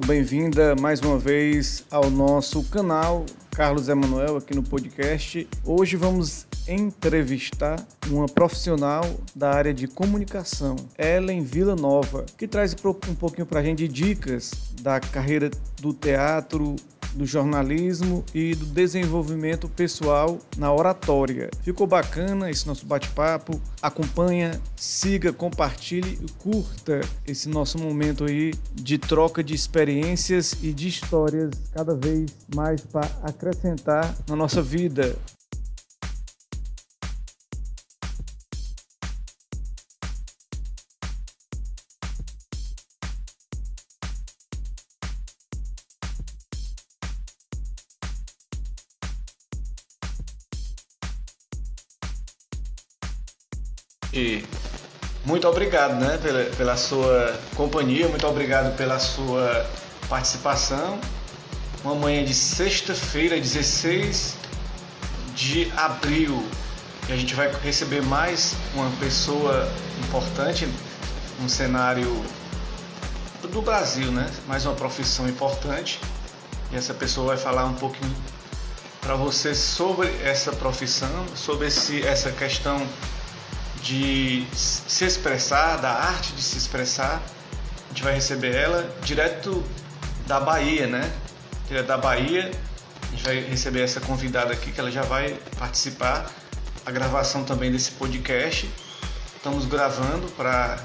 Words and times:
Bem-vinda 0.00 0.74
mais 0.74 1.00
uma 1.00 1.18
vez 1.18 1.84
ao 1.90 2.10
nosso 2.10 2.64
canal 2.64 3.24
Carlos 3.50 3.88
Emanuel 3.88 4.36
aqui 4.36 4.54
no 4.54 4.62
podcast. 4.62 5.46
Hoje 5.64 5.96
vamos 5.96 6.46
entrevistar 6.66 7.84
uma 8.08 8.26
profissional 8.26 9.04
da 9.34 9.50
área 9.52 9.72
de 9.72 9.86
comunicação, 9.86 10.74
Ellen 10.98 11.42
Vila 11.42 11.76
Nova, 11.76 12.26
que 12.36 12.48
traz 12.48 12.74
um 13.08 13.14
pouquinho 13.14 13.46
para 13.46 13.60
a 13.60 13.62
gente 13.62 13.86
dicas 13.86 14.50
da 14.82 14.98
carreira 14.98 15.50
do 15.80 15.92
teatro, 15.92 16.74
do 17.14 17.24
jornalismo 17.26 18.24
e 18.34 18.54
do 18.54 18.66
desenvolvimento 18.66 19.68
pessoal 19.68 20.38
na 20.56 20.72
oratória. 20.72 21.50
Ficou 21.62 21.86
bacana 21.86 22.50
esse 22.50 22.66
nosso 22.66 22.84
bate-papo? 22.86 23.60
Acompanha, 23.80 24.60
siga, 24.76 25.32
compartilhe 25.32 26.18
curta 26.38 27.00
esse 27.26 27.48
nosso 27.48 27.78
momento 27.78 28.24
aí 28.24 28.52
de 28.74 28.98
troca 28.98 29.42
de 29.42 29.54
experiências 29.54 30.56
e 30.62 30.72
de 30.72 30.88
histórias 30.88 31.50
cada 31.72 31.94
vez 31.94 32.30
mais 32.54 32.80
para 32.82 33.08
acrescentar 33.22 34.14
na 34.28 34.36
nossa 34.36 34.60
vida. 34.60 35.16
Muito 55.44 55.56
obrigado 55.56 55.96
né, 55.96 56.18
pela, 56.22 56.44
pela 56.56 56.76
sua 56.78 57.38
companhia, 57.54 58.08
muito 58.08 58.26
obrigado 58.26 58.74
pela 58.78 58.98
sua 58.98 59.68
participação. 60.08 60.98
Uma 61.84 61.94
manhã 61.94 62.24
de 62.24 62.32
sexta-feira, 62.32 63.38
16 63.38 64.36
de 65.34 65.70
abril, 65.76 66.42
e 67.10 67.12
a 67.12 67.16
gente 67.16 67.34
vai 67.34 67.52
receber 67.62 68.00
mais 68.00 68.56
uma 68.74 68.90
pessoa 68.92 69.70
importante 70.02 70.66
no 71.38 71.46
cenário 71.46 72.24
do 73.42 73.60
Brasil, 73.60 74.10
né? 74.10 74.26
Mais 74.48 74.64
uma 74.64 74.74
profissão 74.74 75.28
importante. 75.28 76.00
E 76.72 76.76
essa 76.76 76.94
pessoa 76.94 77.26
vai 77.26 77.36
falar 77.36 77.66
um 77.66 77.74
pouquinho 77.74 78.16
para 79.02 79.14
você 79.14 79.54
sobre 79.54 80.08
essa 80.22 80.52
profissão, 80.52 81.26
sobre 81.36 81.66
esse, 81.66 82.02
essa 82.02 82.32
questão 82.32 82.80
de 83.84 84.46
se 84.54 85.04
expressar, 85.04 85.76
da 85.76 85.92
arte 85.92 86.32
de 86.32 86.42
se 86.42 86.56
expressar. 86.56 87.20
A 87.20 87.88
gente 87.90 88.02
vai 88.02 88.14
receber 88.14 88.54
ela 88.54 88.90
direto 89.02 89.62
da 90.26 90.40
Bahia, 90.40 90.86
né? 90.86 91.12
Direto 91.68 91.86
da 91.86 91.98
Bahia. 91.98 92.50
A 93.02 93.06
gente 93.10 93.22
vai 93.22 93.40
receber 93.40 93.82
essa 93.82 94.00
convidada 94.00 94.54
aqui 94.54 94.72
que 94.72 94.80
ela 94.80 94.90
já 94.90 95.02
vai 95.02 95.38
participar 95.58 96.30
a 96.86 96.90
gravação 96.90 97.44
também 97.44 97.70
desse 97.70 97.92
podcast. 97.92 98.68
Estamos 99.36 99.66
gravando 99.66 100.26
para 100.32 100.78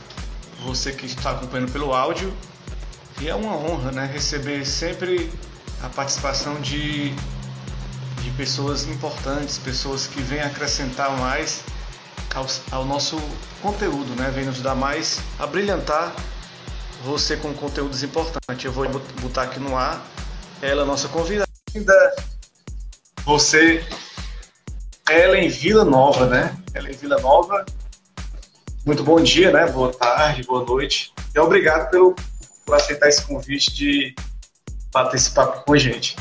você 0.66 0.92
que 0.92 1.06
está 1.06 1.32
acompanhando 1.32 1.72
pelo 1.72 1.94
áudio. 1.94 2.34
E 3.22 3.30
é 3.30 3.36
uma 3.36 3.56
honra, 3.56 3.92
né, 3.92 4.10
receber 4.12 4.66
sempre 4.66 5.32
a 5.82 5.88
participação 5.88 6.60
de, 6.60 7.12
de 7.12 8.32
pessoas 8.36 8.86
importantes, 8.88 9.58
pessoas 9.58 10.06
que 10.06 10.22
vêm 10.22 10.42
acrescentar 10.42 11.18
mais 11.18 11.62
ao, 12.36 12.46
ao 12.72 12.86
nosso 12.86 13.18
conteúdo, 13.62 14.16
né? 14.16 14.32
Vem 14.32 14.46
nos 14.46 14.62
dar 14.62 14.76
mais, 14.76 15.20
a 15.38 15.46
brilhantar 15.46 16.14
você 17.04 17.38
com 17.38 17.54
conteúdos 17.54 18.04
importantes. 18.04 18.64
Eu 18.64 18.72
vou 18.72 18.88
botar 19.22 19.44
aqui 19.44 19.60
no 19.60 19.76
ar 19.76 20.02
ela, 20.62 20.84
nossa 20.84 21.08
convidada, 21.08 21.48
você, 23.24 23.86
Ellen 25.10 25.48
Vila 25.50 25.86
Nova, 25.86 26.28
né? 26.28 26.58
Ellen 26.76 26.94
Vila 26.94 27.20
Nova. 27.22 27.66
Muito 28.86 29.04
bom 29.04 29.22
dia, 29.22 29.52
né? 29.52 29.68
Boa 29.72 29.94
tarde, 29.94 30.44
boa 30.44 30.66
noite. 30.66 31.14
E 31.34 31.40
obrigado 31.40 31.90
pelo, 31.92 32.16
por 32.66 32.76
aceitar 32.76 33.08
esse 33.08 33.26
convite 33.26 33.74
de 33.74 34.16
papo 34.92 35.64
com 35.66 35.74
a 35.74 35.78
gente. 35.78 36.16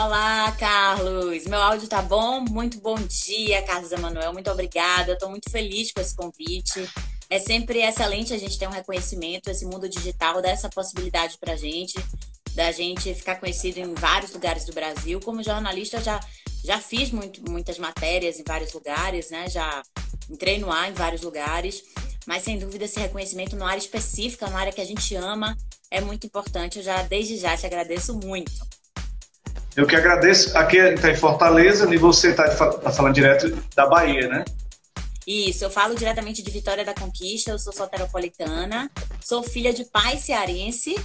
Olá, 0.00 0.52
Carlos. 0.52 1.44
Meu 1.46 1.60
áudio 1.60 1.88
tá 1.88 2.00
bom? 2.00 2.40
Muito 2.42 2.80
bom 2.80 2.94
dia, 2.94 3.60
Carlos 3.62 3.90
Emanuel. 3.90 4.32
Muito 4.32 4.48
obrigada. 4.48 5.14
Estou 5.14 5.28
muito 5.28 5.50
feliz 5.50 5.90
com 5.90 6.00
esse 6.00 6.14
convite. 6.14 6.88
É 7.28 7.40
sempre 7.40 7.80
excelente 7.80 8.32
a 8.32 8.38
gente 8.38 8.56
ter 8.56 8.68
um 8.68 8.70
reconhecimento. 8.70 9.50
Esse 9.50 9.66
mundo 9.66 9.88
digital 9.88 10.40
dá 10.40 10.50
essa 10.50 10.68
possibilidade 10.68 11.36
para 11.38 11.54
a 11.54 11.56
gente, 11.56 11.96
da 12.54 12.70
gente 12.70 13.12
ficar 13.12 13.40
conhecido 13.40 13.78
em 13.78 13.92
vários 13.94 14.32
lugares 14.32 14.64
do 14.64 14.72
Brasil. 14.72 15.18
Como 15.18 15.42
jornalista, 15.42 16.00
já, 16.00 16.20
já 16.64 16.78
fiz 16.78 17.10
muito, 17.10 17.42
muitas 17.50 17.76
matérias 17.76 18.38
em 18.38 18.44
vários 18.46 18.72
lugares, 18.72 19.30
né? 19.30 19.50
Já 19.50 19.82
entrei 20.30 20.60
no 20.60 20.70
ar 20.70 20.88
em 20.88 20.94
vários 20.94 21.22
lugares. 21.22 21.82
Mas, 22.24 22.44
sem 22.44 22.56
dúvida, 22.56 22.84
esse 22.84 23.00
reconhecimento 23.00 23.56
numa 23.56 23.70
área 23.70 23.80
específica, 23.80 24.46
numa 24.46 24.60
área 24.60 24.72
que 24.72 24.80
a 24.80 24.86
gente 24.86 25.12
ama, 25.16 25.56
é 25.90 26.00
muito 26.00 26.24
importante. 26.24 26.78
Eu 26.78 26.84
já, 26.84 27.02
desde 27.02 27.36
já, 27.36 27.56
te 27.56 27.66
agradeço 27.66 28.14
muito. 28.14 28.77
Eu 29.76 29.86
que 29.86 29.94
agradeço. 29.94 30.56
Aqui 30.56 30.76
está 30.76 31.10
em 31.10 31.16
Fortaleza 31.16 31.92
e 31.92 31.96
você 31.96 32.30
está 32.30 32.48
tá 32.48 32.90
falando 32.90 33.14
direto 33.14 33.56
da 33.74 33.86
Bahia, 33.86 34.28
né? 34.28 34.44
Isso, 35.30 35.62
eu 35.62 35.70
falo 35.70 35.94
diretamente 35.94 36.42
de 36.42 36.50
Vitória 36.50 36.82
da 36.82 36.94
Conquista, 36.94 37.50
eu 37.50 37.58
sou 37.58 37.70
soteropolitana, 37.70 38.90
sou 39.20 39.42
filha 39.42 39.74
de 39.74 39.84
pai 39.84 40.16
cearense. 40.16 40.96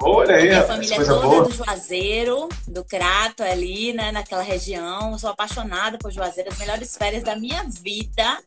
Olha 0.00 0.36
aí, 0.36 0.50
Minha 0.50 0.62
família 0.62 0.94
é 0.94 1.04
toda 1.04 1.26
boa. 1.26 1.48
do 1.48 1.52
Juazeiro, 1.52 2.48
do 2.68 2.84
Crato, 2.84 3.42
ali, 3.42 3.92
né, 3.92 4.12
naquela 4.12 4.42
região. 4.42 5.18
sou 5.18 5.30
apaixonada 5.30 5.98
por 5.98 6.12
Juazeiro, 6.12 6.50
as 6.52 6.58
melhores 6.58 6.96
férias 6.96 7.24
da 7.24 7.34
minha 7.34 7.64
vida. 7.64 8.38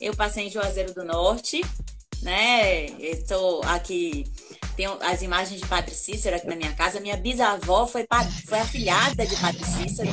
Eu 0.00 0.14
passei 0.14 0.46
em 0.46 0.50
Juazeiro 0.50 0.94
do 0.94 1.04
Norte, 1.04 1.60
né? 2.22 2.86
Estou 3.00 3.62
aqui 3.64 4.24
tem 4.76 4.86
as 5.00 5.22
imagens 5.22 5.60
de 5.60 5.66
Padre 5.66 5.94
Cícero 5.94 6.36
aqui 6.36 6.46
na 6.46 6.56
minha 6.56 6.72
casa. 6.72 7.00
Minha 7.00 7.16
bisavó 7.16 7.86
foi, 7.86 8.06
foi 8.46 8.58
afilhada 8.58 9.26
de 9.26 9.36
Padre 9.36 9.64
Cícero, 9.64 10.10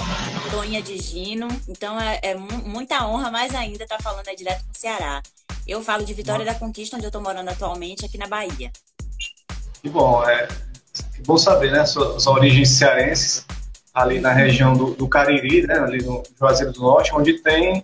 Tonha 0.49 0.81
de 0.81 0.97
Gino. 0.97 1.47
Então 1.67 1.99
é, 1.99 2.19
é 2.21 2.35
muita 2.35 3.07
honra, 3.07 3.31
mais 3.31 3.53
ainda, 3.55 3.83
estar 3.83 3.97
tá 3.97 4.03
falando 4.03 4.27
aí 4.27 4.35
direto 4.35 4.63
com 4.65 4.71
o 4.71 4.77
Ceará. 4.77 5.21
Eu 5.67 5.83
falo 5.83 6.03
de 6.05 6.13
Vitória 6.13 6.45
da 6.45 6.55
Conquista, 6.55 6.95
onde 6.95 7.05
eu 7.05 7.09
estou 7.09 7.21
morando 7.21 7.49
atualmente, 7.49 8.05
aqui 8.05 8.17
na 8.17 8.27
Bahia. 8.27 8.71
Que 9.81 9.89
bom, 9.89 10.23
é 10.27 10.47
que 11.15 11.21
bom 11.23 11.37
saber, 11.37 11.71
né? 11.71 11.85
Suas, 11.85 12.23
suas 12.23 12.27
origens 12.27 12.69
cearenses, 12.69 13.45
ali 13.93 14.19
na 14.19 14.31
região 14.31 14.73
do, 14.73 14.93
do 14.93 15.07
Cariri, 15.07 15.65
né? 15.65 15.79
Ali 15.79 16.03
no 16.03 16.23
Juazeiro 16.37 16.71
do 16.71 16.81
Norte, 16.81 17.13
onde 17.13 17.39
tem 17.41 17.83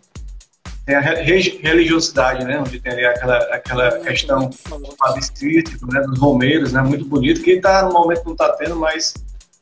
tem 0.88 0.96
a 0.96 1.02
religiosidade, 1.02 2.46
né? 2.46 2.62
Onde 2.62 2.80
tem 2.80 2.94
ali 2.94 3.06
aquela, 3.06 3.38
aquela 3.54 4.00
questão 4.00 4.50
fabrístico, 4.98 5.86
né? 5.92 6.00
Dos 6.00 6.18
romeiros, 6.18 6.72
né? 6.72 6.82
Muito 6.82 7.04
bonito, 7.04 7.44
que 7.44 7.60
tá, 7.60 7.84
no 7.84 7.92
momento 7.92 8.24
não 8.24 8.32
está 8.32 8.54
tendo, 8.54 8.78
mas 8.78 9.14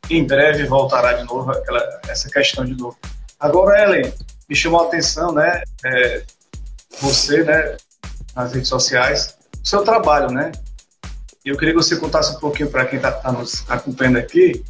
em 0.07 0.23
breve 0.23 0.65
voltará 0.65 1.13
de 1.13 1.23
novo 1.23 1.49
aquela, 1.49 1.99
essa 2.07 2.29
questão 2.29 2.63
de 2.63 2.75
novo. 2.77 2.95
Agora, 3.39 3.81
Ellen, 3.81 4.13
me 4.47 4.55
chamou 4.55 4.81
a 4.81 4.83
atenção, 4.83 5.33
né? 5.33 5.63
É, 5.83 6.21
você, 7.01 7.43
né? 7.43 7.75
Nas 8.35 8.53
redes 8.53 8.69
sociais, 8.69 9.35
o 9.63 9.67
seu 9.67 9.83
trabalho, 9.83 10.29
né? 10.31 10.51
Eu 11.43 11.57
queria 11.57 11.73
que 11.73 11.81
você 11.81 11.95
contasse 11.95 12.35
um 12.35 12.39
pouquinho 12.39 12.69
para 12.69 12.85
quem 12.85 12.97
está 12.97 13.11
tá 13.11 13.31
nos 13.31 13.65
acompanhando 13.67 14.17
aqui, 14.17 14.63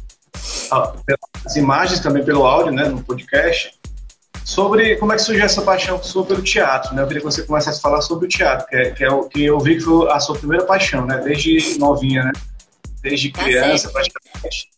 as 1.44 1.56
imagens 1.56 2.00
também 2.00 2.24
pelo 2.24 2.46
áudio, 2.46 2.72
né? 2.72 2.88
No 2.88 3.02
podcast, 3.02 3.75
sobre 4.46 4.94
como 4.94 5.12
é 5.12 5.16
que 5.16 5.22
surgiu 5.22 5.44
essa 5.44 5.60
paixão 5.60 6.00
sua 6.00 6.24
pelo 6.24 6.40
teatro, 6.40 6.94
né? 6.94 7.02
Eu 7.02 7.08
queria 7.08 7.20
que 7.20 7.26
você 7.26 7.42
começasse 7.42 7.80
a 7.80 7.82
falar 7.82 8.00
sobre 8.00 8.26
o 8.26 8.28
teatro, 8.28 8.64
que 8.68 8.76
é, 8.76 8.90
que 8.92 9.04
é 9.04 9.10
o 9.10 9.24
que 9.24 9.44
eu 9.44 9.58
vi 9.58 9.74
que 9.74 9.80
foi 9.80 10.08
a 10.08 10.20
sua 10.20 10.38
primeira 10.38 10.64
paixão, 10.64 11.04
né? 11.04 11.18
Desde 11.18 11.76
novinha, 11.80 12.22
né? 12.22 12.32
Desde 13.02 13.32
criança, 13.32 13.88
tá 13.88 13.94
praticamente. 13.94 14.70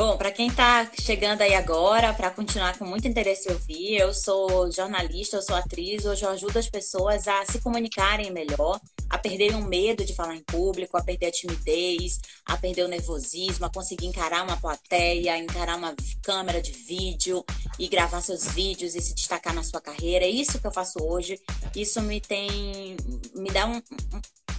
Bom, 0.00 0.16
para 0.16 0.32
quem 0.32 0.46
está 0.46 0.90
chegando 0.98 1.42
aí 1.42 1.54
agora, 1.54 2.14
para 2.14 2.30
continuar 2.30 2.78
com 2.78 2.86
muito 2.86 3.06
interesse 3.06 3.52
ouvir, 3.52 3.98
eu 3.98 4.14
sou 4.14 4.72
jornalista, 4.72 5.36
eu 5.36 5.42
sou 5.42 5.54
atriz, 5.54 6.06
hoje 6.06 6.24
eu 6.24 6.30
ajudo 6.30 6.58
as 6.58 6.70
pessoas 6.70 7.28
a 7.28 7.44
se 7.44 7.60
comunicarem 7.60 8.30
melhor, 8.30 8.80
a 9.10 9.18
perderem 9.18 9.56
o 9.56 9.62
medo 9.62 10.02
de 10.02 10.14
falar 10.14 10.36
em 10.36 10.42
público, 10.42 10.96
a 10.96 11.04
perder 11.04 11.26
a 11.26 11.30
timidez, 11.30 12.18
a 12.46 12.56
perder 12.56 12.84
o 12.84 12.88
nervosismo, 12.88 13.66
a 13.66 13.70
conseguir 13.70 14.06
encarar 14.06 14.42
uma 14.42 14.56
plateia, 14.56 15.36
encarar 15.36 15.76
uma 15.76 15.94
câmera 16.22 16.62
de 16.62 16.72
vídeo 16.72 17.44
e 17.78 17.86
gravar 17.86 18.22
seus 18.22 18.46
vídeos 18.52 18.94
e 18.94 19.02
se 19.02 19.14
destacar 19.14 19.52
na 19.52 19.62
sua 19.62 19.82
carreira. 19.82 20.24
É 20.24 20.30
isso 20.30 20.58
que 20.58 20.66
eu 20.66 20.72
faço 20.72 20.98
hoje. 21.02 21.38
Isso 21.76 22.00
me 22.00 22.22
tem 22.22 22.96
me 23.34 23.50
dá 23.50 23.66
um, 23.66 23.82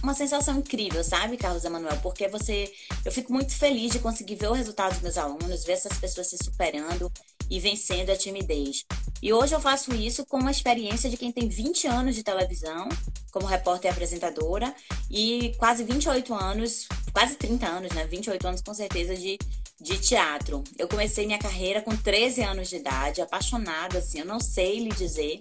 uma 0.02 0.14
sensação 0.14 0.58
incrível, 0.58 1.02
sabe, 1.04 1.36
Carlos 1.36 1.64
Emanuel? 1.64 1.98
Porque 2.02 2.28
você. 2.28 2.72
Eu 3.04 3.12
fico 3.12 3.32
muito 3.32 3.54
feliz 3.54 3.92
de 3.92 3.98
conseguir 3.98 4.36
ver 4.36 4.48
o 4.48 4.52
resultado 4.52 4.92
dos 4.92 5.02
meus 5.02 5.18
alunos, 5.18 5.64
ver 5.64 5.72
essas 5.72 5.96
pessoas 5.98 6.28
se 6.28 6.38
superando 6.42 7.10
e 7.48 7.60
vencendo 7.60 8.10
a 8.10 8.16
timidez. 8.16 8.84
E 9.22 9.32
hoje 9.32 9.54
eu 9.54 9.60
faço 9.60 9.94
isso 9.94 10.24
com 10.26 10.38
uma 10.38 10.50
experiência 10.50 11.08
de 11.08 11.16
quem 11.16 11.30
tem 11.30 11.48
20 11.48 11.86
anos 11.86 12.14
de 12.14 12.22
televisão, 12.22 12.88
como 13.30 13.46
repórter 13.46 13.90
e 13.90 13.92
apresentadora, 13.92 14.74
e 15.10 15.54
quase 15.58 15.84
28 15.84 16.34
anos 16.34 16.88
quase 17.12 17.36
30 17.36 17.66
anos, 17.66 17.92
né? 17.92 18.06
28 18.06 18.48
anos 18.48 18.62
com 18.62 18.74
certeza 18.74 19.14
de, 19.14 19.38
de 19.80 19.98
teatro. 19.98 20.64
Eu 20.78 20.88
comecei 20.88 21.26
minha 21.26 21.38
carreira 21.38 21.82
com 21.82 21.94
13 21.96 22.42
anos 22.42 22.68
de 22.68 22.76
idade, 22.76 23.20
apaixonada, 23.20 23.98
assim, 23.98 24.20
eu 24.20 24.26
não 24.26 24.40
sei 24.40 24.80
lhe 24.80 24.90
dizer. 24.90 25.38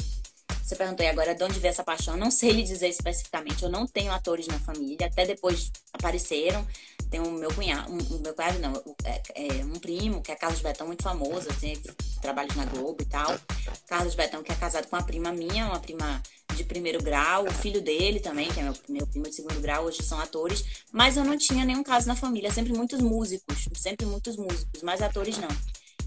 Você 0.64 0.76
perguntou 0.76 1.06
agora 1.08 1.36
de 1.36 1.44
onde 1.44 1.60
veio 1.60 1.72
essa 1.72 1.84
paixão. 1.84 2.16
Eu 2.16 2.20
não 2.20 2.32
sei 2.32 2.52
lhe 2.52 2.64
dizer 2.64 2.88
especificamente. 2.88 3.64
Eu 3.64 3.70
não 3.70 3.86
tenho 3.86 4.12
atores 4.12 4.48
na 4.48 4.60
família. 4.60 5.08
Até 5.08 5.26
depois 5.26 5.72
apareceram. 5.94 6.66
Tem 7.12 7.20
o 7.20 7.30
meu 7.30 7.54
cunhado, 7.54 7.92
um, 7.92 8.20
meu 8.20 8.34
cunhado 8.34 8.58
não, 8.60 8.74
é, 9.04 9.22
é, 9.36 9.66
um 9.66 9.78
primo, 9.78 10.22
que 10.22 10.32
é 10.32 10.36
Carlos 10.36 10.62
Betão, 10.62 10.88
muito 10.88 11.04
famoso, 11.04 11.50
assim, 11.50 11.74
trabalha 12.22 12.48
na 12.56 12.64
Globo 12.64 13.02
e 13.02 13.06
tal. 13.06 13.38
Carlos 13.86 14.16
Betão, 14.16 14.42
que 14.42 14.50
é 14.50 14.56
casado 14.56 14.88
com 14.88 14.96
uma 14.96 15.04
prima 15.04 15.30
minha, 15.34 15.66
uma 15.66 15.80
prima 15.82 16.24
de 16.56 16.64
primeiro 16.64 17.04
grau, 17.04 17.46
o 17.46 17.54
filho 17.54 17.82
dele 17.82 18.22
também, 18.22 18.48
que 18.48 18.62
é 18.62 18.64
meu, 18.64 18.74
meu 18.88 19.08
primo 19.08 19.26
de 19.26 19.36
segundo 19.36 19.60
grau, 19.60 19.86
hoje 19.86 20.02
são 20.04 20.22
atores, 20.22 20.86
mas 20.90 21.18
eu 21.18 21.26
não 21.26 21.38
tinha 21.38 21.66
nenhum 21.66 21.84
caso 21.84 22.08
na 22.08 22.16
família, 22.16 22.50
sempre 22.50 22.72
muitos 22.72 23.02
músicos, 23.02 23.68
sempre 23.76 24.06
muitos 24.06 24.38
músicos, 24.38 24.82
mas 24.82 25.02
atores 25.02 25.38
não. 25.38 25.50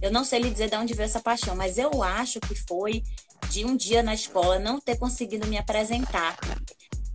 Eu 0.01 0.11
não 0.11 0.25
sei 0.25 0.41
lhe 0.41 0.51
dizer 0.51 0.69
de 0.69 0.77
onde 0.77 0.95
veio 0.95 1.07
essa 1.07 1.21
paixão, 1.21 1.57
mas 1.57 1.79
eu 1.79 2.03
acho 2.03 2.41
que 2.41 2.55
foi 2.55 3.03
de 3.51 3.65
um 3.65 3.77
dia 3.77 4.03
na 4.03 4.15
escola 4.15 4.59
não 4.59 4.81
ter 4.81 4.97
conseguido 4.97 5.47
me 5.47 5.57
apresentar 5.57 6.37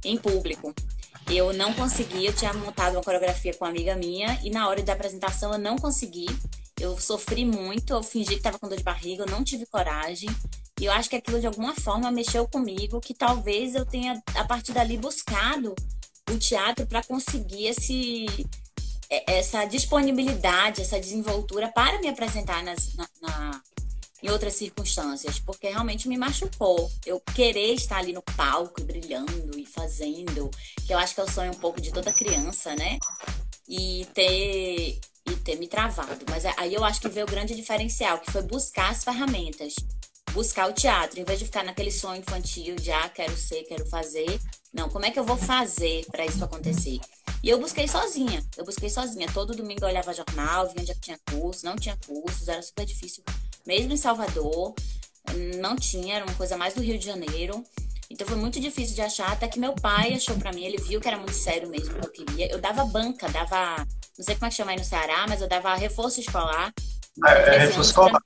em 0.04 0.18
público. 0.18 0.74
Eu 1.30 1.54
não 1.54 1.74
consegui, 1.74 2.26
eu 2.26 2.34
tinha 2.34 2.54
montado 2.54 2.94
uma 2.94 3.04
coreografia 3.04 3.54
com 3.54 3.66
uma 3.66 3.70
amiga 3.70 3.96
minha 3.96 4.40
e 4.44 4.50
na 4.50 4.68
hora 4.68 4.81
da 4.81 4.94
apresentação 4.94 5.54
eu 5.54 5.60
não 5.60 5.78
consegui. 5.78 6.26
Eu 6.80 6.98
sofri 7.00 7.46
muito, 7.46 7.94
eu 7.94 8.02
fingi 8.02 8.30
que 8.30 8.36
estava 8.36 8.58
com 8.58 8.68
dor 8.68 8.78
de 8.78 8.84
barriga, 8.84 9.24
eu 9.24 9.30
não 9.30 9.44
tive 9.44 9.66
coragem. 9.66 10.30
E 10.80 10.86
eu 10.86 10.92
acho 10.94 11.10
que 11.10 11.18
aquilo 11.18 11.40
de 11.40 11.46
alguma 11.46 11.76
forma 11.76 12.10
mexeu 12.10 12.48
comigo, 12.48 13.02
que 13.02 13.14
talvez 13.14 13.76
eu 13.76 13.86
tenha 13.86 14.22
a 14.34 14.46
partir 14.46 14.72
dali 14.72 14.98
buscado 14.98 15.76
o 16.31 16.38
teatro 16.38 16.88
para 16.88 17.04
conseguir 17.04 17.68
esse 17.68 18.26
essa 19.09 19.65
disponibilidade, 19.65 20.81
essa 20.81 21.00
desenvoltura 21.00 21.67
para 21.69 22.00
me 22.00 22.07
apresentar 22.07 22.63
nas, 22.63 22.94
na, 22.95 23.09
na 23.21 23.61
em 24.21 24.29
outras 24.29 24.56
circunstâncias, 24.56 25.39
porque 25.39 25.69
realmente 25.69 26.07
me 26.07 26.17
machucou. 26.17 26.91
Eu 27.06 27.21
querer 27.33 27.73
estar 27.73 27.97
ali 27.97 28.13
no 28.13 28.21
palco, 28.21 28.83
brilhando 28.83 29.57
e 29.57 29.65
fazendo, 29.65 30.51
que 30.85 30.94
eu 30.94 30.97
acho 30.97 31.15
que 31.15 31.21
é 31.21 31.23
o 31.23 31.31
sonho 31.31 31.51
um 31.51 31.59
pouco 31.59 31.79
de 31.79 31.91
toda 31.91 32.11
criança, 32.11 32.75
né? 32.75 33.00
E 33.67 34.06
ter 34.13 35.00
e 35.25 35.35
ter 35.38 35.57
me 35.57 35.67
travado. 35.67 36.25
Mas 36.29 36.44
aí 36.57 36.73
eu 36.73 36.83
acho 36.83 37.01
que 37.01 37.09
veio 37.09 37.25
o 37.25 37.29
grande 37.29 37.56
diferencial, 37.56 38.19
que 38.19 38.31
foi 38.31 38.41
buscar 38.41 38.89
as 38.91 39.03
ferramentas, 39.03 39.75
buscar 40.31 40.70
o 40.70 40.74
teatro, 40.74 41.20
em 41.20 41.24
vez 41.24 41.40
de 41.40 41.46
ficar 41.46 41.64
naquele 41.64 41.92
sonho 41.92 42.22
infantil 42.22 42.76
de 42.76 42.92
ah, 42.92 43.10
quero 43.10 43.36
ser, 43.36 43.64
quero 43.64 43.86
fazer. 43.88 44.40
Não, 44.74 44.90
como 44.90 45.06
é 45.06 45.12
que 45.12 45.20
eu 45.20 45.24
vou 45.24 45.38
fazer 45.38 46.06
para 46.12 46.26
isso 46.26 46.44
acontecer? 46.44 47.00
E 47.42 47.50
eu 47.50 47.60
busquei 47.60 47.88
sozinha. 47.88 48.44
Eu 48.58 48.66
busquei 48.66 48.90
sozinha. 48.90 49.28
Todo 49.34 49.56
domingo 49.56 49.84
eu 49.84 49.88
olhava 49.88 50.14
jornal, 50.14 50.68
via 50.68 50.81
onde 50.81 50.92
é 50.92 50.94
que 50.94 51.02
tinha 51.02 51.20
curso, 51.31 51.66
não 51.66 51.76
tinha 51.76 51.98
cursos, 52.06 52.48
era 52.48 52.62
super 52.62 52.86
difícil 52.86 53.24
mesmo 53.66 53.94
em 53.94 53.98
Salvador, 53.98 54.74
não 55.58 55.76
tinha, 55.76 56.16
era 56.16 56.26
uma 56.26 56.34
coisa 56.34 56.58
mais 56.58 56.74
do 56.74 56.81
Rio 56.81 56.98
de 56.98 57.06
Janeiro. 57.06 57.64
Então 58.10 58.26
foi 58.26 58.36
muito 58.36 58.60
difícil 58.60 58.96
de 58.96 59.02
achar, 59.02 59.31
até 59.31 59.48
que 59.48 59.60
meu 59.60 59.74
pai 59.74 60.16
achou 60.16 60.36
para 60.38 60.52
mim, 60.52 60.64
ele 60.64 60.78
viu 60.78 61.00
que 61.00 61.08
era 61.08 61.18
muito 61.18 61.34
sério 61.34 61.70
mesmo 61.70 61.94
que 61.94 62.06
eu 62.06 62.12
queria. 62.12 62.52
Eu 62.52 62.60
dava 62.60 62.84
banca, 62.86 63.30
dava, 63.30 63.86
não 64.18 64.26
sei 64.26 64.34
como 64.34 64.48
é 64.48 64.50
que 64.50 64.56
chama 64.56 64.72
aí 64.72 64.78
no 64.78 64.84
Ceará, 64.84 65.26
mas 65.30 65.42
eu 65.42 65.48
dava 65.48 65.76
reforço 65.76 66.20
escolar. 66.20 66.74
É, 67.24 67.56
é 67.56 67.60
reforço 67.60 67.90
escolar. 67.90 68.24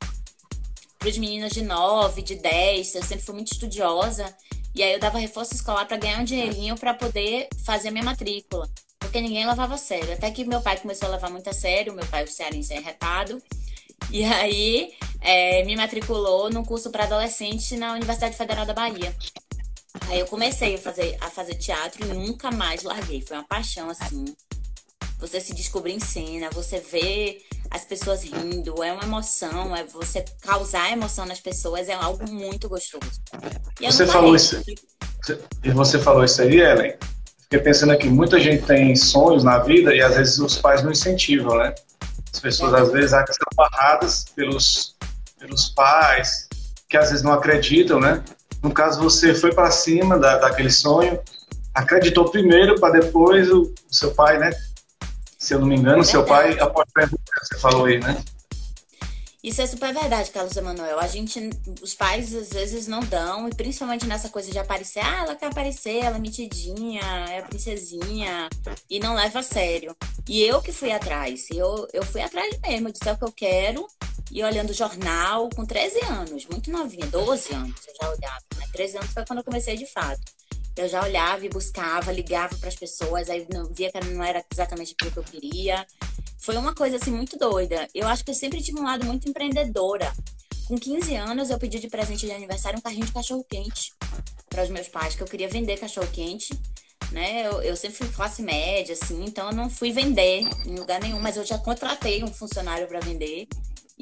Para 1.04 1.10
os 1.10 1.18
meninos 1.18 1.52
de 1.52 1.62
9, 1.62 2.22
de 2.22 2.36
10, 2.36 2.96
eu 2.96 3.04
sempre 3.04 3.26
fui 3.26 3.36
muito 3.36 3.52
estudiosa. 3.52 4.34
E 4.74 4.82
aí 4.82 4.94
eu 4.94 5.00
dava 5.02 5.18
reforço 5.18 5.54
escolar 5.54 5.86
para 5.86 5.98
ganhar 5.98 6.22
um 6.22 6.24
dinheirinho 6.24 6.78
para 6.78 6.94
poder 6.94 7.50
fazer 7.66 7.92
minha 7.92 8.06
matrícula. 8.06 8.70
Porque 9.00 9.20
ninguém 9.20 9.46
levava 9.46 9.74
a 9.74 9.78
sério. 9.78 10.14
Até 10.14 10.32
que 10.32 10.46
meu 10.46 10.62
pai 10.62 10.80
começou 10.80 11.10
a 11.10 11.12
levar 11.12 11.30
muito 11.30 11.50
a 11.50 11.54
sério, 11.54 11.92
meu 11.92 12.06
pai, 12.06 12.24
o 12.24 12.28
cearense 12.32 12.74
é 12.74 12.80
retado. 12.80 13.44
E 14.10 14.24
aí 14.24 14.94
é, 15.20 15.66
me 15.66 15.76
matriculou 15.76 16.50
num 16.50 16.64
curso 16.64 16.90
para 16.90 17.04
adolescente 17.04 17.76
na 17.76 17.96
Universidade 17.96 18.38
Federal 18.38 18.66
da 18.66 18.74
Bahia. 18.74 19.14
Aí 20.08 20.22
eu 20.22 20.28
comecei 20.28 20.76
a 20.76 20.78
fazer, 20.78 21.18
a 21.20 21.30
fazer 21.30 21.56
teatro 21.56 22.06
e 22.06 22.14
nunca 22.14 22.50
mais 22.50 22.82
larguei. 22.82 23.20
Foi 23.20 23.36
uma 23.36 23.44
paixão, 23.44 23.90
assim. 23.90 24.24
Você 25.20 25.42
se 25.42 25.54
descobrir 25.54 25.92
em 25.92 26.00
cena, 26.00 26.50
você 26.50 26.80
vê 26.80 27.42
as 27.74 27.84
pessoas 27.84 28.24
rindo, 28.24 28.84
é 28.84 28.94
uma 28.94 29.04
emoção, 29.04 29.75
é 29.75 29.84
você 29.84 30.24
causar 30.42 30.92
emoção 30.92 31.25
nas 31.25 31.40
pessoas, 31.40 31.90
é 31.90 31.94
algo 31.94 32.30
muito 32.31 32.70
gostoso. 32.70 33.20
você 33.81 34.06
falou 34.06 34.36
isso. 34.36 34.62
E 35.64 35.72
você 35.72 35.98
falou 35.98 36.24
isso 36.24 36.40
aí, 36.44 36.60
Ellen? 36.60 36.96
Fiquei 37.42 37.60
pensando 37.60 37.92
aqui, 37.92 38.08
muita 38.08 38.40
gente 38.40 38.64
tem 38.66 38.96
sonhos 38.96 39.44
na 39.44 39.58
vida 39.58 39.94
e 39.94 40.02
às 40.02 40.16
vezes 40.16 40.38
os 40.38 40.58
pais 40.58 40.84
não 40.84 40.92
incentivam, 40.92 41.58
né? 41.58 41.74
As 42.31 42.40
pessoas 42.40 42.74
às 42.75 42.92
vezes 42.92 43.10
são 43.10 43.24
barradas 43.56 44.26
pelos, 44.36 44.96
pelos 45.40 45.69
pais, 45.69 46.48
que 46.88 46.96
às 46.96 47.10
vezes 47.10 47.24
não 47.24 47.34
acreditam, 47.34 48.00
né? 48.00 48.24
No 48.62 48.72
caso, 48.72 49.02
você 49.02 49.34
foi 49.34 49.54
para 49.54 49.72
cima 49.72 50.18
da, 50.18 50.38
daquele 50.38 50.69
sonho, 50.69 51.19
acreditou 51.74 52.30
primeiro 52.30 52.80
para 52.80 53.00
depois 53.00 53.50
o, 53.52 53.64
o, 53.64 53.74
seu 53.94 54.12
pai, 54.12 54.38
né? 54.38 54.52
Se 55.44 55.54
eu 55.54 55.60
não 55.60 55.68
me 55.68 55.75
engano, 55.75 56.00
é 56.00 56.04
seu 56.06 56.24
pai 56.25 56.57
apostou 56.57 57.04
em 57.04 57.07
você, 57.07 57.60
falou 57.60 57.84
aí, 57.84 58.00
né? 58.00 58.24
Isso 59.44 59.62
é 59.62 59.68
super 59.68 59.94
verdade, 59.94 60.31
Carlos 60.31 60.56
Emanuel. 60.56 60.98
A 60.98 61.06
gente, 61.06 61.50
os 61.81 61.94
pais 61.94 62.34
às 62.34 62.51
vezes 62.51 62.88
não 62.88 63.01
dão, 63.01 63.50
e 63.50 63.54
principalmente 63.54 64.06
nessa 64.06 64.30
coisa 64.30 64.50
de 64.50 64.57
aparecer, 64.57 65.01
ah, 65.01 65.25
ela 65.25 65.36
quer 65.36 65.48
aparecer, 65.48 65.98
ela 65.98 66.16
é 66.16 66.19
metidinha, 66.19 67.01
é 67.30 67.40
a 67.40 67.44
princesinha, 67.44 68.48
e 68.90 69.01
não 69.01 69.16
leva 69.16 69.40
a 69.40 69.44
sério. 69.44 69.94
E 70.30 70.42
eu 70.42 70.62
que 70.62 70.72
fui 70.72 70.94
atrás, 70.94 71.48
eu, 71.51 71.90
eu 71.92 72.06
fui 72.06 72.22
atrás 72.22 72.57
mesmo, 72.66 72.88
eu 72.88 72.94
disse 72.94 73.10
é 73.10 73.12
o 73.12 73.18
que 73.18 73.25
eu 73.25 73.34
quero, 73.34 73.86
e 74.31 74.42
olhando 74.42 74.69
o 74.69 74.74
jornal 74.74 75.50
com 75.54 75.66
13 75.66 76.06
anos, 76.06 76.45
muito 76.50 76.72
novinha, 76.72 77.06
12 77.07 77.54
anos 77.54 77.81
eu 77.86 77.94
já 78.01 78.10
olhava, 78.10 78.45
né? 78.56 78.66
13 78.72 78.98
anos 78.98 79.12
foi 79.12 79.25
quando 79.25 79.40
eu 79.40 79.44
comecei 79.44 79.75
de 79.75 79.88
fato. 79.88 80.22
Eu 80.75 80.88
já 80.88 81.04
olhava 81.04 81.46
e 81.46 81.50
buscava, 81.50 82.12
ligava 82.12 82.56
para 82.58 82.70
as 82.70 82.75
pessoas, 82.75 83.30
aí 83.30 83.46
via 83.72 83.92
que 83.92 84.00
não 84.06 84.24
era 84.24 84.44
exatamente 84.52 84.94
aquilo 84.94 85.12
que 85.12 85.20
eu 85.20 85.24
queria. 85.24 85.86
Foi 86.40 86.58
uma 86.58 86.74
coisa 86.74 86.98
assim 86.98 87.12
muito 87.12 87.38
doida. 87.38 87.88
Eu 87.94 88.08
acho 88.08 88.24
que 88.25 88.31
eu 88.31 88.36
sempre 88.36 88.62
tive 88.62 88.80
um 88.80 88.84
lado 88.84 89.06
muito 89.06 89.30
empreendedora. 89.30 90.12
Com 90.66 90.78
15 90.78 91.16
anos, 91.16 91.50
eu 91.50 91.60
pedi 91.60 91.80
de 91.80 91.88
presente 91.88 92.25
de 92.25 92.31
aniversário 92.31 92.80
um 92.80 92.81
carrinho 92.81 93.06
de 93.06 93.12
cachorro-quente 93.12 93.94
para 94.50 94.64
os 94.64 94.69
meus 94.69 94.88
pais, 94.88 95.16
que 95.16 95.21
eu 95.21 95.28
queria 95.28 95.47
vender 95.47 95.78
cachorro-quente. 95.78 96.50
Né? 97.14 97.46
Eu, 97.46 97.62
eu, 97.62 97.76
sempre 97.76 97.98
fui 97.98 98.10
classe 98.10 98.42
média, 98.42 98.94
assim, 99.00 99.24
então 99.24 99.50
eu 99.50 99.56
não 99.56 99.70
fui 99.70 99.92
vender 99.92 100.42
em 100.66 100.76
lugar 100.76 101.00
nenhum, 101.00 101.20
mas 101.20 101.38
eu 101.38 101.46
já 101.46 101.60
contratei 101.60 102.24
um 102.24 102.34
funcionário 102.34 102.88
para 102.88 103.00
vender. 103.00 103.48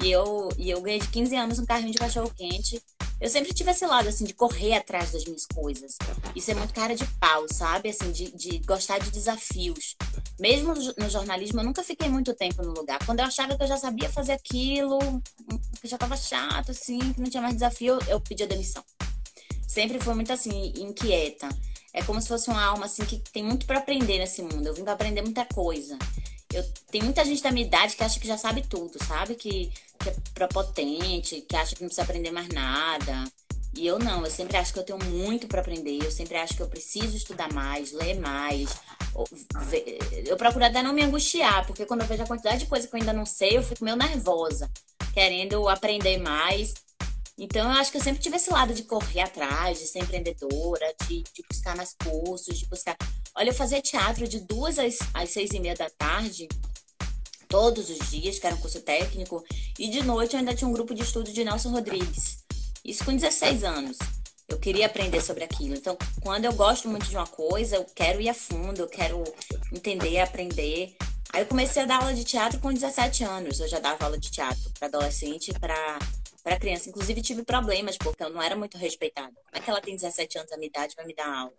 E 0.02 0.10
eu, 0.10 0.48
e 0.56 0.70
eu 0.70 0.80
ganhei 0.80 0.98
de 0.98 1.08
15 1.08 1.36
anos 1.36 1.58
um 1.58 1.66
carrinho 1.66 1.92
de 1.92 1.98
cachorro-quente. 1.98 2.82
Eu 3.20 3.28
sempre 3.28 3.52
tive 3.52 3.70
esse 3.70 3.86
lado, 3.86 4.08
assim, 4.08 4.24
de 4.24 4.32
correr 4.32 4.74
atrás 4.74 5.12
das 5.12 5.24
minhas 5.26 5.44
coisas. 5.46 5.96
Isso 6.34 6.50
é 6.50 6.54
muito 6.54 6.72
cara 6.72 6.96
de 6.96 7.04
pau, 7.20 7.46
sabe? 7.52 7.90
Assim, 7.90 8.10
de, 8.10 8.34
de 8.34 8.58
gostar 8.60 8.98
de 8.98 9.10
desafios. 9.10 9.94
Mesmo 10.40 10.74
no 10.74 11.10
jornalismo, 11.10 11.60
eu 11.60 11.64
nunca 11.64 11.84
fiquei 11.84 12.08
muito 12.08 12.34
tempo 12.34 12.62
no 12.62 12.72
lugar. 12.72 12.98
Quando 13.04 13.20
eu 13.20 13.26
achava 13.26 13.56
que 13.56 13.62
eu 13.62 13.68
já 13.68 13.76
sabia 13.76 14.08
fazer 14.08 14.32
aquilo, 14.32 14.98
que 15.80 15.86
já 15.86 15.98
tava 15.98 16.16
chato, 16.16 16.70
assim, 16.70 16.98
que 16.98 17.20
não 17.20 17.28
tinha 17.28 17.42
mais 17.42 17.54
desafio, 17.54 17.98
eu 18.08 18.18
pedia 18.20 18.46
demissão. 18.46 18.82
Sempre 19.68 20.00
foi 20.00 20.14
muito, 20.14 20.32
assim, 20.32 20.72
inquieta. 20.78 21.48
É 21.92 22.02
como 22.02 22.20
se 22.20 22.28
fosse 22.28 22.48
uma 22.48 22.62
alma, 22.62 22.86
assim, 22.86 23.04
que 23.04 23.18
tem 23.18 23.42
muito 23.42 23.66
para 23.66 23.78
aprender 23.78 24.18
nesse 24.18 24.42
mundo. 24.42 24.66
Eu 24.66 24.74
vim 24.74 24.84
pra 24.84 24.94
aprender 24.94 25.22
muita 25.22 25.44
coisa. 25.44 25.98
Eu, 26.52 26.64
tem 26.90 27.02
muita 27.02 27.24
gente 27.24 27.42
da 27.42 27.50
minha 27.50 27.66
idade 27.66 27.96
que 27.96 28.04
acha 28.04 28.18
que 28.18 28.26
já 28.26 28.38
sabe 28.38 28.62
tudo, 28.62 29.02
sabe? 29.04 29.34
Que, 29.34 29.70
que 29.98 30.08
é 30.08 30.16
prepotente, 30.34 31.42
que 31.42 31.56
acha 31.56 31.74
que 31.74 31.82
não 31.82 31.88
precisa 31.88 32.02
aprender 32.02 32.30
mais 32.30 32.48
nada. 32.48 33.24
E 33.74 33.86
eu 33.86 33.98
não, 33.98 34.22
eu 34.24 34.30
sempre 34.30 34.58
acho 34.58 34.72
que 34.72 34.78
eu 34.78 34.84
tenho 34.84 34.98
muito 34.98 35.48
para 35.48 35.62
aprender, 35.62 36.04
eu 36.04 36.10
sempre 36.10 36.36
acho 36.36 36.54
que 36.54 36.62
eu 36.62 36.68
preciso 36.68 37.16
estudar 37.16 37.50
mais, 37.54 37.90
ler 37.92 38.20
mais. 38.20 38.76
Eu 40.26 40.36
procuro 40.36 40.64
até 40.64 40.82
não 40.82 40.92
me 40.92 41.02
angustiar, 41.02 41.66
porque 41.66 41.86
quando 41.86 42.02
eu 42.02 42.06
vejo 42.06 42.22
a 42.22 42.26
quantidade 42.26 42.60
de 42.60 42.66
coisa 42.66 42.86
que 42.86 42.94
eu 42.94 43.00
ainda 43.00 43.14
não 43.14 43.24
sei, 43.24 43.56
eu 43.56 43.62
fico 43.62 43.82
meio 43.82 43.96
nervosa, 43.96 44.70
querendo 45.14 45.68
aprender 45.70 46.18
mais. 46.18 46.74
Então, 47.38 47.72
eu 47.72 47.80
acho 47.80 47.90
que 47.90 47.96
eu 47.96 48.02
sempre 48.02 48.22
tive 48.22 48.36
esse 48.36 48.50
lado 48.50 48.74
de 48.74 48.82
correr 48.84 49.20
atrás, 49.20 49.78
de 49.78 49.86
ser 49.86 50.00
empreendedora, 50.00 50.94
de, 51.06 51.22
de 51.22 51.42
buscar 51.50 51.74
mais 51.76 51.94
cursos, 51.94 52.58
de 52.58 52.66
buscar. 52.66 52.96
Olha, 53.34 53.50
eu 53.50 53.54
fazia 53.54 53.80
teatro 53.80 54.28
de 54.28 54.40
duas 54.40 54.78
às, 54.78 54.98
às 55.14 55.30
seis 55.30 55.50
e 55.52 55.60
meia 55.60 55.74
da 55.74 55.88
tarde, 55.88 56.46
todos 57.48 57.90
os 57.90 58.10
dias, 58.10 58.38
que 58.38 58.46
era 58.46 58.56
um 58.56 58.60
curso 58.60 58.80
técnico, 58.80 59.44
e 59.78 59.88
de 59.88 60.02
noite 60.02 60.34
eu 60.34 60.40
ainda 60.40 60.54
tinha 60.54 60.68
um 60.68 60.72
grupo 60.72 60.94
de 60.94 61.02
estudo 61.02 61.32
de 61.32 61.44
Nelson 61.44 61.70
Rodrigues. 61.70 62.38
Isso 62.84 63.04
com 63.04 63.14
16 63.14 63.64
anos. 63.64 63.96
Eu 64.48 64.58
queria 64.58 64.86
aprender 64.86 65.22
sobre 65.22 65.44
aquilo. 65.44 65.74
Então, 65.74 65.96
quando 66.20 66.44
eu 66.44 66.52
gosto 66.52 66.88
muito 66.88 67.06
de 67.06 67.16
uma 67.16 67.26
coisa, 67.26 67.76
eu 67.76 67.86
quero 67.94 68.20
ir 68.20 68.28
a 68.28 68.34
fundo, 68.34 68.82
eu 68.82 68.88
quero 68.88 69.22
entender, 69.72 70.18
aprender. 70.20 70.94
Aí 71.32 71.42
eu 71.42 71.46
comecei 71.46 71.82
a 71.82 71.86
dar 71.86 72.00
aula 72.00 72.12
de 72.12 72.24
teatro 72.24 72.58
com 72.58 72.72
17 72.72 73.24
anos. 73.24 73.60
Eu 73.60 73.68
já 73.68 73.78
dava 73.78 74.04
aula 74.04 74.18
de 74.18 74.30
teatro 74.30 74.70
para 74.78 74.88
adolescente 74.88 75.50
e 75.50 75.58
para 75.58 75.98
para 76.42 76.58
criança. 76.58 76.88
Inclusive, 76.88 77.22
tive 77.22 77.44
problemas, 77.44 77.96
porque 77.96 78.22
eu 78.22 78.30
não 78.30 78.42
era 78.42 78.56
muito 78.56 78.76
respeitada. 78.76 79.32
Como 79.34 79.56
é 79.56 79.60
que 79.60 79.70
ela 79.70 79.80
tem 79.80 79.94
17 79.94 80.38
anos, 80.38 80.52
a 80.52 80.56
minha 80.56 80.68
idade, 80.68 80.94
vai 80.96 81.06
me 81.06 81.14
dar 81.14 81.26
aula? 81.26 81.52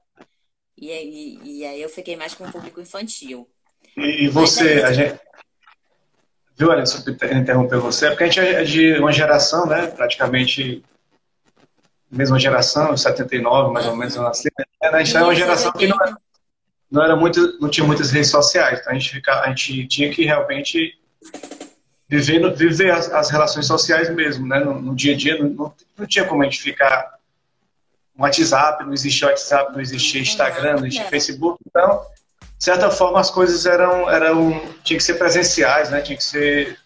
E 0.77 0.91
aí, 0.91 1.39
e 1.43 1.65
aí 1.65 1.81
eu 1.81 1.89
fiquei 1.89 2.15
mais 2.15 2.33
com 2.33 2.45
o 2.45 2.51
público 2.51 2.81
infantil. 2.81 3.47
E, 3.95 4.27
você, 4.27 4.79
é 4.79 4.85
a 4.85 4.93
gente. 4.93 5.19
Viu, 6.55 6.71
eu 6.71 7.37
interromper 7.37 7.79
você, 7.79 8.07
é 8.07 8.09
porque 8.09 8.23
a 8.23 8.27
gente 8.27 8.39
é 8.39 8.63
de 8.63 8.99
uma 8.99 9.11
geração, 9.11 9.65
né? 9.65 9.87
Praticamente 9.87 10.83
mesma 12.13 12.39
geração, 12.39 12.95
79, 12.95 13.73
mais 13.73 13.87
ou 13.87 13.95
menos, 13.95 14.15
eu 14.15 14.21
nasci. 14.21 14.49
Né? 14.57 14.65
A 14.81 15.03
gente 15.03 15.17
é 15.17 15.23
uma 15.23 15.35
geração 15.35 15.71
que 15.71 15.87
não 15.87 15.97
era, 15.99 16.17
não 16.91 17.03
era 17.03 17.15
muito, 17.15 17.59
não 17.59 17.69
tinha 17.69 17.85
muitas 17.85 18.11
redes 18.11 18.29
sociais, 18.29 18.79
então 18.79 18.91
a 18.91 18.95
gente, 18.95 19.09
fica, 19.09 19.41
a 19.41 19.49
gente 19.49 19.87
tinha 19.87 20.11
que 20.11 20.23
realmente 20.23 20.95
viver, 22.07 22.55
viver 22.55 22.91
as, 22.91 23.11
as 23.11 23.29
relações 23.29 23.65
sociais 23.65 24.09
mesmo, 24.09 24.47
né? 24.47 24.59
No, 24.59 24.81
no 24.81 24.95
dia 24.95 25.13
a 25.13 25.17
dia, 25.17 25.37
não, 25.37 25.73
não, 25.97 26.05
tinha 26.05 26.25
como 26.25 26.41
a 26.41 26.45
gente 26.45 26.61
ficar 26.61 27.13
no 28.15 28.23
WhatsApp, 28.23 28.83
não 28.83 28.93
existia 28.93 29.27
WhatsApp, 29.27 29.73
não 29.73 29.81
existia 29.81 30.21
Instagram, 30.21 30.77
não 30.77 30.85
existia 30.85 31.09
Facebook, 31.09 31.59
então 31.67 32.05
de 32.57 32.63
certa 32.63 32.89
forma 32.89 33.19
as 33.19 33.29
coisas 33.29 33.65
eram 33.65 34.09
eram 34.09 34.61
tinha 34.83 34.97
que 34.97 35.03
ser 35.03 35.15
presenciais, 35.15 35.89
né? 35.89 36.01
Tinha 36.01 36.17
que 36.17 36.23
ser 36.23 36.77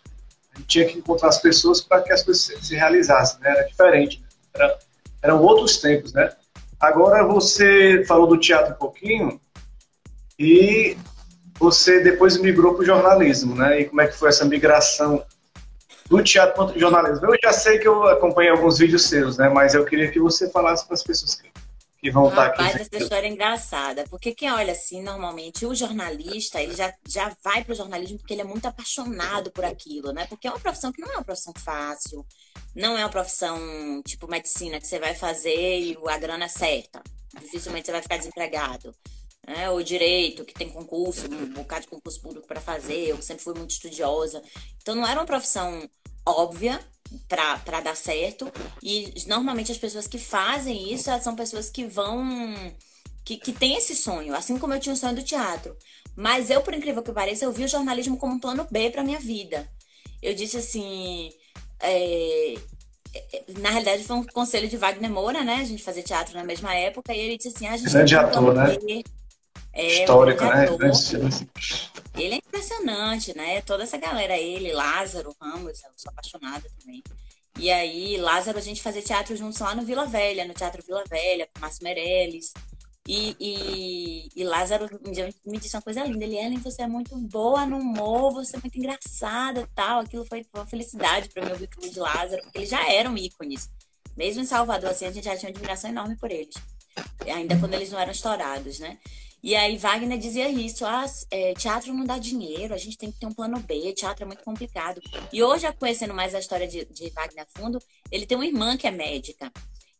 tinha 0.65 0.85
que 0.85 0.97
encontrar 0.97 1.29
as 1.29 1.39
pessoas 1.39 1.81
para 1.81 2.01
que 2.01 2.11
as 2.11 2.23
coisas 2.23 2.43
se, 2.43 2.65
se 2.65 2.75
realizassem, 2.75 3.39
né? 3.41 3.51
Era 3.51 3.63
diferente, 3.63 4.19
né? 4.19 4.27
era, 4.55 4.79
eram 5.21 5.41
outros 5.41 5.77
tempos, 5.77 6.13
né? 6.13 6.31
Agora 6.79 7.23
você 7.23 8.03
falou 8.07 8.27
do 8.27 8.39
teatro 8.39 8.73
um 8.73 8.77
pouquinho 8.77 9.39
e 10.37 10.95
você 11.59 11.99
depois 12.01 12.37
migrou 12.37 12.73
para 12.73 12.83
o 12.83 12.85
jornalismo, 12.85 13.55
né? 13.55 13.81
E 13.81 13.85
como 13.85 14.01
é 14.01 14.07
que 14.07 14.15
foi 14.15 14.29
essa 14.29 14.45
migração 14.45 15.23
do 16.07 16.23
teatro 16.23 16.55
para 16.55 16.75
o 16.75 16.79
jornalismo? 16.79 17.25
Eu 17.25 17.37
já 17.41 17.51
sei 17.51 17.79
que 17.79 17.87
eu 17.87 18.03
acompanhei 18.07 18.51
alguns 18.51 18.77
vídeos 18.77 19.03
seus, 19.03 19.37
né? 19.37 19.49
Mas 19.49 19.73
eu 19.73 19.85
queria 19.85 20.11
que 20.11 20.19
você 20.19 20.49
falasse 20.49 20.85
para 20.85 20.93
as 20.93 21.03
pessoas 21.03 21.35
que, 21.35 21.49
que 21.99 22.11
vão 22.11 22.29
estar 22.29 22.47
aqui. 22.47 22.61
Mas 22.61 22.75
essa 22.75 22.97
história 22.97 23.27
é 23.27 23.29
engraçada, 23.29 24.05
porque 24.09 24.35
quem 24.35 24.51
olha 24.51 24.71
assim, 24.71 25.01
normalmente, 25.01 25.65
o 25.65 25.73
jornalista, 25.73 26.61
ele 26.61 26.75
já, 26.75 26.93
já 27.07 27.35
vai 27.43 27.63
para 27.63 27.73
o 27.73 27.75
jornalismo 27.75 28.19
porque 28.19 28.33
ele 28.33 28.41
é 28.41 28.45
muito 28.45 28.67
apaixonado 28.67 29.51
por 29.51 29.65
aquilo, 29.65 30.11
né? 30.11 30.27
Porque 30.27 30.47
é 30.47 30.51
uma 30.51 30.59
profissão 30.59 30.91
que 30.91 31.01
não 31.01 31.09
é 31.09 31.17
uma 31.17 31.23
profissão 31.23 31.53
fácil, 31.57 32.25
não 32.75 32.97
é 32.97 33.03
uma 33.03 33.09
profissão 33.09 33.59
tipo 34.05 34.29
medicina 34.29 34.79
que 34.79 34.87
você 34.87 34.99
vai 34.99 35.15
fazer 35.15 35.79
e 35.79 35.97
a 36.07 36.17
grana 36.19 36.45
é 36.45 36.49
certa. 36.49 37.01
Dificilmente 37.41 37.87
você 37.87 37.91
vai 37.91 38.01
ficar 38.01 38.17
desempregado. 38.17 38.93
Né? 39.47 39.69
O 39.69 39.81
direito, 39.81 40.43
que 40.43 40.53
tem 40.53 40.69
concurso, 40.69 41.25
um 41.31 41.53
bocado 41.53 41.81
de 41.81 41.87
concurso 41.87 42.21
público 42.21 42.45
para 42.45 42.59
fazer, 42.59 43.07
eu 43.07 43.21
sempre 43.21 43.43
fui 43.43 43.53
muito 43.53 43.71
estudiosa. 43.71 44.43
Então 44.81 44.93
não 44.93 45.07
era 45.07 45.19
uma 45.19 45.25
profissão 45.25 45.89
óbvia 46.25 46.79
para 47.29 47.79
dar 47.79 47.95
certo. 47.95 48.51
E 48.83 49.13
normalmente 49.25 49.71
as 49.71 49.77
pessoas 49.77 50.07
que 50.07 50.17
fazem 50.17 50.93
isso 50.93 51.09
são 51.21 51.35
pessoas 51.35 51.69
que 51.69 51.85
vão. 51.85 52.53
Que, 53.23 53.37
que 53.37 53.51
têm 53.51 53.75
esse 53.75 53.93
sonho, 53.93 54.33
assim 54.33 54.57
como 54.57 54.73
eu 54.73 54.79
tinha 54.79 54.93
o 54.93 54.97
sonho 54.97 55.15
do 55.15 55.23
teatro. 55.23 55.75
Mas 56.15 56.49
eu, 56.49 56.61
por 56.61 56.73
incrível 56.73 57.03
que 57.03 57.11
pareça, 57.11 57.43
eu 57.43 57.51
vi 57.51 57.65
o 57.65 57.67
jornalismo 57.67 58.17
como 58.17 58.33
um 58.33 58.39
plano 58.39 58.65
B 58.71 58.89
para 58.89 59.03
minha 59.03 59.19
vida. 59.19 59.67
Eu 60.21 60.33
disse 60.33 60.57
assim: 60.57 61.29
é, 61.81 62.53
é, 63.13 63.43
na 63.59 63.69
realidade, 63.69 64.03
foi 64.03 64.15
um 64.15 64.25
conselho 64.25 64.69
de 64.69 64.77
Wagner 64.77 65.11
Moura, 65.11 65.43
né? 65.43 65.55
A 65.55 65.65
gente 65.65 65.83
fazia 65.83 66.03
teatro 66.03 66.35
na 66.35 66.43
mesma 66.43 66.73
época, 66.73 67.13
e 67.13 67.19
ele 67.19 67.37
disse 67.37 67.49
assim: 67.49 67.67
ah, 67.67 67.73
a 67.73 67.77
gente 67.77 67.91
Grande 67.91 68.15
ator, 68.15 68.53
né? 68.53 68.77
É, 69.77 70.01
Histórico, 70.01 70.43
né? 70.43 70.65
Ele 72.15 72.33
é 72.33 72.37
impressionante, 72.37 73.37
né? 73.37 73.61
Toda 73.61 73.83
essa 73.83 73.95
galera, 73.95 74.35
ele, 74.35 74.73
Lázaro, 74.73 75.35
Ramos, 75.39 75.83
eu 75.83 75.91
sou 75.95 76.09
apaixonada 76.09 76.67
também. 76.79 77.03
E 77.59 77.69
aí, 77.69 78.17
Lázaro, 78.17 78.57
a 78.57 78.61
gente 78.61 78.81
fazia 78.81 79.03
teatro 79.03 79.35
juntos 79.35 79.59
lá 79.59 79.75
no 79.75 79.83
Vila 79.83 80.07
Velha, 80.07 80.45
no 80.45 80.53
Teatro 80.55 80.83
Vila 80.83 81.03
Velha, 81.07 81.47
com 81.53 81.61
Márcio 81.61 81.83
Meirelles. 81.83 82.53
E, 83.07 83.35
e, 83.39 84.29
e, 84.35 84.43
Lázaro 84.43 84.89
me 85.45 85.59
disse 85.59 85.75
uma 85.75 85.81
coisa 85.83 86.03
linda. 86.03 86.25
Ele, 86.25 86.37
Ellen, 86.37 86.57
você 86.57 86.81
é 86.81 86.87
muito 86.87 87.15
boa 87.15 87.63
no 87.63 87.77
humor, 87.77 88.33
você 88.33 88.57
é 88.57 88.59
muito 88.59 88.77
engraçada 88.79 89.69
tal. 89.75 89.99
Aquilo 89.99 90.25
foi 90.25 90.43
uma 90.55 90.65
felicidade 90.65 91.29
para 91.29 91.45
mim 91.45 91.51
ouvir 91.51 91.69
o 91.77 91.89
de 91.89 91.99
Lázaro, 91.99 92.41
porque 92.41 92.57
eles 92.57 92.69
já 92.69 92.91
eram 92.91 93.15
ícones. 93.15 93.69
Mesmo 94.15 94.41
em 94.41 94.45
Salvador, 94.45 94.89
assim, 94.89 95.05
a 95.05 95.11
gente 95.11 95.25
já 95.25 95.37
tinha 95.37 95.49
uma 95.49 95.55
admiração 95.55 95.91
enorme 95.91 96.17
por 96.17 96.31
eles. 96.31 96.55
Ainda 97.27 97.57
quando 97.59 97.75
eles 97.75 97.91
não 97.91 97.99
eram 97.99 98.11
estourados, 98.11 98.79
né? 98.79 98.97
E 99.47 99.55
aí 99.55 99.77
Wagner 99.77 100.17
dizia 100.17 100.49
isso, 100.49 100.85
ah, 100.85 101.05
é, 101.31 101.53
teatro 101.53 101.93
não 101.93 102.03
dá 102.03 102.17
dinheiro, 102.17 102.73
a 102.73 102.77
gente 102.77 102.97
tem 102.97 103.09
que 103.09 103.17
ter 103.17 103.27
um 103.27 103.31
plano 103.31 103.57
B, 103.61 103.93
teatro 103.93 104.25
é 104.25 104.27
muito 104.27 104.43
complicado. 104.43 105.01
E 105.31 105.41
hoje, 105.41 105.71
conhecendo 105.79 106.13
mais 106.13 106.35
a 106.35 106.39
história 106.39 106.67
de, 106.67 106.83
de 106.83 107.09
Wagner 107.11 107.47
fundo, 107.55 107.79
ele 108.11 108.25
tem 108.25 108.37
uma 108.37 108.45
irmã 108.45 108.75
que 108.75 108.85
é 108.85 108.91
médica. 108.91 109.49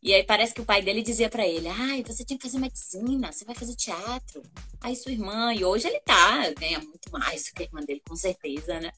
E 0.02 0.12
aí 0.12 0.22
parece 0.22 0.52
que 0.52 0.60
o 0.60 0.66
pai 0.66 0.82
dele 0.82 1.00
dizia 1.00 1.30
para 1.30 1.46
ele: 1.46 1.66
"Ai, 1.66 2.04
você 2.06 2.26
tinha 2.26 2.36
que 2.38 2.44
fazer 2.44 2.58
medicina, 2.58 3.32
você 3.32 3.46
vai 3.46 3.54
fazer 3.54 3.74
teatro". 3.74 4.42
Aí 4.82 4.94
sua 4.94 5.12
irmã, 5.12 5.54
e 5.54 5.64
hoje 5.64 5.88
ele 5.88 6.00
tá, 6.00 6.50
ganha 6.50 6.78
muito 6.80 7.10
mais 7.10 7.44
do 7.44 7.52
que 7.54 7.62
a 7.62 7.66
irmã 7.66 7.80
dele, 7.80 8.02
com 8.06 8.14
certeza, 8.16 8.78
né? 8.78 8.92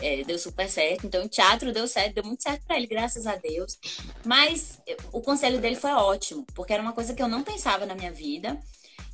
É, 0.00 0.22
deu 0.22 0.38
super 0.38 0.70
certo. 0.70 1.04
Então, 1.04 1.24
o 1.24 1.28
teatro 1.28 1.72
deu 1.72 1.88
certo, 1.88 2.14
deu 2.14 2.24
muito 2.24 2.44
certo 2.44 2.64
para 2.64 2.76
ele, 2.76 2.86
graças 2.86 3.26
a 3.26 3.34
Deus. 3.34 3.76
Mas 4.24 4.80
o 5.12 5.20
conselho 5.20 5.60
dele 5.60 5.74
foi 5.74 5.90
ótimo, 5.90 6.46
porque 6.54 6.72
era 6.72 6.80
uma 6.82 6.92
coisa 6.92 7.12
que 7.12 7.20
eu 7.20 7.28
não 7.28 7.42
pensava 7.42 7.84
na 7.84 7.96
minha 7.96 8.12
vida. 8.12 8.56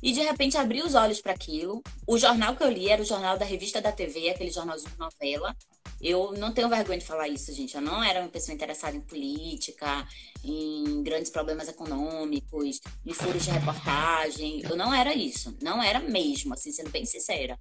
E 0.01 0.11
de 0.11 0.21
repente 0.21 0.57
abri 0.57 0.81
os 0.81 0.95
olhos 0.95 1.21
para 1.21 1.33
aquilo. 1.33 1.81
O 2.05 2.17
jornal 2.17 2.55
que 2.55 2.63
eu 2.63 2.69
li 2.69 2.89
era 2.89 3.01
o 3.01 3.05
jornal 3.05 3.37
da 3.37 3.45
revista 3.45 3.81
da 3.81 3.91
TV, 3.91 4.29
aquele 4.29 4.51
jornalzinho 4.51 4.91
de 4.91 4.99
novela. 4.99 5.55
Eu 5.99 6.33
não 6.33 6.53
tenho 6.53 6.69
vergonha 6.69 6.99
de 6.99 7.05
falar 7.05 7.27
isso, 7.27 7.51
gente. 7.53 7.75
Eu 7.75 7.81
não 7.81 8.03
era 8.03 8.21
uma 8.21 8.29
pessoa 8.29 8.53
interessada 8.53 8.95
em 8.95 9.01
política, 9.01 10.07
em 10.43 11.01
grandes 11.01 11.31
problemas 11.31 11.67
econômicos, 11.67 12.79
em 13.05 13.13
furos 13.13 13.43
de 13.43 13.49
reportagem. 13.49 14.61
Eu 14.69 14.75
não 14.75 14.93
era 14.93 15.13
isso. 15.13 15.57
Não 15.61 15.81
era 15.81 15.99
mesmo, 15.99 16.53
assim, 16.53 16.71
sendo 16.71 16.91
bem 16.91 17.05
sincera. 17.05 17.57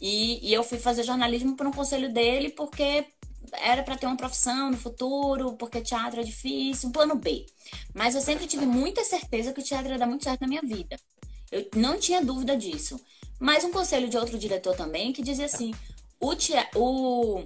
E, 0.00 0.48
e 0.48 0.52
eu 0.52 0.64
fui 0.64 0.78
fazer 0.78 1.02
jornalismo 1.02 1.56
por 1.56 1.66
um 1.66 1.72
conselho 1.72 2.12
dele, 2.12 2.50
porque 2.50 3.06
era 3.52 3.82
para 3.82 3.96
ter 3.96 4.06
uma 4.06 4.16
profissão 4.16 4.70
no 4.70 4.76
futuro, 4.76 5.54
porque 5.54 5.80
teatro 5.80 6.20
é 6.20 6.24
difícil, 6.24 6.88
um 6.88 6.92
plano 6.92 7.14
B. 7.14 7.46
Mas 7.94 8.14
eu 8.14 8.20
sempre 8.20 8.46
tive 8.46 8.66
muita 8.66 9.04
certeza 9.04 9.52
que 9.52 9.60
o 9.60 9.64
teatro 9.64 9.92
ia 9.92 9.98
dar 9.98 10.06
muito 10.06 10.24
certo 10.24 10.40
na 10.40 10.48
minha 10.48 10.62
vida. 10.62 10.96
Eu 11.54 11.68
não 11.76 11.98
tinha 11.98 12.22
dúvida 12.22 12.56
disso. 12.56 13.00
Mas 13.38 13.64
um 13.64 13.70
conselho 13.70 14.08
de 14.08 14.16
outro 14.16 14.38
diretor 14.38 14.74
também 14.76 15.12
que 15.12 15.22
dizia 15.22 15.46
assim: 15.46 15.72
o, 16.20 16.34
tea, 16.34 16.68
o 16.74 17.44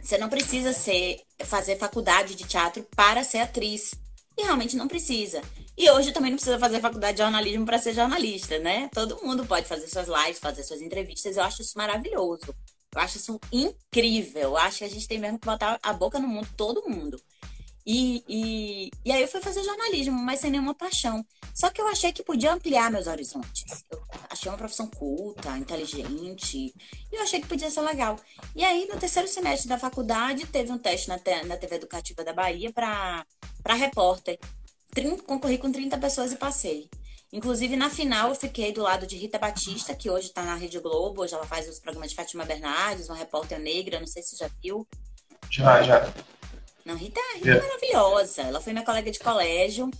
você 0.00 0.18
não 0.18 0.28
precisa 0.28 0.72
ser 0.74 1.22
fazer 1.44 1.76
faculdade 1.76 2.34
de 2.34 2.44
teatro 2.44 2.86
para 2.94 3.24
ser 3.24 3.38
atriz. 3.38 3.94
E 4.36 4.42
realmente 4.42 4.76
não 4.76 4.88
precisa. 4.88 5.40
E 5.76 5.88
hoje 5.90 6.12
também 6.12 6.30
não 6.30 6.36
precisa 6.36 6.58
fazer 6.58 6.80
faculdade 6.80 7.16
de 7.16 7.22
jornalismo 7.22 7.64
para 7.64 7.78
ser 7.78 7.94
jornalista, 7.94 8.58
né? 8.58 8.90
Todo 8.92 9.24
mundo 9.24 9.46
pode 9.46 9.66
fazer 9.66 9.88
suas 9.88 10.08
lives, 10.08 10.38
fazer 10.38 10.62
suas 10.64 10.82
entrevistas. 10.82 11.36
Eu 11.36 11.42
acho 11.44 11.62
isso 11.62 11.78
maravilhoso. 11.78 12.54
Eu 12.94 13.00
acho 13.00 13.16
isso 13.16 13.40
incrível. 13.50 14.42
Eu 14.42 14.56
acho 14.56 14.78
que 14.78 14.84
a 14.84 14.90
gente 14.90 15.08
tem 15.08 15.18
mesmo 15.18 15.38
que 15.38 15.46
botar 15.46 15.78
a 15.82 15.92
boca 15.92 16.18
no 16.18 16.28
mundo, 16.28 16.48
todo 16.56 16.88
mundo. 16.88 17.20
E, 17.86 18.24
e, 18.28 18.90
e 19.04 19.12
aí 19.12 19.22
eu 19.22 19.28
fui 19.28 19.40
fazer 19.40 19.62
jornalismo, 19.62 20.18
mas 20.18 20.40
sem 20.40 20.50
nenhuma 20.50 20.74
paixão. 20.74 21.24
Só 21.54 21.70
que 21.70 21.80
eu 21.80 21.86
achei 21.86 22.12
que 22.12 22.24
podia 22.24 22.52
ampliar 22.52 22.90
meus 22.90 23.06
horizontes. 23.06 23.84
Eu 23.88 24.02
achei 24.28 24.50
uma 24.50 24.58
profissão 24.58 24.88
culta, 24.88 25.56
inteligente, 25.56 26.74
e 27.12 27.16
eu 27.16 27.22
achei 27.22 27.40
que 27.40 27.46
podia 27.46 27.70
ser 27.70 27.80
legal. 27.82 28.18
E 28.56 28.64
aí, 28.64 28.88
no 28.92 28.98
terceiro 28.98 29.28
semestre 29.28 29.68
da 29.68 29.78
faculdade, 29.78 30.46
teve 30.46 30.72
um 30.72 30.78
teste 30.78 31.08
na, 31.08 31.16
na 31.46 31.56
TV 31.56 31.76
Educativa 31.76 32.24
da 32.24 32.32
Bahia 32.32 32.72
para 32.72 33.24
repórter. 33.74 34.36
Trin, 34.92 35.16
concorri 35.16 35.56
com 35.56 35.70
30 35.70 35.96
pessoas 35.98 36.32
e 36.32 36.36
passei. 36.36 36.90
Inclusive, 37.32 37.76
na 37.76 37.88
final, 37.88 38.30
eu 38.30 38.34
fiquei 38.34 38.72
do 38.72 38.82
lado 38.82 39.06
de 39.06 39.16
Rita 39.16 39.38
Batista, 39.38 39.94
que 39.94 40.10
hoje 40.10 40.28
está 40.28 40.42
na 40.42 40.56
Rede 40.56 40.80
Globo. 40.80 41.22
Hoje 41.22 41.34
ela 41.34 41.46
faz 41.46 41.68
os 41.68 41.78
programas 41.78 42.10
de 42.10 42.16
Fátima 42.16 42.44
Bernardes, 42.44 43.08
uma 43.08 43.16
repórter 43.16 43.60
negra, 43.60 44.00
não 44.00 44.06
sei 44.08 44.22
se 44.22 44.30
você 44.30 44.44
já 44.44 44.50
viu. 44.60 44.86
Já, 45.50 45.82
já. 45.82 46.12
Não, 46.84 46.96
Rita, 46.96 47.20
Rita 47.36 47.50
é 47.50 47.60
maravilhosa. 47.60 48.42
Ela 48.42 48.60
foi 48.60 48.72
minha 48.72 48.84
colega 48.84 49.10
de 49.10 49.18
colégio, 49.18 49.90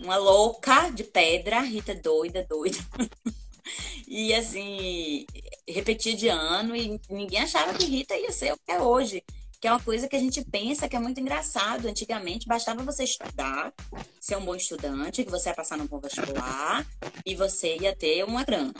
uma 0.00 0.16
louca 0.16 0.90
de 0.90 1.04
pedra, 1.04 1.60
Rita 1.60 1.94
doida, 1.94 2.44
doida. 2.48 2.78
e 4.08 4.34
assim, 4.34 5.26
repetia 5.68 6.16
de 6.16 6.28
ano 6.28 6.74
e 6.74 7.00
ninguém 7.08 7.40
achava 7.40 7.74
que 7.74 7.84
Rita 7.84 8.16
ia 8.16 8.32
ser 8.32 8.52
o 8.52 8.58
que 8.58 8.72
é 8.72 8.80
hoje. 8.80 9.22
Que 9.60 9.68
é 9.68 9.70
uma 9.70 9.80
coisa 9.80 10.08
que 10.08 10.16
a 10.16 10.18
gente 10.18 10.42
pensa 10.42 10.88
que 10.88 10.96
é 10.96 10.98
muito 10.98 11.20
engraçado. 11.20 11.86
Antigamente 11.86 12.48
bastava 12.48 12.82
você 12.82 13.04
estudar, 13.04 13.74
ser 14.18 14.36
um 14.36 14.44
bom 14.44 14.54
estudante, 14.54 15.22
que 15.22 15.30
você 15.30 15.50
ia 15.50 15.54
passar 15.54 15.76
no 15.76 15.86
bom 15.86 16.00
vestibular 16.00 16.86
e 17.26 17.34
você 17.34 17.76
ia 17.76 17.94
ter 17.94 18.24
uma 18.24 18.42
grana. 18.42 18.72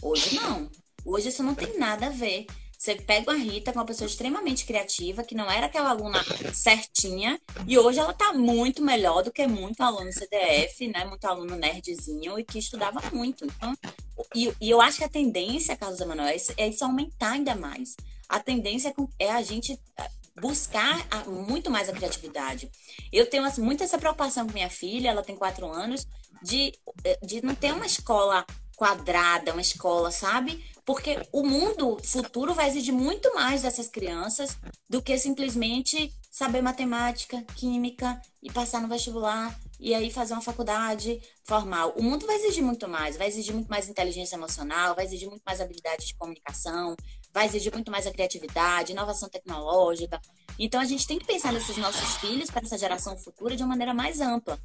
Hoje 0.00 0.36
não. 0.36 0.70
Hoje 1.04 1.30
isso 1.30 1.42
não 1.42 1.54
tem 1.54 1.76
nada 1.76 2.06
a 2.06 2.10
ver. 2.10 2.46
Você 2.80 2.94
pega 2.94 3.30
uma 3.30 3.38
Rita, 3.38 3.74
com 3.74 3.78
é 3.78 3.82
uma 3.82 3.86
pessoa 3.86 4.08
extremamente 4.08 4.64
criativa, 4.64 5.22
que 5.22 5.34
não 5.34 5.50
era 5.50 5.66
aquela 5.66 5.90
aluna 5.90 6.24
certinha, 6.54 7.38
e 7.66 7.78
hoje 7.78 7.98
ela 7.98 8.14
tá 8.14 8.32
muito 8.32 8.82
melhor 8.82 9.22
do 9.22 9.30
que 9.30 9.46
muito 9.46 9.82
aluno 9.82 10.10
CDF, 10.10 10.88
né? 10.88 11.04
Muito 11.04 11.26
aluno 11.26 11.56
nerdzinho 11.56 12.38
e 12.38 12.42
que 12.42 12.58
estudava 12.58 12.98
muito. 13.12 13.44
Então, 13.44 13.76
e, 14.34 14.50
e 14.58 14.70
eu 14.70 14.80
acho 14.80 14.96
que 14.96 15.04
a 15.04 15.10
tendência, 15.10 15.76
Carlos 15.76 16.00
Emanuel, 16.00 16.28
é, 16.28 16.36
é 16.56 16.68
isso 16.68 16.82
aumentar 16.82 17.32
ainda 17.32 17.54
mais. 17.54 17.96
A 18.26 18.40
tendência 18.40 18.94
é, 19.18 19.26
é 19.26 19.30
a 19.30 19.42
gente 19.42 19.78
é, 19.98 20.08
buscar 20.40 21.06
muito 21.26 21.70
mais 21.70 21.86
a 21.86 21.92
criatividade. 21.92 22.70
Eu 23.12 23.28
tenho 23.28 23.44
assim, 23.44 23.60
muito 23.60 23.84
essa 23.84 23.98
preocupação 23.98 24.46
com 24.46 24.54
minha 24.54 24.70
filha, 24.70 25.10
ela 25.10 25.22
tem 25.22 25.36
quatro 25.36 25.70
anos, 25.70 26.08
de, 26.42 26.72
de 27.22 27.44
não 27.44 27.54
ter 27.54 27.74
uma 27.74 27.84
escola 27.84 28.46
quadrada, 28.74 29.52
uma 29.52 29.60
escola, 29.60 30.10
sabe? 30.10 30.64
Porque 30.90 31.24
o 31.30 31.44
mundo 31.44 31.98
futuro 32.02 32.52
vai 32.52 32.66
exigir 32.66 32.92
muito 32.92 33.32
mais 33.32 33.62
dessas 33.62 33.86
crianças 33.86 34.58
do 34.88 35.00
que 35.00 35.16
simplesmente 35.16 36.12
saber 36.28 36.62
matemática, 36.62 37.40
química 37.54 38.20
e 38.42 38.50
passar 38.50 38.82
no 38.82 38.88
vestibular 38.88 39.56
e 39.78 39.94
aí 39.94 40.10
fazer 40.10 40.32
uma 40.32 40.42
faculdade 40.42 41.22
formal. 41.44 41.94
O 41.96 42.02
mundo 42.02 42.26
vai 42.26 42.34
exigir 42.34 42.64
muito 42.64 42.88
mais, 42.88 43.16
vai 43.16 43.28
exigir 43.28 43.54
muito 43.54 43.68
mais 43.68 43.88
inteligência 43.88 44.34
emocional, 44.34 44.96
vai 44.96 45.04
exigir 45.04 45.28
muito 45.28 45.44
mais 45.46 45.60
habilidade 45.60 46.08
de 46.08 46.16
comunicação, 46.16 46.96
vai 47.32 47.46
exigir 47.46 47.72
muito 47.72 47.88
mais 47.88 48.04
a 48.08 48.10
criatividade, 48.10 48.90
inovação 48.90 49.28
tecnológica. 49.28 50.20
Então 50.58 50.80
a 50.80 50.84
gente 50.84 51.06
tem 51.06 51.20
que 51.20 51.24
pensar 51.24 51.52
nesses 51.52 51.76
nossos 51.76 52.16
filhos 52.16 52.50
para 52.50 52.64
essa 52.64 52.76
geração 52.76 53.16
futura 53.16 53.54
de 53.54 53.62
uma 53.62 53.68
maneira 53.68 53.94
mais 53.94 54.20
ampla. 54.20 54.58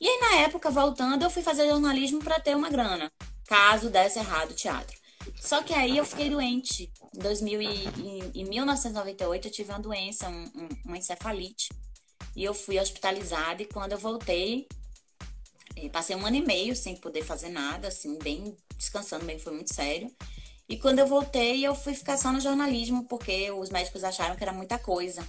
E 0.00 0.08
aí 0.08 0.18
na 0.22 0.34
época, 0.40 0.72
voltando, 0.72 1.22
eu 1.22 1.30
fui 1.30 1.40
fazer 1.40 1.68
jornalismo 1.68 2.18
para 2.18 2.40
ter 2.40 2.56
uma 2.56 2.68
grana, 2.68 3.12
caso 3.46 3.90
desse 3.90 4.18
errado 4.18 4.50
o 4.50 4.54
teatro. 4.54 5.01
Só 5.40 5.62
que 5.62 5.72
aí 5.72 5.96
eu 5.96 6.04
fiquei 6.04 6.30
doente. 6.30 6.92
Em, 7.14 7.18
2000 7.18 7.62
e, 7.62 7.66
em, 7.66 8.40
em 8.42 8.44
1998 8.44 9.48
eu 9.48 9.52
tive 9.52 9.70
uma 9.70 9.80
doença, 9.80 10.28
um, 10.28 10.44
um, 10.44 10.68
uma 10.84 10.98
encefalite. 10.98 11.68
E 12.34 12.42
eu 12.44 12.54
fui 12.54 12.78
hospitalizada 12.78 13.62
e 13.62 13.66
quando 13.66 13.92
eu 13.92 13.98
voltei, 13.98 14.66
eh, 15.76 15.88
passei 15.88 16.16
um 16.16 16.24
ano 16.24 16.36
e 16.36 16.46
meio 16.46 16.74
sem 16.74 16.96
poder 16.96 17.22
fazer 17.22 17.50
nada, 17.50 17.88
assim, 17.88 18.18
bem 18.18 18.56
descansando, 18.76 19.24
bem, 19.24 19.38
foi 19.38 19.52
muito 19.52 19.74
sério. 19.74 20.10
E 20.68 20.76
quando 20.78 21.00
eu 21.00 21.06
voltei, 21.06 21.66
eu 21.66 21.74
fui 21.74 21.94
ficar 21.94 22.16
só 22.16 22.32
no 22.32 22.40
jornalismo, 22.40 23.06
porque 23.06 23.50
os 23.50 23.68
médicos 23.68 24.04
acharam 24.04 24.36
que 24.36 24.42
era 24.42 24.52
muita 24.52 24.78
coisa 24.78 25.22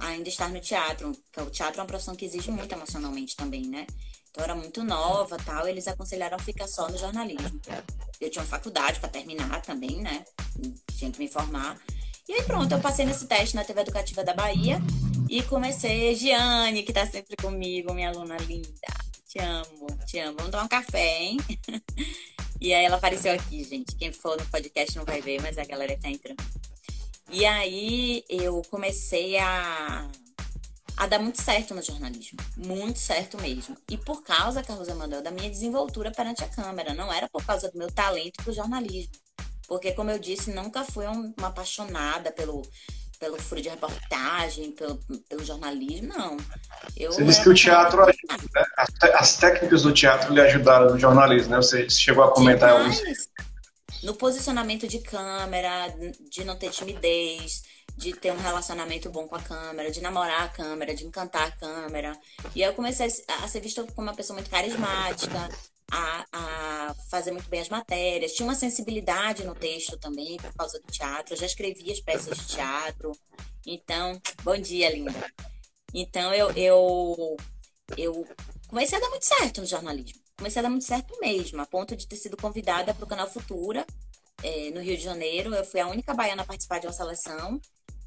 ainda 0.00 0.28
estar 0.28 0.48
no 0.48 0.60
teatro. 0.60 1.12
Porque 1.30 1.48
o 1.48 1.50
teatro 1.50 1.78
é 1.78 1.82
uma 1.82 1.86
profissão 1.86 2.16
que 2.16 2.24
exige 2.24 2.50
muito 2.50 2.72
emocionalmente 2.72 3.36
também, 3.36 3.62
né? 3.68 3.86
Então 4.30 4.44
era 4.44 4.54
muito 4.54 4.84
nova 4.84 5.36
tal, 5.44 5.66
eles 5.66 5.88
aconselharam 5.88 6.38
ficar 6.38 6.68
só 6.68 6.88
no 6.88 6.96
jornalismo. 6.96 7.60
Eu 8.20 8.30
tinha 8.30 8.42
uma 8.42 8.48
faculdade 8.48 9.00
para 9.00 9.08
terminar 9.08 9.60
também, 9.62 10.00
né? 10.00 10.24
Tinha 10.96 11.10
que 11.10 11.18
me 11.18 11.28
formar. 11.28 11.76
E 12.28 12.34
aí 12.34 12.42
pronto, 12.44 12.72
eu 12.72 12.80
passei 12.80 13.04
nesse 13.04 13.26
teste 13.26 13.56
na 13.56 13.64
TV 13.64 13.80
Educativa 13.80 14.22
da 14.22 14.32
Bahia 14.32 14.78
e 15.28 15.42
comecei, 15.42 16.14
Giane, 16.14 16.82
que 16.82 16.92
tá 16.92 17.06
sempre 17.06 17.36
comigo, 17.36 17.92
minha 17.92 18.10
aluna 18.10 18.36
linda. 18.36 18.68
Te 19.28 19.38
amo, 19.38 19.86
te 20.06 20.18
amo. 20.18 20.36
Vamos 20.36 20.50
tomar 20.50 20.64
um 20.64 20.68
café, 20.68 21.22
hein? 21.22 21.36
e 22.60 22.74
aí 22.74 22.84
ela 22.84 22.96
apareceu 22.96 23.32
aqui, 23.32 23.64
gente. 23.64 23.96
Quem 23.96 24.12
for 24.12 24.36
no 24.36 24.46
podcast 24.46 24.96
não 24.96 25.04
vai 25.04 25.20
ver, 25.20 25.40
mas 25.40 25.56
a 25.56 25.64
galera 25.64 25.96
tá 26.00 26.08
entrando. 26.08 26.42
E 27.30 27.46
aí 27.46 28.24
eu 28.28 28.60
comecei 28.70 29.38
a, 29.38 30.08
a 31.00 31.06
dar 31.06 31.18
muito 31.18 31.40
certo 31.40 31.74
no 31.74 31.80
jornalismo. 31.80 32.38
Muito 32.58 32.98
certo 32.98 33.40
mesmo. 33.40 33.74
E 33.90 33.96
por 33.96 34.22
causa, 34.22 34.62
Carlos 34.62 34.86
Emanuel, 34.86 35.22
da 35.22 35.30
minha 35.30 35.48
desenvoltura 35.48 36.12
perante 36.12 36.44
a 36.44 36.48
câmera. 36.48 36.92
Não 36.92 37.10
era 37.10 37.26
por 37.26 37.42
causa 37.42 37.70
do 37.70 37.78
meu 37.78 37.90
talento 37.90 38.44
pro 38.44 38.52
jornalismo. 38.52 39.14
Porque, 39.66 39.92
como 39.92 40.10
eu 40.10 40.18
disse, 40.18 40.52
nunca 40.52 40.84
fui 40.84 41.06
uma 41.06 41.48
apaixonada 41.48 42.30
pelo, 42.30 42.60
pelo 43.18 43.40
furo 43.40 43.62
de 43.62 43.70
reportagem, 43.70 44.72
pelo, 44.72 45.00
pelo 45.26 45.42
jornalismo, 45.42 46.08
não. 46.08 46.36
Eu 46.94 47.12
Você 47.12 47.24
disse 47.24 47.42
que 47.42 47.48
o 47.48 47.54
teatro 47.54 48.02
ajuda, 48.02 48.36
né? 48.54 48.64
As, 48.76 48.90
as, 49.14 49.36
técnicas 49.38 49.82
do 49.84 49.94
teatro 49.94 50.34
lhe 50.34 50.40
ajudaram 50.42 50.90
no 50.90 50.98
jornalismo, 50.98 51.52
né? 51.52 51.56
Você 51.56 51.88
chegou 51.88 52.24
a 52.24 52.30
comentar 52.30 52.72
alguns. 52.72 53.00
No 54.02 54.14
posicionamento 54.14 54.86
de 54.86 54.98
câmera, 54.98 55.94
de 56.30 56.44
não 56.44 56.56
ter 56.56 56.70
timidez, 56.70 57.62
de 58.00 58.14
ter 58.14 58.32
um 58.32 58.38
relacionamento 58.38 59.10
bom 59.10 59.28
com 59.28 59.36
a 59.36 59.42
câmera, 59.42 59.90
de 59.90 60.00
namorar 60.00 60.44
a 60.44 60.48
câmera, 60.48 60.94
de 60.94 61.04
encantar 61.04 61.48
a 61.48 61.50
câmera. 61.50 62.18
E 62.54 62.62
eu 62.62 62.72
comecei 62.72 63.06
a 63.42 63.46
ser 63.46 63.60
vista 63.60 63.84
como 63.94 64.08
uma 64.08 64.16
pessoa 64.16 64.34
muito 64.36 64.50
carismática, 64.50 65.50
a, 65.92 66.24
a, 66.32 66.94
fazer 67.10 67.30
muito 67.30 67.50
bem 67.50 67.60
as 67.60 67.68
matérias. 67.68 68.32
Tinha 68.32 68.48
uma 68.48 68.54
sensibilidade 68.54 69.44
no 69.44 69.54
texto 69.54 69.98
também, 69.98 70.38
por 70.38 70.50
causa 70.54 70.80
do 70.80 70.86
teatro. 70.90 71.34
Eu 71.34 71.38
já 71.38 71.44
escrevia 71.44 71.92
as 71.92 72.00
peças 72.00 72.38
de 72.38 72.46
teatro. 72.46 73.12
Então, 73.66 74.18
bom 74.42 74.56
dia, 74.56 74.90
linda. 74.90 75.12
Então, 75.92 76.32
eu, 76.32 76.50
eu, 76.52 77.36
eu 77.98 78.26
comecei 78.66 78.96
a 78.96 79.00
dar 79.00 79.10
muito 79.10 79.26
certo 79.26 79.60
no 79.60 79.66
jornalismo. 79.66 80.22
Comecei 80.38 80.60
a 80.60 80.62
dar 80.62 80.70
muito 80.70 80.86
certo 80.86 81.18
mesmo, 81.20 81.60
a 81.60 81.66
ponto 81.66 81.94
de 81.94 82.06
ter 82.06 82.16
sido 82.16 82.34
convidada 82.34 82.94
para 82.94 83.04
o 83.04 83.08
Canal 83.08 83.28
Futura, 83.28 83.84
é, 84.42 84.70
no 84.70 84.80
Rio 84.80 84.96
de 84.96 85.02
Janeiro. 85.02 85.54
Eu 85.54 85.66
fui 85.66 85.80
a 85.80 85.86
única 85.86 86.14
baiana 86.14 86.44
a 86.44 86.46
participar 86.46 86.78
de 86.78 86.86
uma 86.86 86.94
seleção. 86.94 87.60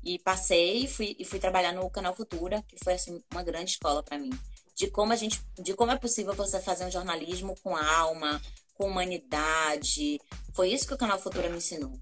E 0.04 0.20
passei 0.20 0.84
e 0.84 0.88
fui, 0.88 1.16
e 1.18 1.26
fui 1.26 1.40
trabalhar 1.40 1.72
no 1.72 1.90
Canal 1.90 2.16
Futura, 2.16 2.62
que 2.68 2.78
foi 2.84 2.94
assim, 2.94 3.24
uma 3.32 3.44
grande 3.44 3.72
escola 3.72 4.04
para 4.04 4.18
mim 4.18 4.32
de 4.76 4.90
como 4.90 5.14
a 5.14 5.16
gente, 5.16 5.42
de 5.60 5.74
como 5.74 5.92
é 5.92 5.98
possível 5.98 6.34
você 6.34 6.60
fazer 6.60 6.86
um 6.86 6.92
jornalismo 6.92 7.56
com 7.62 7.76
alma, 7.76 8.42
com 8.74 8.88
humanidade. 8.88 10.20
Foi 10.54 10.72
isso 10.72 10.88
que 10.88 10.94
o 10.94 10.98
canal 10.98 11.20
Futura 11.20 11.50
me 11.50 11.58
ensinou. 11.58 12.00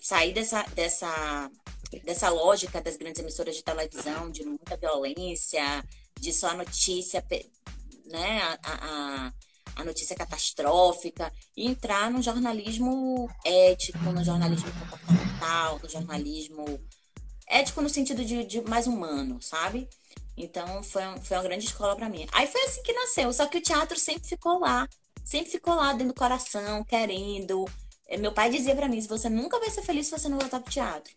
Sair 0.00 0.32
dessa, 0.32 0.62
dessa, 0.74 1.50
dessa 2.04 2.28
lógica 2.30 2.80
das 2.80 2.96
grandes 2.96 3.20
emissoras 3.20 3.56
de 3.56 3.62
televisão, 3.62 4.30
de 4.30 4.44
muita 4.44 4.76
violência, 4.76 5.84
de 6.18 6.32
só 6.32 6.48
a 6.48 6.54
notícia, 6.54 7.24
né, 8.06 8.40
a, 8.40 8.58
a, 8.64 9.32
a 9.76 9.84
notícia 9.84 10.16
catastrófica, 10.16 11.30
e 11.54 11.66
entrar 11.66 12.10
no 12.10 12.22
jornalismo 12.22 13.28
ético, 13.44 13.98
no 13.98 14.24
jornalismo 14.24 14.70
comportamental, 14.72 15.78
no 15.82 15.88
jornalismo 15.88 16.80
ético 17.48 17.80
no 17.80 17.88
sentido 17.88 18.24
de, 18.24 18.44
de 18.44 18.60
mais 18.62 18.86
humano, 18.86 19.40
sabe? 19.40 19.88
Então 20.36 20.82
foi, 20.82 21.02
foi 21.22 21.36
uma 21.36 21.42
grande 21.42 21.66
escola 21.66 21.96
para 21.96 22.08
mim. 22.08 22.26
Aí 22.32 22.46
foi 22.46 22.62
assim 22.62 22.82
que 22.82 22.92
nasceu, 22.92 23.32
só 23.32 23.46
que 23.46 23.58
o 23.58 23.62
teatro 23.62 23.98
sempre 23.98 24.28
ficou 24.28 24.60
lá, 24.60 24.88
sempre 25.24 25.50
ficou 25.50 25.74
lá 25.74 25.92
dentro 25.92 26.08
do 26.08 26.14
coração, 26.14 26.84
querendo. 26.84 27.64
É, 28.06 28.16
meu 28.16 28.32
pai 28.32 28.50
dizia 28.50 28.74
para 28.74 28.88
mim: 28.88 29.00
você 29.02 29.28
nunca 29.28 29.58
vai 29.58 29.70
ser 29.70 29.82
feliz 29.82 30.06
se 30.06 30.12
você 30.18 30.28
não 30.28 30.38
voltar 30.38 30.60
pro 30.60 30.72
teatro. 30.72 31.12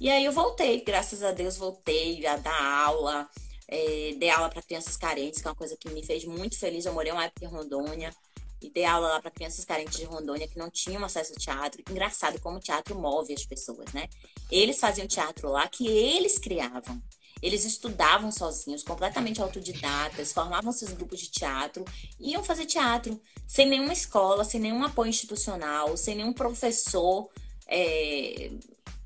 E 0.00 0.10
aí 0.10 0.24
eu 0.24 0.32
voltei, 0.32 0.82
graças 0.84 1.22
a 1.22 1.32
Deus, 1.32 1.56
voltei 1.56 2.24
a 2.26 2.36
dar 2.36 2.62
aula, 2.84 3.28
é, 3.68 4.14
dei 4.18 4.30
aula 4.30 4.48
para 4.48 4.62
crianças 4.62 4.96
carentes, 4.96 5.40
que 5.40 5.48
é 5.48 5.50
uma 5.50 5.56
coisa 5.56 5.76
que 5.76 5.90
me 5.90 6.04
fez 6.04 6.24
muito 6.24 6.58
feliz. 6.58 6.86
Eu 6.86 6.92
morei 6.92 7.12
uma 7.12 7.24
época 7.24 7.44
em 7.44 7.48
Rondônia 7.48 8.10
e 8.60 8.70
dei 8.70 8.84
aula 8.84 9.08
lá 9.08 9.20
para 9.20 9.30
crianças 9.30 9.64
carentes 9.64 9.98
de 9.98 10.04
Rondônia 10.04 10.48
que 10.48 10.58
não 10.58 10.70
tinham 10.70 11.04
acesso 11.04 11.32
ao 11.32 11.38
teatro. 11.38 11.82
Engraçado 11.90 12.40
como 12.40 12.56
o 12.56 12.60
teatro 12.60 12.98
move 12.98 13.32
as 13.32 13.44
pessoas, 13.44 13.92
né? 13.92 14.08
Eles 14.50 14.78
faziam 14.78 15.06
teatro 15.06 15.48
lá 15.48 15.68
que 15.68 15.86
eles 15.86 16.38
criavam. 16.38 17.00
Eles 17.40 17.64
estudavam 17.64 18.32
sozinhos, 18.32 18.82
completamente 18.82 19.40
autodidatas, 19.40 20.32
formavam 20.32 20.72
seus 20.72 20.92
grupos 20.92 21.20
de 21.20 21.30
teatro, 21.30 21.84
iam 22.18 22.42
fazer 22.42 22.66
teatro 22.66 23.20
sem 23.46 23.68
nenhuma 23.68 23.92
escola, 23.92 24.44
sem 24.44 24.60
nenhum 24.60 24.82
apoio 24.82 25.08
institucional, 25.08 25.96
sem 25.96 26.16
nenhum 26.16 26.32
professor 26.32 27.30
é, 27.68 28.50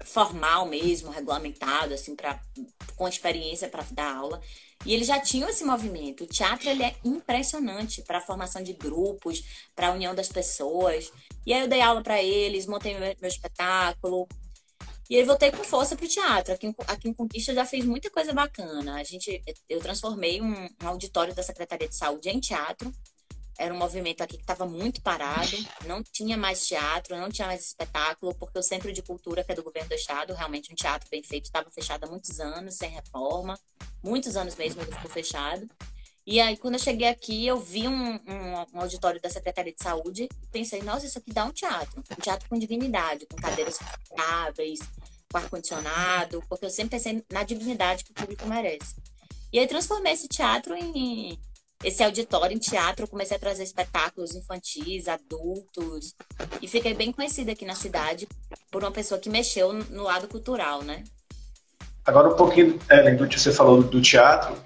formal 0.05 0.67
mesmo, 0.67 1.11
regulamentado, 1.11 1.95
assim, 1.95 2.15
pra, 2.15 2.41
com 2.97 3.09
experiência 3.09 3.69
para 3.69 3.85
dar 3.93 4.17
aula. 4.17 4.41
E 4.85 4.93
eles 4.93 5.07
já 5.07 5.21
tinham 5.21 5.49
esse 5.49 5.65
movimento. 5.65 6.25
O 6.25 6.27
teatro 6.27 6.69
ele 6.69 6.83
é 6.83 6.95
impressionante 7.05 8.03
para 8.03 8.19
a 8.19 8.21
formação 8.21 8.63
de 8.63 8.73
grupos, 8.73 9.43
para 9.75 9.89
a 9.89 9.93
união 9.93 10.15
das 10.15 10.29
pessoas. 10.29 11.13
E 11.47 11.53
aí 11.53 11.61
eu 11.61 11.69
dei 11.69 11.81
aula 11.81 12.03
para 12.03 12.23
eles, 12.23 12.67
montei 12.67 12.99
meu, 12.99 13.17
meu 13.21 13.29
espetáculo, 13.29 14.27
e 15.13 15.17
aí 15.17 15.25
voltei 15.25 15.51
com 15.51 15.63
força 15.63 15.95
pro 15.95 16.09
teatro. 16.09 16.55
Aqui, 16.55 16.75
aqui 16.87 17.09
em 17.09 17.13
Conquista 17.13 17.53
já 17.53 17.67
fez 17.67 17.85
muita 17.85 18.11
coisa 18.11 18.33
bacana. 18.33 18.95
A 18.95 19.05
gente, 19.05 19.43
eu 19.69 19.79
transformei 19.79 20.41
um, 20.41 20.55
um 20.83 20.89
auditório 20.89 21.35
da 21.35 21.43
Secretaria 21.43 21.87
de 21.87 21.95
Saúde 21.95 22.31
em 22.31 22.41
teatro. 22.41 22.91
Era 23.59 23.73
um 23.73 23.79
movimento 23.79 24.23
aqui 24.23 24.37
que 24.37 24.43
estava 24.43 24.67
muito 24.67 25.03
parado, 25.03 25.57
não 25.87 26.03
tinha 26.03 26.37
mais 26.37 26.67
teatro, 26.67 27.17
não 27.17 27.31
tinha 27.31 27.47
mais 27.47 27.67
espetáculo, 27.67 28.35
porque 28.35 28.59
o 28.59 28.63
Centro 28.63 28.93
de 28.93 29.03
Cultura, 29.03 29.45
que 29.45 29.53
é 29.53 29.55
do 29.55 29.63
governo 29.63 29.89
do 29.89 29.95
estado, 29.95 30.35
realmente 30.35 30.73
um 30.73 30.75
teatro 30.75 31.09
bem 31.11 31.23
feito, 31.23 31.45
estava 31.45 31.71
fechado 31.71 32.05
há 32.05 32.07
muitos 32.09 32.41
anos, 32.41 32.75
sem 32.75 32.91
reforma, 32.91 33.59
muitos 34.03 34.37
anos 34.37 34.57
mesmo 34.57 34.81
ele 34.81 34.93
ficou 34.93 35.11
fechado. 35.11 35.69
E 36.25 36.41
aí, 36.41 36.57
quando 36.57 36.75
eu 36.75 36.81
cheguei 36.81 37.09
aqui, 37.09 37.47
eu 37.47 37.59
vi 37.59 37.89
um, 37.89 38.13
um, 38.15 38.67
um, 38.75 38.81
auditório 38.81 39.21
da 39.21 39.29
Secretaria 39.29 39.73
de 39.73 39.83
Saúde 39.83 40.29
pensei, 40.53 40.81
nossa, 40.81 41.05
isso 41.05 41.19
aqui 41.19 41.33
dá 41.33 41.45
um 41.45 41.51
teatro. 41.51 42.03
Um 42.17 42.21
teatro 42.21 42.49
com 42.49 42.57
dignidade, 42.57 43.27
com 43.27 43.37
cadeiras 43.37 43.77
confortáveis, 43.77 44.79
com 45.31 45.39
ar-condicionado, 45.39 46.41
porque 46.49 46.65
eu 46.65 46.71
sempre 46.71 46.97
pensei 46.97 47.25
na 47.31 47.43
dignidade 47.43 48.05
que 48.05 48.13
o 48.13 48.15
público 48.15 48.47
merece. 48.47 48.95
E 49.53 49.59
aí, 49.59 49.67
transformei 49.67 50.13
esse 50.13 50.29
teatro 50.29 50.75
em. 50.77 51.39
Esse 51.85 52.03
auditório 52.03 52.55
em 52.55 52.61
teatro, 52.61 53.09
comecei 53.09 53.37
a 53.37 53.41
trazer 53.41 53.65
espetáculos 53.65 54.37
infantis, 54.37 55.09
adultos, 55.09 56.15
e 56.61 56.69
fiquei 56.69 56.95
bem 56.95 57.11
conhecida 57.11 57.53
aqui 57.53 57.65
na 57.65 57.75
cidade 57.75 58.29
por 58.71 58.83
uma 58.83 58.93
pessoa 58.93 59.19
que 59.19 59.29
mexeu 59.29 59.73
no 59.73 60.05
lado 60.05 60.29
cultural, 60.29 60.83
né? 60.83 61.03
Agora, 62.05 62.29
um 62.29 62.37
pouquinho, 62.37 62.79
Ellen, 62.91 63.17
do 63.17 63.27
que 63.27 63.39
você 63.39 63.53
falou 63.53 63.83
do 63.83 64.01
teatro, 64.01 64.57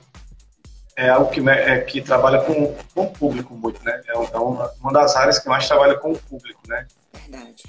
é 0.97 1.09
algo 1.09 1.31
que, 1.31 1.41
né, 1.41 1.75
é, 1.75 1.81
que 1.81 2.01
trabalha 2.01 2.43
com, 2.43 2.75
com 2.95 3.03
o 3.03 3.11
público 3.11 3.55
muito, 3.55 3.83
né? 3.83 4.01
É, 4.09 4.13
é 4.13 4.39
uma, 4.39 4.71
uma 4.81 4.93
das 4.93 5.17
áreas 5.17 5.39
que 5.39 5.49
mais 5.49 5.67
trabalha 5.67 5.97
com 5.99 6.13
o 6.13 6.19
público, 6.19 6.61
né? 6.69 6.87
Verdade. 7.13 7.65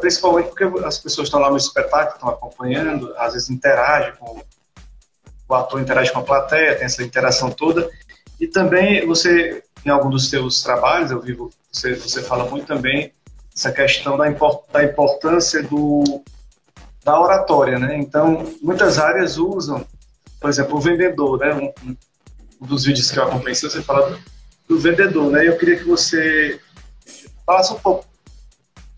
Principalmente 0.00 0.48
porque 0.48 0.64
as 0.84 0.98
pessoas 0.98 1.26
estão 1.26 1.40
lá 1.40 1.50
no 1.50 1.56
espetáculo, 1.56 2.14
estão 2.14 2.28
acompanhando, 2.28 3.12
às 3.16 3.34
vezes 3.34 3.50
interagem 3.50 4.14
com 4.16 4.40
o 5.48 5.54
ator 5.54 5.80
interage 5.80 6.12
com 6.12 6.18
a 6.20 6.22
plateia, 6.22 6.76
tem 6.76 6.84
essa 6.84 7.02
interação 7.02 7.50
toda. 7.50 7.88
E 8.40 8.46
também 8.46 9.06
você, 9.06 9.62
em 9.84 9.90
algum 9.90 10.10
dos 10.10 10.28
seus 10.30 10.62
trabalhos, 10.62 11.10
eu 11.10 11.20
vi 11.20 11.36
você, 11.72 11.94
você 11.94 12.22
fala 12.22 12.48
muito 12.48 12.66
também 12.66 13.12
essa 13.54 13.72
questão 13.72 14.16
da, 14.16 14.28
import, 14.28 14.64
da 14.72 14.84
importância 14.84 15.62
do, 15.62 16.22
da 17.04 17.20
oratória, 17.20 17.78
né? 17.78 17.98
Então, 17.98 18.44
muitas 18.62 18.98
áreas 18.98 19.36
usam, 19.36 19.84
por 20.40 20.48
exemplo, 20.48 20.76
o 20.76 20.80
vendedor, 20.80 21.38
né? 21.38 21.54
Um, 21.54 21.96
um 22.60 22.66
dos 22.66 22.84
vídeos 22.84 23.10
que 23.10 23.18
eu 23.18 23.24
acompanhei, 23.24 23.54
você 23.54 23.82
fala 23.82 24.18
do 24.68 24.78
vendedor, 24.78 25.30
né? 25.30 25.46
Eu 25.46 25.58
queria 25.58 25.76
que 25.76 25.84
você 25.84 26.60
falasse 27.44 27.72
um 27.72 27.78
pouco 27.78 28.06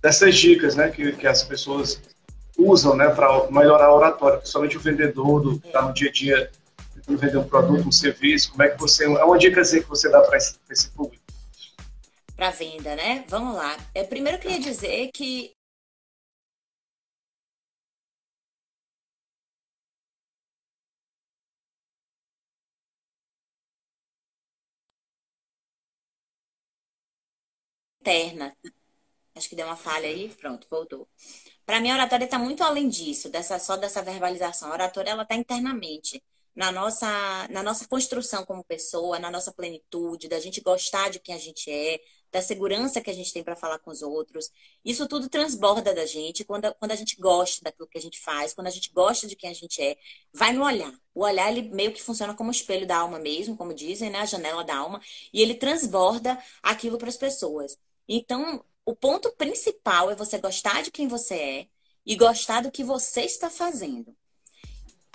dessas 0.02 0.36
dicas, 0.36 0.74
né? 0.74 0.90
Que, 0.90 1.12
que 1.12 1.26
as 1.26 1.42
pessoas 1.42 2.00
usam, 2.58 2.94
né? 2.94 3.08
Para 3.08 3.50
melhorar 3.50 3.86
a 3.86 3.94
oratória, 3.94 4.38
principalmente 4.38 4.76
o 4.76 4.80
vendedor 4.80 5.40
do, 5.40 5.58
tá 5.58 5.82
no 5.82 5.94
dia 5.94 6.10
a 6.10 6.12
dia 6.12 6.50
vender 7.08 7.36
um 7.36 7.48
produto, 7.48 7.88
um 7.88 7.92
serviço. 7.92 8.50
Como 8.50 8.62
é 8.62 8.70
que 8.70 8.78
você 8.78 9.04
é 9.04 9.08
uma 9.08 9.38
dica 9.38 9.62
que 9.62 9.80
você 9.80 10.08
dá 10.08 10.20
para 10.22 10.36
esse, 10.36 10.58
esse 10.70 10.90
público? 10.90 11.22
Para 12.36 12.50
venda, 12.50 12.96
né? 12.96 13.24
Vamos 13.28 13.54
lá. 13.54 13.76
Eu 13.94 14.06
primeiro 14.06 14.38
queria 14.38 14.58
dizer 14.58 15.10
que 15.12 15.52
interna. 28.10 28.56
Acho 29.34 29.48
que 29.48 29.56
deu 29.56 29.66
uma 29.66 29.76
falha 29.76 30.08
aí, 30.08 30.28
pronto, 30.40 30.66
voltou. 30.68 31.08
Para 31.64 31.80
mim, 31.80 31.90
a 31.90 31.94
oratória 31.94 32.24
está 32.24 32.38
muito 32.38 32.64
além 32.64 32.88
disso, 32.88 33.28
dessa 33.30 33.58
só 33.58 33.76
dessa 33.76 34.02
verbalização. 34.02 34.70
A 34.70 34.72
oratória 34.74 35.10
ela 35.10 35.22
está 35.22 35.34
internamente 35.36 36.22
na 36.60 36.70
nossa 36.70 37.48
na 37.48 37.62
nossa 37.62 37.88
construção 37.88 38.44
como 38.44 38.62
pessoa, 38.62 39.18
na 39.18 39.30
nossa 39.30 39.50
plenitude, 39.50 40.28
da 40.28 40.38
gente 40.38 40.60
gostar 40.60 41.08
de 41.08 41.18
quem 41.18 41.34
a 41.34 41.38
gente 41.38 41.70
é, 41.70 41.98
da 42.30 42.42
segurança 42.42 43.00
que 43.00 43.08
a 43.08 43.14
gente 43.14 43.32
tem 43.32 43.42
para 43.42 43.56
falar 43.56 43.78
com 43.78 43.90
os 43.90 44.02
outros. 44.02 44.50
Isso 44.84 45.08
tudo 45.08 45.30
transborda 45.30 45.94
da 45.94 46.04
gente 46.04 46.44
quando, 46.44 46.70
quando 46.74 46.92
a 46.92 46.96
gente 46.96 47.16
gosta 47.16 47.64
daquilo 47.64 47.88
que 47.88 47.96
a 47.96 48.00
gente 48.00 48.20
faz, 48.20 48.52
quando 48.52 48.66
a 48.66 48.70
gente 48.70 48.92
gosta 48.92 49.26
de 49.26 49.36
quem 49.36 49.48
a 49.48 49.54
gente 49.54 49.80
é, 49.80 49.96
vai 50.34 50.52
no 50.52 50.62
olhar. 50.62 50.92
O 51.14 51.24
olhar 51.24 51.50
ele 51.50 51.70
meio 51.70 51.94
que 51.94 52.02
funciona 52.02 52.34
como 52.34 52.50
espelho 52.50 52.86
da 52.86 52.98
alma 52.98 53.18
mesmo, 53.18 53.56
como 53.56 53.72
dizem, 53.72 54.10
né, 54.10 54.18
a 54.18 54.26
janela 54.26 54.62
da 54.62 54.76
alma, 54.76 55.00
e 55.32 55.40
ele 55.40 55.54
transborda 55.54 56.38
aquilo 56.62 56.98
para 56.98 57.08
as 57.08 57.16
pessoas. 57.16 57.78
Então, 58.06 58.62
o 58.84 58.94
ponto 58.94 59.32
principal 59.32 60.10
é 60.10 60.14
você 60.14 60.36
gostar 60.38 60.82
de 60.82 60.90
quem 60.90 61.08
você 61.08 61.34
é 61.34 61.68
e 62.04 62.16
gostar 62.16 62.60
do 62.62 62.70
que 62.70 62.84
você 62.84 63.22
está 63.22 63.48
fazendo. 63.48 64.14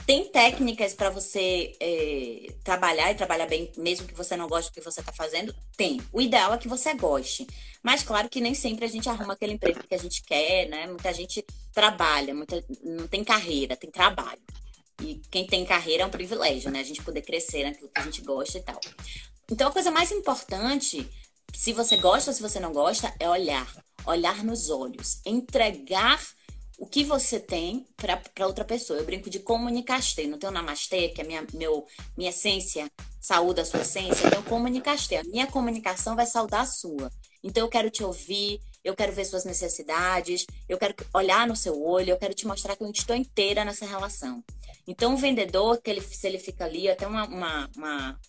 Tem 0.06 0.30
técnicas 0.30 0.94
para 0.94 1.10
você 1.10 1.76
é, 1.80 2.54
trabalhar 2.64 3.12
e 3.12 3.16
trabalhar 3.16 3.48
bem, 3.48 3.72
mesmo 3.76 4.08
que 4.08 4.14
você 4.14 4.38
não 4.38 4.48
goste 4.48 4.70
do 4.70 4.76
que 4.76 4.82
você 4.82 5.00
está 5.00 5.12
fazendo? 5.12 5.54
Tem. 5.76 6.00
O 6.14 6.22
ideal 6.22 6.54
é 6.54 6.58
que 6.58 6.68
você 6.68 6.94
goste. 6.94 7.48
Mas 7.82 8.04
claro 8.04 8.30
que 8.30 8.40
nem 8.40 8.54
sempre 8.54 8.86
a 8.86 8.88
gente 8.88 9.10
arruma 9.10 9.34
aquele 9.34 9.54
emprego 9.54 9.80
que 9.88 9.96
a 9.96 9.98
gente 9.98 10.22
quer, 10.22 10.70
né? 10.70 10.86
Muita 10.86 11.12
gente 11.12 11.44
trabalha, 11.74 12.36
muita, 12.36 12.64
não 12.84 13.08
tem 13.08 13.24
carreira, 13.24 13.76
tem 13.76 13.90
trabalho. 13.90 14.42
E 15.02 15.22
quem 15.32 15.48
tem 15.48 15.66
carreira 15.66 16.04
é 16.04 16.06
um 16.06 16.12
privilégio, 16.12 16.70
né? 16.70 16.82
A 16.82 16.84
gente 16.84 17.02
poder 17.02 17.24
crescer 17.24 17.64
naquilo 17.64 17.90
que 17.90 18.00
a 18.00 18.04
gente 18.04 18.22
gosta 18.22 18.60
e 18.60 18.62
tal. 18.62 18.80
Então 19.52 19.68
a 19.68 19.72
coisa 19.72 19.90
mais 19.90 20.12
importante 20.12 21.10
se 21.54 21.74
você 21.74 21.98
gosta 21.98 22.30
ou 22.30 22.36
se 22.36 22.42
você 22.42 22.60
não 22.60 22.74
gosta, 22.74 23.14
é 23.20 23.30
olhar. 23.30 23.68
Olhar 24.06 24.44
nos 24.44 24.70
olhos. 24.70 25.20
Entregar 25.26 26.22
o 26.78 26.86
que 26.86 27.04
você 27.04 27.40
tem 27.40 27.86
para 27.96 28.48
outra 28.48 28.66
pessoa. 28.66 29.00
Eu 29.00 29.06
brinco 29.06 29.30
de 29.30 29.40
comunicastê. 29.40 30.28
Não 30.28 30.38
tem 30.38 30.50
o 30.50 30.54
namastê, 30.54 31.10
que 31.10 31.22
é 31.22 31.24
minha, 31.24 31.46
meu, 31.54 31.86
minha 32.18 32.30
essência, 32.30 32.90
saúde 33.20 33.62
a 33.62 33.66
sua 33.66 33.82
essência. 33.82 34.30
Tem 34.30 34.40
o 34.40 34.44
comunicastê. 34.44 35.18
A 35.18 35.24
minha 35.24 35.48
comunicação 35.48 36.16
vai 36.16 36.26
saudar 36.26 36.62
a 36.62 36.66
sua. 36.66 37.12
Então 37.44 37.64
eu 37.64 37.70
quero 37.70 37.90
te 37.90 38.04
ouvir, 38.04 38.60
eu 38.84 38.96
quero 38.96 39.14
ver 39.14 39.26
suas 39.26 39.46
necessidades, 39.46 40.46
eu 40.68 40.78
quero 40.78 40.96
olhar 41.14 41.48
no 41.48 41.56
seu 41.56 41.82
olho, 41.82 42.10
eu 42.10 42.18
quero 42.18 42.34
te 42.34 42.48
mostrar 42.48 42.76
que 42.76 42.84
eu 42.84 42.90
estou 42.90 43.16
inteira 43.16 43.64
nessa 43.64 43.86
relação. 43.86 44.44
Então 44.88 45.14
o 45.14 45.18
vendedor, 45.18 45.82
que 45.82 45.90
ele, 45.90 46.02
se 46.02 46.28
ele 46.28 46.40
fica 46.40 46.66
ali, 46.66 46.90
até 46.90 47.08
uma, 47.08 47.26
uma, 47.26 47.70
uma 47.76 48.20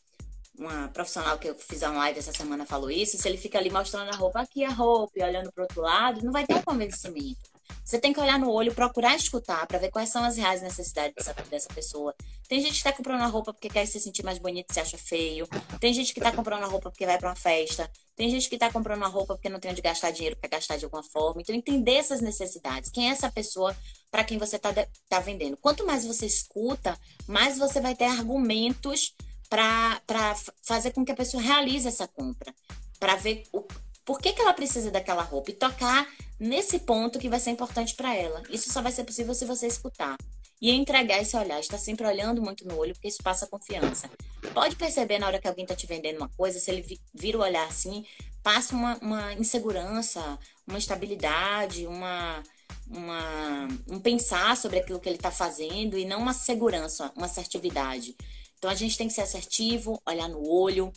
uma 0.59 0.89
profissional 0.89 1.39
que 1.39 1.49
eu 1.49 1.55
fiz 1.55 1.83
uma 1.83 1.93
live 1.99 2.19
essa 2.19 2.33
semana 2.33 2.65
falou 2.65 2.91
isso, 2.91 3.19
se 3.19 3.29
ele 3.29 3.37
fica 3.37 3.59
ali 3.59 3.71
mostrando 3.71 4.09
a 4.09 4.17
roupa, 4.17 4.41
aqui 4.41 4.65
a 4.65 4.71
roupa, 4.71 5.13
e 5.17 5.23
olhando 5.23 5.53
para 5.53 5.65
outro 5.65 5.83
lado, 5.83 6.25
não 6.25 6.33
vai 6.33 6.47
ter 6.47 6.55
um 6.55 6.63
convencimento. 6.63 7.56
Você 7.85 7.99
tem 7.99 8.13
que 8.13 8.21
olhar 8.21 8.39
no 8.39 8.51
olho, 8.51 8.75
procurar 8.75 9.15
escutar 9.15 9.67
para 9.67 9.79
ver 9.79 9.91
quais 9.91 10.09
são 10.09 10.25
as 10.25 10.37
reais 10.37 10.61
necessidades 10.63 11.15
dessa, 11.15 11.33
dessa 11.49 11.69
pessoa. 11.73 12.15
Tem 12.49 12.61
gente 12.61 12.73
que 12.73 12.79
está 12.79 12.93
comprando 12.93 13.23
a 13.23 13.27
roupa 13.27 13.53
porque 13.53 13.69
quer 13.69 13.87
se 13.87 14.01
sentir 14.01 14.25
mais 14.25 14.39
bonito 14.39 14.71
e 14.71 14.75
se 14.75 14.81
acha 14.81 14.99
feio. 14.99 15.49
Tem 15.81 15.93
gente 15.93 16.13
que 16.13 16.21
está 16.21 16.33
comprando 16.33 16.65
a 16.65 16.67
roupa 16.67 16.91
porque 16.91 17.07
vai 17.07 17.19
para 17.19 17.29
uma 17.29 17.37
festa. 17.37 17.91
Tem 18.17 18.31
gente 18.31 18.49
que 18.49 18.57
está 18.57 18.73
comprando 18.73 19.05
a 19.05 19.09
roupa 19.09 19.35
porque 19.35 19.49
não 19.49 19.61
tem 19.61 19.71
onde 19.71 19.83
gastar 19.83 20.11
dinheiro 20.11 20.37
para 20.37 20.49
gastar 20.49 20.77
de 20.77 20.85
alguma 20.85 21.03
forma. 21.03 21.41
Então, 21.41 21.55
entender 21.55 21.95
essas 21.95 22.21
necessidades. 22.21 22.91
Quem 22.91 23.09
é 23.09 23.13
essa 23.13 23.31
pessoa 23.31 23.77
para 24.11 24.25
quem 24.25 24.39
você 24.39 24.57
está 24.57 24.73
tá 25.09 25.21
vendendo? 25.21 25.57
Quanto 25.57 25.87
mais 25.87 26.05
você 26.05 26.27
escuta, 26.27 26.99
mais 27.29 27.59
você 27.59 27.81
vai 27.81 27.95
ter 27.95 28.07
argumentos 28.07 29.15
para 29.49 30.35
fazer 30.63 30.91
com 30.93 31.05
que 31.05 31.13
a 31.13 31.17
pessoa 31.17 31.43
realize 31.43 31.87
essa 31.87 32.09
compra, 32.09 32.53
para 32.99 33.17
ver 33.17 33.45
o, 33.53 33.63
por 34.05 34.21
que, 34.21 34.33
que 34.33 34.41
ela 34.41 34.55
precisa 34.55 34.91
daquela 34.91 35.23
roupa 35.23 35.51
e 35.51 35.55
tocar 35.55 36.07
nesse 36.39 36.79
ponto 36.79 37.19
que 37.19 37.29
vai 37.29 37.41
ser 37.41 37.51
importante 37.51 37.95
para 37.95 38.15
ela. 38.15 38.43
Isso 38.51 38.73
só 38.73 38.83
vai 38.83 38.93
ser 38.93 39.05
possível 39.05 39.35
se 39.35 39.45
você 39.45 39.67
escutar. 39.67 40.17
E 40.61 40.71
entregar 40.71 41.21
esse 41.21 41.37
olhar, 41.37 41.61
está 41.61 41.77
sempre 41.77 42.07
olhando 42.07 42.41
muito 42.41 42.67
no 42.67 42.79
olho, 42.79 42.95
porque 42.95 43.09
isso 43.09 43.23
passa 43.23 43.47
confiança. 43.47 44.11
Pode 44.55 44.75
perceber 44.77 45.19
na 45.19 45.27
hora 45.27 45.39
que 45.39 45.47
alguém 45.47 45.65
está 45.65 45.75
te 45.75 45.87
vendendo 45.87 46.17
uma 46.17 46.31
coisa, 46.31 46.59
se 46.59 46.71
ele 46.71 46.99
vira 47.13 47.37
o 47.37 47.43
olhar 47.43 47.67
assim, 47.69 48.07
passa 48.43 48.75
uma, 48.75 48.97
uma 49.03 49.35
insegurança, 49.35 50.39
uma 50.67 50.79
estabilidade, 50.79 51.87
uma, 51.87 52.43
uma, 52.89 53.69
um 53.87 54.01
pensar 54.01 54.57
sobre 54.57 54.79
aquilo 54.79 54.99
que 54.99 55.09
ele 55.09 55.17
está 55.17 55.31
fazendo 55.31 55.99
e 55.99 56.07
não 56.07 56.21
uma 56.21 56.33
segurança, 56.33 57.13
uma 57.15 57.27
assertividade. 57.27 58.17
Então 58.57 58.71
a 58.71 58.75
gente 58.75 58.97
tem 58.97 59.09
que 59.09 59.15
ser 59.15 59.23
assertivo, 59.23 60.01
olhar 60.07 60.29
no 60.29 60.49
olho, 60.49 60.91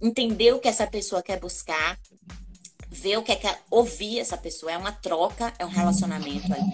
entender 0.00 0.52
o 0.52 0.58
que 0.58 0.68
essa 0.68 0.86
pessoa 0.86 1.22
quer 1.22 1.40
buscar, 1.40 1.98
ver 2.96 3.18
o 3.18 3.22
que 3.22 3.32
é 3.32 3.36
que 3.36 3.46
ouvir 3.70 4.18
essa 4.18 4.36
pessoa. 4.36 4.72
É 4.72 4.78
uma 4.78 4.92
troca, 4.92 5.52
é 5.58 5.64
um 5.64 5.70
relacionamento 5.70 6.52
ali. 6.52 6.64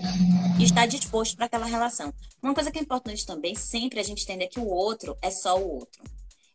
E 0.58 0.64
estar 0.64 0.87
disposto 0.87 1.37
para 1.37 1.46
aquela 1.46 1.66
relação. 1.66 2.12
Uma 2.42 2.54
coisa 2.54 2.70
que 2.70 2.78
é 2.78 2.82
importante 2.82 3.26
também, 3.26 3.54
sempre 3.54 3.98
a 4.00 4.02
gente 4.02 4.22
entender 4.22 4.46
que 4.46 4.61
o 4.61 4.66
outro 4.66 5.16
é 5.20 5.30
só 5.30 5.58
o 5.58 5.78
outro. 5.78 6.02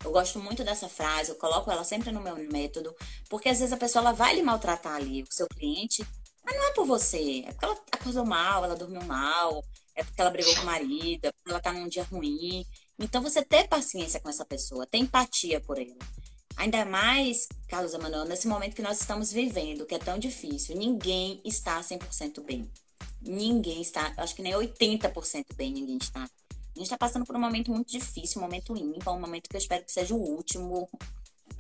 Eu 0.04 0.12
gosto 0.12 0.40
muito 0.40 0.64
dessa 0.64 0.88
frase, 0.88 1.32
eu 1.32 1.36
coloco 1.36 1.70
ela 1.70 1.84
sempre 1.84 2.12
no 2.12 2.22
meu 2.22 2.36
método, 2.50 2.96
porque 3.30 3.50
às 3.50 3.60
vezes 3.60 3.74
a 3.74 3.78
pessoa 3.78 4.02
ela 4.04 4.14
vai 4.14 4.36
lhe 4.36 4.44
maltratar 4.44 4.96
ali, 4.96 5.24
o 5.24 5.28
seu 5.30 5.48
cliente, 5.48 6.06
mas 6.46 6.56
não 6.56 6.68
é 6.68 6.74
por 6.74 6.86
você, 6.86 7.44
é 7.46 7.52
porque 7.52 7.66
ela 7.66 7.78
acordou 7.92 8.26
mal, 8.26 8.64
ela 8.64 8.76
dormiu 8.76 9.04
mal, 9.04 9.64
é 9.96 10.04
porque 10.04 10.22
ela 10.22 10.30
brigou 10.30 10.56
com 10.56 10.62
o 10.62 10.66
marido, 10.66 11.26
é 11.26 11.32
porque 11.32 11.50
ela 11.50 11.60
tá 11.60 11.74
num 11.74 11.90
dia 11.90 12.04
ruim. 12.04 12.66
Então, 13.00 13.22
você 13.22 13.44
ter 13.44 13.68
paciência 13.68 14.20
com 14.20 14.30
essa 14.30 14.46
pessoa, 14.46 14.88
ter 14.88 15.00
empatia 15.00 15.60
por 15.60 15.78
ela. 15.78 15.98
Ainda 16.58 16.84
mais, 16.86 17.48
Carlos 17.68 17.94
Emanuel, 17.94 18.26
nesse 18.26 18.48
momento 18.48 18.76
que 18.76 18.82
nós 18.82 19.00
estamos 19.00 19.32
vivendo, 19.32 19.86
que 19.86 19.94
é 19.94 20.00
tão 20.00 20.18
difícil, 20.18 20.76
ninguém 20.76 21.40
está 21.46 21.80
100% 21.80 22.44
bem. 22.44 22.70
Ninguém 23.22 23.82
está, 23.82 24.12
acho 24.18 24.36
que 24.36 24.42
nem 24.42 24.54
80% 24.54 25.54
bem 25.56 25.72
ninguém 25.72 25.98
está. 25.98 26.24
A 26.24 26.80
gente 26.80 26.86
está 26.86 26.98
passando 26.98 27.26
por 27.26 27.36
um 27.36 27.40
momento 27.40 27.72
muito 27.72 27.92
difícil, 27.92 28.42
um 28.42 28.44
momento 28.44 28.76
ímpar, 28.76 29.14
um 29.14 29.20
momento 29.20 29.50
que 29.50 29.56
eu 29.56 29.60
espero 29.60 29.84
que 29.84 29.92
seja 29.92 30.16
o 30.16 30.18
último. 30.18 30.90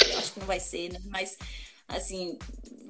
Eu 0.03 0.17
acho 0.17 0.33
que 0.33 0.39
não 0.39 0.47
vai 0.47 0.59
ser, 0.59 0.91
né? 0.91 0.99
mas 1.05 1.37
assim, 1.87 2.37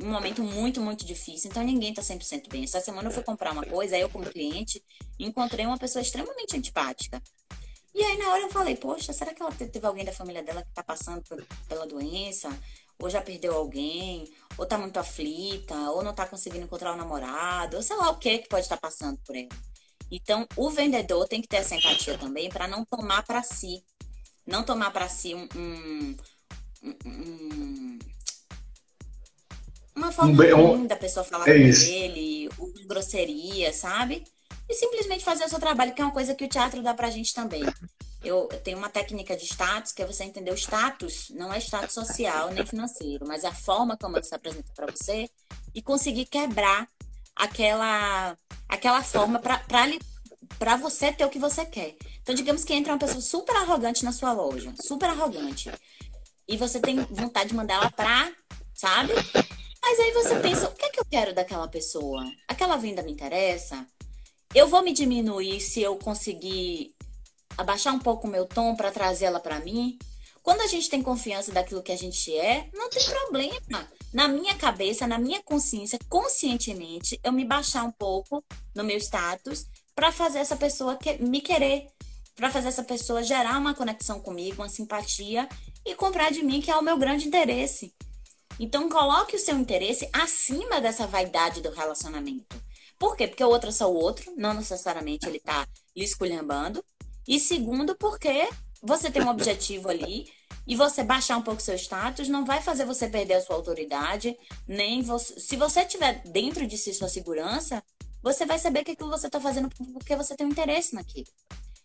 um 0.02 0.10
momento 0.10 0.42
muito, 0.42 0.82
muito 0.82 1.06
difícil. 1.06 1.50
Então 1.50 1.64
ninguém 1.64 1.94
tá 1.94 2.02
100% 2.02 2.50
bem. 2.50 2.64
Essa 2.64 2.80
semana 2.80 3.10
eu 3.10 3.14
fui 3.14 3.24
comprar 3.24 3.52
uma 3.52 3.66
coisa, 3.66 3.96
aí 3.96 4.02
eu 4.02 4.10
como 4.10 4.26
cliente 4.26 4.82
encontrei 5.20 5.66
uma 5.66 5.78
pessoa 5.78 6.02
extremamente 6.02 6.56
antipática. 6.56 7.22
E 7.98 8.04
aí, 8.04 8.16
na 8.20 8.30
hora, 8.30 8.44
eu 8.44 8.50
falei, 8.52 8.76
poxa, 8.76 9.12
será 9.12 9.34
que 9.34 9.42
ela 9.42 9.52
teve 9.52 9.84
alguém 9.84 10.06
da 10.06 10.14
família 10.14 10.44
dela 10.44 10.62
que 10.62 10.72
tá 10.72 10.84
passando 10.84 11.24
pela 11.68 11.88
doença? 11.88 12.48
Ou 13.00 13.10
já 13.10 13.20
perdeu 13.22 13.56
alguém? 13.56 14.32
Ou 14.56 14.68
tá 14.68 14.78
muito 14.78 15.00
aflita? 15.00 15.74
Ou 15.90 16.04
não 16.04 16.14
tá 16.14 16.28
conseguindo 16.28 16.64
encontrar 16.64 16.92
o 16.92 16.94
um 16.94 16.98
namorado? 16.98 17.76
Ou 17.76 17.82
sei 17.82 17.96
lá 17.96 18.12
o 18.12 18.20
que 18.20 18.38
que 18.38 18.50
pode 18.50 18.62
estar 18.62 18.78
passando 18.78 19.18
por 19.26 19.36
ela. 19.36 19.48
Então, 20.12 20.48
o 20.56 20.70
vendedor 20.70 21.28
tem 21.28 21.42
que 21.42 21.48
ter 21.48 21.58
essa 21.58 21.76
empatia 21.76 22.20
também 22.20 22.50
para 22.50 22.68
não 22.68 22.86
tomar 22.86 23.24
para 23.24 23.42
si. 23.42 23.84
Não 24.46 24.64
tomar 24.64 24.92
para 24.92 25.10
si 25.10 25.34
um, 25.34 25.50
um, 25.56 26.18
um, 27.04 28.00
uma 29.96 30.12
forma 30.12 30.32
um, 30.32 30.68
ruim 30.68 30.86
da 30.86 30.96
pessoa 30.96 31.24
falar 31.24 31.50
é 31.50 31.52
com 31.52 31.58
isso. 31.58 31.90
ele, 31.90 32.48
grosseria, 32.86 33.74
sabe? 33.74 34.24
E 34.70 34.74
simplesmente 34.74 35.24
fazer 35.24 35.46
o 35.46 35.50
seu 35.50 35.60
trabalho, 35.60 35.94
que 35.94 36.02
é 36.02 36.06
uma 36.06 36.14
coisa 36.14 36.36
que 36.36 36.46
o 36.46 36.50
teatro 36.50 36.82
dá 36.82 36.94
pra 36.94 37.10
gente 37.10 37.34
também. 37.34 37.64
Eu, 38.24 38.48
tenho 38.64 38.78
uma 38.78 38.90
técnica 38.90 39.38
de 39.38 39.46
status, 39.46 39.92
que 39.92 40.02
é 40.02 40.06
você 40.06 40.24
entender 40.24 40.52
o 40.52 40.58
status, 40.58 41.30
não 41.30 41.54
é 41.54 41.60
status 41.60 41.94
social 41.94 42.52
nem 42.52 42.66
financeiro, 42.66 43.26
mas 43.28 43.44
é 43.44 43.48
a 43.48 43.54
forma 43.54 43.96
como 43.96 44.18
ele 44.18 44.26
se 44.26 44.36
apresenta 44.36 44.72
para 44.76 44.88
você 44.88 45.30
e 45.74 45.82
conseguir 45.82 46.26
quebrar 46.26 46.90
aquela, 47.36 48.38
aquela 48.68 49.04
forma 49.04 49.40
para 49.40 50.76
você 50.78 51.12
ter 51.14 51.24
o 51.24 51.30
que 51.30 51.40
você 51.40 51.66
quer. 51.66 51.96
Então, 52.22 52.36
digamos 52.36 52.66
que 52.66 52.74
entra 52.74 52.92
uma 52.92 53.00
pessoa 53.00 53.22
super 53.22 53.56
arrogante 53.56 54.04
na 54.04 54.12
sua 54.12 54.34
loja, 54.34 54.74
super 54.82 55.10
arrogante, 55.10 55.72
e 56.48 56.58
você 56.58 56.80
tem 56.80 56.98
vontade 57.12 57.50
de 57.50 57.56
mandar 57.56 57.76
ela 57.76 57.92
pra, 57.92 58.32
sabe? 58.74 59.14
Mas 59.82 60.00
aí 60.00 60.12
você 60.12 60.40
pensa, 60.40 60.68
o 60.68 60.74
que 60.74 60.86
é 60.86 60.90
que 60.90 61.00
eu 61.00 61.06
quero 61.06 61.34
daquela 61.34 61.68
pessoa? 61.68 62.26
Aquela 62.48 62.76
venda 62.76 63.04
me 63.04 63.12
interessa? 63.12 63.88
Eu 64.54 64.68
vou 64.68 64.82
me 64.82 64.94
diminuir 64.94 65.60
se 65.60 65.82
eu 65.82 65.98
conseguir 65.98 66.96
abaixar 67.58 67.94
um 67.94 68.00
pouco 68.00 68.28
o 68.28 68.30
meu 68.30 68.46
tom 68.46 68.76
para 68.76 68.92
trazer 68.92 69.26
ela 69.26 69.40
para 69.40 69.60
mim? 69.60 69.98
Quando 70.42 70.62
a 70.62 70.68
gente 70.68 70.90
tem 70.90 71.02
confiança 71.02 71.52
daquilo 71.52 71.84
que 71.84 71.92
a 71.92 71.98
gente 71.98 72.34
é, 72.34 72.70
não 72.74 72.90
tem 72.90 73.04
problema. 73.04 73.90
Na 74.14 74.30
minha 74.30 74.56
cabeça, 74.56 75.06
na 75.06 75.18
minha 75.18 75.44
consciência, 75.44 76.00
conscientemente, 76.08 77.20
eu 77.22 77.34
me 77.34 77.44
baixar 77.44 77.84
um 77.84 77.92
pouco 77.92 78.42
no 78.74 78.84
meu 78.84 78.98
status 78.98 79.66
para 79.94 80.12
fazer 80.12 80.40
essa 80.40 80.56
pessoa 80.56 80.96
que, 80.96 81.22
me 81.22 81.42
querer, 81.42 81.88
para 82.36 82.50
fazer 82.50 82.70
essa 82.70 82.84
pessoa 82.84 83.24
gerar 83.24 83.60
uma 83.60 83.74
conexão 83.74 84.22
comigo, 84.22 84.62
uma 84.62 84.70
simpatia 84.70 85.50
e 85.86 85.94
comprar 85.96 86.32
de 86.32 86.42
mim, 86.42 86.62
que 86.62 86.72
é 86.72 86.78
o 86.78 86.84
meu 86.84 86.98
grande 86.98 87.28
interesse. 87.28 87.94
Então, 88.60 88.88
coloque 88.88 89.36
o 89.36 89.40
seu 89.40 89.58
interesse 89.58 90.10
acima 90.14 90.80
dessa 90.80 91.06
vaidade 91.06 91.62
do 91.62 91.72
relacionamento. 91.72 92.56
Por 93.00 93.16
quê? 93.16 93.28
Porque 93.28 93.44
o 93.44 93.50
outro 93.50 93.70
é 93.70 93.72
só 93.72 93.92
o 93.92 93.96
outro, 93.96 94.34
não 94.36 94.54
necessariamente 94.54 95.28
ele 95.28 95.40
tá 95.40 95.68
lhe 95.96 96.04
esculhambando. 96.04 96.84
E 97.28 97.40
segundo, 97.40 97.96
porque 97.96 98.48
você 98.82 99.12
tem 99.12 99.22
um 99.22 99.30
objetivo 99.30 99.90
ali 99.90 100.32
e 100.66 100.76
você 100.76 101.04
baixar 101.04 101.38
um 101.38 101.42
pouco 101.42 101.62
seu 101.62 101.76
status 101.76 102.28
não 102.28 102.46
vai 102.46 102.62
fazer 102.62 102.86
você 102.86 103.08
perder 103.08 103.36
a 103.36 103.42
sua 103.42 103.56
autoridade, 103.56 104.38
nem 104.68 105.02
você. 105.02 105.40
Se 105.40 105.56
você 105.56 105.86
tiver 105.86 106.22
dentro 106.26 106.66
de 106.68 106.78
si 106.78 106.94
sua 106.94 107.08
segurança, 107.08 107.84
você 108.22 108.46
vai 108.46 108.60
saber 108.60 108.84
que 108.84 108.92
aquilo 108.92 109.10
você 109.10 109.28
está 109.28 109.40
fazendo 109.40 109.70
porque 109.94 110.16
você 110.16 110.36
tem 110.36 110.46
um 110.46 110.50
interesse 110.52 110.94
naquilo. 110.94 111.28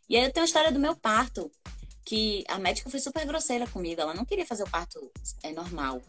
E 0.09 0.17
aí 0.17 0.25
eu 0.25 0.33
tenho 0.33 0.45
a 0.45 0.47
história 0.47 0.73
do 0.73 0.81
meu 0.81 0.97
parto, 0.97 1.51
que 2.05 2.45
a 2.49 2.59
médica 2.59 2.91
foi 2.91 3.01
super 3.01 3.25
grosseira 3.25 3.67
comigo, 3.67 4.01
ela 4.01 4.15
não 4.15 4.25
queria 4.25 4.45
fazer 4.45 4.65
o 4.65 4.71
parto 4.71 5.11
é, 5.43 5.53
normal. 5.53 6.03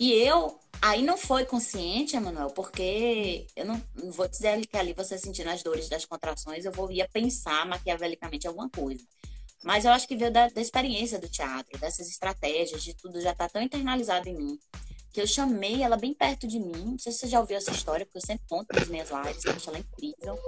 E 0.00 0.14
eu, 0.14 0.58
aí 0.80 1.02
não 1.02 1.18
foi 1.18 1.44
consciente, 1.44 2.16
Emanuel, 2.16 2.48
porque 2.52 3.46
eu 3.54 3.66
não, 3.66 3.82
não, 3.94 4.10
vou 4.10 4.26
dizer 4.26 4.66
que 4.66 4.74
ali 4.78 4.94
você 4.94 5.18
sentindo 5.18 5.50
as 5.50 5.62
dores 5.62 5.90
das 5.90 6.06
contrações, 6.06 6.64
eu 6.64 6.72
vou 6.72 6.90
ia 6.90 7.06
pensar 7.06 7.66
maquiavelicamente 7.66 8.48
alguma 8.48 8.70
coisa. 8.70 9.04
Mas 9.62 9.84
eu 9.84 9.90
acho 9.90 10.08
que 10.08 10.16
veio 10.16 10.32
da, 10.32 10.48
da 10.48 10.60
experiência 10.62 11.18
do 11.18 11.28
teatro, 11.28 11.78
dessas 11.78 12.08
estratégias, 12.08 12.82
de 12.82 12.94
tudo 12.94 13.20
já 13.20 13.34
tá 13.34 13.46
tão 13.46 13.60
internalizado 13.60 14.26
em 14.26 14.34
mim, 14.34 14.58
que 15.12 15.20
eu 15.20 15.26
chamei 15.26 15.82
ela 15.82 15.98
bem 15.98 16.14
perto 16.14 16.48
de 16.48 16.58
mim. 16.58 16.82
Não 16.92 16.98
sei 16.98 17.12
se 17.12 17.18
você 17.18 17.26
já 17.28 17.38
ouviu 17.38 17.58
essa 17.58 17.70
história, 17.70 18.06
porque 18.06 18.16
eu 18.16 18.26
sempre 18.26 18.46
conto 18.48 18.74
nas 18.74 18.88
minhas 18.88 19.10
lives, 19.10 19.44
eu 19.44 19.52
acho 19.52 19.68
ela 19.68 19.80
incrível. 19.80 20.38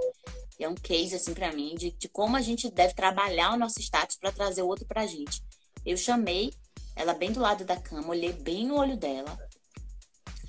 E 0.57 0.63
é 0.63 0.67
um 0.67 0.73
case, 0.73 1.13
assim, 1.13 1.35
para 1.35 1.51
mim, 1.51 1.75
de, 1.75 1.91
de 1.91 2.09
como 2.09 2.35
a 2.35 2.41
gente 2.41 2.71
deve 2.71 2.95
trabalhar 2.95 3.53
o 3.53 3.57
nosso 3.57 3.79
status 3.79 4.15
para 4.15 4.31
trazer 4.31 4.63
o 4.63 4.67
outro 4.67 4.87
pra 4.87 5.05
gente. 5.05 5.43
Eu 5.85 5.95
chamei 5.95 6.51
ela 6.95 7.13
bem 7.13 7.31
do 7.31 7.39
lado 7.39 7.63
da 7.63 7.75
cama, 7.75 8.09
olhei 8.09 8.33
bem 8.33 8.65
no 8.65 8.75
olho 8.77 8.95
dela. 8.97 9.37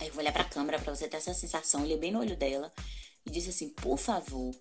Aí 0.00 0.08
eu 0.08 0.12
vou 0.12 0.22
olhar 0.22 0.32
pra 0.32 0.44
câmera 0.44 0.78
pra 0.78 0.94
você 0.94 1.08
ter 1.08 1.16
essa 1.16 1.32
sensação. 1.32 1.82
Olhei 1.82 1.96
bem 1.96 2.12
no 2.12 2.20
olho 2.20 2.36
dela 2.36 2.70
e 3.24 3.30
disse 3.30 3.50
assim: 3.50 3.68
Por 3.70 3.98
favor, 3.98 4.54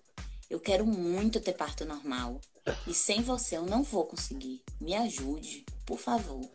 eu 0.48 0.60
quero 0.60 0.86
muito 0.86 1.40
ter 1.40 1.52
parto 1.52 1.84
normal. 1.84 2.40
E 2.86 2.94
sem 2.94 3.22
você 3.22 3.56
eu 3.56 3.66
não 3.66 3.82
vou 3.82 4.06
conseguir. 4.06 4.62
Me 4.80 4.94
ajude, 4.94 5.64
por 5.84 5.98
favor. 5.98 6.48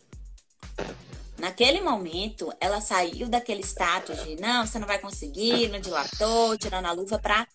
Naquele 1.38 1.80
momento, 1.80 2.52
ela 2.60 2.82
saiu 2.82 3.30
daquele 3.30 3.62
status 3.62 4.24
de 4.24 4.36
não, 4.36 4.66
você 4.66 4.78
não 4.78 4.88
vai 4.88 5.00
conseguir, 5.00 5.70
não 5.70 5.80
dilatou, 5.80 6.58
tirando 6.58 6.86
a 6.86 6.92
luva 6.92 7.18
pra 7.18 7.48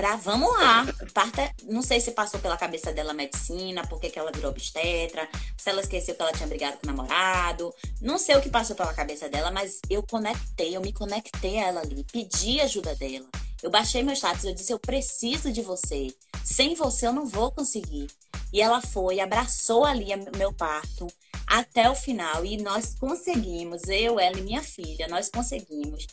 pra 0.00 0.16
vamos 0.16 0.50
lá. 0.56 0.86
Parta, 1.12 1.54
não 1.64 1.82
sei 1.82 2.00
se 2.00 2.12
passou 2.12 2.40
pela 2.40 2.56
cabeça 2.56 2.90
dela 2.90 3.12
medicina, 3.12 3.86
por 3.86 4.00
que 4.00 4.18
ela 4.18 4.32
virou 4.32 4.50
obstetra, 4.50 5.28
se 5.58 5.68
ela 5.68 5.82
esqueceu 5.82 6.14
que 6.14 6.22
ela 6.22 6.32
tinha 6.32 6.48
brigado 6.48 6.78
com 6.78 6.84
o 6.84 6.86
namorado. 6.86 7.74
Não 8.00 8.16
sei 8.16 8.34
o 8.34 8.40
que 8.40 8.48
passou 8.48 8.74
pela 8.74 8.94
cabeça 8.94 9.28
dela, 9.28 9.50
mas 9.50 9.78
eu 9.90 10.02
conectei, 10.02 10.74
eu 10.74 10.80
me 10.80 10.90
conectei 10.90 11.58
a 11.58 11.66
ela 11.66 11.80
ali, 11.82 12.02
pedi 12.10 12.62
ajuda 12.62 12.96
dela. 12.96 13.26
Eu 13.62 13.70
baixei 13.70 14.02
meu 14.02 14.14
status, 14.14 14.44
eu 14.44 14.54
disse: 14.54 14.72
Eu 14.72 14.78
preciso 14.78 15.52
de 15.52 15.60
você. 15.60 16.06
Sem 16.42 16.74
você 16.74 17.06
eu 17.06 17.12
não 17.12 17.26
vou 17.26 17.52
conseguir. 17.52 18.06
E 18.54 18.62
ela 18.62 18.80
foi, 18.80 19.20
abraçou 19.20 19.84
ali 19.84 20.06
meu 20.34 20.50
parto 20.50 21.06
até 21.46 21.90
o 21.90 21.94
final. 21.94 22.42
E 22.42 22.56
nós 22.56 22.94
conseguimos, 22.98 23.82
eu, 23.86 24.18
ela 24.18 24.38
e 24.38 24.42
minha 24.42 24.62
filha, 24.62 25.06
nós 25.08 25.28
conseguimos 25.28 26.06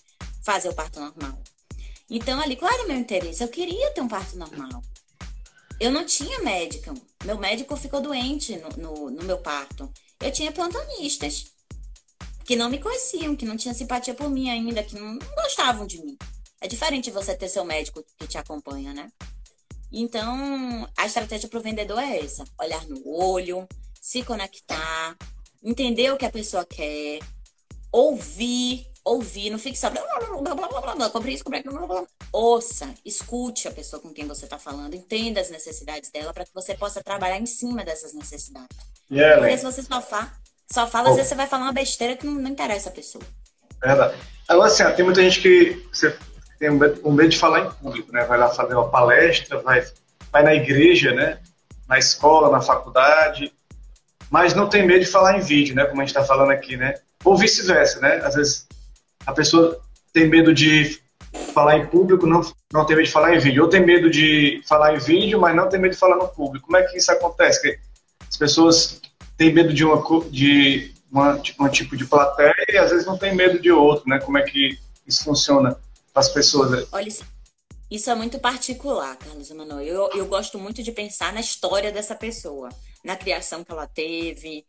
fazer 0.44 0.68
o 0.68 0.76
parto 0.76 1.00
normal. 1.00 1.42
Então, 2.10 2.40
ali, 2.40 2.56
qual 2.56 2.72
era 2.72 2.84
o 2.84 2.88
meu 2.88 2.98
interesse? 2.98 3.44
Eu 3.44 3.50
queria 3.50 3.92
ter 3.92 4.02
um 4.02 4.08
parto 4.08 4.38
normal. 4.38 4.82
Eu 5.80 5.92
não 5.92 6.06
tinha 6.06 6.40
médico. 6.40 6.94
Meu 7.26 7.38
médico 7.38 7.76
ficou 7.76 8.02
doente 8.02 8.58
no, 8.58 8.70
no, 8.82 9.12
no 9.12 9.24
meu 9.24 9.38
parto. 9.38 9.92
Eu 10.20 10.32
tinha 10.32 10.52
plantonistas 10.52 11.54
que 12.46 12.56
não 12.56 12.70
me 12.70 12.80
conheciam, 12.80 13.36
que 13.36 13.46
não 13.46 13.58
tinham 13.58 13.76
simpatia 13.76 14.14
por 14.14 14.30
mim 14.30 14.50
ainda, 14.50 14.82
que 14.82 14.96
não, 14.96 15.14
não 15.16 15.36
gostavam 15.36 15.86
de 15.86 16.02
mim. 16.02 16.18
É 16.62 16.68
diferente 16.68 17.12
você 17.12 17.36
ter 17.36 17.50
seu 17.50 17.66
médico 17.66 18.04
que 18.18 18.28
te 18.28 18.38
acompanha, 18.38 18.94
né? 18.94 19.12
Então, 19.92 20.90
a 20.98 21.06
estratégia 21.06 21.50
para 21.50 21.60
o 21.60 21.62
vendedor 21.62 22.00
é 22.00 22.20
essa: 22.20 22.44
olhar 22.60 22.86
no 22.88 23.02
olho, 23.06 23.68
se 24.02 24.24
conectar, 24.24 25.18
entender 25.64 26.12
o 26.12 26.18
que 26.18 26.26
a 26.26 26.32
pessoa 26.32 26.66
quer, 26.66 27.20
ouvir 27.92 28.86
ouvir, 29.08 29.50
não 29.50 29.58
fique 29.58 29.78
só 29.78 29.90
blá, 29.90 30.02
blá, 30.02 30.38
blá, 30.42 30.56
blá, 30.56 30.82
blá, 30.82 30.96
blá, 30.96 31.10
compre 31.10 31.34
isso, 31.34 31.44
compre 31.44 31.64
blá, 31.64 31.72
blá, 31.72 31.88
blá. 31.88 32.04
Ouça, 32.32 32.94
escute 33.06 33.68
a 33.68 33.72
pessoa 33.72 34.02
com 34.02 34.14
quem 34.14 34.28
você 34.28 34.46
está 34.46 34.58
falando, 34.58 34.94
entenda 34.94 35.40
as 35.40 35.50
necessidades 35.50 36.12
dela 36.12 36.34
para 36.34 36.46
que 36.46 36.54
você 36.54 36.76
possa 36.76 37.02
trabalhar 37.02 37.38
em 37.38 37.46
cima 37.46 37.84
dessas 37.86 38.14
necessidades. 38.14 38.78
Yeah, 39.10 39.40
Porque 39.40 39.58
se 39.58 39.64
você 39.64 39.82
só, 39.82 40.02
fa 40.02 40.34
só 40.70 40.86
fala, 40.86 41.08
oh. 41.08 41.12
às 41.12 41.16
vezes 41.16 41.30
você 41.30 41.36
vai 41.36 41.48
falar 41.48 41.64
uma 41.64 41.74
besteira 41.74 42.16
que 42.18 42.26
não, 42.26 42.34
não 42.34 42.50
interessa 42.50 42.90
a 42.90 42.92
pessoa. 42.92 43.24
Verdade. 43.82 44.18
Agora, 44.48 44.68
assim, 44.68 44.84
tem 44.96 45.06
muita 45.06 45.22
gente 45.22 45.42
que 45.42 45.88
você 45.92 46.18
tem 46.60 46.70
um 46.70 47.12
medo 47.12 47.30
de 47.30 47.38
falar 47.38 47.62
em 47.62 47.72
público, 47.72 48.12
né? 48.12 48.26
Vai 48.26 48.38
lá 48.38 48.50
fazer 48.50 48.74
uma 48.74 48.90
palestra, 48.90 49.60
vai, 49.62 49.86
vai 50.32 50.44
na 50.44 50.54
igreja, 50.54 51.14
né? 51.14 51.40
Na 51.88 51.98
escola, 51.98 52.50
na 52.50 52.60
faculdade, 52.60 53.54
mas 54.30 54.54
não 54.54 54.68
tem 54.68 54.86
medo 54.86 55.06
de 55.06 55.06
falar 55.06 55.38
em 55.38 55.42
vídeo, 55.42 55.76
né? 55.76 55.86
Como 55.86 56.02
a 56.02 56.04
gente 56.04 56.16
está 56.16 56.26
falando 56.26 56.52
aqui, 56.52 56.76
né? 56.76 56.96
Ou 57.24 57.38
vice-versa, 57.38 58.00
né? 58.00 58.18
Às 58.18 58.36
vezes 58.36 58.68
a 59.26 59.34
pessoa 59.34 59.80
tem 60.14 60.28
medo 60.28 60.54
de 60.54 61.00
falar 61.54 61.78
em 61.78 61.88
público, 61.88 62.26
não, 62.26 62.42
não 62.72 62.86
tem 62.86 62.96
medo 62.96 63.06
de 63.06 63.12
falar 63.12 63.36
em 63.36 63.40
vídeo. 63.40 63.64
Ou 63.64 63.70
tem 63.70 63.86
medo 63.86 64.10
de 64.10 64.62
falar 64.68 64.96
em 64.96 65.00
vídeo, 65.00 65.40
mas 65.40 65.56
não 65.56 65.70
tem 65.70 65.80
medo 65.80 65.94
de 65.94 66.00
falar 66.00 66.16
no 66.16 66.28
público. 66.28 66.66
Como 66.66 66.78
é 66.78 66.84
que 66.84 66.98
isso 66.98 67.12
acontece? 67.12 67.80
As 68.28 68.38
pessoas 68.38 69.02
têm 69.38 69.54
medo 69.54 69.74
de, 69.74 69.84
uma, 69.84 70.02
de 70.30 70.94
uma, 71.12 71.40
tipo, 71.40 71.64
um 71.64 71.70
tipo 71.70 71.96
de 71.96 72.06
plateia 72.06 72.54
e 72.70 72.78
às 72.78 72.92
vezes 72.92 73.06
não 73.06 73.18
tem 73.18 73.36
medo 73.36 73.60
de 73.60 73.72
outro, 73.72 74.10
né? 74.10 74.20
Como 74.20 74.38
é 74.38 74.44
que 74.44 74.78
isso 75.06 75.24
funciona 75.24 75.78
para 76.14 76.22
as 76.22 76.30
pessoas? 76.30 76.88
Olha, 76.92 77.08
isso 77.90 78.10
é 78.10 78.16
muito 78.16 78.40
particular, 78.40 79.16
Carlos 79.16 79.50
Emanuel. 79.50 79.82
Eu, 79.82 80.10
eu 80.14 80.26
gosto 80.26 80.60
muito 80.60 80.84
de 80.84 80.92
pensar 80.92 81.32
na 81.32 81.40
história 81.40 81.92
dessa 81.92 82.16
pessoa, 82.16 82.70
na 83.04 83.16
criação 83.16 83.64
que 83.64 83.72
ela 83.72 83.88
teve, 83.88 84.66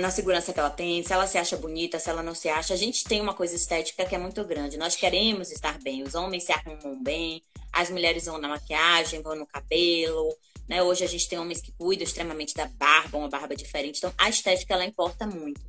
na 0.00 0.10
segurança 0.10 0.52
que 0.52 0.58
ela 0.58 0.70
tem, 0.70 1.02
se 1.02 1.12
ela 1.12 1.26
se 1.26 1.38
acha 1.38 1.56
bonita, 1.56 1.98
se 1.98 2.10
ela 2.10 2.22
não 2.22 2.34
se 2.34 2.48
acha. 2.48 2.74
A 2.74 2.76
gente 2.76 3.04
tem 3.04 3.20
uma 3.20 3.34
coisa 3.34 3.54
estética 3.54 4.04
que 4.04 4.14
é 4.14 4.18
muito 4.18 4.44
grande. 4.44 4.76
Nós 4.76 4.96
queremos 4.96 5.50
estar 5.50 5.78
bem. 5.78 6.02
Os 6.02 6.14
homens 6.14 6.44
se 6.44 6.52
arrumam 6.52 7.02
bem, 7.02 7.42
as 7.72 7.90
mulheres 7.90 8.26
vão 8.26 8.38
na 8.38 8.48
maquiagem, 8.48 9.22
vão 9.22 9.36
no 9.36 9.46
cabelo. 9.46 10.36
Né? 10.68 10.82
Hoje 10.82 11.04
a 11.04 11.08
gente 11.08 11.28
tem 11.28 11.38
homens 11.38 11.60
que 11.60 11.72
cuidam 11.72 12.04
extremamente 12.04 12.54
da 12.54 12.66
barba, 12.66 13.18
uma 13.18 13.28
barba 13.28 13.54
diferente. 13.54 13.98
Então 13.98 14.12
a 14.18 14.28
estética 14.28 14.74
ela 14.74 14.84
importa 14.84 15.26
muito. 15.26 15.60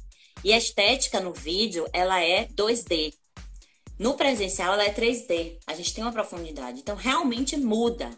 E 0.43 0.51
a 0.51 0.57
estética 0.57 1.19
no 1.19 1.33
vídeo 1.33 1.87
ela 1.93 2.21
é 2.21 2.45
2D. 2.47 3.13
No 3.97 4.15
presencial 4.15 4.73
ela 4.73 4.83
é 4.83 4.93
3D. 4.93 5.57
A 5.67 5.73
gente 5.73 5.93
tem 5.93 6.03
uma 6.03 6.11
profundidade. 6.11 6.79
Então 6.79 6.95
realmente 6.95 7.55
muda. 7.55 8.09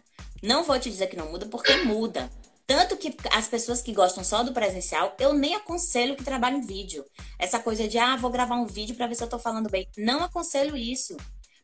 Não 0.42 0.64
vou 0.64 0.80
te 0.80 0.90
dizer 0.90 1.08
que 1.08 1.16
não 1.16 1.32
muda 1.32 1.46
porque 1.46 1.76
muda. 1.78 2.32
Tanto 2.68 2.98
que 2.98 3.16
as 3.32 3.48
pessoas 3.48 3.82
que 3.82 3.94
gostam 3.94 4.24
só 4.24 4.44
do 4.44 4.54
presencial, 4.54 5.16
eu 5.20 5.34
nem 5.34 5.54
aconselho 5.54 6.16
que 6.16 6.24
trabalhem 6.24 6.60
em 6.60 6.66
vídeo. 6.66 7.06
Essa 7.38 7.60
coisa 7.60 7.88
de, 7.88 7.98
ah, 8.00 8.16
vou 8.16 8.32
gravar 8.32 8.56
um 8.56 8.66
vídeo 8.66 8.96
para 8.96 9.06
ver 9.06 9.16
se 9.16 9.24
eu 9.24 9.30
tô 9.30 9.38
falando 9.38 9.70
bem. 9.70 9.88
Não 9.98 10.24
aconselho 10.24 10.76
isso. 10.76 11.16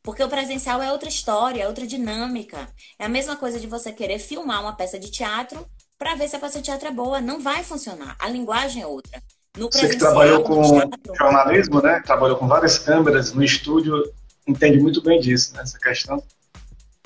Porque 0.04 0.24
o 0.24 0.30
presencial 0.30 0.82
é 0.82 0.92
outra 0.92 1.10
história, 1.10 1.64
é 1.64 1.68
outra 1.68 1.88
dinâmica. 1.88 2.68
É 3.00 3.06
a 3.06 3.10
mesma 3.10 3.36
coisa 3.36 3.60
de 3.60 3.68
você 3.68 3.92
querer 3.92 4.20
filmar 4.20 4.62
uma 4.62 4.76
peça 4.76 5.00
de 5.00 5.10
teatro 5.10 5.66
para 5.98 6.16
ver 6.16 6.28
se 6.28 6.36
a 6.36 6.40
peça 6.40 6.60
de 6.60 6.66
teatro 6.66 6.88
é 6.88 6.92
boa. 6.92 7.22
Não 7.22 7.40
vai 7.40 7.64
funcionar. 7.64 8.16
A 8.20 8.28
linguagem 8.30 8.82
é 8.82 8.88
outra. 8.88 9.22
No 9.58 9.70
você 9.72 9.90
que 9.90 9.98
trabalhou 9.98 10.44
com 10.44 10.62
teatro, 10.62 11.16
jornalismo, 11.16 11.82
né? 11.82 12.00
Trabalhou 12.06 12.38
com 12.38 12.48
várias 12.48 12.80
câmeras 12.80 13.34
no 13.34 13.44
estúdio, 13.44 14.02
entende 14.48 14.80
muito 14.80 15.02
bem 15.02 15.20
disso, 15.20 15.54
né? 15.54 15.62
Essa 15.62 15.78
questão. 15.78 16.24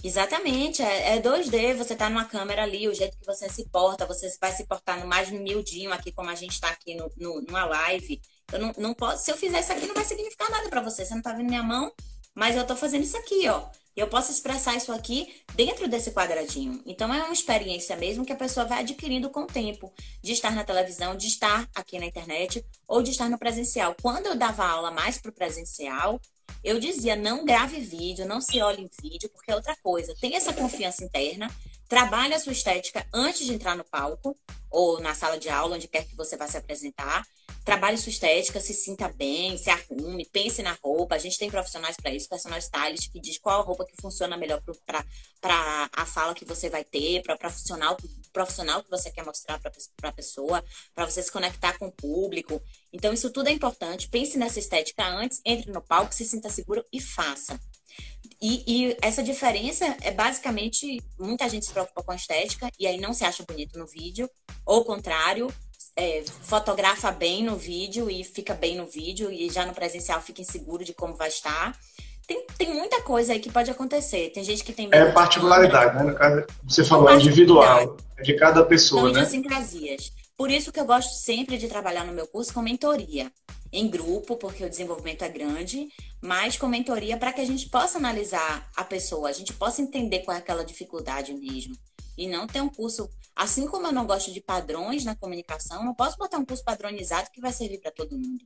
Exatamente, 0.05 0.83
é, 0.83 1.15
é 1.15 1.19
2D, 1.19 1.73
você 1.73 1.95
tá 1.95 2.07
numa 2.07 2.25
câmera 2.25 2.61
ali, 2.61 2.87
o 2.87 2.93
jeito 2.93 3.17
que 3.17 3.25
você 3.25 3.49
se 3.49 3.67
porta, 3.69 4.05
você 4.05 4.31
vai 4.39 4.51
se 4.51 4.63
portar 4.67 4.99
no 4.99 5.07
mais 5.07 5.31
miudinho 5.31 5.91
aqui, 5.91 6.11
como 6.11 6.29
a 6.29 6.35
gente 6.35 6.51
está 6.51 6.69
aqui 6.69 6.93
no, 6.93 7.11
no, 7.17 7.41
numa 7.41 7.65
live. 7.65 8.21
Eu 8.53 8.59
não, 8.59 8.71
não 8.77 8.93
posso, 8.93 9.25
se 9.25 9.31
eu 9.31 9.35
fizer 9.35 9.59
isso 9.61 9.71
aqui, 9.71 9.87
não 9.87 9.95
vai 9.95 10.03
significar 10.03 10.47
nada 10.51 10.69
para 10.69 10.79
você. 10.79 11.03
Você 11.03 11.15
não 11.15 11.23
tá 11.23 11.33
vendo 11.33 11.47
minha 11.47 11.63
mão, 11.63 11.91
mas 12.35 12.55
eu 12.55 12.63
tô 12.67 12.75
fazendo 12.75 13.01
isso 13.01 13.17
aqui, 13.17 13.47
ó. 13.49 13.67
Eu 13.95 14.07
posso 14.07 14.31
expressar 14.31 14.75
isso 14.75 14.91
aqui 14.91 15.41
dentro 15.55 15.87
desse 15.87 16.11
quadradinho. 16.11 16.83
Então 16.85 17.11
é 17.11 17.23
uma 17.23 17.33
experiência 17.33 17.95
mesmo 17.95 18.23
que 18.23 18.33
a 18.33 18.35
pessoa 18.35 18.63
vai 18.63 18.81
adquirindo 18.81 19.31
com 19.31 19.41
o 19.41 19.47
tempo, 19.47 19.91
de 20.21 20.33
estar 20.33 20.51
na 20.51 20.63
televisão, 20.63 21.17
de 21.17 21.25
estar 21.25 21.67
aqui 21.73 21.97
na 21.97 22.05
internet 22.05 22.63
ou 22.87 23.01
de 23.01 23.09
estar 23.09 23.27
no 23.27 23.39
presencial. 23.39 23.95
Quando 23.99 24.27
eu 24.27 24.35
dava 24.35 24.67
aula 24.67 24.91
mais 24.91 25.17
para 25.17 25.31
o 25.31 25.33
presencial, 25.33 26.21
eu 26.65 26.79
dizia: 26.79 27.15
não 27.15 27.45
grave 27.45 27.79
vídeo, 27.79 28.25
não 28.25 28.41
se 28.41 28.61
olhe 28.61 28.83
em 28.83 28.89
vídeo, 29.01 29.29
porque 29.29 29.51
é 29.51 29.55
outra 29.55 29.75
coisa. 29.77 30.15
Tenha 30.19 30.37
essa 30.37 30.51
confiança 30.51 31.03
interna, 31.03 31.49
trabalhe 31.87 32.33
a 32.33 32.39
sua 32.39 32.51
estética 32.51 33.05
antes 33.13 33.45
de 33.45 33.53
entrar 33.53 33.75
no 33.75 33.83
palco 33.83 34.35
ou 34.69 34.99
na 34.99 35.13
sala 35.13 35.37
de 35.37 35.47
aula, 35.47 35.75
onde 35.75 35.87
quer 35.87 36.05
que 36.05 36.15
você 36.15 36.35
vá 36.35 36.47
se 36.47 36.57
apresentar 36.57 37.23
trabalhe 37.65 37.97
sua 37.97 38.11
estética, 38.11 38.59
se 38.59 38.75
sinta 38.75 39.09
bem, 39.09 39.57
se 39.57 39.71
arrume, 39.71 40.23
pense 40.31 40.61
na 40.61 40.77
roupa. 40.83 41.15
A 41.15 41.17
gente 41.17 41.39
tem 41.39 41.49
profissionais 41.49 41.97
para 41.97 42.13
isso, 42.13 42.29
personal 42.29 42.59
stylist, 42.59 43.11
que 43.11 43.19
diz 43.19 43.39
qual 43.39 43.59
a 43.59 43.63
roupa 43.63 43.83
que 43.83 43.99
funciona 43.99 44.37
melhor 44.37 44.61
para 44.85 45.89
a 45.91 46.05
fala 46.05 46.35
que 46.35 46.45
você 46.45 46.69
vai 46.69 46.83
ter, 46.83 47.23
para 47.23 47.33
o 47.33 47.39
profissional, 47.39 47.97
profissional 48.35 48.83
que 48.83 48.89
você 48.89 49.09
quer 49.09 49.23
mostrar 49.23 49.57
para 49.59 50.09
a 50.09 50.11
pessoa, 50.11 50.61
para 50.93 51.09
você 51.09 51.23
se 51.23 51.31
conectar 51.31 51.79
com 51.79 51.87
o 51.87 51.91
público. 51.91 52.61
Então, 52.91 53.13
isso 53.13 53.29
tudo 53.29 53.47
é 53.47 53.51
importante. 53.53 54.09
Pense 54.09 54.37
nessa 54.37 54.59
estética 54.59 55.07
antes, 55.07 55.39
entre 55.45 55.71
no 55.71 55.81
palco, 55.81 56.13
se 56.13 56.25
sinta 56.25 56.49
seguro 56.49 56.83
e 56.91 56.99
faça. 56.99 57.57
E, 58.41 58.63
e, 58.67 58.97
essa 59.01 59.23
diferença 59.23 59.85
é 60.01 60.11
basicamente 60.11 61.01
muita 61.17 61.47
gente 61.47 61.65
se 61.65 61.71
preocupa 61.71 62.03
com 62.03 62.11
a 62.11 62.15
estética 62.15 62.69
e 62.77 62.85
aí 62.85 62.99
não 62.99 63.13
se 63.13 63.23
acha 63.23 63.45
bonito 63.47 63.79
no 63.79 63.87
vídeo, 63.87 64.29
ou 64.65 64.81
o 64.81 64.85
contrário, 64.85 65.47
é, 65.95 66.21
fotografa 66.41 67.09
bem 67.11 67.41
no 67.41 67.55
vídeo 67.55 68.09
e 68.09 68.25
fica 68.25 68.53
bem 68.53 68.75
no 68.75 68.85
vídeo, 68.85 69.31
e 69.31 69.49
já 69.49 69.65
no 69.65 69.73
presencial 69.73 70.21
fica 70.21 70.41
inseguro 70.41 70.83
de 70.83 70.93
como 70.93 71.15
vai 71.15 71.29
estar. 71.29 71.79
Tem, 72.27 72.45
tem 72.57 72.73
muita 72.73 73.01
coisa 73.01 73.33
aí 73.33 73.39
que 73.39 73.51
pode 73.51 73.69
acontecer. 73.69 74.31
Tem 74.31 74.43
gente 74.43 74.63
que 74.63 74.73
tem 74.73 74.87
medo. 74.87 75.07
É 75.07 75.11
particularidade, 75.11 75.95
né? 75.97 76.11
No 76.11 76.15
caso, 76.15 76.45
você 76.67 76.83
falou, 76.83 77.09
é 77.09 77.15
individual. 77.15 77.97
É 78.17 78.23
de 78.23 78.33
cada 78.35 78.63
pessoa, 78.63 79.01
São 79.01 79.11
né? 79.11 79.19
idiosincrasias. 79.19 80.11
Por 80.37 80.49
isso 80.49 80.71
que 80.71 80.79
eu 80.79 80.85
gosto 80.85 81.13
sempre 81.13 81.57
de 81.57 81.67
trabalhar 81.67 82.03
no 82.05 82.13
meu 82.13 82.27
curso 82.27 82.53
com 82.53 82.61
mentoria. 82.61 83.31
Em 83.71 83.89
grupo, 83.89 84.37
porque 84.37 84.63
o 84.63 84.69
desenvolvimento 84.69 85.23
é 85.23 85.29
grande, 85.29 85.89
mas 86.21 86.57
com 86.57 86.67
mentoria 86.67 87.17
para 87.17 87.33
que 87.33 87.41
a 87.41 87.45
gente 87.45 87.67
possa 87.69 87.97
analisar 87.97 88.69
a 88.75 88.83
pessoa, 88.83 89.27
a 89.27 89.33
gente 89.33 89.53
possa 89.53 89.81
entender 89.81 90.19
qual 90.19 90.35
é 90.35 90.39
aquela 90.39 90.63
dificuldade 90.63 91.33
mesmo. 91.33 91.75
E 92.17 92.27
não 92.27 92.47
ter 92.47 92.61
um 92.61 92.69
curso 92.69 93.09
Assim 93.35 93.67
como 93.67 93.87
eu 93.87 93.91
não 93.91 94.07
gosto 94.07 94.31
de 94.31 94.39
padrões 94.39 95.03
na 95.03 95.13
comunicação, 95.13 95.83
não 95.83 95.93
posso 95.93 96.17
botar 96.17 96.37
um 96.37 96.45
curso 96.45 96.63
padronizado 96.63 97.29
que 97.31 97.41
vai 97.41 97.51
servir 97.51 97.79
para 97.79 97.91
todo 97.91 98.17
mundo. 98.17 98.45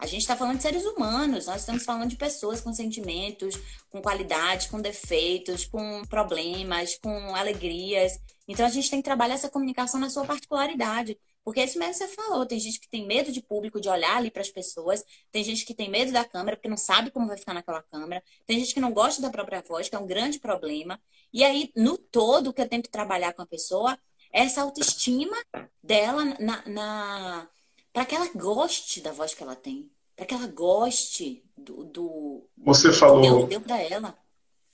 A 0.00 0.06
gente 0.06 0.22
está 0.22 0.34
falando 0.34 0.56
de 0.56 0.62
seres 0.62 0.86
humanos, 0.86 1.44
nós 1.44 1.60
estamos 1.60 1.84
falando 1.84 2.08
de 2.08 2.16
pessoas 2.16 2.58
com 2.62 2.72
sentimentos, 2.72 3.54
com 3.90 4.00
qualidades, 4.00 4.66
com 4.66 4.80
defeitos, 4.80 5.66
com 5.66 6.02
problemas, 6.06 6.96
com 6.96 7.34
alegrias. 7.34 8.18
Então 8.48 8.64
a 8.64 8.70
gente 8.70 8.88
tem 8.88 9.00
que 9.00 9.04
trabalhar 9.04 9.34
essa 9.34 9.50
comunicação 9.50 10.00
na 10.00 10.08
sua 10.08 10.24
particularidade. 10.24 11.18
Porque 11.44 11.62
isso 11.62 11.78
mesmo 11.78 11.94
você 11.94 12.08
falou, 12.08 12.46
tem 12.46 12.58
gente 12.58 12.80
que 12.80 12.88
tem 12.88 13.06
medo 13.06 13.30
de 13.30 13.42
público, 13.42 13.78
de 13.78 13.90
olhar 13.90 14.16
ali 14.16 14.30
para 14.30 14.40
as 14.40 14.50
pessoas, 14.50 15.04
tem 15.30 15.44
gente 15.44 15.66
que 15.66 15.74
tem 15.74 15.90
medo 15.90 16.12
da 16.12 16.24
câmera, 16.24 16.56
porque 16.56 16.68
não 16.68 16.76
sabe 16.78 17.10
como 17.10 17.26
vai 17.26 17.36
ficar 17.36 17.52
naquela 17.52 17.82
câmera, 17.82 18.22
tem 18.46 18.58
gente 18.58 18.72
que 18.72 18.80
não 18.80 18.92
gosta 18.92 19.20
da 19.20 19.30
própria 19.30 19.60
voz, 19.60 19.88
que 19.88 19.94
é 19.94 19.98
um 19.98 20.06
grande 20.06 20.38
problema. 20.38 20.98
E 21.32 21.44
aí, 21.44 21.70
no 21.76 21.98
todo, 21.98 22.48
o 22.48 22.52
que 22.54 22.62
eu 22.62 22.68
tento 22.68 22.90
trabalhar 22.90 23.34
com 23.34 23.42
a 23.42 23.46
pessoa 23.46 23.98
essa 24.32 24.62
autoestima 24.62 25.36
dela 25.82 26.24
na, 26.38 26.68
na 26.68 27.48
para 27.92 28.04
que 28.04 28.14
ela 28.14 28.28
goste 28.34 29.00
da 29.00 29.12
voz 29.12 29.34
que 29.34 29.42
ela 29.42 29.56
tem, 29.56 29.90
para 30.16 30.26
que 30.26 30.34
ela 30.34 30.46
goste 30.46 31.42
do, 31.56 31.84
do 31.84 32.46
você 32.58 32.92
falou 32.92 33.22
Deus 33.22 33.48
deu 33.48 33.60
para 33.60 33.82
ela. 33.82 34.14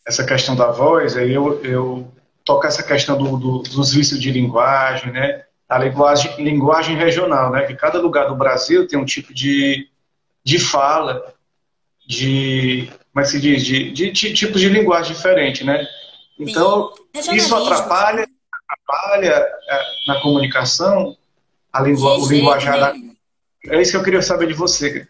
essa 0.06 0.24
questão 0.24 0.54
da 0.54 0.70
voz 0.70 1.16
aí 1.16 1.32
eu, 1.32 1.62
eu 1.64 2.12
toco 2.44 2.66
essa 2.66 2.82
questão 2.82 3.16
do, 3.16 3.36
do, 3.36 3.58
dos 3.62 3.92
vícios 3.92 4.20
de 4.20 4.30
linguagem 4.30 5.12
né? 5.12 5.44
A 5.68 5.78
linguagem 5.78 6.34
linguagem 6.42 6.96
regional 6.96 7.50
né? 7.50 7.64
Que 7.66 7.74
cada 7.74 8.00
lugar 8.00 8.28
do 8.28 8.36
Brasil 8.36 8.86
tem 8.86 8.98
um 8.98 9.04
tipo 9.04 9.32
de 9.32 9.88
de 10.44 10.58
fala 10.58 11.34
de 12.06 12.88
como 13.12 13.20
é 13.20 13.22
que 13.22 13.30
se 13.30 13.40
diz? 13.40 13.64
De, 13.64 13.90
de, 13.92 14.10
de 14.10 14.34
tipos 14.34 14.60
de 14.60 14.68
linguagem 14.68 15.14
diferente 15.14 15.64
né? 15.64 15.86
Então 16.38 16.92
isso 17.32 17.54
atrapalha 17.54 18.28
atrapalha 18.68 19.48
é, 19.68 19.82
na 20.06 20.20
comunicação 20.20 21.16
a 21.72 21.82
língua, 21.82 22.18
o 22.18 22.28
linguajar 22.28 22.78
da... 22.78 23.05
É 23.68 23.80
isso 23.80 23.92
que 23.92 23.96
eu 23.96 24.02
queria 24.04 24.22
saber 24.22 24.48
de 24.48 24.54
você. 24.54 25.06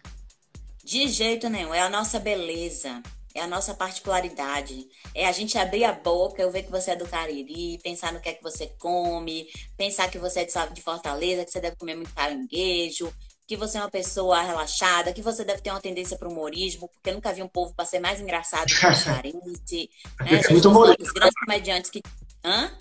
De 0.84 1.08
jeito 1.08 1.48
nenhum. 1.48 1.74
É 1.74 1.80
a 1.80 1.90
nossa 1.90 2.18
beleza. 2.18 3.02
É 3.34 3.42
a 3.42 3.46
nossa 3.46 3.74
particularidade. 3.74 4.86
É 5.14 5.26
a 5.26 5.32
gente 5.32 5.58
abrir 5.58 5.84
a 5.84 5.92
boca, 5.92 6.40
eu 6.40 6.50
ver 6.50 6.62
que 6.62 6.70
você 6.70 6.92
é 6.92 6.96
do 6.96 7.06
Cariri, 7.06 7.78
pensar 7.82 8.12
no 8.12 8.20
que 8.20 8.30
é 8.30 8.32
que 8.32 8.42
você 8.42 8.72
come, 8.78 9.46
pensar 9.76 10.08
que 10.08 10.18
você 10.18 10.40
é 10.40 10.44
de, 10.44 10.80
Fortaleza, 10.80 11.44
que 11.44 11.50
você 11.50 11.60
deve 11.60 11.76
comer 11.76 11.96
muito 11.96 12.14
caranguejo, 12.14 13.12
que 13.46 13.56
você 13.56 13.76
é 13.76 13.80
uma 13.82 13.90
pessoa 13.90 14.40
relaxada, 14.40 15.12
que 15.12 15.20
você 15.20 15.44
deve 15.44 15.60
ter 15.60 15.70
uma 15.70 15.80
tendência 15.80 16.16
para 16.16 16.28
o 16.28 16.32
humorismo, 16.32 16.88
porque 16.88 17.10
eu 17.10 17.14
nunca 17.14 17.32
vi 17.32 17.42
um 17.42 17.48
povo 17.48 17.74
para 17.74 17.84
ser 17.84 18.00
mais 18.00 18.20
engraçado 18.20 18.66
que 18.66 18.74
o 18.74 18.78
Carente. 19.04 19.90
né? 20.20 20.40
muito 20.50 20.70
humorista. 20.70 21.12
Grandes 21.12 21.38
comediantes 21.44 21.90
que. 21.90 22.02
Hã? 22.42 22.72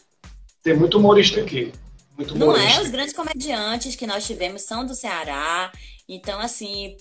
Tem 0.63 0.73
muito 0.73 0.97
humorista 0.97 1.41
aqui. 1.41 1.73
Muito. 2.17 2.35
Não 2.35 2.55
é? 2.55 2.81
Os 2.81 2.89
grandes 2.89 3.13
comediantes 3.13 3.95
que 3.95 4.07
nós 4.07 4.25
tivemos 4.25 4.63
são 4.63 4.85
do 4.85 4.95
Ceará. 4.95 5.71
Então, 6.07 6.39
assim, 6.39 6.95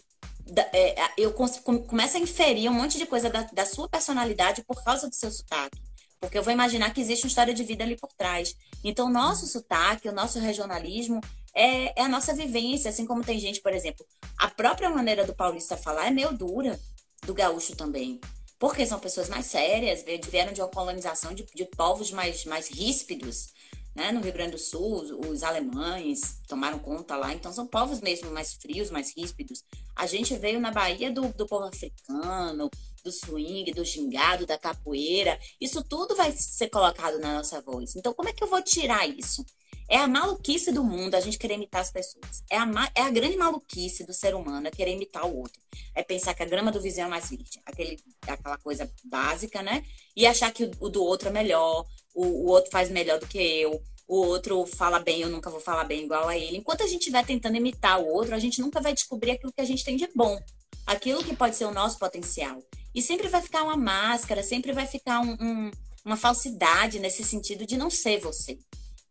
é, 0.72 1.10
eu 1.16 1.32
começo 1.32 2.16
a 2.16 2.20
inferir 2.20 2.70
um 2.70 2.74
monte 2.74 2.98
de 2.98 3.06
coisa 3.06 3.30
da, 3.30 3.42
da 3.42 3.64
sua 3.64 3.88
personalidade 3.88 4.64
por 4.64 4.82
causa 4.82 5.08
do 5.08 5.14
seu 5.14 5.30
sotaque. 5.30 5.80
Porque 6.20 6.38
eu 6.38 6.42
vou 6.42 6.52
imaginar 6.52 6.92
que 6.92 7.00
existe 7.00 7.24
uma 7.24 7.28
história 7.28 7.54
de 7.54 7.62
vida 7.62 7.84
ali 7.84 7.96
por 7.96 8.12
trás. 8.12 8.56
Então, 8.82 9.06
o 9.06 9.10
nosso 9.10 9.46
sotaque, 9.46 10.08
o 10.08 10.12
nosso 10.12 10.38
regionalismo 10.38 11.20
é, 11.54 12.00
é, 12.00 12.04
a 12.04 12.08
nossa 12.08 12.34
vivência. 12.34 12.90
Assim 12.90 13.06
como 13.06 13.22
tem 13.22 13.38
gente, 13.38 13.60
por 13.60 13.72
exemplo, 13.72 14.04
a 14.36 14.48
própria 14.48 14.90
maneira 14.90 15.24
do 15.24 15.34
paulista 15.34 15.76
falar 15.76 16.08
é 16.08 16.10
meio 16.10 16.32
dura, 16.32 16.78
do 17.24 17.32
gaúcho 17.32 17.76
também. 17.76 18.20
Porque 18.58 18.86
são 18.86 18.98
pessoas 18.98 19.28
mais 19.28 19.46
sérias, 19.46 20.04
vieram 20.28 20.52
de 20.52 20.60
uma 20.60 20.68
colonização 20.68 21.34
de, 21.34 21.44
de 21.54 21.64
povos 21.66 22.10
mais, 22.10 22.44
mais 22.44 22.68
ríspidos. 22.68 23.52
Né? 23.94 24.10
No 24.10 24.20
Rio 24.20 24.32
Grande 24.32 24.52
do 24.52 24.58
Sul, 24.58 25.02
os, 25.02 25.10
os 25.10 25.42
alemães 25.42 26.40
tomaram 26.48 26.78
conta 26.78 27.16
lá, 27.16 27.32
então 27.32 27.52
são 27.52 27.66
povos 27.66 28.00
mesmo 28.00 28.30
mais 28.30 28.54
frios, 28.54 28.90
mais 28.90 29.16
ríspidos. 29.16 29.62
A 29.94 30.06
gente 30.06 30.36
veio 30.36 30.60
na 30.60 30.72
Bahia 30.72 31.12
do, 31.12 31.28
do 31.32 31.46
povo 31.46 31.64
africano, 31.64 32.68
do 33.04 33.12
swing, 33.12 33.70
do 33.72 33.84
gingado, 33.84 34.46
da 34.46 34.58
capoeira. 34.58 35.38
Isso 35.60 35.84
tudo 35.84 36.16
vai 36.16 36.32
ser 36.32 36.68
colocado 36.68 37.18
na 37.18 37.34
nossa 37.34 37.60
voz. 37.60 37.94
Então, 37.94 38.12
como 38.12 38.28
é 38.28 38.32
que 38.32 38.42
eu 38.42 38.48
vou 38.48 38.62
tirar 38.62 39.06
isso? 39.06 39.44
É 39.88 39.98
a 39.98 40.08
maluquice 40.08 40.72
do 40.72 40.82
mundo 40.82 41.14
a 41.14 41.20
gente 41.20 41.38
querer 41.38 41.54
imitar 41.54 41.80
as 41.82 41.90
pessoas. 41.90 42.42
É 42.50 42.56
a, 42.56 42.66
é 42.94 43.02
a 43.02 43.10
grande 43.10 43.36
maluquice 43.36 44.04
do 44.04 44.14
ser 44.14 44.34
humano 44.34 44.66
é 44.66 44.70
querer 44.70 44.92
imitar 44.92 45.26
o 45.26 45.36
outro. 45.36 45.60
É 45.94 46.02
pensar 46.02 46.34
que 46.34 46.42
a 46.42 46.46
grama 46.46 46.72
do 46.72 46.80
vizinho 46.80 47.06
é 47.06 47.08
mais 47.08 47.28
verde. 47.28 47.60
Aquele, 47.66 47.98
aquela 48.26 48.56
coisa 48.58 48.90
básica, 49.04 49.62
né? 49.62 49.84
E 50.16 50.26
achar 50.26 50.52
que 50.52 50.64
o, 50.64 50.70
o 50.80 50.88
do 50.88 51.02
outro 51.02 51.28
é 51.28 51.32
melhor, 51.32 51.86
o, 52.14 52.24
o 52.24 52.46
outro 52.46 52.70
faz 52.70 52.90
melhor 52.90 53.18
do 53.18 53.26
que 53.26 53.38
eu, 53.38 53.82
o 54.06 54.16
outro 54.16 54.66
fala 54.66 54.98
bem, 54.98 55.22
eu 55.22 55.30
nunca 55.30 55.50
vou 55.50 55.60
falar 55.60 55.84
bem 55.84 56.04
igual 56.04 56.28
a 56.28 56.36
ele. 56.36 56.58
Enquanto 56.58 56.82
a 56.82 56.86
gente 56.86 57.00
estiver 57.00 57.24
tentando 57.24 57.56
imitar 57.56 58.00
o 58.00 58.06
outro, 58.06 58.34
a 58.34 58.38
gente 58.38 58.60
nunca 58.60 58.80
vai 58.80 58.92
descobrir 58.92 59.32
aquilo 59.32 59.52
que 59.52 59.60
a 59.60 59.66
gente 59.66 59.84
tem 59.84 59.96
de 59.96 60.08
bom. 60.14 60.38
Aquilo 60.86 61.24
que 61.24 61.34
pode 61.34 61.56
ser 61.56 61.64
o 61.64 61.72
nosso 61.72 61.98
potencial. 61.98 62.62
E 62.94 63.00
sempre 63.00 63.28
vai 63.28 63.40
ficar 63.40 63.62
uma 63.62 63.76
máscara, 63.76 64.42
sempre 64.42 64.72
vai 64.72 64.86
ficar 64.86 65.20
um, 65.20 65.32
um, 65.40 65.70
uma 66.04 66.16
falsidade 66.16 66.98
nesse 66.98 67.24
sentido 67.24 67.66
de 67.66 67.76
não 67.76 67.88
ser 67.88 68.20
você. 68.20 68.58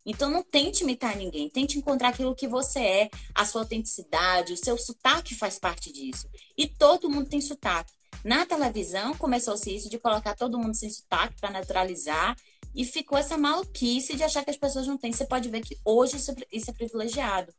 Então 0.04 0.30
não 0.30 0.42
tente 0.42 0.82
imitar 0.82 1.16
ninguém, 1.16 1.48
tente 1.48 1.78
encontrar 1.78 2.08
aquilo 2.08 2.34
que 2.34 2.46
você 2.46 2.80
é, 2.80 3.10
a 3.34 3.44
sua 3.44 3.62
autenticidade, 3.62 4.52
o 4.52 4.56
seu 4.56 4.76
sotaque 4.76 5.34
faz 5.34 5.58
parte 5.58 5.92
disso. 5.92 6.28
E 6.56 6.66
todo 6.66 7.08
mundo 7.08 7.28
tem 7.28 7.40
sotaque. 7.40 7.92
Na 8.22 8.44
televisão 8.44 9.14
começou-se 9.14 9.74
isso 9.74 9.88
de 9.88 9.98
colocar 9.98 10.34
todo 10.34 10.58
mundo 10.58 10.74
sem 10.74 10.90
sotaque 10.90 11.40
para 11.40 11.50
naturalizar 11.50 12.36
e 12.74 12.84
ficou 12.84 13.16
essa 13.16 13.38
maluquice 13.38 14.16
de 14.16 14.22
achar 14.22 14.44
que 14.44 14.50
as 14.50 14.56
pessoas 14.56 14.86
não 14.86 14.98
têm. 14.98 15.12
Você 15.12 15.26
pode 15.26 15.48
ver 15.48 15.62
que 15.62 15.78
hoje 15.84 16.16
isso 16.16 16.30
é, 16.30 16.34
é 16.52 16.72
privilegiado. 16.72 17.52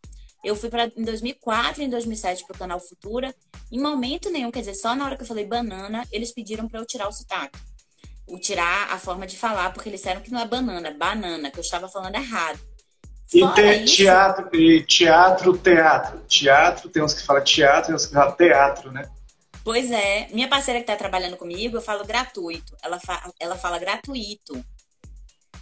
Eu 0.44 0.56
fui 0.56 0.70
para 0.70 0.92
em 0.96 1.04
2004 1.04 1.82
e 1.82 1.86
em 1.86 1.90
2007 1.90 2.46
para 2.46 2.56
o 2.56 2.60
canal 2.60 2.80
Futura. 2.80 3.34
Em 3.72 3.80
momento 3.80 4.30
nenhum, 4.30 4.52
quer 4.52 4.60
dizer, 4.60 4.76
só 4.76 4.96
na 4.96 5.06
hora 5.06 5.16
que 5.16 5.24
eu 5.24 5.28
falei 5.28 5.46
banana, 5.46 6.08
eles 6.12 6.32
pediram 6.32 6.68
para 6.68 6.80
eu 6.80 6.86
tirar 6.86 7.08
o 7.08 7.12
sotaque 7.12 7.58
o 8.28 8.40
tirar 8.40 8.92
a 8.92 8.98
forma 8.98 9.28
de 9.28 9.38
falar, 9.38 9.72
porque 9.72 9.90
eles 9.90 10.02
disseram 10.02 10.22
que 10.22 10.32
não 10.32 10.42
é 10.42 10.48
banana, 10.48 10.88
é 10.88 10.94
banana, 10.94 11.52
que 11.52 11.60
eu 11.60 11.62
estava 11.62 11.88
falando 11.88 12.16
errado. 12.16 12.60
E 13.34 13.46
te, 13.54 13.84
isso, 13.84 13.96
teatro, 13.96 14.56
e 14.56 14.84
teatro, 14.84 15.58
teatro. 15.58 16.22
Teatro, 16.28 16.90
tem 16.90 17.04
uns 17.04 17.14
que 17.14 17.24
falam 17.24 17.44
teatro 17.44 17.92
e 17.92 17.96
uns 17.96 18.06
que 18.06 18.14
falam 18.14 18.36
teatro, 18.36 18.92
né? 18.92 19.10
Pois 19.64 19.90
é. 19.90 20.28
Minha 20.32 20.48
parceira 20.48 20.80
que 20.80 20.84
está 20.84 20.96
trabalhando 20.96 21.38
comigo, 21.38 21.76
eu 21.76 21.82
falo 21.82 22.06
gratuito. 22.06 22.76
Ela, 22.84 23.00
fa 23.00 23.32
ela 23.40 23.56
fala 23.56 23.80
gratuito. 23.80 24.64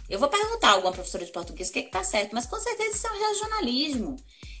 Eu 0.08 0.18
vou 0.18 0.28
perguntar 0.28 0.68
a 0.68 0.72
alguma 0.72 0.92
professora 0.92 1.24
de 1.24 1.32
português 1.32 1.70
o 1.70 1.72
que, 1.72 1.78
é 1.78 1.82
que 1.82 1.90
tá 1.90 2.04
certo, 2.04 2.34
mas 2.34 2.44
com 2.44 2.60
certeza 2.60 2.94
isso 2.94 3.06
é 3.06 3.10
um 3.10 3.28
regionalismo. 3.28 4.16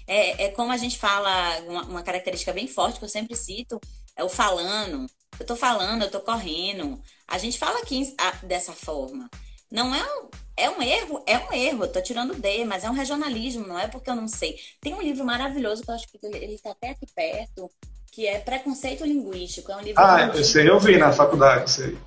É, 0.06 0.44
é 0.44 0.48
como 0.48 0.72
a 0.72 0.76
gente 0.78 0.98
fala, 0.98 1.60
uma, 1.66 1.82
uma 1.84 2.02
característica 2.02 2.52
bem 2.52 2.66
forte 2.66 2.98
que 2.98 3.04
eu 3.04 3.08
sempre 3.08 3.36
cito, 3.36 3.78
é 4.16 4.24
o 4.24 4.28
falando. 4.28 5.06
Eu 5.38 5.46
tô 5.46 5.56
falando, 5.56 6.02
eu 6.02 6.10
tô 6.10 6.20
correndo. 6.20 7.00
A 7.26 7.38
gente 7.38 7.58
fala 7.58 7.80
aqui 7.80 8.14
dessa 8.42 8.72
forma. 8.72 9.28
Não 9.70 9.94
é 9.94 10.02
um, 10.02 10.28
é 10.56 10.70
um 10.70 10.82
erro, 10.82 11.22
é 11.26 11.38
um 11.38 11.52
erro. 11.52 11.84
Eu 11.84 11.92
tô 11.92 12.00
tirando 12.00 12.34
D, 12.34 12.64
mas 12.64 12.84
é 12.84 12.90
um 12.90 12.94
regionalismo, 12.94 13.66
não 13.66 13.78
é 13.78 13.88
porque 13.88 14.08
eu 14.08 14.14
não 14.14 14.28
sei. 14.28 14.56
Tem 14.80 14.94
um 14.94 15.02
livro 15.02 15.24
maravilhoso 15.24 15.82
que 15.82 15.90
eu 15.90 15.94
acho 15.94 16.06
que 16.08 16.18
ele 16.22 16.58
tá 16.58 16.70
até 16.70 16.90
aqui 16.90 17.06
perto, 17.14 17.70
que 18.12 18.26
é 18.26 18.38
Preconceito 18.38 19.04
Linguístico. 19.04 19.72
É 19.72 19.76
um 19.76 19.80
livro 19.80 20.00
ah, 20.00 20.30
eu 20.34 20.44
sei, 20.44 20.68
eu 20.68 20.78
vi 20.78 20.96
na 20.96 21.12
faculdade. 21.12 21.98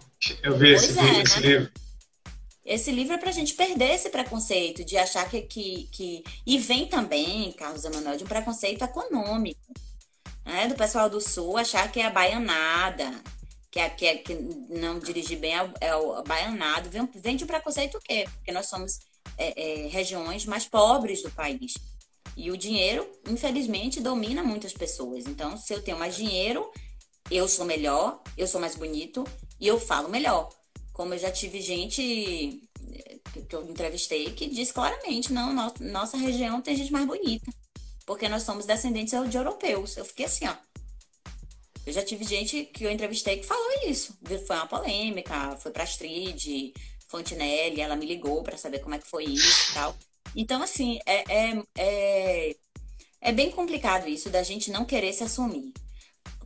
Eu 0.41 0.57
vi 0.57 0.71
esse, 0.71 0.97
é, 0.97 1.21
esse 1.21 1.41
né? 1.41 1.47
livro. 1.47 1.71
Esse 2.65 2.91
livro 2.91 3.13
é 3.13 3.17
para 3.17 3.29
a 3.29 3.33
gente 3.33 3.53
perder 3.53 3.93
esse 3.93 4.09
preconceito 4.09 4.83
de 4.83 4.97
achar 4.97 5.29
que, 5.29 5.41
que, 5.41 5.87
que. 5.91 6.23
E 6.45 6.57
vem 6.57 6.85
também, 6.85 7.51
Carlos 7.53 7.85
Emanuel, 7.85 8.17
de 8.17 8.23
um 8.25 8.27
preconceito 8.27 8.83
econômico. 8.83 9.59
Né? 10.47 10.65
Do 10.65 10.75
pessoal 10.75 11.09
do 11.09 11.19
Sul 11.19 11.57
achar 11.57 11.91
que 11.91 11.99
é 11.99 12.05
a 12.05 12.09
baianada, 12.09 13.21
que, 13.69 13.81
é, 13.81 13.89
que, 13.89 14.05
é, 14.05 14.17
que 14.17 14.33
não 14.69 14.97
dirigir 14.97 15.37
bem 15.37 15.53
é, 15.53 15.69
é 15.81 15.95
o 15.95 16.23
baianado. 16.23 16.89
Vem, 16.89 17.05
vem 17.15 17.35
de 17.35 17.45
preconceito 17.45 17.97
o 17.97 18.01
quê? 18.01 18.25
Porque 18.37 18.53
nós 18.53 18.67
somos 18.67 18.97
é, 19.37 19.83
é, 19.83 19.87
regiões 19.87 20.45
mais 20.45 20.65
pobres 20.65 21.21
do 21.21 21.29
país. 21.31 21.73
E 22.37 22.49
o 22.49 22.55
dinheiro, 22.55 23.05
infelizmente, 23.27 23.99
domina 23.99 24.41
muitas 24.41 24.71
pessoas. 24.71 25.27
Então, 25.27 25.57
se 25.57 25.73
eu 25.73 25.81
tenho 25.81 25.99
mais 25.99 26.15
dinheiro, 26.15 26.71
eu 27.29 27.45
sou 27.49 27.65
melhor, 27.65 28.23
eu 28.37 28.47
sou 28.47 28.61
mais 28.61 28.73
bonito 28.73 29.25
e 29.59 29.67
eu 29.67 29.77
falo 29.77 30.07
melhor. 30.07 30.47
Como 30.93 31.13
eu 31.13 31.19
já 31.19 31.29
tive 31.29 31.59
gente 31.59 32.63
eh, 32.93 33.17
que 33.49 33.53
eu 33.53 33.69
entrevistei 33.69 34.31
que 34.31 34.47
disse 34.47 34.71
claramente, 34.71 35.33
não, 35.33 35.53
nossa 35.81 36.15
região 36.15 36.61
tem 36.61 36.75
gente 36.75 36.91
mais 36.91 37.05
bonita, 37.05 37.51
porque 38.07 38.27
nós 38.27 38.41
somos 38.41 38.65
descendentes 38.65 39.13
de 39.29 39.37
europeus. 39.37 39.95
Eu 39.97 40.05
fiquei 40.05 40.25
assim, 40.25 40.47
ó. 40.47 40.55
Eu 41.85 41.93
já 41.93 42.03
tive 42.03 42.23
gente 42.23 42.63
que 42.65 42.83
eu 42.83 42.91
entrevistei 42.91 43.37
que 43.37 43.45
falou 43.45 43.83
isso. 43.85 44.17
Foi 44.47 44.55
uma 44.55 44.65
polêmica, 44.65 45.55
foi 45.57 45.71
pra 45.71 45.83
Astrid, 45.83 46.73
Fontinelli, 47.07 47.81
ela 47.81 47.95
me 47.95 48.07
ligou 48.07 48.41
para 48.41 48.57
saber 48.57 48.79
como 48.79 48.95
é 48.95 48.97
que 48.97 49.07
foi 49.07 49.25
isso 49.25 49.71
e 49.71 49.73
tal. 49.75 49.95
Então, 50.35 50.63
assim, 50.63 50.99
é, 51.05 51.23
é, 51.31 51.63
é, 51.77 52.55
é 53.21 53.31
bem 53.31 53.51
complicado 53.51 54.07
isso 54.07 54.29
da 54.29 54.41
gente 54.41 54.71
não 54.71 54.85
querer 54.85 55.13
se 55.13 55.23
assumir 55.23 55.71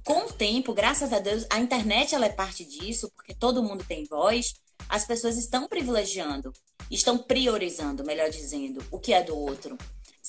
com 0.03 0.26
o 0.26 0.34
tempo, 0.34 0.74
graças 0.74 1.14
a 1.14 1.20
Deus, 1.20 1.45
a 1.49 1.59
internet 1.59 2.16
ela 2.16 2.26
é 2.26 2.30
parte 2.30 2.66
disso, 2.66 3.12
porque 3.16 3.34
todo 3.34 3.64
mundo 3.64 3.84
tem 3.88 4.05
voz. 4.05 4.55
As 4.89 5.05
pessoas 5.05 5.38
estão 5.38 5.68
privilegiando, 5.68 6.51
estão 6.89 7.18
priorizando, 7.18 8.03
melhor 8.03 8.30
dizendo, 8.30 8.84
o 8.91 8.99
que 8.99 9.14
é 9.14 9.24
do 9.24 9.38
outro, 9.38 9.78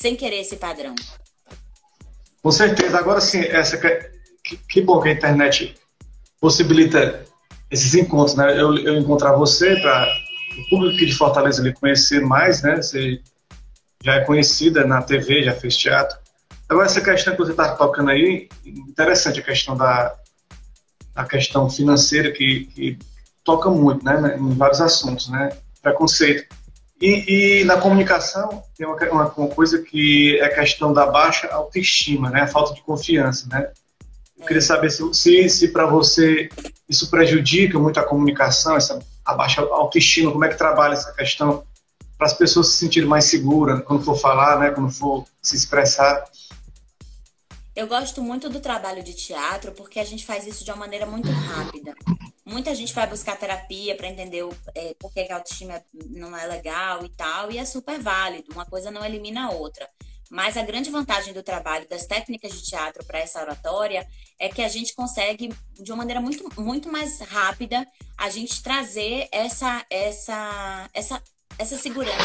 sem 0.02 0.16
querer 0.16 0.40
esse 0.40 0.56
padrão. 0.56 0.96
Com 2.42 2.50
certeza. 2.50 2.98
Agora 2.98 3.20
sim, 3.20 3.40
essa 3.40 3.78
que, 3.78 4.56
que 4.68 4.80
bom 4.80 5.00
que 5.00 5.08
a 5.08 5.12
internet 5.12 5.76
possibilita 6.40 7.24
esses 7.70 7.94
encontros, 7.94 8.36
né? 8.36 8.60
Eu, 8.60 8.76
eu 8.78 8.98
encontrar 8.98 9.36
você 9.36 9.76
para 9.80 10.12
o 10.58 10.68
público 10.68 11.06
de 11.06 11.14
Fortaleza 11.14 11.72
conhecer 11.74 12.20
mais, 12.20 12.62
né? 12.62 12.76
Você 12.76 13.20
já 14.02 14.16
é 14.16 14.24
conhecida 14.24 14.84
na 14.84 15.00
TV, 15.00 15.44
já 15.44 15.52
fez 15.52 15.76
teatro. 15.76 16.18
Agora, 16.68 16.86
essa 16.86 17.00
questão 17.00 17.34
que 17.34 17.38
você 17.38 17.52
está 17.52 17.76
tocando 17.76 18.10
aí, 18.10 18.48
interessante 18.66 19.38
a 19.38 19.42
questão 19.44 19.76
da 19.76 20.18
a 21.14 21.24
questão 21.26 21.68
financeira 21.68 22.32
que, 22.32 22.64
que 22.74 22.98
toca 23.44 23.68
muito, 23.70 24.02
né, 24.02 24.34
em 24.38 24.54
vários 24.54 24.80
assuntos, 24.80 25.28
né, 25.28 25.50
preconceito. 25.82 26.46
E, 27.02 27.62
e 27.62 27.64
na 27.64 27.78
comunicação 27.78 28.62
tem 28.76 28.86
uma, 28.86 28.96
uma, 29.12 29.48
coisa 29.48 29.82
que 29.82 30.38
é 30.38 30.44
a 30.44 30.54
questão 30.54 30.92
da 30.92 31.04
baixa 31.04 31.48
autoestima, 31.48 32.30
né, 32.30 32.42
a 32.42 32.46
falta 32.46 32.74
de 32.74 32.82
confiança, 32.82 33.48
né. 33.50 33.72
Eu 34.38 34.46
queria 34.46 34.62
saber 34.62 34.88
se, 34.88 35.02
se, 35.12 35.48
se 35.48 35.68
para 35.68 35.84
você 35.84 36.48
isso 36.88 37.10
prejudica 37.10 37.76
muito 37.76 37.98
a 37.98 38.04
comunicação, 38.04 38.76
essa 38.76 39.00
a 39.24 39.34
baixa 39.34 39.62
autoestima, 39.62 40.30
como 40.30 40.44
é 40.44 40.48
que 40.48 40.56
trabalha 40.56 40.92
essa 40.92 41.12
questão 41.12 41.64
para 42.16 42.28
as 42.28 42.34
pessoas 42.34 42.68
se 42.68 42.76
sentirem 42.76 43.08
mais 43.08 43.24
seguras 43.24 43.82
quando 43.82 44.04
for 44.04 44.16
falar, 44.16 44.60
né, 44.60 44.70
quando 44.70 44.90
for 44.92 45.24
se 45.42 45.56
expressar. 45.56 46.24
Eu 47.74 47.88
gosto 47.88 48.22
muito 48.22 48.48
do 48.48 48.60
trabalho 48.60 49.02
de 49.02 49.12
teatro 49.12 49.72
porque 49.72 49.98
a 49.98 50.04
gente 50.04 50.24
faz 50.24 50.46
isso 50.46 50.64
de 50.64 50.70
uma 50.70 50.76
maneira 50.76 51.06
muito 51.06 51.28
rápida. 51.28 51.96
Muita 52.44 52.74
gente 52.74 52.92
vai 52.92 53.06
buscar 53.06 53.38
terapia 53.38 53.96
para 53.96 54.08
entender 54.08 54.42
o, 54.42 54.50
é, 54.74 54.94
por 54.98 55.12
que 55.12 55.20
a 55.20 55.36
autoestima 55.36 55.82
não 56.10 56.36
é 56.36 56.46
legal 56.46 57.04
e 57.04 57.08
tal, 57.10 57.52
e 57.52 57.58
é 57.58 57.64
super 57.64 58.00
válido. 58.00 58.52
Uma 58.52 58.66
coisa 58.66 58.90
não 58.90 59.04
elimina 59.04 59.46
a 59.46 59.50
outra. 59.50 59.88
Mas 60.28 60.56
a 60.56 60.62
grande 60.62 60.90
vantagem 60.90 61.34
do 61.34 61.42
trabalho 61.42 61.86
das 61.88 62.06
técnicas 62.06 62.52
de 62.52 62.62
teatro 62.62 63.04
para 63.04 63.18
essa 63.18 63.40
oratória 63.40 64.08
é 64.38 64.48
que 64.48 64.62
a 64.62 64.68
gente 64.68 64.94
consegue, 64.94 65.54
de 65.74 65.92
uma 65.92 65.98
maneira 65.98 66.22
muito, 66.22 66.48
muito 66.58 66.90
mais 66.90 67.20
rápida, 67.20 67.86
a 68.16 68.30
gente 68.30 68.62
trazer 68.62 69.28
essa, 69.30 69.84
essa, 69.90 70.90
essa, 70.94 71.22
essa 71.58 71.76
segurança. 71.76 72.16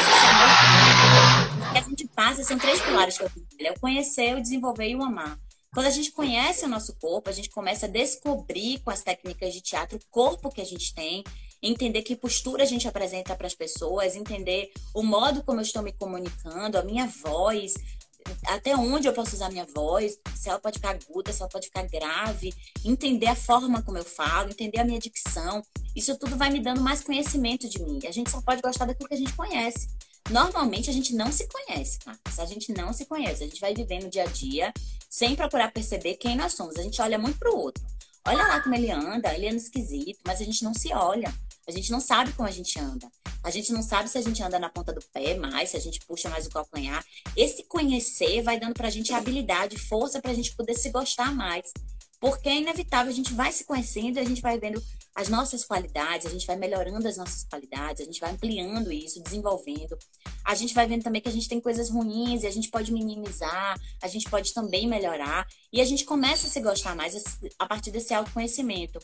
O 1.69 1.71
que 1.73 1.77
a 1.77 1.81
gente 1.81 2.07
passa 2.07 2.43
são 2.45 2.57
três 2.57 2.81
pilares 2.81 3.17
que 3.17 3.23
eu 3.23 3.31
é 3.59 3.71
o 3.71 3.79
conhecer, 3.79 4.35
o 4.35 4.41
desenvolver 4.41 4.87
e 4.87 4.95
o 4.95 5.03
amar. 5.03 5.37
Quando 5.73 5.85
a 5.85 5.91
gente 5.91 6.11
conhece 6.11 6.65
o 6.65 6.69
nosso 6.69 6.95
corpo, 6.99 7.29
a 7.29 7.33
gente 7.33 7.49
começa 7.49 7.85
a 7.85 7.89
descobrir 7.89 8.79
com 8.79 8.89
as 8.89 9.03
técnicas 9.03 9.53
de 9.53 9.61
teatro 9.61 9.97
o 9.97 10.01
corpo 10.09 10.49
que 10.49 10.61
a 10.61 10.65
gente 10.65 10.93
tem, 10.93 11.23
entender 11.61 12.01
que 12.01 12.15
postura 12.15 12.63
a 12.63 12.65
gente 12.65 12.87
apresenta 12.87 13.35
para 13.35 13.47
as 13.47 13.55
pessoas, 13.55 14.15
entender 14.15 14.71
o 14.93 15.03
modo 15.03 15.43
como 15.43 15.59
eu 15.59 15.63
estou 15.63 15.81
me 15.81 15.91
comunicando, 15.91 16.77
a 16.77 16.83
minha 16.83 17.07
voz, 17.23 17.73
até 18.47 18.75
onde 18.75 19.07
eu 19.07 19.13
posso 19.13 19.35
usar 19.35 19.49
minha 19.49 19.65
voz, 19.65 20.17
se 20.35 20.49
ela 20.49 20.59
pode 20.59 20.77
ficar 20.77 20.91
aguda, 20.91 21.31
se 21.31 21.41
ela 21.41 21.49
pode 21.49 21.67
ficar 21.67 21.83
grave, 21.83 22.53
entender 22.83 23.27
a 23.27 23.35
forma 23.35 23.81
como 23.81 23.97
eu 23.97 24.03
falo, 24.03 24.49
entender 24.49 24.79
a 24.79 24.85
minha 24.85 24.99
dicção. 24.99 25.61
Isso 25.95 26.17
tudo 26.17 26.35
vai 26.35 26.49
me 26.49 26.59
dando 26.59 26.81
mais 26.81 27.03
conhecimento 27.03 27.69
de 27.69 27.81
mim. 27.81 27.99
A 28.07 28.11
gente 28.11 28.29
só 28.29 28.41
pode 28.41 28.61
gostar 28.61 28.85
daquilo 28.85 29.09
que 29.09 29.15
a 29.15 29.17
gente 29.17 29.33
conhece. 29.33 29.89
Normalmente 30.29 30.89
a 30.89 30.93
gente 30.93 31.15
não 31.15 31.31
se 31.31 31.47
conhece, 31.47 31.99
tá? 31.99 32.17
A 32.37 32.45
gente 32.45 32.73
não 32.73 32.91
se 32.91 33.05
conhece. 33.05 33.43
A 33.43 33.47
gente 33.47 33.61
vai 33.61 33.73
vivendo 33.73 34.09
dia 34.09 34.23
a 34.23 34.27
dia 34.27 34.73
sem 35.09 35.35
procurar 35.35 35.71
perceber 35.71 36.15
quem 36.15 36.35
nós 36.35 36.53
somos. 36.53 36.75
A 36.77 36.83
gente 36.83 37.01
olha 37.01 37.17
muito 37.17 37.39
pro 37.39 37.55
outro. 37.55 37.83
Olha 38.25 38.45
lá 38.45 38.59
como 38.59 38.75
ele 38.75 38.91
anda, 38.91 39.33
ele 39.33 39.47
anda 39.47 39.55
esquisito, 39.55 40.19
mas 40.25 40.41
a 40.41 40.43
gente 40.43 40.63
não 40.63 40.73
se 40.73 40.93
olha. 40.93 41.33
A 41.65 41.71
gente 41.71 41.91
não 41.91 42.01
sabe 42.01 42.33
como 42.33 42.47
a 42.47 42.51
gente 42.51 42.77
anda. 42.77 43.09
A 43.41 43.49
gente 43.49 43.71
não 43.71 43.81
sabe 43.81 44.09
se 44.09 44.17
a 44.17 44.21
gente 44.21 44.43
anda 44.43 44.59
na 44.59 44.69
ponta 44.69 44.91
do 44.91 45.01
pé 45.13 45.35
mais, 45.35 45.69
se 45.69 45.77
a 45.77 45.79
gente 45.79 45.99
puxa 46.05 46.29
mais 46.29 46.45
o 46.45 46.49
calcanhar. 46.49 47.05
Esse 47.35 47.63
conhecer 47.63 48.41
vai 48.41 48.59
dando 48.59 48.73
pra 48.73 48.89
gente 48.89 49.13
habilidade, 49.13 49.77
força 49.77 50.21
pra 50.21 50.33
gente 50.33 50.53
poder 50.55 50.75
se 50.75 50.89
gostar 50.89 51.33
mais. 51.33 51.71
Porque 52.19 52.49
é 52.49 52.57
inevitável, 52.57 53.11
a 53.11 53.15
gente 53.15 53.33
vai 53.33 53.51
se 53.51 53.63
conhecendo 53.63 54.17
e 54.17 54.19
a 54.19 54.25
gente 54.25 54.41
vai 54.41 54.59
vendo 54.59 54.83
as 55.17 55.29
nossas 55.29 55.65
qualidades, 55.65 56.27
a 56.27 56.29
gente 56.29 56.45
vai 56.45 56.55
melhorando 56.55 57.07
as 57.07 57.17
nossas 57.17 57.43
qualidades, 57.43 58.01
a 58.01 58.05
gente 58.05 58.19
vai 58.19 58.29
ampliando 58.29 58.91
isso, 58.91 59.19
desenvolvendo. 59.23 59.97
A 60.45 60.53
gente 60.53 60.75
vai 60.75 60.85
vendo 60.85 61.01
também 61.01 61.19
que 61.19 61.27
a 61.27 61.31
gente 61.31 61.49
tem 61.49 61.59
coisas 61.59 61.89
ruins 61.89 62.43
e 62.43 62.47
a 62.47 62.51
gente 62.51 62.69
pode 62.69 62.93
minimizar, 62.93 63.75
a 63.99 64.07
gente 64.07 64.29
pode 64.29 64.53
também 64.53 64.87
melhorar. 64.87 65.47
E 65.73 65.81
a 65.81 65.85
gente 65.85 66.05
começa 66.05 66.45
a 66.45 66.49
se 66.51 66.61
gostar 66.61 66.95
mais 66.95 67.15
a 67.57 67.65
partir 67.65 67.89
desse 67.89 68.13
autoconhecimento. 68.13 68.99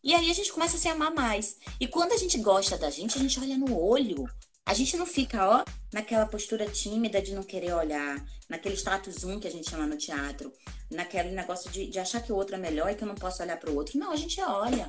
E 0.00 0.14
aí 0.14 0.30
a 0.30 0.32
gente 0.32 0.52
começa 0.52 0.76
a 0.76 0.78
se 0.78 0.86
amar 0.86 1.12
mais. 1.12 1.56
E 1.80 1.88
quando 1.88 2.12
a 2.12 2.16
gente 2.16 2.38
gosta 2.38 2.78
da 2.78 2.88
gente, 2.88 3.18
a 3.18 3.20
gente 3.20 3.40
olha 3.40 3.58
no 3.58 3.76
olho. 3.76 4.30
A 4.64 4.74
gente 4.74 4.96
não 4.96 5.06
fica, 5.06 5.44
ó, 5.44 5.64
naquela 5.92 6.26
postura 6.26 6.70
tímida 6.70 7.20
de 7.20 7.34
não 7.34 7.42
querer 7.42 7.72
olhar, 7.72 8.24
naquele 8.48 8.76
status 8.76 9.24
um 9.24 9.40
que 9.40 9.48
a 9.48 9.50
gente 9.50 9.68
chama 9.68 9.88
no 9.88 9.96
teatro, 9.96 10.52
naquele 10.88 11.32
negócio 11.32 11.68
de, 11.72 11.88
de 11.88 11.98
achar 11.98 12.22
que 12.22 12.32
o 12.32 12.36
outro 12.36 12.54
é 12.54 12.58
melhor 12.58 12.92
e 12.92 12.94
que 12.94 13.02
eu 13.02 13.08
não 13.08 13.16
posso 13.16 13.42
olhar 13.42 13.58
para 13.58 13.72
o 13.72 13.74
outro. 13.74 13.98
Não, 13.98 14.12
a 14.12 14.16
gente 14.16 14.40
olha. 14.40 14.88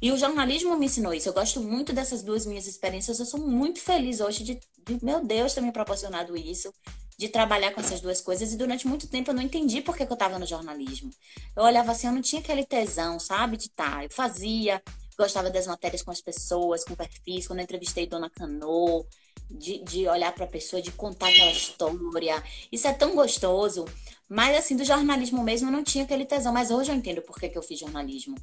E 0.00 0.12
o 0.12 0.16
jornalismo 0.16 0.76
me 0.76 0.86
ensinou 0.86 1.12
isso. 1.12 1.28
Eu 1.28 1.32
gosto 1.32 1.60
muito 1.60 1.92
dessas 1.92 2.22
duas 2.22 2.46
minhas 2.46 2.66
experiências. 2.66 3.18
Eu 3.18 3.26
sou 3.26 3.40
muito 3.40 3.80
feliz 3.80 4.20
hoje 4.20 4.44
de, 4.44 4.60
de 4.86 5.04
meu 5.04 5.24
Deus, 5.24 5.54
ter 5.54 5.60
me 5.60 5.72
proporcionado 5.72 6.36
isso, 6.36 6.72
de 7.18 7.28
trabalhar 7.28 7.72
com 7.72 7.80
essas 7.80 8.00
duas 8.00 8.20
coisas. 8.20 8.52
E 8.52 8.56
durante 8.56 8.86
muito 8.86 9.08
tempo 9.08 9.30
eu 9.30 9.34
não 9.34 9.42
entendi 9.42 9.80
por 9.80 9.96
que, 9.96 10.06
que 10.06 10.12
eu 10.12 10.14
estava 10.14 10.38
no 10.38 10.46
jornalismo. 10.46 11.10
Eu 11.56 11.64
olhava 11.64 11.92
assim, 11.92 12.06
eu 12.06 12.12
não 12.12 12.22
tinha 12.22 12.40
aquele 12.40 12.64
tesão, 12.64 13.18
sabe, 13.18 13.56
de 13.56 13.66
estar. 13.66 13.90
Tá. 13.90 14.04
Eu 14.04 14.10
fazia, 14.10 14.80
gostava 15.18 15.50
das 15.50 15.66
matérias 15.66 16.02
com 16.02 16.12
as 16.12 16.20
pessoas, 16.20 16.84
com 16.84 16.94
perfis. 16.94 17.48
Quando 17.48 17.58
eu 17.58 17.64
entrevistei 17.64 18.06
Dona 18.06 18.30
Cano, 18.30 19.04
de, 19.50 19.82
de 19.82 20.06
olhar 20.06 20.32
para 20.32 20.44
a 20.44 20.48
pessoa, 20.48 20.80
de 20.80 20.92
contar 20.92 21.28
aquela 21.28 21.50
história. 21.50 22.42
Isso 22.70 22.86
é 22.86 22.92
tão 22.92 23.14
gostoso. 23.16 23.84
Mas, 24.28 24.56
assim, 24.56 24.76
do 24.76 24.84
jornalismo 24.84 25.42
mesmo 25.42 25.68
eu 25.68 25.72
não 25.72 25.82
tinha 25.82 26.04
aquele 26.04 26.24
tesão. 26.24 26.52
Mas 26.52 26.70
hoje 26.70 26.92
eu 26.92 26.94
entendo 26.94 27.22
por 27.22 27.38
que, 27.38 27.48
que 27.48 27.58
eu 27.58 27.62
fiz 27.62 27.80
jornalismo. 27.80 28.36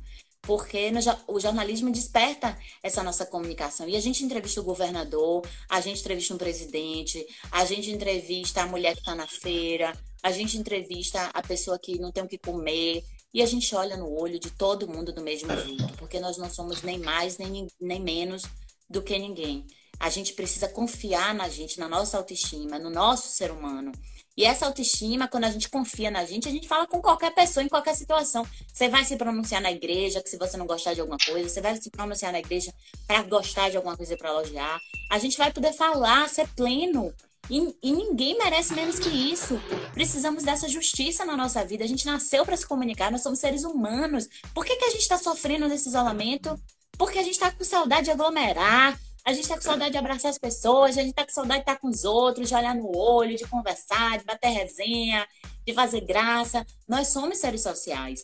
Porque 0.46 0.92
no, 0.92 1.00
o 1.28 1.40
jornalismo 1.40 1.92
desperta 1.92 2.58
essa 2.84 3.02
nossa 3.04 3.26
comunicação. 3.26 3.88
E 3.90 3.96
a 3.96 4.00
gente 4.00 4.24
entrevista 4.24 4.62
o 4.62 4.64
governador, 4.64 5.48
a 5.70 5.82
gente 5.82 6.00
entrevista 6.00 6.34
um 6.34 6.38
presidente, 6.38 7.26
a 7.52 7.66
gente 7.66 7.92
entrevista 7.92 8.62
a 8.62 8.68
mulher 8.68 8.94
que 8.94 9.00
está 9.00 9.16
na 9.16 9.28
feira, 9.28 9.94
a 10.22 10.32
gente 10.32 10.58
entrevista 10.58 11.30
a 11.34 11.42
pessoa 11.42 11.80
que 11.80 12.00
não 12.00 12.12
tem 12.12 12.24
o 12.24 12.28
que 12.28 12.38
comer. 12.38 13.04
E 13.34 13.42
a 13.42 13.46
gente 13.46 13.76
olha 13.76 13.98
no 13.98 14.10
olho 14.10 14.40
de 14.40 14.50
todo 14.50 14.88
mundo 14.88 15.12
do 15.12 15.22
mesmo 15.22 15.50
jeito. 15.58 15.98
Porque 15.98 16.20
nós 16.20 16.38
não 16.38 16.50
somos 16.50 16.82
nem 16.84 17.00
mais, 17.00 17.38
nem, 17.38 17.68
nem 17.80 18.02
menos 18.02 18.44
do 18.90 19.02
que 19.02 19.18
ninguém. 19.20 19.66
A 20.00 20.10
gente 20.10 20.34
precisa 20.34 20.68
confiar 20.68 21.34
na 21.34 21.50
gente, 21.50 21.80
na 21.80 21.88
nossa 21.88 22.18
autoestima, 22.18 22.80
no 22.80 22.90
nosso 22.90 23.30
ser 23.30 23.52
humano. 23.52 23.92
E 24.38 24.44
essa 24.44 24.66
autoestima, 24.66 25.30
quando 25.30 25.46
a 25.46 25.50
gente 25.50 25.70
confia 25.70 26.12
na 26.12 26.26
gente, 26.26 26.48
a 26.48 26.52
gente 26.52 26.68
fala 26.68 26.86
com 26.86 27.02
qualquer 27.02 27.34
pessoa, 27.34 27.64
em 27.64 27.70
qualquer 27.70 27.96
situação. 27.96 28.46
Você 28.72 28.90
vai 28.90 29.06
se 29.06 29.16
pronunciar 29.16 29.62
na 29.62 29.72
igreja, 29.72 30.22
que 30.22 30.30
se 30.30 30.38
você 30.38 30.58
não 30.58 30.66
gostar 30.66 30.94
de 30.94 31.00
alguma 31.00 31.18
coisa, 31.18 31.48
você 31.48 31.62
vai 31.62 31.76
se 31.78 31.90
pronunciar 31.90 32.34
na 32.34 32.40
igreja 32.40 32.74
para 33.08 33.22
gostar 33.24 33.70
de 33.70 33.78
alguma 33.78 33.96
coisa 33.96 34.18
para 34.18 34.30
elogiar. 34.30 34.78
A 35.10 35.18
gente 35.18 35.38
vai 35.38 35.54
poder 35.54 35.72
falar, 35.72 36.28
ser 36.28 36.48
pleno. 36.50 37.14
E, 37.50 37.76
e, 37.82 37.92
ninguém 37.92 38.38
merece 38.38 38.74
menos 38.74 39.00
que 39.00 39.10
isso. 39.10 39.58
Precisamos 39.94 40.44
dessa 40.44 40.68
justiça 40.68 41.24
na 41.24 41.38
nossa 41.38 41.64
vida. 41.64 41.84
A 41.84 41.88
gente 41.88 42.06
nasceu 42.06 42.44
para 42.44 42.58
se 42.58 42.68
comunicar, 42.68 43.12
nós 43.12 43.22
somos 43.22 43.40
seres 43.40 43.64
humanos. 43.64 44.28
Por 44.54 44.66
que, 44.66 44.76
que 44.76 44.86
a 44.86 44.90
gente 44.90 45.02
está 45.02 45.18
sofrendo 45.18 45.68
nesse 45.68 45.88
isolamento? 45.88 46.60
Porque 46.98 47.20
a 47.20 47.24
gente 47.24 47.34
está 47.34 47.52
com 47.52 47.64
saudade 47.64 48.06
de 48.06 48.12
aglomerar, 48.12 49.00
a 49.26 49.34
gente 49.34 49.48
tá 49.48 49.56
com 49.56 49.62
saudade 49.62 49.92
de 49.92 49.98
abraçar 49.98 50.30
as 50.30 50.38
pessoas, 50.38 50.98
a 50.98 51.02
gente 51.02 51.16
tá 51.16 51.26
com 51.26 51.32
saudade 51.32 51.62
de 51.62 51.70
estar 51.72 51.80
com 51.80 51.88
os 51.88 52.04
outros, 52.04 52.48
de 52.48 52.54
olhar 52.54 52.76
no 52.76 52.96
olho, 52.96 53.36
de 53.36 53.48
conversar, 53.48 54.20
de 54.20 54.24
bater 54.24 54.50
resenha, 54.50 55.28
de 55.66 55.74
fazer 55.74 56.02
graça. 56.02 56.64
Nós 56.88 57.08
somos 57.08 57.40
seres 57.40 57.64
sociais. 57.64 58.24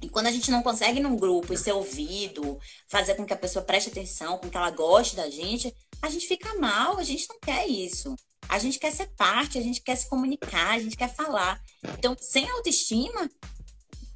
E 0.00 0.08
quando 0.08 0.26
a 0.26 0.32
gente 0.32 0.50
não 0.50 0.62
consegue 0.62 0.98
num 0.98 1.14
grupo 1.14 1.52
e 1.52 1.58
ser 1.58 1.72
ouvido, 1.72 2.58
fazer 2.88 3.14
com 3.16 3.26
que 3.26 3.34
a 3.34 3.36
pessoa 3.36 3.62
preste 3.62 3.90
atenção, 3.90 4.38
com 4.38 4.48
que 4.48 4.56
ela 4.56 4.70
goste 4.70 5.14
da 5.14 5.28
gente, 5.28 5.74
a 6.00 6.08
gente 6.08 6.26
fica 6.26 6.54
mal, 6.54 6.98
a 6.98 7.04
gente 7.04 7.28
não 7.28 7.38
quer 7.38 7.66
isso. 7.66 8.16
A 8.48 8.58
gente 8.58 8.78
quer 8.78 8.92
ser 8.92 9.08
parte, 9.16 9.58
a 9.58 9.62
gente 9.62 9.82
quer 9.82 9.96
se 9.96 10.08
comunicar, 10.08 10.70
a 10.70 10.78
gente 10.78 10.96
quer 10.96 11.14
falar. 11.14 11.60
Então, 11.98 12.16
sem 12.18 12.48
autoestima, 12.48 13.30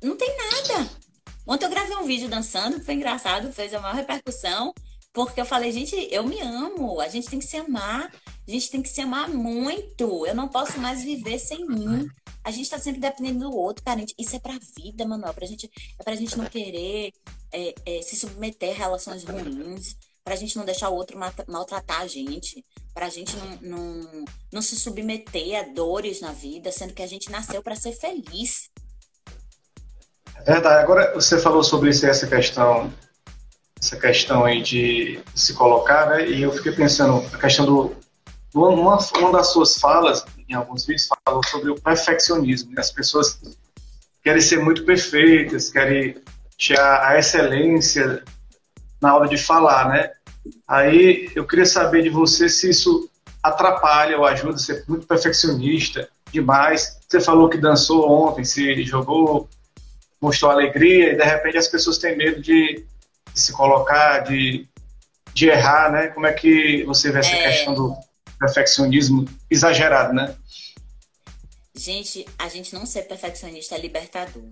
não 0.03 0.17
tem 0.17 0.35
nada. 0.37 0.91
Ontem 1.47 1.67
eu 1.67 1.71
gravei 1.71 1.97
um 1.97 2.05
vídeo 2.05 2.29
dançando, 2.29 2.83
foi 2.83 2.95
engraçado, 2.95 3.53
fez 3.53 3.73
a 3.75 3.81
maior 3.81 3.95
repercussão. 3.95 4.73
Porque 5.13 5.41
eu 5.41 5.47
falei, 5.47 5.73
gente, 5.73 5.97
eu 6.11 6.23
me 6.23 6.41
amo, 6.41 7.01
a 7.01 7.09
gente 7.09 7.29
tem 7.29 7.39
que 7.39 7.45
se 7.45 7.57
amar, 7.57 8.13
a 8.47 8.51
gente 8.51 8.71
tem 8.71 8.83
que 8.83 8.89
se 8.89 9.01
amar 9.01 9.29
muito. 9.29 10.27
Eu 10.27 10.35
não 10.35 10.49
posso 10.49 10.79
mais 10.79 11.03
viver 11.03 11.39
sem 11.39 11.67
mim. 11.67 12.09
A 12.45 12.51
gente 12.51 12.71
tá 12.71 12.79
sempre 12.79 13.01
dependendo 13.01 13.41
do 13.41 13.57
outro, 13.57 13.85
cara. 13.85 14.05
Isso 14.19 14.37
é 14.37 14.39
pra 14.39 14.59
vida, 14.77 15.07
Manuel. 15.07 15.35
Pra 15.35 15.47
gente, 15.47 15.71
é 15.99 16.03
pra 16.03 16.15
gente 16.15 16.37
não 16.37 16.45
querer 16.47 17.13
é, 17.53 17.75
é, 17.85 18.03
se 18.03 18.17
submeter 18.17 18.75
a 18.75 18.79
relações 18.79 19.25
ruins, 19.25 19.97
pra 20.25 20.37
gente 20.37 20.57
não 20.57 20.65
deixar 20.65 20.91
o 20.91 20.95
outro 20.95 21.19
maltratar 21.49 22.03
a 22.03 22.07
gente, 22.07 22.65
pra 22.95 23.09
gente 23.09 23.35
não, 23.37 23.59
não, 23.61 24.25
não 24.53 24.63
se 24.63 24.77
submeter 24.77 25.59
a 25.59 25.63
dores 25.73 26.21
na 26.21 26.33
vida, 26.33 26.71
sendo 26.71 26.95
que 26.95 27.03
a 27.03 27.07
gente 27.07 27.31
nasceu 27.31 27.63
para 27.63 27.75
ser 27.75 27.93
feliz. 27.93 28.71
É 30.37 30.53
verdade. 30.53 30.83
Agora, 30.83 31.15
você 31.15 31.39
falou 31.39 31.65
sobre 31.65 31.91
isso, 31.91 32.07
essa 32.07 32.27
questão 32.27 32.93
essa 33.81 33.97
questão 33.97 34.45
aí 34.45 34.61
de 34.61 35.21
se 35.35 35.55
colocar, 35.55 36.11
né? 36.11 36.29
E 36.29 36.43
eu 36.43 36.53
fiquei 36.53 36.73
pensando, 36.73 37.25
a 37.33 37.39
questão 37.39 37.65
do. 37.65 37.97
Uma, 38.55 38.99
uma 39.19 39.33
das 39.33 39.49
suas 39.53 39.79
falas, 39.79 40.25
em 40.49 40.55
alguns 40.55 40.85
vídeos, 40.87 41.09
falou 41.25 41.45
sobre 41.47 41.71
o 41.71 41.81
perfeccionismo. 41.81 42.73
Né? 42.73 42.81
As 42.81 42.91
pessoas 42.91 43.39
querem 44.23 44.41
ser 44.41 44.59
muito 44.59 44.85
perfeitas, 44.85 45.71
querem 45.71 46.17
chegar 46.57 47.07
à 47.07 47.19
excelência 47.19 48.25
na 49.01 49.15
hora 49.15 49.29
de 49.29 49.37
falar, 49.37 49.89
né? 49.89 50.11
Aí 50.67 51.31
eu 51.37 51.47
queria 51.47 51.67
saber 51.67 52.03
de 52.03 52.11
você 52.11 52.49
se 52.49 52.71
isso 52.71 53.09
atrapalha 53.43 54.19
ou 54.19 54.25
ajuda 54.25 54.55
a 54.55 54.59
ser 54.59 54.85
muito 54.89 55.07
perfeccionista 55.07 56.09
demais. 56.33 56.99
Você 57.09 57.21
falou 57.21 57.49
que 57.49 57.59
dançou 57.59 58.11
ontem, 58.11 58.45
se 58.45 58.83
jogou, 58.83 59.49
mostrou 60.21 60.51
alegria, 60.51 61.13
e 61.13 61.17
de 61.17 61.23
repente 61.25 61.59
as 61.59 61.69
pessoas 61.69 61.99
têm 61.99 62.17
medo 62.17 62.43
de 62.43 62.85
de 63.33 63.41
se 63.41 63.53
colocar, 63.53 64.21
de, 64.21 64.69
de 65.33 65.49
errar, 65.49 65.91
né? 65.91 66.09
Como 66.09 66.27
é 66.27 66.33
que 66.33 66.85
você 66.85 67.11
vê 67.11 67.21
essa 67.21 67.35
é... 67.35 67.51
questão 67.51 67.75
do 67.75 67.97
perfeccionismo 68.39 69.25
exagerado, 69.51 70.13
né? 70.13 70.35
Gente, 71.75 72.27
a 72.39 72.49
gente 72.49 72.75
não 72.75 72.85
ser 72.85 73.03
perfeccionista 73.03 73.75
é 73.75 73.79
libertador. 73.79 74.49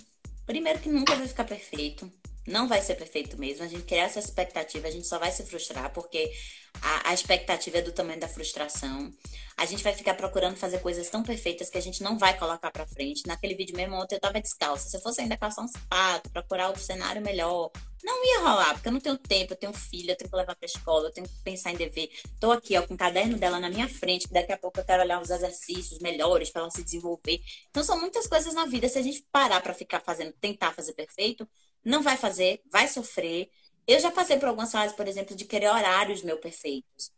Primeiro 0.47 0.79
que 0.79 0.89
nunca 0.89 1.15
vai 1.17 1.27
ficar 1.27 1.45
perfeito. 1.45 2.11
Não 2.47 2.69
vai 2.69 2.81
ser 2.81 2.95
perfeito 2.95 3.39
mesmo. 3.39 3.65
A 3.65 3.69
gente 3.69 3.85
criar 3.85 4.05
essa 4.05 4.19
expectativa, 4.19 4.87
a 4.87 4.91
gente 4.91 5.07
só 5.07 5.19
vai 5.19 5.33
se 5.33 5.45
frustrar, 5.45 5.93
porque 5.93 6.33
a, 6.81 7.11
a 7.11 7.15
expectativa 7.15 7.79
é 7.79 7.83
do 7.83 7.93
tamanho 7.93 8.21
da 8.21 8.29
frustração 8.29 9.13
a 9.59 9.65
gente 9.65 9.83
vai 9.83 9.95
ficar 9.95 10.13
procurando 10.15 10.55
fazer 10.55 10.81
coisas 10.81 11.09
tão 11.09 11.23
perfeitas 11.23 11.71
que 11.71 11.79
a 11.79 11.81
gente 11.81 12.03
não 12.03 12.19
vai 12.19 12.39
colocar 12.39 12.71
pra 12.71 12.87
frente. 12.87 13.27
Naquele 13.27 13.55
vídeo 13.55 13.75
mesmo, 13.75 13.97
ontem 13.97 14.17
eu 14.17 14.21
tava 14.21 14.39
descalça. 14.39 14.87
Se 14.87 14.97
eu 14.99 15.01
fosse 15.01 15.23
ainda 15.23 15.35
calçar 15.35 15.63
um 15.63 15.69
sapato, 15.69 16.29
procurar 16.31 16.71
o 16.71 16.79
cenário 16.79 17.23
melhor, 17.23 17.71
não 18.05 18.23
ia 18.23 18.41
rolar, 18.41 18.75
porque 18.75 18.89
eu 18.89 18.93
não 18.93 19.01
tenho 19.01 19.17
tempo, 19.17 19.55
eu 19.55 19.57
tenho 19.57 19.73
filho, 19.73 20.11
eu 20.11 20.17
tenho 20.17 20.29
que 20.29 20.37
levar 20.37 20.55
pra 20.55 20.67
escola, 20.67 21.09
eu 21.09 21.13
tenho 21.13 21.27
que 21.27 21.43
pensar 21.43 21.73
em 21.73 21.77
dever. 21.77 22.11
Tô 22.39 22.53
aqui, 22.53 22.77
ó, 22.77 22.87
com 22.87 22.93
o 22.93 22.99
caderno 22.99 23.39
dela 23.39 23.59
na 23.59 23.71
minha 23.71 23.89
frente, 23.89 24.29
que 24.29 24.35
daqui 24.35 24.53
a 24.53 24.59
pouco 24.59 24.79
eu 24.79 24.85
quero 24.85 25.03
olhar 25.03 25.23
os 25.23 25.31
exercícios 25.31 26.01
melhores 26.01 26.51
para 26.51 26.61
ela 26.61 26.71
se 26.71 26.85
desenvolver. 26.85 27.41
Então 27.71 27.83
são 27.83 27.99
muitas 27.99 28.27
coisas 28.27 28.53
na 28.53 28.67
vida. 28.67 28.87
Se 28.91 28.99
a 28.99 29.03
gente 29.03 29.25
parar 29.33 29.63
para 29.63 29.73
ficar 29.73 30.01
fazendo, 30.01 30.35
tentar 30.35 30.75
fazer 30.75 30.93
perfeito, 30.93 31.49
não 31.87 32.03
vai 32.03 32.17
fazer, 32.17 32.61
vai 32.71 32.89
sofrer. 32.89 33.51
Eu 33.87 34.01
já 34.01 34.11
passei 34.11 34.39
por 34.39 34.49
algumas 34.49 34.73
fases, 34.73 34.97
por 34.97 35.07
exemplo, 35.07 35.37
de 35.37 35.45
querer 35.45 35.69
horários 35.69 36.23
meus 36.23 36.41
perfeitos. 36.41 37.13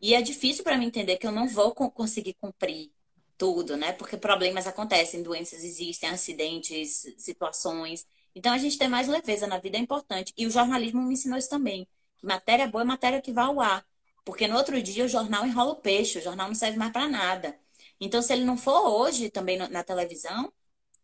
E 0.00 0.14
é 0.14 0.22
difícil 0.22 0.62
para 0.62 0.78
mim 0.78 0.86
entender 0.86 1.16
que 1.16 1.26
eu 1.26 1.32
não 1.32 1.48
vou 1.48 1.74
conseguir 1.74 2.34
cumprir 2.34 2.92
tudo, 3.36 3.76
né? 3.76 3.92
Porque 3.92 4.16
problemas 4.16 4.66
acontecem, 4.66 5.22
doenças 5.22 5.64
existem, 5.64 6.08
acidentes, 6.08 7.12
situações. 7.18 8.06
Então 8.34 8.52
a 8.52 8.58
gente 8.58 8.78
ter 8.78 8.88
mais 8.88 9.08
leveza 9.08 9.46
na 9.46 9.58
vida 9.58 9.76
é 9.76 9.80
importante. 9.80 10.32
E 10.36 10.46
o 10.46 10.50
jornalismo 10.50 11.02
me 11.02 11.14
ensinou 11.14 11.38
isso 11.38 11.50
também. 11.50 11.88
Que 12.18 12.26
matéria 12.26 12.68
boa 12.68 12.82
é 12.82 12.86
matéria 12.86 13.20
que 13.20 13.32
vai 13.32 13.44
ao 13.44 13.60
ar. 13.60 13.84
Porque 14.24 14.46
no 14.46 14.56
outro 14.56 14.80
dia 14.82 15.04
o 15.04 15.08
jornal 15.08 15.46
enrola 15.46 15.72
o 15.72 15.76
peixe, 15.76 16.18
o 16.18 16.22
jornal 16.22 16.48
não 16.48 16.54
serve 16.54 16.78
mais 16.78 16.92
para 16.92 17.08
nada. 17.08 17.58
Então, 18.00 18.22
se 18.22 18.32
ele 18.32 18.44
não 18.44 18.56
for 18.56 18.88
hoje 18.88 19.30
também 19.30 19.58
na 19.58 19.82
televisão, 19.84 20.52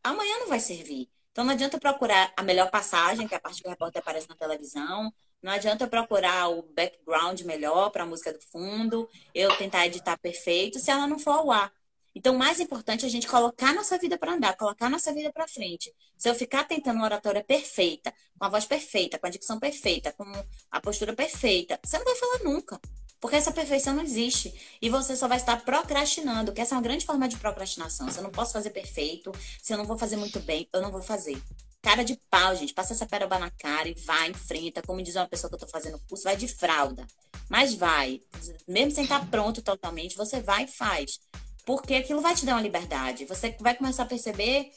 amanhã 0.03 0.39
não 0.41 0.49
vai 0.49 0.61
servir. 0.61 1.11
Então 1.33 1.45
não 1.45 1.53
adianta 1.53 1.79
procurar 1.79 2.33
a 2.37 2.43
melhor 2.43 2.71
passagem, 2.71 3.29
que 3.29 3.35
é 3.35 3.37
a 3.37 3.41
parte 3.41 3.63
que 3.63 3.69
o 3.69 3.71
repórter 3.71 4.03
aparece 4.03 4.29
na 4.29 4.35
televisão, 4.35 5.13
não 5.43 5.53
adianta 5.53 5.87
procurar 5.87 6.49
o 6.49 6.63
background 6.63 7.41
melhor 7.43 7.91
para 7.91 8.03
a 8.03 8.07
música 8.07 8.33
do 8.33 8.41
fundo, 8.41 9.09
eu 9.35 9.57
tentar 9.57 9.87
editar 9.87 10.19
perfeito, 10.19 10.79
se 10.79 10.91
ela 10.91 11.07
não 11.07 11.19
for 11.19 11.31
ao 11.31 11.51
ar. 11.51 11.73
Então, 12.15 12.37
mais 12.37 12.59
importante 12.59 13.05
é 13.05 13.09
a 13.09 13.11
gente 13.11 13.29
colocar 13.29 13.73
nossa 13.73 13.97
vida 13.97 14.19
para 14.19 14.33
andar, 14.33 14.57
colocar 14.57 14.91
nossa 14.91 15.13
vida 15.15 15.33
para 15.33 15.47
frente. 15.47 15.95
Se 16.17 16.29
eu 16.29 16.35
ficar 16.35 16.65
tentando 16.65 16.97
uma 16.97 17.05
oratória 17.05 17.43
perfeita, 17.43 18.13
com 18.37 18.45
a 18.45 18.49
voz 18.49 18.67
perfeita, 18.67 19.19
com 19.19 19.27
a 19.27 19.31
dicção 19.31 19.61
perfeita, 19.61 20.13
com 20.13 20.25
a 20.71 20.81
postura 20.81 21.15
perfeita, 21.15 21.79
você 21.83 21.97
não 21.99 22.05
vai 22.05 22.17
falar 22.17 22.39
nunca. 22.43 22.81
Porque 23.21 23.37
essa 23.37 23.53
perfeição 23.53 23.95
não 23.95 24.03
existe. 24.03 24.53
E 24.81 24.89
você 24.89 25.15
só 25.15 25.29
vai 25.29 25.37
estar 25.37 25.63
procrastinando, 25.63 26.53
que 26.53 26.61
essa 26.61 26.75
é 26.75 26.79
uma 26.79 26.83
grande 26.83 27.05
forma 27.05 27.29
de 27.29 27.37
procrastinação. 27.37 28.11
Se 28.11 28.19
eu 28.19 28.23
não 28.23 28.31
posso 28.31 28.53
fazer 28.53 28.71
perfeito, 28.71 29.31
se 29.63 29.73
eu 29.73 29.79
não 29.79 29.85
vou 29.85 29.99
fazer 29.99 30.17
muito 30.17 30.41
bem, 30.41 30.69
eu 30.73 30.81
não 30.81 30.91
vou 30.91 31.03
fazer 31.03 31.41
cara 31.83 32.05
de 32.05 32.19
pau, 32.31 32.55
gente. 32.57 32.73
Passa 32.73 32.93
essa 32.93 33.07
peroba 33.07 33.39
na 33.39 33.51
cara 33.51 33.89
e 33.89 33.95
vai, 33.95 34.31
enfrenta. 34.31 34.83
Como 34.83 35.03
diz 35.03 35.17
uma 35.17 35.29
pessoa 35.29 35.49
que 35.49 35.57
eu 35.57 35.61
tô 35.61 35.67
fazendo 35.67 36.01
curso, 36.09 36.25
vai 36.25 36.37
de 36.37 36.49
fralda. 36.49 37.07
Mas 37.49 37.75
vai. 37.75 38.23
Mesmo 38.67 38.93
sem 38.93 39.05
estar 39.05 39.29
pronto 39.31 39.61
totalmente, 39.61 40.17
você 40.17 40.41
vai 40.41 40.65
e 40.65 40.69
faz. 40.69 41.21
Porque 41.65 41.95
aquilo 41.95 42.21
vai 42.21 42.35
te 42.35 42.47
dar 42.47 42.55
uma 42.55 42.63
liberdade. 42.63 43.27
Você 43.27 43.55
vai 43.61 43.75
começar 43.75 44.05
a 44.05 44.07
perceber, 44.07 44.73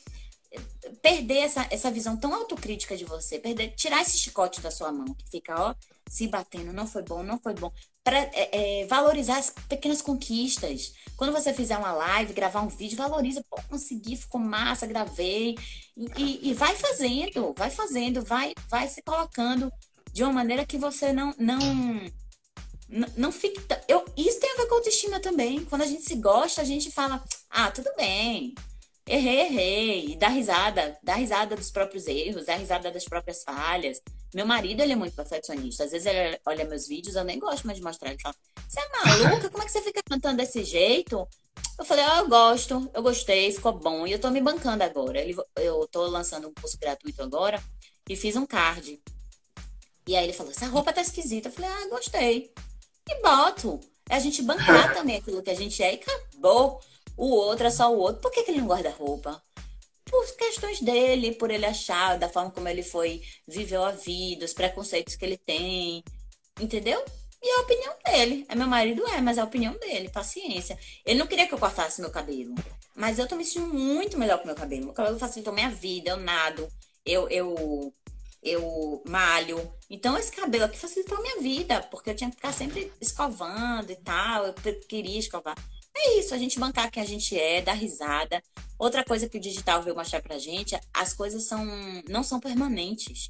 perder 1.02 1.40
essa, 1.40 1.68
essa 1.70 1.92
visão 1.92 2.16
tão 2.16 2.34
autocrítica 2.34 2.96
de 2.96 3.06
você, 3.06 3.40
perder, 3.40 3.74
tirar 3.76 4.02
esse 4.02 4.18
chicote 4.18 4.62
da 4.62 4.72
sua 4.72 4.92
mão, 4.92 5.14
que 5.14 5.30
fica, 5.30 5.56
ó, 5.60 5.76
se 6.08 6.28
batendo, 6.28 6.72
não 6.72 6.88
foi 6.88 7.04
bom, 7.04 7.24
não 7.24 7.40
foi 7.40 7.54
bom. 7.54 7.72
Para 8.04 8.18
é, 8.18 8.82
é, 8.82 8.88
valorizar 8.88 9.38
as 9.38 9.50
pequenas 9.68 10.02
conquistas. 10.02 10.94
Quando 11.16 11.34
você 11.34 11.54
fizer 11.54 11.78
uma 11.78 11.92
live, 11.94 12.34
gravar 12.34 12.62
um 12.62 12.68
vídeo, 12.68 12.98
valoriza, 12.98 13.44
pô, 13.50 13.62
consegui, 13.70 14.16
ficou 14.16 14.40
massa, 14.40 14.86
gravei. 14.86 15.56
E, 15.96 16.50
e, 16.50 16.54
vai 16.54 16.76
fazendo, 16.76 17.54
vai 17.58 17.70
fazendo, 17.70 18.22
vai, 18.22 18.54
vai 18.70 18.88
se 18.88 19.02
colocando 19.02 19.72
de 20.12 20.24
uma 20.24 20.34
maneira 20.34 20.66
que 20.66 20.78
você 20.78 21.14
não 21.14 21.34
não 21.38 21.60
não 23.18 23.32
fique. 23.32 23.60
Eu, 23.88 24.06
isso 24.16 24.40
tem 24.40 24.52
a 24.52 24.58
ver 24.58 24.68
com 24.68 24.76
autoestima 24.76 25.20
também. 25.20 25.66
Quando 25.66 25.82
a 25.82 25.88
gente 25.88 26.04
se 26.04 26.16
gosta, 26.16 26.62
a 26.62 26.66
gente 26.66 26.92
fala: 26.92 27.24
ah, 27.50 27.72
tudo 27.72 27.90
bem, 27.96 28.54
errei, 29.08 29.40
errei. 29.42 30.06
E 30.12 30.16
dá 30.16 30.28
risada, 30.28 30.98
dá 31.04 31.16
risada 31.16 31.56
dos 31.56 31.72
próprios 31.72 32.08
erros, 32.08 32.46
dá 32.46 32.56
risada 32.56 32.92
das 32.92 33.06
próprias 33.06 33.44
falhas. 33.44 34.02
Meu 34.34 34.46
marido, 34.46 34.82
ele 34.82 34.94
é 34.94 34.96
muito 34.96 35.16
perfeccionista. 35.16 35.84
Às 35.84 35.92
vezes 35.92 36.08
ele 36.08 36.40
olha 36.46 36.66
meus 36.66 36.88
vídeos, 36.88 37.16
eu 37.16 37.24
nem 37.24 37.40
gosto 37.40 37.66
mais 37.66 37.78
de 37.78 37.84
mostrar. 37.84 38.10
Ele 38.10 38.22
fala: 38.22 38.36
você 38.68 38.80
é 38.80 38.90
maluca? 39.06 39.50
Como 39.50 39.64
é 39.64 39.66
que 39.66 39.72
você 39.72 39.82
fica 39.82 40.02
cantando 40.04 40.38
desse 40.38 40.64
jeito? 40.64 41.28
Eu 41.78 41.86
falei, 41.86 42.04
ah, 42.06 42.20
eu 42.20 42.28
gosto, 42.28 42.90
eu 42.94 43.02
gostei, 43.02 43.52
ficou 43.52 43.74
bom. 43.74 44.06
E 44.06 44.12
eu 44.12 44.20
tô 44.20 44.30
me 44.30 44.40
bancando 44.40 44.84
agora. 44.84 45.20
Eu 45.56 45.88
tô 45.92 46.06
lançando 46.06 46.48
um 46.48 46.54
curso 46.54 46.78
gratuito 46.80 47.22
agora 47.22 47.62
e 48.08 48.16
fiz 48.16 48.36
um 48.36 48.46
card. 48.46 49.02
E 50.08 50.16
aí 50.16 50.26
ele 50.26 50.34
falou, 50.34 50.52
essa 50.52 50.68
roupa 50.68 50.94
tá 50.94 51.02
esquisita. 51.02 51.50
Eu 51.50 51.54
falei, 51.54 51.70
ah, 51.70 51.88
gostei. 51.90 52.54
E 53.10 53.22
boto. 53.22 53.80
É 54.10 54.16
a 54.16 54.20
gente 54.20 54.42
bancar 54.42 54.94
também 54.96 55.16
aquilo 55.18 55.42
que 55.42 55.50
a 55.50 55.56
gente 55.56 55.82
é 55.82 55.94
e 55.94 55.96
acabou. 55.96 56.80
O 57.18 57.28
outro 57.30 57.68
é 57.68 57.72
só 57.72 57.94
o 57.94 57.98
outro. 57.98 58.22
Por 58.22 58.32
que, 58.32 58.44
que 58.44 58.52
ele 58.52 58.60
não 58.60 58.68
guarda 58.68 58.90
roupa? 58.90 59.42
Por 60.06 60.26
questões 60.36 60.80
dele, 60.82 61.34
por 61.34 61.50
ele 61.50 61.66
achar, 61.66 62.18
da 62.18 62.30
forma 62.30 62.52
como 62.52 62.68
ele 62.68 62.84
foi, 62.84 63.22
viveu 63.48 63.84
a 63.84 63.92
vida, 63.92 64.46
os 64.46 64.54
preconceitos 64.54 65.16
que 65.16 65.26
ele 65.26 65.38
tem. 65.38 66.04
Entendeu? 66.60 67.04
E 67.42 67.50
é 67.50 67.58
a 67.58 67.62
opinião 67.62 67.94
dele. 68.06 68.46
É 68.48 68.56
meu 68.56 68.68
marido, 68.68 69.06
é, 69.08 69.20
mas 69.20 69.38
é 69.38 69.42
a 69.42 69.46
opinião 69.46 69.74
dele. 69.78 70.10
Paciência. 70.10 70.78
Ele 71.06 71.20
não 71.20 71.28
queria 71.28 71.46
que 71.46 71.54
eu 71.54 71.60
cortasse 71.60 72.00
meu 72.00 72.10
cabelo. 72.10 72.56
Mas 72.96 73.20
eu 73.20 73.28
tô 73.28 73.36
me 73.36 73.44
sentindo 73.44 73.74
muito 73.74 74.18
melhor 74.18 74.40
com 74.40 74.46
meu 74.46 74.56
cabelo. 74.56 74.86
Meu 74.86 74.94
cabelo 74.94 75.20
facilitou 75.20 75.54
minha 75.54 75.70
vida, 75.70 76.12
eu 76.12 76.18
nado, 76.18 76.68
eu, 77.06 77.28
eu, 77.30 77.94
eu 78.42 79.04
malho. 79.08 79.72
Então 79.90 80.18
esse 80.18 80.32
cabelo 80.32 80.66
aqui 80.66 80.78
facilitou 80.78 81.22
minha 81.22 81.42
vida, 81.42 81.82
porque 81.92 82.12
eu 82.12 82.16
tinha 82.16 82.30
que 82.30 82.38
ficar 82.38 82.54
sempre 82.54 82.92
escovando 83.02 83.92
e 83.92 83.96
tal. 83.98 84.46
Eu 84.46 84.54
queria 84.88 85.20
escovar. 85.20 85.56
É 85.96 86.20
isso, 86.20 86.34
a 86.34 86.38
gente 86.38 86.60
bancar 86.60 86.90
quem 86.90 87.04
a 87.04 87.06
gente 87.06 87.38
é, 87.38 87.62
dar 87.62 87.74
risada. 87.74 88.42
Outra 88.78 89.04
coisa 89.04 89.30
que 89.30 89.38
o 89.38 89.42
digital 89.42 89.82
veio 89.84 89.96
mostrar 89.96 90.22
pra 90.22 90.38
gente, 90.38 90.80
as 90.94 91.14
coisas 91.14 91.44
são 91.44 91.66
não 92.10 92.24
são 92.24 92.40
permanentes. 92.40 93.30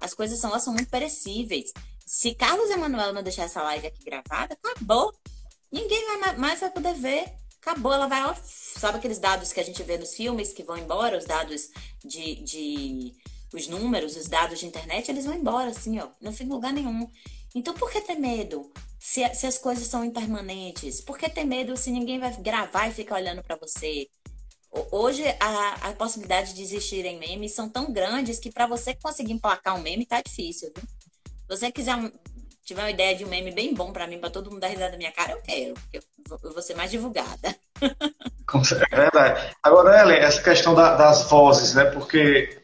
As 0.00 0.14
coisas 0.14 0.38
são, 0.38 0.50
elas 0.50 0.62
são 0.62 0.74
muito 0.74 0.90
perecíveis. 0.90 1.72
Se 2.04 2.34
Carlos 2.34 2.70
Emanuel 2.70 3.12
não 3.12 3.22
deixar 3.22 3.44
essa 3.44 3.62
live 3.62 3.86
aqui 3.86 4.04
gravada, 4.04 4.54
acabou. 4.62 5.14
Ninguém 5.70 6.04
vai 6.06 6.36
mais 6.36 6.60
vai 6.60 6.70
poder 6.70 6.94
ver. 6.94 7.32
Acabou, 7.60 7.92
ela 7.92 8.08
vai, 8.08 8.20
sabe 8.44 8.98
aqueles 8.98 9.20
dados 9.20 9.52
que 9.52 9.60
a 9.60 9.62
gente 9.62 9.80
vê 9.84 9.96
nos 9.96 10.14
filmes 10.14 10.52
que 10.52 10.64
vão 10.64 10.76
embora, 10.76 11.16
os 11.16 11.24
dados 11.24 11.70
de, 12.04 12.34
de 12.42 13.14
os 13.54 13.68
números, 13.68 14.16
os 14.16 14.26
dados 14.26 14.58
de 14.58 14.66
internet, 14.66 15.08
eles 15.08 15.24
vão 15.24 15.34
embora, 15.34 15.70
assim, 15.70 15.98
ó, 16.00 16.08
não 16.20 16.32
fica 16.32 16.44
em 16.44 16.52
lugar 16.52 16.72
nenhum. 16.72 17.08
Então, 17.54 17.74
por 17.74 17.90
que 17.90 18.00
ter 18.00 18.14
medo 18.14 18.70
se, 18.98 19.28
se 19.34 19.46
as 19.46 19.58
coisas 19.58 19.86
são 19.86 20.04
impermanentes? 20.04 21.00
Por 21.00 21.18
que 21.18 21.28
ter 21.28 21.44
medo 21.44 21.76
se 21.76 21.90
ninguém 21.90 22.18
vai 22.18 22.34
gravar 22.36 22.88
e 22.88 22.92
ficar 22.92 23.16
olhando 23.16 23.42
para 23.42 23.56
você? 23.56 24.08
Hoje, 24.90 25.22
a, 25.38 25.88
a 25.88 25.92
possibilidade 25.92 26.54
de 26.54 26.62
existirem 26.62 27.18
memes 27.18 27.54
são 27.54 27.68
tão 27.68 27.92
grandes 27.92 28.38
que 28.38 28.50
para 28.50 28.66
você 28.66 28.94
conseguir 28.94 29.32
emplacar 29.32 29.76
um 29.76 29.82
meme 29.82 30.06
tá 30.06 30.22
difícil, 30.22 30.72
viu? 30.74 30.84
Se 30.84 31.58
você 31.58 31.70
quiser 31.70 31.94
um, 31.94 32.10
tiver 32.64 32.80
uma 32.80 32.90
ideia 32.90 33.14
de 33.14 33.24
um 33.24 33.28
meme 33.28 33.50
bem 33.50 33.74
bom 33.74 33.92
para 33.92 34.06
mim, 34.06 34.18
para 34.18 34.30
todo 34.30 34.50
mundo 34.50 34.60
dar 34.60 34.68
risada 34.68 34.92
da 34.92 34.96
minha 34.96 35.12
cara, 35.12 35.32
eu 35.32 35.42
quero. 35.42 35.74
Eu, 35.92 36.02
eu 36.42 36.52
vou 36.52 36.62
ser 36.62 36.74
mais 36.74 36.90
divulgada. 36.90 37.54
É 38.90 38.96
verdade. 38.96 39.54
Agora, 39.62 40.00
Ellen, 40.00 40.18
essa 40.18 40.42
questão 40.42 40.74
da, 40.74 40.96
das 40.96 41.28
vozes, 41.28 41.74
né? 41.74 41.84
Porque 41.86 42.61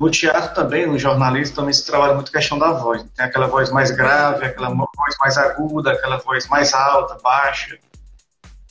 no 0.00 0.10
teatro 0.10 0.54
também, 0.54 0.86
no 0.86 0.98
jornalismo, 0.98 1.54
também 1.54 1.74
se 1.74 1.84
trabalha 1.84 2.14
muito 2.14 2.30
a 2.30 2.32
questão 2.32 2.58
da 2.58 2.72
voz. 2.72 3.04
Tem 3.14 3.26
aquela 3.26 3.46
voz 3.46 3.70
mais 3.70 3.90
grave, 3.90 4.46
aquela 4.46 4.70
voz 4.70 5.14
mais 5.20 5.36
aguda, 5.36 5.92
aquela 5.92 6.16
voz 6.16 6.48
mais 6.48 6.72
alta, 6.72 7.18
baixa. 7.22 7.78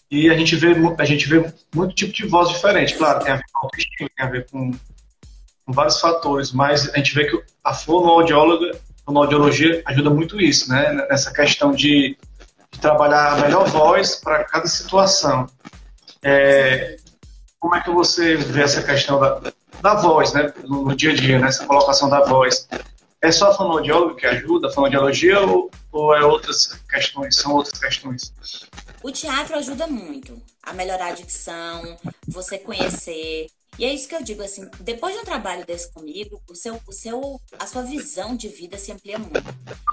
E 0.09 0.27
a 0.27 0.35
gente 0.35 0.55
vê, 0.55 0.73
a 0.97 1.05
gente 1.05 1.29
vê 1.29 1.53
muito 1.73 1.93
tipo 1.93 2.11
de 2.11 2.25
voz 2.25 2.49
diferente. 2.49 2.95
Claro, 2.95 3.23
tem 3.23 3.31
a 3.31 3.35
ver 3.35 3.43
com 3.53 3.65
autoestima, 3.67 4.09
tem 4.17 4.25
a 4.25 4.29
ver 4.29 4.47
com, 4.49 4.71
com 4.71 5.71
vários 5.71 6.01
fatores, 6.01 6.51
mas 6.51 6.91
a 6.95 6.97
gente 6.97 7.13
vê 7.13 7.25
que 7.25 7.39
a 7.63 7.75
fonoaudióloga, 7.75 8.71
a 8.71 9.05
fonoaudiologia 9.05 9.83
ajuda 9.85 10.09
muito 10.09 10.41
isso, 10.41 10.67
né? 10.67 10.93
Nessa 11.11 11.31
questão 11.31 11.71
de, 11.71 12.17
de 12.71 12.79
trabalhar 12.81 13.33
a 13.33 13.35
melhor 13.41 13.67
voz 13.67 14.15
para 14.15 14.45
cada 14.45 14.65
situação. 14.65 15.45
É, 16.23 16.97
como 17.59 17.75
é 17.75 17.81
que 17.81 17.91
você 17.91 18.35
vê 18.35 18.63
essa 18.63 18.81
questão 18.81 19.19
da, 19.19 19.39
da 19.81 19.95
voz, 19.95 20.33
né? 20.33 20.53
No, 20.63 20.85
no 20.85 20.95
dia 20.95 21.11
a 21.11 21.15
dia, 21.15 21.39
nessa 21.39 21.61
né? 21.61 21.67
colocação 21.67 22.09
da 22.09 22.23
voz. 22.25 22.67
É 23.21 23.31
só 23.31 23.51
a 23.51 23.53
fonoaudióloga 23.53 24.15
que 24.15 24.25
ajuda, 24.25 24.67
a 24.67 24.71
fonoaudiologia, 24.71 25.39
ou, 25.41 25.69
ou 25.91 26.15
é 26.15 26.23
outras 26.23 26.67
questões, 26.89 27.35
são 27.35 27.53
outras 27.53 27.77
questões? 27.77 28.33
O 29.03 29.11
teatro 29.11 29.57
ajuda 29.57 29.87
muito 29.87 30.41
a 30.63 30.73
melhorar 30.73 31.07
a 31.07 31.13
dicção, 31.13 31.97
você 32.27 32.57
conhecer. 32.57 33.47
E 33.77 33.85
é 33.85 33.93
isso 33.93 34.09
que 34.09 34.15
eu 34.15 34.21
digo 34.21 34.43
assim, 34.43 34.69
depois 34.81 35.15
de 35.15 35.21
um 35.21 35.23
trabalho 35.23 35.65
desse 35.65 35.89
comigo, 35.93 36.41
o 36.49 36.55
seu, 36.55 36.81
o 36.85 36.91
seu, 36.91 37.39
a 37.57 37.65
sua 37.65 37.81
visão 37.81 38.35
de 38.35 38.49
vida 38.49 38.77
se 38.77 38.91
amplia 38.91 39.17
muito. 39.17 39.41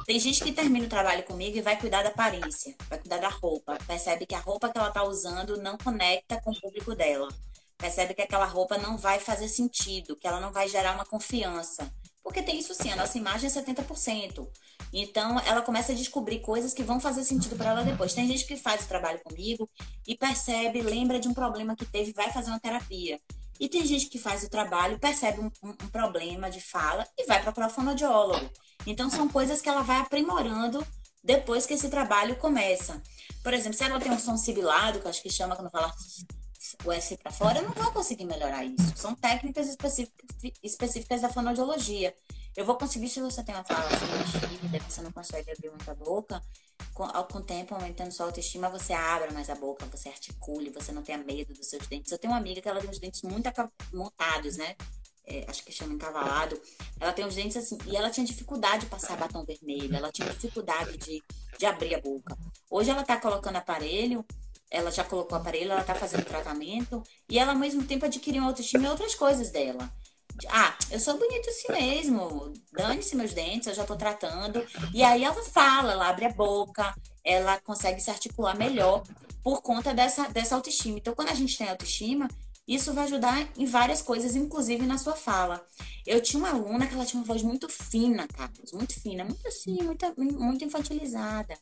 Tem 0.05 0.19
gente 0.19 0.43
que 0.43 0.51
termina 0.51 0.87
o 0.87 0.89
trabalho 0.89 1.23
comigo 1.23 1.57
e 1.57 1.63
vai 1.63 1.79
cuidar 1.79 2.03
da 2.03 2.09
aparência, 2.09 2.75
vai 2.89 2.99
cuidar 2.99 3.19
da 3.19 3.29
roupa, 3.29 3.79
percebe 3.87 4.27
que 4.27 4.35
a 4.35 4.41
roupa 4.41 4.69
que 4.69 4.77
ela 4.79 4.89
está 4.89 5.05
usando 5.05 5.57
não 5.63 5.79
conecta 5.79 6.41
com 6.43 6.51
o 6.51 6.61
público 6.61 6.97
dela. 6.97 7.29
Percebe 7.79 8.15
que 8.15 8.23
aquela 8.23 8.47
roupa 8.47 8.79
não 8.79 8.97
vai 8.97 9.21
fazer 9.21 9.49
sentido, 9.49 10.17
que 10.17 10.27
ela 10.27 10.41
não 10.41 10.53
vai 10.53 10.69
gerar 10.69 10.95
uma 10.95 11.05
confiança. 11.05 11.93
Porque 12.23 12.43
tem 12.43 12.59
isso 12.59 12.75
sim, 12.75 12.91
a 12.91 12.97
nossa 12.97 13.17
imagem 13.17 13.49
é 13.49 13.53
70%. 13.53 14.49
Então, 14.93 15.39
ela 15.41 15.63
começa 15.63 15.93
a 15.93 15.95
descobrir 15.95 16.41
coisas 16.41 16.75
que 16.75 16.83
vão 16.83 16.99
fazer 16.99 17.23
sentido 17.23 17.55
para 17.55 17.71
ela 17.71 17.85
depois. 17.85 18.15
Tem 18.15 18.27
gente 18.27 18.47
que 18.47 18.57
faz 18.57 18.85
o 18.85 18.89
trabalho 18.89 19.21
comigo 19.21 19.71
e 20.07 20.17
percebe, 20.17 20.83
lembra 20.83 21.21
de 21.21 21.29
um 21.29 21.35
problema 21.35 21.77
que 21.77 21.85
teve, 21.85 22.13
vai 22.13 22.33
fazer 22.33 22.51
uma 22.51 22.59
terapia. 22.59 23.21
E 23.61 23.69
tem 23.69 23.87
gente 23.87 24.07
que 24.07 24.19
faz 24.19 24.43
o 24.43 24.51
trabalho, 24.51 24.99
percebe 24.99 25.41
um, 25.41 25.51
um, 25.63 25.71
um 25.71 25.89
problema 25.89 26.51
de 26.51 26.61
fala 26.61 27.07
e 27.17 27.27
vai 27.27 27.41
procurar 27.41 27.69
o 27.69 27.71
fonoaudiólogo. 27.71 28.51
Então, 28.87 29.09
são 29.09 29.29
coisas 29.29 29.61
que 29.61 29.69
ela 29.69 29.83
vai 29.83 29.99
aprimorando 29.99 30.85
depois 31.23 31.67
que 31.67 31.75
esse 31.75 31.89
trabalho 31.89 32.37
começa. 32.37 33.03
Por 33.43 33.53
exemplo, 33.53 33.77
se 33.77 33.85
ela 33.85 34.01
tem 34.01 34.13
um 34.13 34.19
som 34.19 34.37
sibilado, 34.37 35.01
que 35.01 35.09
acho 35.09 35.23
que 35.23 35.31
chama 35.31 35.57
quando 35.57 35.71
fala 35.71 35.93
o 36.85 36.93
S 36.93 37.17
para 37.17 37.31
fora, 37.31 37.59
eu 37.59 37.65
não 37.65 37.73
vou 37.73 37.93
conseguir 37.93 38.25
melhorar 38.25 38.65
isso. 38.65 38.97
São 38.97 39.15
técnicas 39.15 39.69
específicas, 39.69 40.27
específicas 40.63 41.21
da 41.23 41.29
fonoaudiologia. 41.29 42.15
Eu 42.57 42.65
vou 42.65 42.77
conseguir 42.77 43.09
se 43.09 43.21
você 43.21 43.45
tem 43.45 43.55
uma 43.55 43.65
fala 43.65 43.87
assim, 43.87 44.81
você 44.89 45.03
não 45.03 45.13
consegue 45.13 45.51
abrir 45.51 45.69
muita 45.69 45.95
boca, 45.95 46.43
com, 46.95 47.07
com 47.07 47.39
o 47.39 47.43
tempo, 47.43 47.75
aumentando 47.75 48.11
sua 48.11 48.27
autoestima, 48.27 48.71
você 48.71 48.95
abra 48.95 49.31
mais 49.31 49.51
a 49.51 49.55
boca, 49.55 49.85
você 49.87 50.09
articule, 50.09 50.71
você 50.71 50.91
não 50.91 51.03
tenha 51.03 51.19
medo 51.19 51.53
dos 51.53 51.67
seus 51.69 51.87
dentes. 51.87 52.11
Eu 52.11 52.19
tenho 52.19 52.33
uma 52.33 52.39
amiga 52.41 52.61
que 52.61 52.69
ela 52.69 52.81
tem 52.81 52.89
os 52.89 52.99
dentes 52.99 53.23
muito 53.23 53.51
montados, 53.93 54.57
né? 54.57 54.75
É, 55.27 55.45
acho 55.49 55.63
que 55.63 55.73
chama 55.73 55.93
encavalado. 55.93 56.61
Ela 56.99 57.13
tem 57.13 57.27
os 57.27 57.35
dentes 57.35 57.57
assim, 57.59 57.77
e 57.87 57.97
ela 57.97 58.09
tinha 58.09 58.25
dificuldade 58.25 58.85
de 58.85 58.87
passar 58.87 59.17
batom 59.19 59.45
vermelho, 59.45 59.95
ela 59.95 60.11
tinha 60.11 60.29
dificuldade 60.31 60.97
de, 60.97 61.23
de 61.59 61.67
abrir 61.67 61.95
a 61.95 62.01
boca. 62.01 62.37
Hoje 62.71 62.91
ela 62.91 63.05
tá 63.05 63.21
colocando 63.21 63.57
aparelho 63.57 64.25
ela 64.71 64.91
já 64.91 65.05
colocou 65.05 65.37
o 65.37 65.41
aparelho, 65.41 65.73
ela 65.73 65.85
tá 65.85 65.95
fazendo 65.95 66.25
tratamento 66.25 67.03
e 67.29 67.39
ela 67.39 67.53
ao 67.53 67.59
mesmo 67.59 67.85
tempo 67.85 68.05
adquiriu 68.05 68.43
uma 68.43 68.51
autoestima 68.51 68.85
e 68.85 68.91
outras 68.91 69.15
coisas 69.15 69.51
dela. 69.51 69.91
Ah, 70.49 70.77
eu 70.91 71.01
sou 71.01 71.17
bonita 71.17 71.49
assim 71.49 71.73
mesmo, 71.73 72.53
dane-se 72.73 73.17
meus 73.17 73.33
dentes, 73.33 73.69
eu 73.69 73.75
já 73.75 73.85
tô 73.85 73.97
tratando. 73.97 74.67
E 74.93 75.03
aí 75.03 75.25
ela 75.25 75.43
fala, 75.45 75.93
ela 75.93 76.09
abre 76.09 76.27
a 76.27 76.33
boca, 76.33 76.95
ela 77.25 77.59
consegue 77.61 78.01
se 78.01 78.11
articular 78.11 78.57
melhor 78.57 79.03
por 79.43 79.63
conta 79.63 79.95
dessa, 79.95 80.29
dessa 80.29 80.55
autoestima. 80.55 80.99
Então, 80.99 81.15
quando 81.15 81.31
a 81.31 81.35
gente 81.35 81.57
tem 81.57 81.69
autoestima, 81.69 82.29
isso 82.67 82.93
vai 82.93 83.05
ajudar 83.05 83.49
em 83.57 83.65
várias 83.65 84.03
coisas, 84.03 84.35
inclusive 84.35 84.85
na 84.85 84.99
sua 84.99 85.15
fala. 85.15 85.65
Eu 86.05 86.21
tinha 86.21 86.39
uma 86.39 86.51
aluna 86.51 86.87
que 86.87 86.95
ela 86.95 87.07
tinha 87.07 87.21
uma 87.21 87.27
voz 87.27 87.43
muito 87.43 87.69
fina, 87.69 88.27
Carlos, 88.27 88.73
muito 88.73 89.01
fina, 89.01 89.25
muito 89.25 89.47
assim, 89.47 89.79
muito, 89.83 90.05
muito 90.17 90.65
infantilizada. 90.65 91.57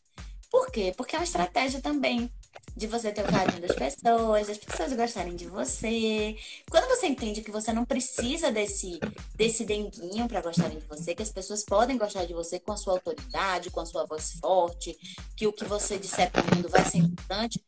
Por 0.50 0.70
quê? 0.70 0.94
Porque 0.96 1.14
é 1.14 1.18
uma 1.18 1.24
estratégia 1.24 1.80
também 1.80 2.30
de 2.76 2.86
você 2.86 3.12
ter 3.12 3.22
o 3.22 3.30
carinho 3.30 3.60
das 3.60 3.76
pessoas, 3.76 4.46
das 4.46 4.58
pessoas 4.58 4.92
gostarem 4.92 5.36
de 5.36 5.46
você. 5.46 6.36
Quando 6.68 6.88
você 6.88 7.06
entende 7.06 7.42
que 7.42 7.50
você 7.50 7.72
não 7.72 7.84
precisa 7.84 8.50
desse, 8.50 8.98
desse 9.34 9.64
denguinho 9.64 10.26
para 10.26 10.40
gostarem 10.40 10.78
de 10.78 10.86
você, 10.86 11.14
que 11.14 11.22
as 11.22 11.30
pessoas 11.30 11.64
podem 11.64 11.96
gostar 11.96 12.24
de 12.24 12.34
você 12.34 12.58
com 12.58 12.72
a 12.72 12.76
sua 12.76 12.94
autoridade, 12.94 13.70
com 13.70 13.80
a 13.80 13.86
sua 13.86 14.04
voz 14.04 14.32
forte, 14.40 14.98
que 15.36 15.46
o 15.46 15.52
que 15.52 15.64
você 15.64 15.98
disser 15.98 16.30
para 16.30 16.42
o 16.42 16.56
mundo 16.56 16.68
vai 16.68 16.84
ser 16.84 16.98
importante, 16.98 17.62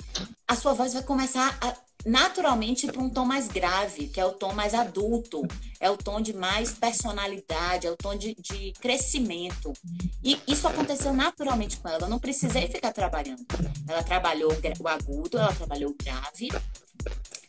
a 0.49 0.57
sua 0.57 0.73
voz 0.73 0.93
vai 0.93 1.03
começar 1.03 1.57
a 1.61 1.77
naturalmente 2.05 2.87
para 2.87 3.01
um 3.01 3.11
tom 3.11 3.25
mais 3.25 3.49
grave, 3.49 4.09
que 4.09 4.21
é 4.21 4.25
o 4.25 4.33
tom 4.33 4.53
mais 4.53 4.75
adulto, 4.75 5.43
é 5.81 5.91
o 5.91 5.97
tom 5.97 6.21
de 6.21 6.33
mais 6.33 6.73
personalidade, 6.73 7.87
é 7.87 7.91
o 7.91 7.97
tom 7.97 8.17
de, 8.17 8.35
de 8.35 8.73
crescimento. 8.81 9.73
E 10.23 10.41
isso 10.47 10.69
aconteceu 10.69 11.13
naturalmente 11.13 11.79
com 11.79 11.89
ela, 11.89 12.03
eu 12.03 12.09
não 12.09 12.19
precisei 12.19 12.69
ficar 12.69 12.93
trabalhando. 12.93 13.45
Ela 13.89 14.03
trabalhou 14.03 14.53
o 14.81 14.89
agudo, 14.89 15.39
ela 15.39 15.53
trabalhou 15.53 15.91
o 15.91 15.97
grave, 15.97 16.49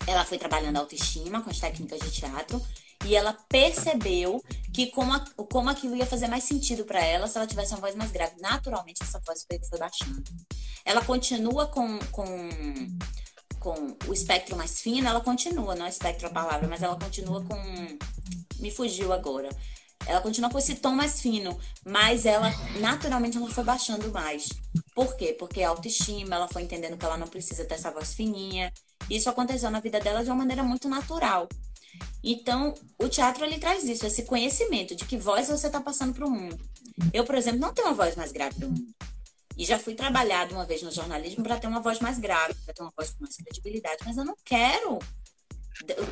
ela 0.08 0.24
foi 0.24 0.38
trabalhando 0.38 0.78
a 0.78 0.80
autoestima 0.80 1.42
com 1.42 1.50
as 1.50 1.60
técnicas 1.60 2.00
de 2.00 2.12
teatro, 2.12 2.62
e 3.06 3.16
ela 3.16 3.34
percebeu 3.48 4.44
que 4.74 4.88
como, 4.88 5.14
a, 5.14 5.20
como 5.52 5.70
aquilo 5.70 5.96
ia 5.96 6.06
fazer 6.06 6.28
mais 6.28 6.44
sentido 6.44 6.84
para 6.84 7.04
ela 7.04 7.28
se 7.28 7.38
ela 7.38 7.48
tivesse 7.48 7.74
uma 7.74 7.82
voz 7.82 7.96
mais 7.96 8.12
grave. 8.12 8.34
Naturalmente, 8.40 9.04
essa 9.04 9.20
voz 9.20 9.46
foi, 9.48 9.60
foi 9.70 9.80
baixando. 9.80 10.24
Ela 10.84 11.04
continua 11.04 11.68
com, 11.68 12.00
com 12.12 12.28
com 13.60 13.96
o 14.08 14.14
espectro 14.14 14.56
mais 14.56 14.82
fino, 14.82 15.08
ela 15.08 15.22
continua, 15.22 15.76
não 15.76 15.86
é 15.86 15.90
espectro 15.90 16.28
a 16.28 16.32
palavra, 16.32 16.68
mas 16.68 16.82
ela 16.82 16.98
continua 16.98 17.44
com. 17.44 17.56
Me 18.60 18.72
fugiu 18.72 19.14
agora. 19.14 19.50
Ela 20.06 20.22
continua 20.22 20.50
com 20.50 20.58
esse 20.58 20.76
tom 20.76 20.92
mais 20.92 21.20
fino, 21.20 21.58
mas 21.86 22.26
ela 22.26 22.50
naturalmente 22.80 23.38
ela 23.38 23.50
foi 23.50 23.64
baixando 23.64 24.10
mais. 24.12 24.48
Por 24.96 25.16
quê? 25.18 25.36
Porque 25.38 25.62
a 25.62 25.70
autoestima, 25.70 26.36
ela 26.36 26.48
foi 26.48 26.62
entendendo 26.62 26.98
que 26.98 27.06
ela 27.06 27.18
não 27.18 27.28
precisa 27.28 27.66
ter 27.66 27.76
essa 27.76 27.92
voz 27.92 28.14
fininha. 28.14 28.72
Isso 29.10 29.30
aconteceu 29.30 29.70
na 29.70 29.80
vida 29.80 30.00
dela 30.00 30.24
de 30.24 30.30
uma 30.30 30.38
maneira 30.38 30.64
muito 30.64 30.88
natural. 30.88 31.48
Então, 32.24 32.74
o 32.98 33.08
teatro 33.08 33.46
ele 33.46 33.60
traz 33.60 33.84
isso, 33.84 34.06
esse 34.06 34.24
conhecimento 34.24 34.96
de 34.96 35.06
que 35.06 35.18
voz 35.18 35.48
você 35.48 35.68
está 35.68 35.80
passando 35.80 36.14
para 36.14 36.26
o 36.26 36.32
mundo. 36.32 36.58
Eu, 37.14 37.24
por 37.24 37.36
exemplo, 37.36 37.60
não 37.60 37.74
tenho 37.74 37.88
uma 37.88 37.94
voz 37.94 38.16
mais 38.16 38.32
grave 38.32 38.60
do 38.60 38.70
mundo. 38.70 38.97
E 39.58 39.66
já 39.66 39.80
fui 39.80 39.96
trabalhada 39.96 40.54
uma 40.54 40.66
vez 40.66 40.84
no 40.84 40.92
jornalismo 40.92 41.44
para 41.44 41.58
ter 41.58 41.68
uma 41.68 41.82
voz 41.82 42.00
mais 42.00 42.20
grave, 42.20 42.54
para 42.64 42.74
ter 42.74 42.82
uma 42.82 42.94
voz 42.96 43.10
com 43.10 43.22
mais 43.22 43.36
credibilidade, 43.36 43.98
mas 44.06 44.16
eu 44.16 44.24
não 44.24 44.36
quero. 44.46 45.00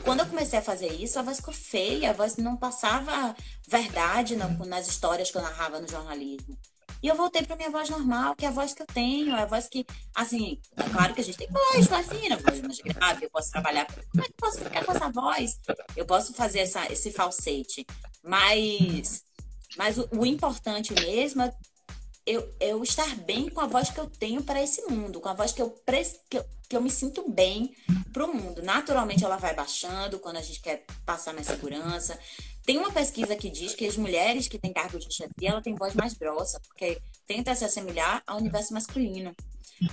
Quando 0.03 0.21
eu 0.21 0.25
comecei 0.25 0.57
a 0.57 0.63
fazer 0.63 0.91
isso, 0.93 1.19
a 1.19 1.21
voz 1.21 1.37
ficou 1.37 1.53
feia, 1.53 2.09
a 2.09 2.13
voz 2.13 2.37
não 2.37 2.57
passava 2.57 3.35
verdade 3.67 4.35
nas 4.35 4.87
histórias 4.87 5.29
que 5.29 5.37
eu 5.37 5.41
narrava 5.41 5.79
no 5.79 5.87
jornalismo. 5.87 6.57
E 7.03 7.07
eu 7.07 7.15
voltei 7.15 7.43
para 7.43 7.55
minha 7.55 7.69
voz 7.69 7.87
normal, 7.87 8.35
que 8.35 8.45
é 8.45 8.47
a 8.47 8.51
voz 8.51 8.73
que 8.73 8.81
eu 8.81 8.87
tenho, 8.87 9.35
é 9.35 9.43
a 9.43 9.45
voz 9.45 9.67
que, 9.67 9.85
assim, 10.15 10.59
é 10.75 10.89
claro 10.89 11.13
que 11.13 11.21
a 11.21 11.23
gente 11.23 11.37
tem 11.37 11.47
voz, 11.49 11.85
voz 11.85 12.07
fina, 12.07 12.37
voz 12.37 12.61
mais 12.61 12.79
grave, 12.79 13.25
eu 13.25 13.29
posso 13.29 13.51
trabalhar. 13.51 13.85
Como 13.85 14.23
é 14.23 14.27
que 14.27 14.31
eu 14.31 14.37
posso 14.37 14.59
ficar 14.59 14.83
com 14.83 14.91
essa 14.91 15.09
voz? 15.11 15.59
Eu 15.95 16.05
posso 16.05 16.33
fazer 16.33 16.59
essa, 16.59 16.91
esse 16.91 17.11
falsete. 17.11 17.85
Mas, 18.23 19.23
mas 19.77 19.99
o, 19.99 20.09
o 20.17 20.25
importante 20.25 20.93
mesmo 20.93 21.43
é 21.43 21.53
eu, 22.25 22.49
eu 22.59 22.83
estar 22.83 23.15
bem 23.17 23.49
com 23.49 23.61
a 23.61 23.67
voz 23.67 23.89
que 23.89 23.99
eu 23.99 24.09
tenho 24.09 24.41
para 24.41 24.61
esse 24.61 24.81
mundo, 24.83 25.19
com 25.19 25.29
a 25.29 25.33
voz 25.33 25.51
que 25.51 25.61
eu, 25.61 25.69
que 26.29 26.37
eu, 26.37 26.45
que 26.67 26.75
eu 26.75 26.81
me 26.81 26.89
sinto 26.89 27.29
bem 27.29 27.75
para 28.11 28.25
o 28.25 28.33
mundo. 28.33 28.63
Naturalmente, 28.63 29.23
ela 29.23 29.37
vai 29.37 29.53
baixando 29.53 30.19
quando 30.19 30.37
a 30.37 30.41
gente 30.41 30.59
quer 30.59 30.85
passar 31.05 31.33
mais 31.33 31.45
segurança. 31.45 32.19
Tem 32.65 32.79
uma 32.79 32.91
pesquisa 32.91 33.35
que 33.35 33.49
diz 33.49 33.75
que 33.75 33.85
as 33.85 33.95
mulheres 33.95 34.47
que 34.47 34.57
têm 34.57 34.73
cargo 34.73 34.97
de 34.97 35.13
chefia, 35.13 35.49
ela 35.49 35.61
tem 35.61 35.75
voz 35.75 35.93
mais 35.93 36.15
grossa, 36.15 36.59
porque 36.61 36.99
tenta 37.27 37.53
se 37.53 37.63
assemelhar 37.63 38.23
ao 38.25 38.37
universo 38.37 38.73
masculino. 38.73 39.35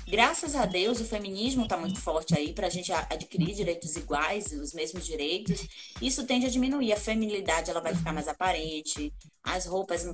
Graças 0.06 0.54
a 0.54 0.64
Deus, 0.64 1.00
o 1.00 1.04
feminismo 1.04 1.64
está 1.64 1.76
muito 1.76 2.00
forte 2.00 2.36
aí 2.36 2.52
para 2.52 2.66
a 2.66 2.70
gente 2.70 2.92
adquirir 2.92 3.54
direitos 3.54 3.96
iguais, 3.96 4.52
os 4.52 4.72
mesmos 4.72 5.04
direitos. 5.04 5.66
Isso 6.00 6.24
tende 6.24 6.46
a 6.46 6.50
diminuir. 6.50 6.92
A 6.92 6.96
feminilidade 6.96 7.70
ela 7.70 7.80
vai 7.80 7.94
ficar 7.94 8.12
mais 8.12 8.28
aparente, 8.28 9.12
as 9.42 9.66
roupas 9.66 10.04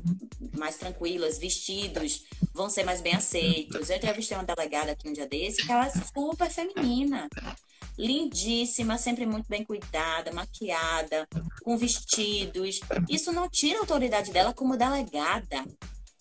mais 0.57 0.77
tranquilas, 0.77 1.39
vestidos 1.39 2.25
vão 2.55 2.71
ser 2.71 2.85
mais 2.85 3.01
bem 3.01 3.15
aceitos. 3.15 3.91
Eu 3.91 3.97
entrevistei 3.97 4.37
uma 4.37 4.45
delegada 4.45 4.93
aqui 4.93 5.09
um 5.09 5.13
dia 5.13 5.27
desse 5.27 5.65
que 5.65 5.71
ela 5.71 5.87
é 5.87 5.91
super 5.91 6.51
feminina, 6.51 7.29
lindíssima, 7.99 8.97
sempre 8.97 9.27
muito 9.27 9.49
bem 9.49 9.65
cuidada, 9.65 10.33
maquiada, 10.33 11.29
com 11.63 11.77
vestidos. 11.77 12.81
Isso 13.09 13.33
não 13.33 13.49
tira 13.49 13.79
a 13.79 13.81
autoridade 13.83 14.33
dela 14.33 14.55
como 14.55 14.77
delegada. 14.77 15.65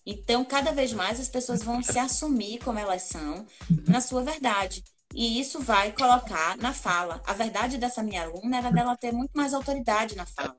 Então, 0.10 0.45
cada 0.45 0.72
vez 0.72 0.93
mais 0.93 1.20
as 1.20 1.28
pessoas 1.28 1.62
vão 1.62 1.84
se 1.84 1.99
assumir 1.99 2.60
como 2.60 2.80
elas 2.80 3.01
são 3.01 3.45
na 3.86 3.99
sua 3.99 4.24
verdade. 4.24 4.82
E 5.14 5.38
isso 5.38 5.60
vai 5.60 5.91
colocar 5.91 6.55
na 6.55 6.74
fala. 6.74 7.22
A 7.28 7.34
verdade 7.34 7.78
dessa 7.78 8.01
minha 8.01 8.22
aluna 8.22 8.58
era 8.58 8.72
dela 8.72 8.95
ter 8.95 9.12
muito 9.12 9.32
mais 9.36 9.53
autoridade 9.53 10.16
na 10.16 10.26
fala. 10.26 10.55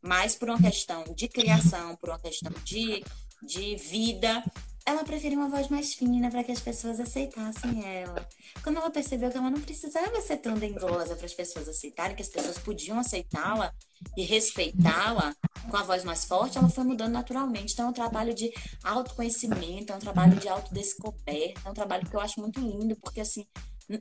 Mas 0.00 0.36
por 0.36 0.48
uma 0.50 0.62
questão 0.62 1.02
de 1.16 1.26
criação, 1.26 1.96
por 1.96 2.10
uma 2.10 2.18
questão 2.20 2.52
de, 2.64 3.02
de 3.42 3.74
vida, 3.74 4.44
ela 4.84 5.04
preferiu 5.04 5.38
uma 5.38 5.48
voz 5.48 5.68
mais 5.68 5.94
fina 5.94 6.30
para 6.30 6.42
que 6.42 6.50
as 6.50 6.60
pessoas 6.60 6.98
aceitassem 6.98 7.84
ela. 7.86 8.28
Quando 8.62 8.78
ela 8.78 8.90
percebeu 8.90 9.30
que 9.30 9.36
ela 9.36 9.50
não 9.50 9.60
precisava 9.60 10.20
ser 10.20 10.38
tão 10.38 10.54
dengosa 10.54 11.14
para 11.14 11.26
as 11.26 11.34
pessoas 11.34 11.68
aceitarem, 11.68 12.16
que 12.16 12.22
as 12.22 12.28
pessoas 12.28 12.58
podiam 12.58 12.98
aceitá-la 12.98 13.72
e 14.16 14.24
respeitá-la 14.24 15.34
com 15.70 15.76
a 15.76 15.82
voz 15.82 16.04
mais 16.04 16.24
forte, 16.24 16.58
ela 16.58 16.68
foi 16.68 16.84
mudando 16.84 17.12
naturalmente. 17.12 17.72
Então 17.72 17.86
é 17.86 17.90
um 17.90 17.92
trabalho 17.92 18.34
de 18.34 18.50
autoconhecimento, 18.82 19.92
é 19.92 19.96
um 19.96 20.00
trabalho 20.00 20.36
de 20.36 20.48
autodescoberta, 20.48 21.60
é 21.64 21.70
um 21.70 21.74
trabalho 21.74 22.08
que 22.08 22.16
eu 22.16 22.20
acho 22.20 22.40
muito 22.40 22.60
lindo, 22.60 22.96
porque 22.96 23.20
assim, 23.20 23.46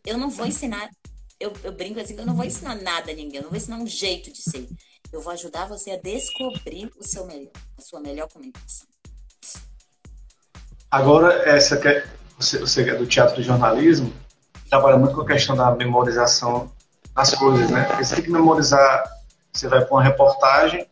eu 0.06 0.18
não 0.18 0.30
vou 0.30 0.48
ensinar, 0.48 0.90
eu, 1.40 1.54
eu 1.64 1.72
brinco 1.72 2.00
assim, 2.00 2.16
eu 2.16 2.26
não 2.26 2.36
vou 2.36 2.46
ensinar 2.46 2.76
nada 2.76 3.12
a 3.12 3.16
ninguém, 3.16 3.38
eu 3.38 3.44
não 3.44 3.50
vou 3.50 3.58
ensinar 3.58 3.78
um 3.78 3.88
jeito 3.88 4.32
de 4.32 4.42
ser. 4.42 4.68
Eu 5.12 5.22
vou 5.22 5.34
ajudar 5.34 5.68
você 5.68 5.92
a 5.92 5.98
descobrir 5.98 6.90
o 6.98 7.04
seu 7.04 7.26
melhor, 7.28 7.52
a 7.78 7.82
sua 7.82 8.00
melhor 8.00 8.30
comunicação. 8.30 8.88
Agora, 10.92 11.50
essa 11.50 11.78
que 11.78 11.88
é, 11.88 12.04
você, 12.38 12.60
você 12.60 12.90
é 12.90 12.96
do 12.96 13.08
teatro 13.08 13.38
do 13.38 13.44
jornalismo, 13.44 14.12
trabalha 14.70 14.98
muito 14.98 15.16
com 15.16 15.22
a 15.22 15.26
questão 15.26 15.56
da 15.56 15.72
memorização 15.72 16.70
das 17.16 17.34
coisas, 17.34 17.72
né? 17.72 17.86
Porque 17.86 18.04
você 18.04 18.16
tem 18.16 18.26
que 18.26 18.32
memorizar, 18.32 19.04
você 19.54 19.70
vai 19.70 19.80
para 19.86 19.94
uma 19.94 20.04
reportagem, 20.04 20.86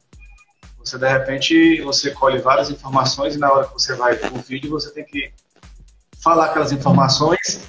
você 0.77 0.97
de 0.97 1.07
repente 1.07 1.81
você 1.81 2.11
colhe 2.11 2.39
várias 2.39 2.69
informações 2.69 3.35
e 3.35 3.37
na 3.37 3.51
hora 3.51 3.67
que 3.67 3.73
você 3.73 3.93
vai 3.93 4.15
para 4.15 4.33
o 4.33 4.39
vídeo 4.39 4.71
você 4.71 4.89
tem 4.89 5.03
que 5.03 5.33
falar 6.23 6.45
aquelas 6.45 6.71
informações. 6.71 7.67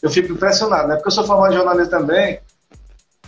Eu 0.00 0.08
fico 0.08 0.32
impressionado, 0.32 0.88
né? 0.88 0.94
Porque 0.94 1.08
eu 1.08 1.12
sou 1.12 1.26
formado 1.26 1.52
em 1.52 1.56
jornalismo 1.56 1.90
também 1.90 2.40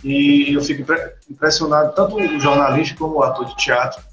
e 0.03 0.55
eu 0.55 0.61
fico 0.63 0.91
impressionado 1.29 1.93
tanto 1.93 2.15
o 2.15 2.39
jornalista 2.39 2.97
como 2.97 3.17
o 3.17 3.23
ator 3.23 3.45
de 3.45 3.55
teatro 3.57 4.03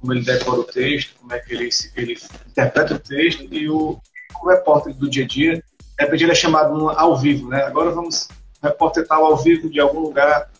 como 0.00 0.12
ele 0.12 0.24
decora 0.24 0.60
o 0.60 0.64
texto, 0.64 1.14
como 1.20 1.32
é 1.32 1.38
que 1.38 1.54
ele, 1.54 1.68
ele 1.96 2.18
interpreta 2.46 2.94
o 2.94 2.98
texto 2.98 3.42
e 3.52 3.68
o, 3.68 4.00
o 4.42 4.48
repórter 4.48 4.94
do 4.94 5.08
dia 5.08 5.24
a 5.24 5.26
dia, 5.26 5.54
de 5.56 6.04
repente 6.04 6.24
ele 6.24 6.32
é 6.32 6.34
chamado 6.34 6.90
ao 6.90 7.16
vivo, 7.16 7.48
né? 7.48 7.62
Agora 7.62 7.90
vamos, 7.90 8.28
repórter 8.62 9.06
tal 9.06 9.24
ao 9.24 9.36
vivo 9.36 9.70
de 9.70 9.80
algum 9.80 10.00
lugar 10.00 10.50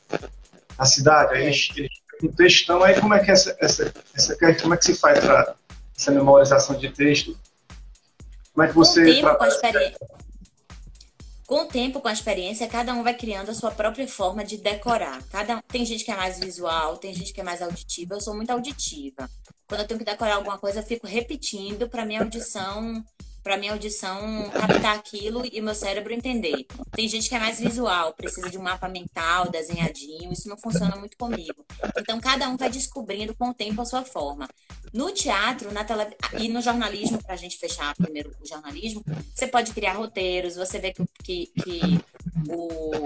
da 0.79 0.85
cidade, 0.85 1.35
aí 1.35 1.47
ele, 1.47 1.57
ele 1.77 1.91
um 2.23 2.33
textão, 2.33 2.83
aí 2.83 2.99
como 2.99 3.15
é 3.15 3.23
que 3.23 3.31
essa, 3.31 3.55
essa, 3.61 3.93
essa 4.15 4.37
como 4.63 4.75
é 4.75 4.77
que 4.77 4.85
se 4.85 4.95
faz 4.95 5.21
para 5.21 5.55
essa 5.97 6.11
memorização 6.11 6.77
de 6.77 6.89
texto? 6.91 7.37
Como 8.55 8.65
é 8.65 8.69
que 8.69 8.75
você 8.75 9.21
com 9.23 9.45
com 11.47 11.63
o 11.63 11.67
tempo, 11.67 12.01
com 12.01 12.09
a 12.09 12.13
experiência, 12.13 12.67
cada 12.67 12.93
um 12.93 13.03
vai 13.03 13.15
criando 13.15 13.51
a 13.51 13.55
sua 13.55 13.71
própria 13.71 14.07
forma 14.09 14.45
de 14.45 14.57
decorar. 14.57 15.23
Cada 15.31 15.63
tem 15.69 15.85
gente 15.85 16.05
que 16.05 16.11
é 16.11 16.17
mais 16.17 16.41
visual, 16.41 16.97
tem 16.97 17.15
gente 17.15 17.33
que 17.33 17.41
é 17.41 17.45
mais 17.45 17.63
auditiva. 17.63 18.15
Eu 18.15 18.21
sou 18.21 18.35
muito 18.35 18.51
auditiva. 18.51 19.31
Quando 19.69 19.81
eu 19.81 19.87
tenho 19.87 19.99
que 19.99 20.05
decorar 20.05 20.37
alguma 20.37 20.59
coisa, 20.59 20.81
eu 20.81 20.85
fico 20.85 21.07
repetindo 21.07 21.89
para 21.89 22.05
minha 22.05 22.21
audição 22.21 23.05
para 23.47 23.57
minha 23.57 23.71
audição 23.71 24.51
captar 24.51 24.97
aquilo 24.97 25.45
e 25.53 25.61
meu 25.61 25.73
cérebro 25.73 26.13
entender. 26.13 26.67
Tem 26.91 27.07
gente 27.07 27.29
que 27.29 27.35
é 27.37 27.39
mais 27.39 27.61
visual, 27.61 28.13
precisa 28.13 28.51
de 28.51 28.59
um 28.59 28.63
mapa 28.63 28.89
mental 28.89 29.49
desenhadinho, 29.49 30.33
isso 30.33 30.49
não 30.49 30.59
funciona 30.59 30.97
muito 30.97 31.17
comigo. 31.17 31.65
Então 31.97 32.21
cada 32.21 32.49
um 32.49 32.57
vai 32.57 32.69
descobrindo 32.69 33.37
com 33.37 33.51
o 33.51 33.55
tempo 33.55 33.81
a 33.81 33.85
sua 33.85 34.03
forma. 34.03 34.49
No 34.93 35.13
teatro, 35.13 35.73
na 35.73 35.85
tele... 35.85 36.17
e 36.41 36.49
no 36.49 36.61
jornalismo, 36.61 37.23
para 37.23 37.35
a 37.35 37.37
gente 37.37 37.57
fechar 37.57 37.95
primeiro 37.95 38.35
o 38.43 38.49
jornalismo, 38.49 39.05
você 39.33 39.47
pode 39.47 39.71
criar 39.73 39.93
roteiros, 39.93 40.57
você 40.57 40.81
vê 40.81 40.93
que, 40.93 41.07
que, 41.23 41.47
que 41.63 41.81
o 42.49 42.99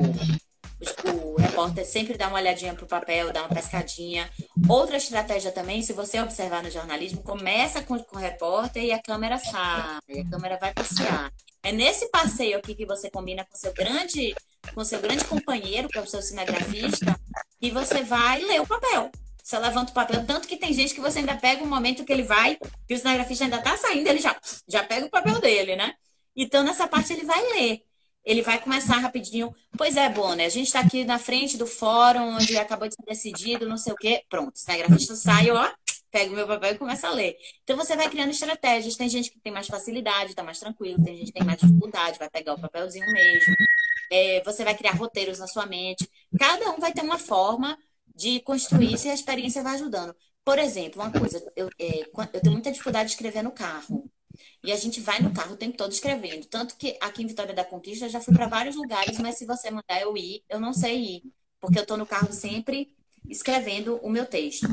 o 1.14 1.36
repórter 1.36 1.84
sempre 1.84 2.16
dá 2.16 2.28
uma 2.28 2.38
olhadinha 2.38 2.74
pro 2.74 2.86
papel, 2.86 3.32
dá 3.32 3.42
uma 3.42 3.54
pescadinha. 3.54 4.30
Outra 4.68 4.96
estratégia 4.96 5.52
também, 5.52 5.82
se 5.82 5.92
você 5.92 6.20
observar 6.20 6.62
no 6.62 6.70
jornalismo, 6.70 7.22
começa 7.22 7.82
com, 7.82 7.98
com 7.98 8.16
o 8.16 8.18
repórter 8.18 8.82
e 8.82 8.92
a 8.92 9.02
câmera 9.02 9.38
sai, 9.38 10.20
a 10.20 10.30
câmera 10.30 10.58
vai 10.58 10.72
passear. 10.72 11.30
É 11.62 11.70
nesse 11.70 12.08
passeio 12.08 12.58
aqui 12.58 12.74
que 12.74 12.86
você 12.86 13.10
combina 13.10 13.44
com 13.44 13.54
seu 13.56 13.72
grande, 13.74 14.34
com 14.74 14.84
seu 14.84 15.00
grande 15.00 15.24
companheiro, 15.24 15.88
que 15.88 15.98
é 15.98 16.00
o 16.00 16.06
seu 16.06 16.22
cinegrafista, 16.22 17.18
e 17.60 17.70
você 17.70 18.02
vai 18.02 18.40
ler 18.40 18.60
o 18.60 18.66
papel. 18.66 19.10
Você 19.42 19.58
levanta 19.58 19.90
o 19.90 19.94
papel, 19.94 20.24
tanto 20.24 20.48
que 20.48 20.56
tem 20.56 20.72
gente 20.72 20.94
que 20.94 21.00
você 21.00 21.18
ainda 21.18 21.36
pega 21.36 21.62
um 21.62 21.68
momento 21.68 22.04
que 22.04 22.12
ele 22.12 22.22
vai, 22.22 22.56
que 22.88 22.94
o 22.94 22.96
cinegrafista 22.96 23.44
ainda 23.44 23.60
tá 23.60 23.76
saindo, 23.76 24.08
ele 24.08 24.20
já, 24.20 24.34
já 24.66 24.82
pega 24.82 25.06
o 25.06 25.10
papel 25.10 25.40
dele, 25.40 25.76
né? 25.76 25.94
Então, 26.34 26.62
nessa 26.62 26.86
parte, 26.86 27.12
ele 27.12 27.24
vai 27.24 27.42
ler 27.52 27.82
ele 28.24 28.42
vai 28.42 28.60
começar 28.60 28.96
rapidinho. 28.98 29.54
Pois 29.76 29.96
é, 29.96 30.08
Bonner, 30.08 30.46
a 30.46 30.50
gente 30.50 30.66
está 30.66 30.80
aqui 30.80 31.04
na 31.04 31.18
frente 31.18 31.56
do 31.56 31.66
fórum, 31.66 32.36
onde 32.36 32.56
acabou 32.56 32.88
de 32.88 32.94
ser 32.94 33.02
decidido, 33.04 33.68
não 33.68 33.76
sei 33.76 33.92
o 33.92 33.96
quê. 33.96 34.22
Pronto, 34.28 34.58
cinegrafista 34.58 35.14
sai, 35.14 35.50
ó, 35.50 35.70
pega 36.10 36.32
o 36.32 36.34
meu 36.34 36.46
papel 36.46 36.74
e 36.74 36.78
começa 36.78 37.08
a 37.08 37.12
ler. 37.12 37.36
Então 37.62 37.76
você 37.76 37.96
vai 37.96 38.08
criando 38.10 38.30
estratégias. 38.30 38.96
Tem 38.96 39.08
gente 39.08 39.30
que 39.30 39.40
tem 39.40 39.52
mais 39.52 39.66
facilidade, 39.66 40.30
está 40.30 40.42
mais 40.42 40.58
tranquilo, 40.58 41.02
tem 41.02 41.16
gente 41.16 41.26
que 41.26 41.38
tem 41.38 41.44
mais 41.44 41.60
dificuldade, 41.60 42.18
vai 42.18 42.28
pegar 42.28 42.54
o 42.54 42.60
papelzinho 42.60 43.06
mesmo. 43.06 43.54
É, 44.12 44.42
você 44.44 44.64
vai 44.64 44.76
criar 44.76 44.92
roteiros 44.92 45.38
na 45.38 45.46
sua 45.46 45.66
mente. 45.66 46.08
Cada 46.38 46.70
um 46.70 46.78
vai 46.80 46.92
ter 46.92 47.02
uma 47.02 47.18
forma 47.18 47.78
de 48.14 48.40
construir 48.40 48.98
se 48.98 49.08
a 49.08 49.14
experiência 49.14 49.62
vai 49.62 49.74
ajudando. 49.74 50.14
Por 50.44 50.58
exemplo, 50.58 51.00
uma 51.00 51.10
coisa, 51.12 51.42
eu, 51.54 51.68
é, 51.78 52.00
eu 52.32 52.40
tenho 52.40 52.52
muita 52.52 52.72
dificuldade 52.72 53.08
de 53.08 53.12
escrever 53.12 53.42
no 53.42 53.52
carro. 53.52 54.10
E 54.62 54.72
a 54.72 54.76
gente 54.76 55.00
vai 55.00 55.20
no 55.20 55.32
carro 55.32 55.54
o 55.54 55.56
tempo 55.56 55.76
todo 55.76 55.92
escrevendo. 55.92 56.46
Tanto 56.46 56.76
que 56.76 56.96
aqui 57.00 57.22
em 57.22 57.26
Vitória 57.26 57.54
da 57.54 57.64
Conquista 57.64 58.06
eu 58.06 58.10
já 58.10 58.20
fui 58.20 58.34
para 58.34 58.46
vários 58.46 58.76
lugares, 58.76 59.18
mas 59.18 59.36
se 59.36 59.46
você 59.46 59.70
mandar 59.70 60.00
eu 60.00 60.16
ir, 60.16 60.42
eu 60.48 60.60
não 60.60 60.72
sei 60.72 60.98
ir. 60.98 61.22
Porque 61.60 61.78
eu 61.78 61.82
estou 61.82 61.96
no 61.96 62.06
carro 62.06 62.32
sempre 62.32 62.94
escrevendo 63.28 63.96
o 64.02 64.10
meu 64.10 64.26
texto. 64.26 64.66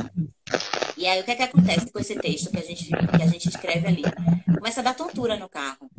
E 0.97 1.05
aí 1.05 1.21
o 1.21 1.23
que 1.23 1.31
é 1.31 1.35
que 1.35 1.43
acontece 1.43 1.91
com 1.91 1.99
esse 1.99 2.15
texto 2.15 2.49
que 2.49 2.57
a 2.57 2.63
gente, 2.63 2.85
que 2.85 3.23
a 3.23 3.27
gente 3.27 3.49
escreve 3.49 3.87
ali? 3.87 4.03
Começa 4.55 4.79
a 4.81 4.83
dar 4.83 4.95
tontura 4.95 5.37
no 5.37 5.47
carro. 5.47 5.89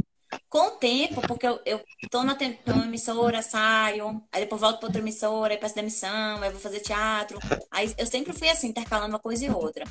Com 0.49 0.69
o 0.69 0.71
tempo, 0.73 1.21
porque 1.23 1.47
eu, 1.47 1.61
eu 1.65 1.81
na 2.23 2.37
emissora, 2.85 3.43
saio, 3.43 4.23
aí 4.33 4.43
depois 4.43 4.61
volto 4.61 4.79
para 4.79 4.87
outra 4.87 5.01
emissora, 5.01 5.55
aí 5.55 5.59
peço 5.59 5.75
demissão, 5.75 6.43
aí 6.43 6.51
vou 6.51 6.61
fazer 6.61 6.81
teatro. 6.81 7.39
Aí 7.71 7.95
eu 7.97 8.07
sempre 8.07 8.33
fui 8.33 8.49
assim, 8.49 8.69
intercalando 8.69 9.13
uma 9.13 9.19
coisa 9.19 9.45
e 9.45 9.51
outra. 9.51 9.85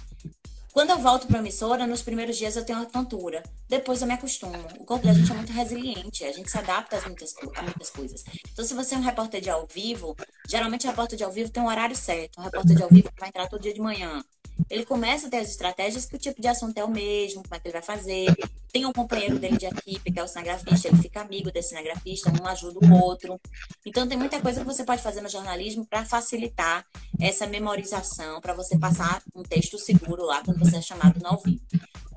Quando 0.78 0.92
eu 0.92 1.00
volto 1.00 1.26
para 1.26 1.38
a 1.38 1.40
emissora, 1.40 1.88
nos 1.88 2.04
primeiros 2.04 2.38
dias 2.38 2.56
eu 2.56 2.64
tenho 2.64 2.78
uma 2.78 2.86
tontura. 2.86 3.42
Depois 3.68 4.00
eu 4.00 4.08
me 4.08 4.14
acostumo. 4.14 4.54
O 4.80 4.86
corpo 4.86 5.08
da 5.08 5.12
gente 5.12 5.32
é 5.32 5.34
muito 5.34 5.52
resiliente, 5.52 6.24
a 6.24 6.32
gente 6.32 6.52
se 6.52 6.56
adapta 6.60 7.00
a 7.00 7.02
muitas, 7.02 7.34
a 7.56 7.64
muitas 7.64 7.90
coisas. 7.90 8.24
Então, 8.52 8.64
se 8.64 8.76
você 8.76 8.94
é 8.94 8.98
um 9.00 9.02
repórter 9.02 9.42
de 9.42 9.50
ao 9.50 9.66
vivo, 9.66 10.16
geralmente 10.48 10.86
o 10.86 10.90
repórter 10.92 11.18
de 11.18 11.24
ao 11.24 11.32
vivo 11.32 11.50
tem 11.50 11.64
um 11.64 11.66
horário 11.66 11.96
certo. 11.96 12.40
Um 12.40 12.44
repórter 12.44 12.76
de 12.76 12.84
ao 12.84 12.90
vivo 12.90 13.10
vai 13.20 13.30
entrar 13.30 13.48
todo 13.48 13.60
dia 13.60 13.74
de 13.74 13.82
manhã. 13.82 14.24
Ele 14.70 14.86
começa 14.86 15.28
a 15.28 15.30
ter 15.30 15.38
as 15.38 15.50
estratégias 15.50 16.06
que 16.06 16.16
o 16.16 16.20
tipo 16.20 16.42
de 16.42 16.48
assunto 16.48 16.78
é 16.78 16.84
o 16.84 16.90
mesmo, 16.90 17.44
como 17.44 17.56
é 17.56 17.60
que 17.60 17.68
ele 17.68 17.74
vai 17.74 17.82
fazer. 17.82 18.28
Tem 18.72 18.86
um 18.86 18.94
companheiro 18.94 19.40
dele 19.40 19.58
de 19.58 19.66
equipe, 19.66 20.12
que 20.12 20.20
é 20.20 20.24
o 20.24 20.28
cinegrafista, 20.28 20.88
ele 20.88 20.98
fica 20.98 21.22
amigo 21.22 21.52
desse 21.52 21.70
cinegrafista, 21.70 22.32
um 22.42 22.46
ajuda 22.46 22.80
o 22.86 23.02
outro. 23.02 23.40
Então, 23.86 24.08
tem 24.08 24.18
muita 24.18 24.42
coisa 24.42 24.60
que 24.60 24.66
você 24.66 24.84
pode 24.84 25.02
fazer 25.02 25.22
no 25.22 25.30
jornalismo 25.30 25.86
para 25.86 26.06
facilitar 26.06 26.86
essa 27.20 27.48
memorização, 27.48 28.42
para 28.42 28.54
você 28.54 28.78
passar 28.78 29.22
um 29.36 29.44
texto 29.44 29.78
seguro 29.78 30.24
lá 30.24 30.44
quando 30.44 30.60
você 30.60 30.78
é 30.78 30.82
chamado 30.82 31.20
no 31.20 31.28
ao 31.28 31.42
vivo. 31.42 31.62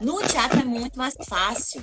No 0.00 0.18
teatro 0.26 0.60
é 0.60 0.64
muito 0.64 0.98
mais 0.98 1.14
fácil. 1.26 1.82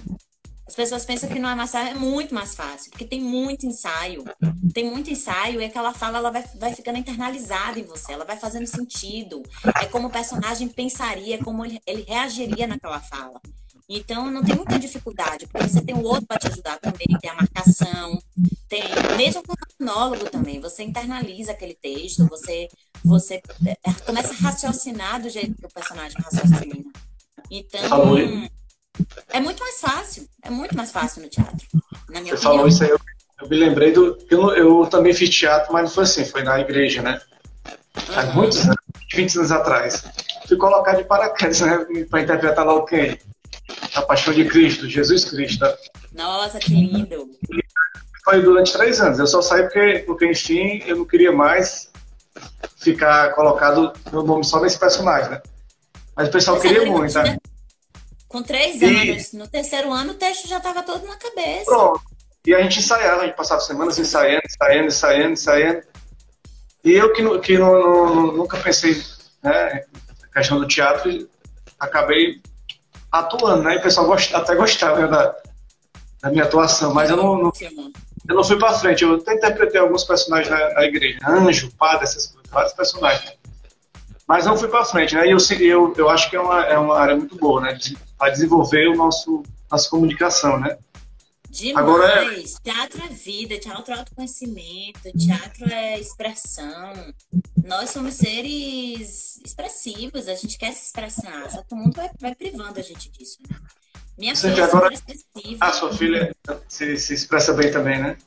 As 0.67 0.75
pessoas 0.75 1.05
pensam 1.05 1.29
que 1.29 1.39
não 1.39 1.49
é 1.49 1.55
mais 1.55 1.71
fácil, 1.71 1.91
é 1.91 1.93
muito 1.95 2.35
mais 2.35 2.53
fácil, 2.53 2.91
porque 2.91 3.05
tem 3.05 3.21
muito 3.21 3.65
ensaio. 3.65 4.25
Tem 4.73 4.89
muito 4.89 5.09
ensaio 5.09 5.61
e 5.61 5.65
aquela 5.65 5.93
fala 5.93 6.17
ela 6.17 6.29
vai, 6.29 6.43
vai 6.59 6.75
ficando 6.75 6.97
internalizada 6.97 7.79
em 7.79 7.83
você, 7.83 8.11
ela 8.11 8.25
vai 8.25 8.37
fazendo 8.37 8.67
sentido. 8.67 9.41
É 9.81 9.85
como 9.85 10.07
o 10.07 10.11
personagem 10.11 10.67
pensaria, 10.67 11.37
como 11.37 11.65
ele, 11.65 11.79
ele 11.87 12.03
reagiria 12.03 12.67
naquela 12.67 12.99
fala. 12.99 13.39
Então 13.89 14.29
não 14.29 14.43
tem 14.43 14.55
muita 14.55 14.77
dificuldade, 14.77 15.47
porque 15.47 15.69
você 15.69 15.81
tem 15.81 15.95
o 15.95 16.03
outro 16.03 16.27
para 16.27 16.37
te 16.37 16.47
ajudar 16.47 16.77
também, 16.77 17.07
tem 17.21 17.29
a 17.29 17.35
marcação, 17.35 18.21
tem 18.67 18.83
mesmo 19.15 19.41
com 19.43 19.53
o 19.53 19.55
monólogo 19.79 20.29
também, 20.29 20.59
você 20.59 20.83
internaliza 20.83 21.53
aquele 21.53 21.73
texto, 21.73 22.27
você 22.27 22.67
você 23.05 23.41
é, 23.65 23.93
começa 24.05 24.33
a 24.33 24.37
raciocinar 24.37 25.21
do 25.21 25.29
jeito 25.29 25.55
que 25.55 25.65
o 25.65 25.69
personagem 25.69 26.17
raciocina. 26.21 26.83
Então 27.49 28.19
é 29.29 29.39
muito 29.39 29.59
mais 29.59 29.79
fácil, 29.79 30.27
é 30.43 30.49
muito 30.49 30.75
mais 30.75 30.91
fácil 30.91 31.21
no 31.21 31.29
teatro, 31.29 31.65
na 32.09 32.21
minha 32.21 32.35
você 32.35 32.47
opinião. 32.47 32.53
falou 32.53 32.67
isso 32.67 32.83
aí, 32.83 32.89
eu, 32.89 32.99
eu, 33.41 33.49
me 33.49 33.57
lembrei 33.57 33.91
do 33.91 34.17
eu, 34.29 34.49
eu 34.55 34.87
também 34.87 35.13
fiz 35.13 35.29
teatro, 35.29 35.71
mas 35.73 35.83
não 35.83 35.89
foi 35.89 36.03
assim, 36.03 36.25
foi 36.25 36.43
na 36.43 36.59
igreja, 36.59 37.01
né? 37.01 37.21
Há 38.15 38.23
uhum. 38.25 38.33
muitos 38.33 38.63
anos, 38.63 38.77
20 39.13 39.37
anos 39.37 39.51
atrás. 39.51 40.03
Fui 40.47 40.57
colocar 40.57 40.93
de 40.93 41.03
paraquedas, 41.03 41.61
né? 41.61 41.85
Para 42.09 42.21
interpretar 42.21 42.65
lá 42.65 42.73
o 42.73 42.85
quem? 42.85 43.19
A 43.95 44.01
Paixão 44.01 44.33
de 44.33 44.45
Cristo, 44.45 44.87
Jesus 44.87 45.25
Cristo. 45.25 45.65
Nossa, 46.13 46.59
que 46.59 46.71
lindo! 46.71 47.29
Foi 48.23 48.41
durante 48.41 48.73
três 48.73 48.99
anos. 49.01 49.19
Eu 49.19 49.27
só 49.27 49.41
saí 49.41 49.63
porque, 49.63 50.03
porque 50.05 50.29
enfim, 50.29 50.83
eu 50.85 50.97
não 50.97 51.05
queria 51.05 51.31
mais 51.31 51.89
ficar 52.77 53.33
colocado 53.33 53.91
meu 54.11 54.23
nome 54.23 54.43
só 54.43 54.61
nesse 54.61 54.79
personagem, 54.79 55.31
né? 55.31 55.41
Mas 56.15 56.29
o 56.29 56.31
pessoal 56.31 56.57
Você 56.57 56.67
queria 56.67 56.89
muito, 56.89 57.13
né? 57.13 57.37
Com 58.27 58.43
três 58.43 58.81
e... 58.81 58.85
anos. 58.85 59.33
No 59.33 59.47
terceiro 59.47 59.91
ano, 59.91 60.11
o 60.11 60.15
texto 60.15 60.47
já 60.47 60.57
estava 60.57 60.83
todo 60.83 61.05
na 61.07 61.15
cabeça. 61.15 61.65
Pronto. 61.65 62.01
E 62.45 62.53
a 62.53 62.61
gente 62.61 62.79
ensaiava, 62.79 63.23
a 63.23 63.25
gente 63.25 63.35
passava 63.35 63.59
semanas 63.61 63.99
ensaiando, 63.99 64.41
ensaiando, 64.45 64.87
ensaiando, 64.87 65.33
ensaiando. 65.33 65.83
E 66.83 66.91
eu 66.93 67.11
que, 67.11 67.39
que 67.39 67.57
não, 67.57 68.15
não, 68.15 68.31
nunca 68.31 68.57
pensei 68.57 69.03
né, 69.43 69.83
na 70.21 70.27
questão 70.33 70.59
do 70.59 70.67
teatro, 70.67 71.29
acabei 71.77 72.41
atuando, 73.11 73.63
né? 73.63 73.75
E 73.75 73.77
o 73.79 73.81
pessoal 73.81 74.07
gost, 74.07 74.33
até 74.33 74.55
gostava 74.55 75.01
né, 75.01 75.07
da, 75.07 75.35
da 76.21 76.29
minha 76.29 76.43
atuação, 76.43 76.93
mas 76.93 77.09
eu 77.09 77.17
não, 77.17 77.37
não 77.37 77.51
eu 78.29 78.35
não 78.35 78.43
fui 78.43 78.57
para 78.57 78.73
frente. 78.73 79.03
Eu 79.03 79.15
até 79.15 79.33
interpretei 79.33 79.79
alguns 79.79 80.03
personagens 80.03 80.49
na, 80.49 80.73
na 80.73 80.85
igreja, 80.85 81.19
anjo, 81.27 81.71
padre, 81.77 82.03
essas 82.03 82.27
coisas, 82.27 82.51
vários 82.51 82.73
personagens. 82.73 83.33
Mas 84.27 84.45
não 84.45 84.57
fui 84.57 84.67
para 84.67 84.83
frente, 84.83 85.15
né? 85.15 85.25
E 85.27 85.31
eu, 85.31 85.37
eu, 85.59 85.93
eu 85.97 86.09
acho 86.09 86.29
que 86.29 86.35
é 86.35 86.39
uma, 86.39 86.65
é 86.65 86.77
uma 86.77 86.97
área 86.97 87.15
muito 87.15 87.35
boa, 87.37 87.61
né? 87.61 87.77
Para 88.17 88.31
desenvolver 88.31 88.87
o 88.87 88.95
nosso 88.95 89.43
nossa 89.69 89.89
comunicação, 89.89 90.59
né? 90.59 90.77
Demais. 91.49 91.77
Agora 91.77 92.35
é... 92.35 92.43
Teatro 92.63 93.03
é 93.03 93.07
vida, 93.09 93.59
teatro 93.59 93.93
é 93.93 93.97
autoconhecimento, 93.97 95.11
teatro 95.17 95.71
é 95.71 95.99
expressão. 95.99 97.13
Nós 97.65 97.89
somos 97.89 98.15
seres 98.15 99.41
expressivos, 99.43 100.27
a 100.27 100.35
gente 100.35 100.57
quer 100.57 100.71
se 100.73 100.85
expressar, 100.85 101.49
só 101.49 101.63
que 101.63 101.73
o 101.73 101.77
mundo 101.77 101.95
vai, 101.95 102.09
vai 102.19 102.35
privando 102.35 102.79
a 102.79 102.83
gente 102.83 103.09
disso. 103.11 103.39
Né? 103.49 103.57
Minha 104.17 104.35
Você 104.35 104.49
filha 104.49 104.61
é 104.61 104.65
agora... 104.65 104.95
super 104.95 105.15
expressiva. 105.15 105.57
Ah, 105.65 105.71
sua 105.71 105.93
filha 105.93 106.35
se, 106.67 106.97
se 106.97 107.13
expressa 107.13 107.53
bem 107.53 107.71
também, 107.71 107.99
né? 108.01 108.17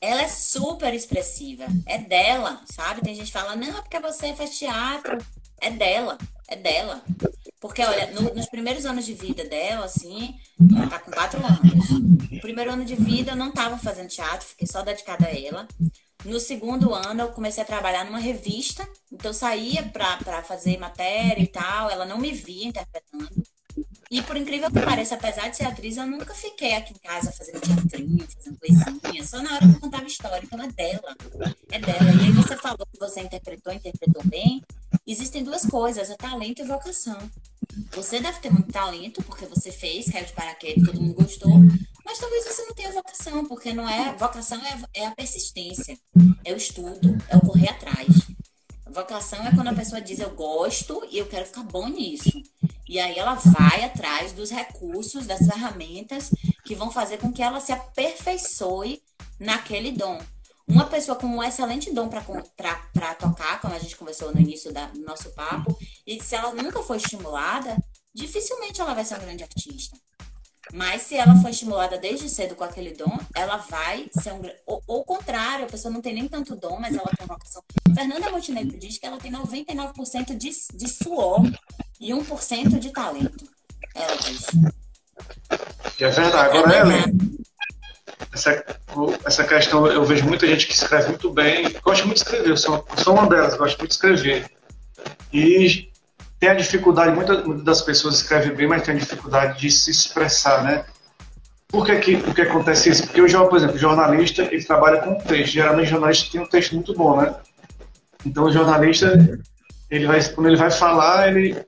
Ela 0.00 0.22
é 0.22 0.28
super 0.28 0.92
expressiva. 0.92 1.64
É 1.86 1.98
dela, 1.98 2.60
sabe? 2.64 3.02
Tem 3.02 3.14
gente 3.14 3.26
que 3.26 3.32
fala, 3.32 3.54
não, 3.54 3.78
é 3.78 3.82
porque 3.82 4.00
você 4.00 4.34
faz 4.34 4.58
teatro. 4.58 5.18
É 5.60 5.70
dela, 5.70 6.18
é 6.52 6.56
dela. 6.56 7.02
Porque, 7.60 7.82
olha, 7.82 8.10
no, 8.10 8.34
nos 8.34 8.46
primeiros 8.46 8.84
anos 8.84 9.04
de 9.04 9.14
vida 9.14 9.44
dela, 9.44 9.86
assim, 9.86 10.34
ela 10.76 10.88
tá 10.88 10.98
com 10.98 11.10
quatro 11.10 11.40
anos. 11.44 11.90
No 12.30 12.40
primeiro 12.40 12.72
ano 12.72 12.84
de 12.84 12.94
vida 12.94 13.32
eu 13.32 13.36
não 13.36 13.52
tava 13.52 13.78
fazendo 13.78 14.08
teatro, 14.08 14.46
fiquei 14.46 14.66
só 14.66 14.82
dedicada 14.82 15.26
a 15.26 15.30
ela. 15.30 15.66
No 16.24 16.38
segundo 16.38 16.94
ano 16.94 17.22
eu 17.22 17.32
comecei 17.32 17.62
a 17.62 17.66
trabalhar 17.66 18.04
numa 18.04 18.18
revista, 18.18 18.88
então 19.10 19.32
saía 19.32 19.82
para 19.82 20.42
fazer 20.42 20.78
matéria 20.78 21.42
e 21.42 21.46
tal, 21.46 21.90
ela 21.90 22.04
não 22.04 22.18
me 22.18 22.32
via 22.32 22.66
interpretando. 22.66 23.42
E 24.10 24.20
por 24.22 24.36
incrível 24.36 24.70
que 24.70 24.80
pareça, 24.80 25.14
apesar 25.14 25.48
de 25.48 25.56
ser 25.56 25.64
atriz, 25.64 25.96
eu 25.96 26.06
nunca 26.06 26.34
fiquei 26.34 26.74
aqui 26.74 26.92
em 26.92 26.98
casa 26.98 27.32
fazendo 27.32 27.60
teatrinho, 27.60 28.26
fazendo 28.28 28.58
coisinha, 28.58 29.24
só 29.24 29.40
na 29.40 29.54
hora 29.54 29.66
que 29.66 29.74
eu 29.74 29.80
contava 29.80 30.04
história. 30.04 30.44
Então 30.44 30.62
é 30.62 30.68
dela, 30.68 31.16
é 31.70 31.78
dela. 31.78 32.12
E 32.12 32.26
aí 32.26 32.32
você 32.32 32.56
falou 32.56 32.86
que 32.92 32.98
você 32.98 33.20
interpretou, 33.20 33.72
interpretou 33.72 34.22
bem. 34.26 34.62
Existem 35.06 35.42
duas 35.42 35.64
coisas, 35.64 36.10
é 36.10 36.16
talento 36.16 36.60
e 36.60 36.66
vocação. 36.66 37.18
Você 37.92 38.20
deve 38.20 38.38
ter 38.40 38.50
muito 38.50 38.70
talento, 38.70 39.22
porque 39.22 39.46
você 39.46 39.72
fez, 39.72 40.10
caiu 40.10 40.26
de 40.26 40.32
paraquedas, 40.34 40.84
todo 40.84 41.00
mundo 41.00 41.14
gostou, 41.14 41.58
mas 42.04 42.18
talvez 42.18 42.44
você 42.44 42.62
não 42.66 42.74
tenha 42.74 42.92
vocação, 42.92 43.46
porque 43.46 43.72
não 43.72 43.88
é. 43.88 44.14
Vocação 44.14 44.60
é, 44.64 45.00
é 45.00 45.06
a 45.06 45.12
persistência, 45.12 45.98
é 46.44 46.52
o 46.52 46.56
estudo, 46.56 47.16
é 47.28 47.36
o 47.36 47.40
correr 47.40 47.70
atrás. 47.70 48.08
Vocação 48.92 49.46
é 49.46 49.54
quando 49.54 49.68
a 49.68 49.74
pessoa 49.74 50.02
diz 50.02 50.20
eu 50.20 50.30
gosto 50.34 51.02
e 51.10 51.16
eu 51.16 51.26
quero 51.26 51.46
ficar 51.46 51.62
bom 51.62 51.88
nisso. 51.88 52.42
E 52.86 53.00
aí 53.00 53.18
ela 53.18 53.34
vai 53.34 53.84
atrás 53.84 54.32
dos 54.32 54.50
recursos, 54.50 55.26
das 55.26 55.46
ferramentas 55.46 56.30
que 56.64 56.74
vão 56.74 56.90
fazer 56.90 57.16
com 57.16 57.32
que 57.32 57.42
ela 57.42 57.58
se 57.58 57.72
aperfeiçoe 57.72 59.02
naquele 59.40 59.92
dom. 59.92 60.20
Uma 60.68 60.84
pessoa 60.84 61.16
com 61.16 61.26
um 61.26 61.42
excelente 61.42 61.90
dom 61.92 62.08
para 62.08 63.14
tocar, 63.14 63.60
como 63.62 63.74
a 63.74 63.78
gente 63.78 63.96
conversou 63.96 64.32
no 64.32 64.40
início 64.40 64.72
da, 64.72 64.86
do 64.86 65.00
nosso 65.00 65.30
papo, 65.30 65.76
e 66.06 66.22
se 66.22 66.34
ela 66.34 66.52
nunca 66.54 66.82
foi 66.82 66.98
estimulada, 66.98 67.76
dificilmente 68.14 68.80
ela 68.80 68.94
vai 68.94 69.04
ser 69.04 69.14
uma 69.14 69.24
grande 69.24 69.42
artista. 69.42 69.96
Mas 70.72 71.02
se 71.02 71.16
ela 71.16 71.36
foi 71.36 71.50
estimulada 71.50 71.98
desde 71.98 72.30
cedo 72.30 72.54
com 72.54 72.64
aquele 72.64 72.92
dom, 72.92 73.18
ela 73.34 73.58
vai 73.58 74.08
ser 74.18 74.32
um. 74.32 74.40
Ou, 74.66 74.82
ou 74.86 75.00
o 75.00 75.04
contrário, 75.04 75.66
a 75.66 75.68
pessoa 75.68 75.92
não 75.92 76.00
tem 76.00 76.14
nem 76.14 76.26
tanto 76.26 76.56
dom, 76.56 76.78
mas 76.80 76.94
ela 76.94 77.10
tem 77.16 77.26
uma 77.26 77.34
vocação. 77.34 77.62
Fernanda 77.94 78.30
Montenegro 78.30 78.78
diz 78.78 78.96
que 78.96 79.06
ela 79.06 79.18
tem 79.18 79.30
99% 79.30 80.34
de, 80.34 80.50
de 80.74 80.88
suor 80.88 81.42
e 82.00 82.10
1% 82.12 82.78
de 82.78 82.90
talento. 82.90 83.44
Ela 83.94 84.16
diz. 84.16 84.46
É 86.00 86.08
verdade. 86.08 86.56
Agora, 86.56 86.78
Ellen, 86.78 87.04
essa, 88.32 88.64
essa 89.26 89.44
questão, 89.44 89.86
eu 89.86 90.04
vejo 90.06 90.24
muita 90.24 90.46
gente 90.46 90.66
que 90.66 90.72
escreve 90.72 91.08
muito 91.08 91.30
bem, 91.30 91.70
gosta 91.82 92.06
muito 92.06 92.16
de 92.16 92.24
escrever, 92.24 92.48
eu 92.48 92.56
sou, 92.56 92.86
eu 92.96 93.04
sou 93.04 93.14
uma 93.14 93.28
delas, 93.28 93.56
gosto 93.56 93.78
muito 93.78 93.90
de 93.90 93.94
escrever. 93.94 94.50
E 95.30 95.91
tem 96.42 96.50
a 96.50 96.54
dificuldade, 96.54 97.14
muitas 97.14 97.62
das 97.62 97.82
pessoas 97.82 98.16
escrevem 98.16 98.52
bem, 98.52 98.66
mas 98.66 98.82
tem 98.82 98.96
a 98.96 98.98
dificuldade 98.98 99.60
de 99.60 99.70
se 99.70 99.92
expressar, 99.92 100.64
né? 100.64 100.84
Por 101.68 101.86
que, 101.86 101.96
que, 102.00 102.16
por 102.16 102.34
que 102.34 102.42
acontece 102.42 102.90
isso? 102.90 103.06
Porque, 103.06 103.22
o, 103.22 103.48
por 103.48 103.58
exemplo, 103.58 103.76
o 103.76 103.78
jornalista, 103.78 104.42
ele 104.42 104.64
trabalha 104.64 105.02
com 105.02 105.14
texto. 105.14 105.52
Geralmente, 105.52 105.86
o 105.86 105.90
jornalista 105.90 106.32
tem 106.32 106.40
um 106.40 106.46
texto 106.46 106.74
muito 106.74 106.92
bom, 106.94 107.20
né? 107.20 107.32
Então, 108.26 108.42
o 108.42 108.50
jornalista, 108.50 109.38
ele 109.88 110.04
vai, 110.04 110.20
quando 110.30 110.48
ele 110.48 110.56
vai 110.56 110.72
falar, 110.72 111.28
ele 111.28 111.64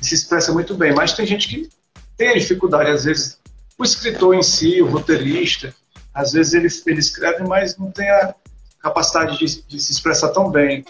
se 0.00 0.16
expressa 0.16 0.52
muito 0.52 0.74
bem. 0.74 0.92
Mas 0.92 1.12
tem 1.12 1.24
gente 1.24 1.46
que 1.46 1.68
tem 2.16 2.30
a 2.30 2.38
dificuldade, 2.38 2.90
às 2.90 3.04
vezes, 3.04 3.38
o 3.78 3.84
escritor 3.84 4.34
em 4.34 4.42
si, 4.42 4.82
o 4.82 4.90
roteirista, 4.90 5.72
às 6.12 6.32
vezes 6.32 6.54
ele, 6.54 6.68
ele 6.88 6.98
escreve, 6.98 7.44
mas 7.44 7.78
não 7.78 7.92
tem 7.92 8.10
a 8.10 8.34
capacidade 8.80 9.38
de, 9.38 9.62
de 9.62 9.78
se 9.78 9.92
expressar 9.92 10.30
tão 10.30 10.50
bem. 10.50 10.84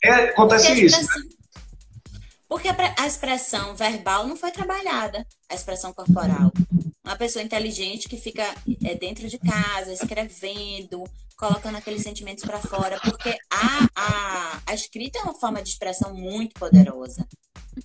É, 0.00 0.28
acontece 0.28 0.72
isso. 0.74 1.02
Né? 1.02 1.37
Porque 2.48 2.68
a 2.68 3.06
expressão 3.06 3.76
verbal 3.76 4.26
não 4.26 4.36
foi 4.36 4.50
trabalhada, 4.50 5.26
a 5.50 5.54
expressão 5.54 5.92
corporal. 5.92 6.50
Uma 7.04 7.16
pessoa 7.16 7.42
inteligente 7.42 8.08
que 8.08 8.16
fica 8.16 8.42
é, 8.84 8.94
dentro 8.94 9.28
de 9.28 9.38
casa, 9.38 9.92
escrevendo, 9.92 11.04
colocando 11.36 11.76
aqueles 11.76 12.02
sentimentos 12.02 12.44
para 12.44 12.58
fora, 12.58 12.98
porque 13.00 13.36
a, 13.50 13.88
a, 13.94 14.62
a 14.66 14.74
escrita 14.74 15.18
é 15.18 15.22
uma 15.22 15.38
forma 15.38 15.62
de 15.62 15.68
expressão 15.68 16.14
muito 16.14 16.58
poderosa 16.58 17.26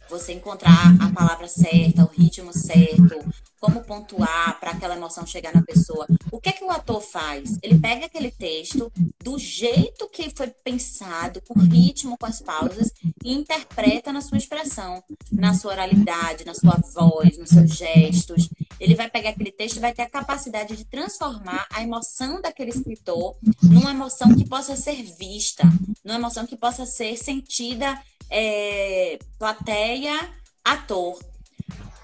você 0.10 0.34
encontrar 0.34 0.96
a 1.00 1.12
palavra 1.12 1.48
certa, 1.48 2.04
o 2.04 2.08
ritmo 2.08 2.54
certo, 2.54 3.20
como 3.64 3.82
pontuar 3.82 4.60
para 4.60 4.72
aquela 4.72 4.98
emoção 4.98 5.26
chegar 5.26 5.54
na 5.54 5.62
pessoa. 5.62 6.06
O 6.30 6.40
que 6.40 6.50
é 6.50 6.52
que 6.52 6.66
o 6.66 6.70
ator 6.70 7.00
faz? 7.02 7.58
Ele 7.64 7.80
pega 7.80 8.08
aquele 8.08 8.30
texto 8.30 8.92
do 9.24 9.40
jeito 9.40 10.10
que 10.10 10.30
foi 10.36 10.48
pensado, 10.48 11.42
com 11.48 11.58
ritmo, 11.60 12.18
com 12.18 12.26
as 12.26 12.42
pausas, 12.42 12.92
e 13.24 13.32
interpreta 13.34 14.12
na 14.12 14.20
sua 14.20 14.38
expressão, 14.38 15.02
na 15.32 15.54
sua 15.54 15.72
oralidade, 15.72 16.44
na 16.44 16.54
sua 16.54 16.78
voz, 16.94 17.38
nos 17.38 17.50
seus 17.50 17.72
gestos. 17.72 18.50
Ele 18.82 18.96
vai 18.96 19.10
pegar 19.10 19.30
aquele 19.30 19.52
texto 19.52 19.78
e 19.78 19.80
vai 19.80 19.94
ter 19.94 20.02
a 20.02 20.10
capacidade 20.10 20.76
de 20.76 20.84
transformar 20.84 21.66
a 21.72 21.82
emoção 21.82 22.42
daquele 22.42 22.72
escritor 22.72 23.38
numa 23.62 23.92
emoção 23.92 24.36
que 24.36 24.46
possa 24.46 24.76
ser 24.76 25.02
vista, 25.04 25.64
numa 26.04 26.18
emoção 26.18 26.46
que 26.46 26.58
possa 26.58 26.86
ser 26.86 27.16
sentida 27.16 27.98
é, 28.34 29.20
plateia, 29.38 30.34
ator. 30.66 31.20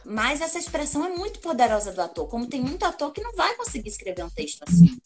Mas 0.05 0.41
essa 0.41 0.59
expressão 0.59 1.03
é 1.03 1.09
muito 1.09 1.39
poderosa 1.39 1.91
do 1.91 2.01
ator, 2.01 2.27
como 2.27 2.47
tem 2.47 2.61
muito 2.61 2.86
ator 2.86 3.11
que 3.11 3.21
não 3.21 3.34
vai 3.34 3.55
conseguir 3.55 3.89
escrever 3.89 4.23
um 4.23 4.30
texto 4.30 4.63
assim. 4.67 4.97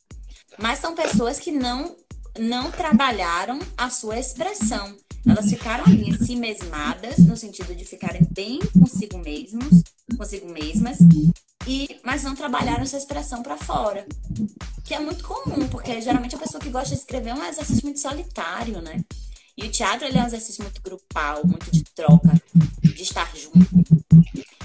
Mas 0.60 0.80
são 0.80 0.94
pessoas 0.94 1.40
que 1.40 1.52
não 1.52 1.96
não 2.38 2.72
trabalharam 2.72 3.60
a 3.78 3.92
sua 3.92 4.20
expressão. 4.20 4.98
Elas 5.26 5.50
ficaram 5.50 5.86
ali 5.86 6.10
em 6.10 6.18
si 6.18 6.36
mesmadas, 6.36 7.20
no 7.20 7.38
sentido 7.38 7.76
de 7.76 7.86
ficarem 7.86 8.28
bem 8.32 8.60
consigo 8.78 9.20
mesmos, 9.20 9.84
consigo 10.18 10.50
mesmas, 10.50 10.98
e 11.68 12.00
mas 12.04 12.24
não 12.24 12.36
trabalharam 12.36 12.82
essa 12.82 12.98
expressão 12.98 13.44
para 13.44 13.56
fora. 13.56 14.06
Que 14.84 14.96
é 14.96 15.00
muito 15.00 15.24
comum, 15.24 15.68
porque 15.70 16.02
geralmente 16.02 16.36
a 16.36 16.40
pessoa 16.40 16.60
que 16.60 16.70
gosta 16.70 16.90
de 16.90 17.02
escrever 17.02 17.30
é 17.30 17.36
um 17.36 17.46
exercício 17.46 17.84
muito 17.84 18.00
solitário, 18.00 18.82
né? 18.82 19.04
E 19.58 19.66
o 19.66 19.72
teatro 19.72 20.08
ele 20.08 20.18
é 20.18 20.24
um 20.24 20.28
exercício 20.28 20.64
muito 20.64 20.82
grupal, 20.82 21.46
muito 21.46 21.72
de 21.72 21.84
troca, 21.84 22.34
de 22.82 23.04
estar 23.04 23.32
junto. 23.36 23.68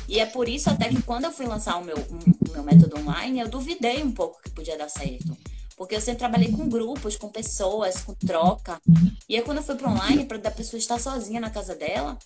E 0.08 0.18
é 0.18 0.26
por 0.26 0.48
isso 0.48 0.70
até 0.70 0.88
que 0.88 1.02
quando 1.02 1.24
eu 1.24 1.32
fui 1.32 1.46
lançar 1.46 1.76
o 1.76 1.84
meu, 1.84 1.96
o 1.96 2.52
meu 2.52 2.62
método 2.62 2.98
online, 2.98 3.40
eu 3.40 3.48
duvidei 3.48 4.02
um 4.02 4.10
pouco 4.10 4.40
que 4.42 4.50
podia 4.50 4.78
dar 4.78 4.88
certo. 4.88 5.36
Porque 5.76 5.94
eu 5.94 6.00
sempre 6.00 6.20
trabalhei 6.20 6.50
com 6.50 6.68
grupos, 6.68 7.16
com 7.16 7.28
pessoas, 7.28 8.00
com 8.00 8.14
troca. 8.14 8.80
E 9.28 9.36
aí 9.36 9.42
quando 9.42 9.58
eu 9.58 9.62
fui 9.62 9.74
para 9.74 9.90
online, 9.90 10.24
para 10.24 10.38
da 10.38 10.50
pessoa 10.50 10.78
estar 10.78 10.98
sozinha 10.98 11.40
na 11.40 11.50
casa 11.50 11.74
dela, 11.74 12.18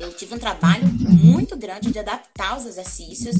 eu 0.00 0.12
tive 0.12 0.34
um 0.34 0.38
trabalho 0.38 0.86
muito 0.88 1.56
grande 1.56 1.90
de 1.90 1.98
adaptar 1.98 2.58
os 2.58 2.66
exercícios 2.66 3.36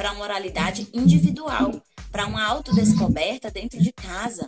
para 0.00 0.12
uma 0.12 0.24
oralidade 0.24 0.88
individual 0.94 1.72
para 2.10 2.26
uma 2.26 2.42
autodescoberta 2.42 3.50
dentro 3.50 3.78
de 3.78 3.92
casa. 3.92 4.46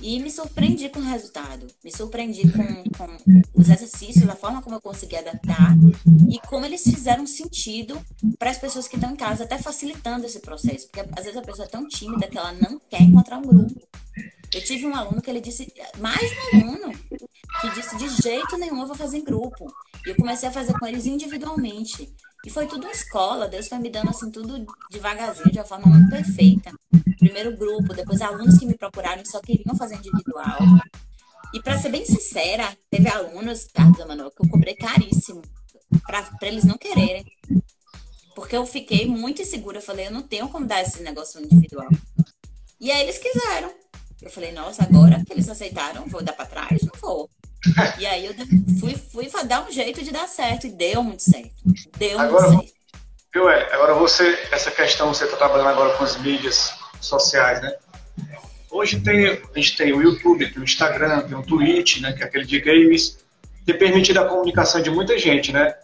E 0.00 0.18
me 0.18 0.30
surpreendi 0.30 0.88
com 0.88 1.00
o 1.00 1.02
resultado. 1.02 1.66
Me 1.84 1.92
surpreendi 1.94 2.50
com, 2.50 2.66
com 2.96 3.42
os 3.52 3.68
exercícios, 3.68 4.26
a 4.26 4.34
forma 4.34 4.62
como 4.62 4.76
eu 4.76 4.80
consegui 4.80 5.16
adaptar 5.16 5.76
e 6.30 6.40
como 6.48 6.64
eles 6.64 6.82
fizeram 6.82 7.26
sentido 7.26 8.00
para 8.38 8.50
as 8.50 8.56
pessoas 8.56 8.88
que 8.88 8.96
estão 8.96 9.12
em 9.12 9.16
casa, 9.16 9.44
até 9.44 9.58
facilitando 9.58 10.24
esse 10.24 10.40
processo. 10.40 10.88
Porque 10.88 11.06
às 11.14 11.24
vezes 11.26 11.36
a 11.36 11.42
pessoa 11.42 11.66
é 11.66 11.70
tão 11.70 11.86
tímida 11.86 12.26
que 12.26 12.38
ela 12.38 12.54
não 12.54 12.80
quer 12.88 13.02
encontrar 13.02 13.36
um 13.36 13.42
grupo. 13.42 13.78
Eu 14.54 14.64
tive 14.64 14.86
um 14.86 14.96
aluno 14.96 15.20
que 15.20 15.28
ele 15.28 15.42
disse, 15.42 15.70
mais 15.98 16.32
um 16.54 16.58
aluno, 16.58 16.92
que 17.60 17.70
disse: 17.74 17.98
de 17.98 18.08
jeito 18.22 18.56
nenhum 18.56 18.80
eu 18.80 18.86
vou 18.86 18.96
fazer 18.96 19.18
em 19.18 19.24
grupo. 19.24 19.70
E 20.06 20.10
eu 20.10 20.16
comecei 20.16 20.48
a 20.48 20.52
fazer 20.52 20.72
com 20.78 20.86
eles 20.86 21.04
individualmente. 21.04 22.10
E 22.46 22.50
foi 22.50 22.68
tudo 22.68 22.86
escola, 22.86 23.48
Deus 23.48 23.66
foi 23.66 23.76
me 23.80 23.90
dando 23.90 24.10
assim 24.10 24.30
tudo 24.30 24.64
devagarzinho, 24.88 25.50
de 25.50 25.58
uma 25.58 25.64
forma 25.64 25.86
muito 25.88 26.08
perfeita. 26.08 26.72
Primeiro 27.18 27.56
grupo, 27.56 27.92
depois 27.92 28.22
alunos 28.22 28.56
que 28.56 28.64
me 28.64 28.78
procuraram 28.78 29.20
e 29.20 29.28
só 29.28 29.40
queriam 29.40 29.74
fazer 29.76 29.96
individual. 29.96 30.58
E 31.52 31.60
para 31.60 31.76
ser 31.76 31.88
bem 31.88 32.04
sincera, 32.04 32.76
teve 32.88 33.08
alunos, 33.08 33.66
Carlos 33.74 33.98
Emanuel, 33.98 34.30
que 34.30 34.46
eu 34.46 34.48
cobrei 34.48 34.76
caríssimo 34.76 35.42
para 36.06 36.24
eles 36.42 36.62
não 36.62 36.78
quererem. 36.78 37.24
Porque 38.36 38.56
eu 38.56 38.64
fiquei 38.64 39.06
muito 39.08 39.42
insegura. 39.42 39.78
Eu 39.78 39.82
falei, 39.82 40.06
eu 40.06 40.12
não 40.12 40.22
tenho 40.22 40.48
como 40.48 40.66
dar 40.66 40.80
esse 40.82 41.02
negócio 41.02 41.42
individual. 41.42 41.88
E 42.78 42.92
aí 42.92 43.02
eles 43.02 43.18
quiseram. 43.18 43.74
Eu 44.22 44.30
falei, 44.30 44.52
nossa, 44.52 44.84
agora 44.84 45.20
que 45.24 45.32
eles 45.32 45.48
aceitaram, 45.48 46.06
vou 46.06 46.22
dar 46.22 46.32
para 46.32 46.46
trás? 46.46 46.80
Não 46.82 46.92
vou. 47.00 47.28
E 47.98 48.06
aí 48.06 48.26
eu 48.26 48.34
fui, 48.80 48.96
fui 48.96 49.28
dar 49.44 49.66
um 49.66 49.72
jeito 49.72 50.02
de 50.02 50.10
dar 50.10 50.26
certo 50.26 50.66
e 50.66 50.70
deu 50.70 51.02
muito 51.02 51.22
certo. 51.22 51.50
Deu 51.98 52.18
agora, 52.18 52.50
muito 52.50 52.68
certo. 52.68 52.76
Viu, 53.32 53.50
é, 53.50 53.74
agora 53.74 53.94
você, 53.94 54.38
essa 54.50 54.70
questão, 54.70 55.12
você 55.12 55.24
está 55.24 55.36
trabalhando 55.36 55.68
agora 55.68 55.96
com 55.96 56.04
as 56.04 56.16
mídias 56.16 56.72
sociais, 57.00 57.60
né? 57.60 57.74
Hoje 58.70 59.00
tem, 59.00 59.28
a 59.28 59.58
gente 59.58 59.76
tem 59.76 59.92
o 59.92 60.02
YouTube, 60.02 60.50
tem 60.50 60.60
o 60.60 60.64
Instagram, 60.64 61.22
tem 61.22 61.36
o 61.36 61.42
Twitch, 61.42 62.00
né, 62.00 62.12
que 62.12 62.22
é 62.22 62.26
aquele 62.26 62.44
de 62.44 62.60
games, 62.60 63.18
tem 63.64 63.76
permitido 63.76 64.18
a 64.18 64.26
comunicação 64.26 64.82
de 64.82 64.90
muita 64.90 65.18
gente, 65.18 65.52
né? 65.52 65.74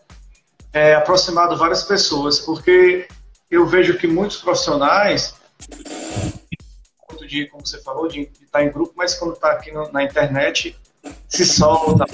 É, 0.72 0.94
aproximado 0.94 1.56
várias 1.56 1.82
pessoas, 1.84 2.40
porque 2.40 3.06
eu 3.50 3.66
vejo 3.66 3.98
que 3.98 4.06
muitos 4.06 4.38
profissionais, 4.38 5.34
de, 7.26 7.46
como 7.46 7.66
você 7.66 7.82
falou, 7.82 8.08
de 8.08 8.30
estar 8.42 8.62
em 8.62 8.70
grupo, 8.70 8.92
mas 8.96 9.14
quando 9.14 9.34
está 9.34 9.52
aqui 9.52 9.70
no, 9.72 9.90
na 9.90 10.02
internet, 10.04 10.78
se 11.28 11.44
solta. 11.44 12.04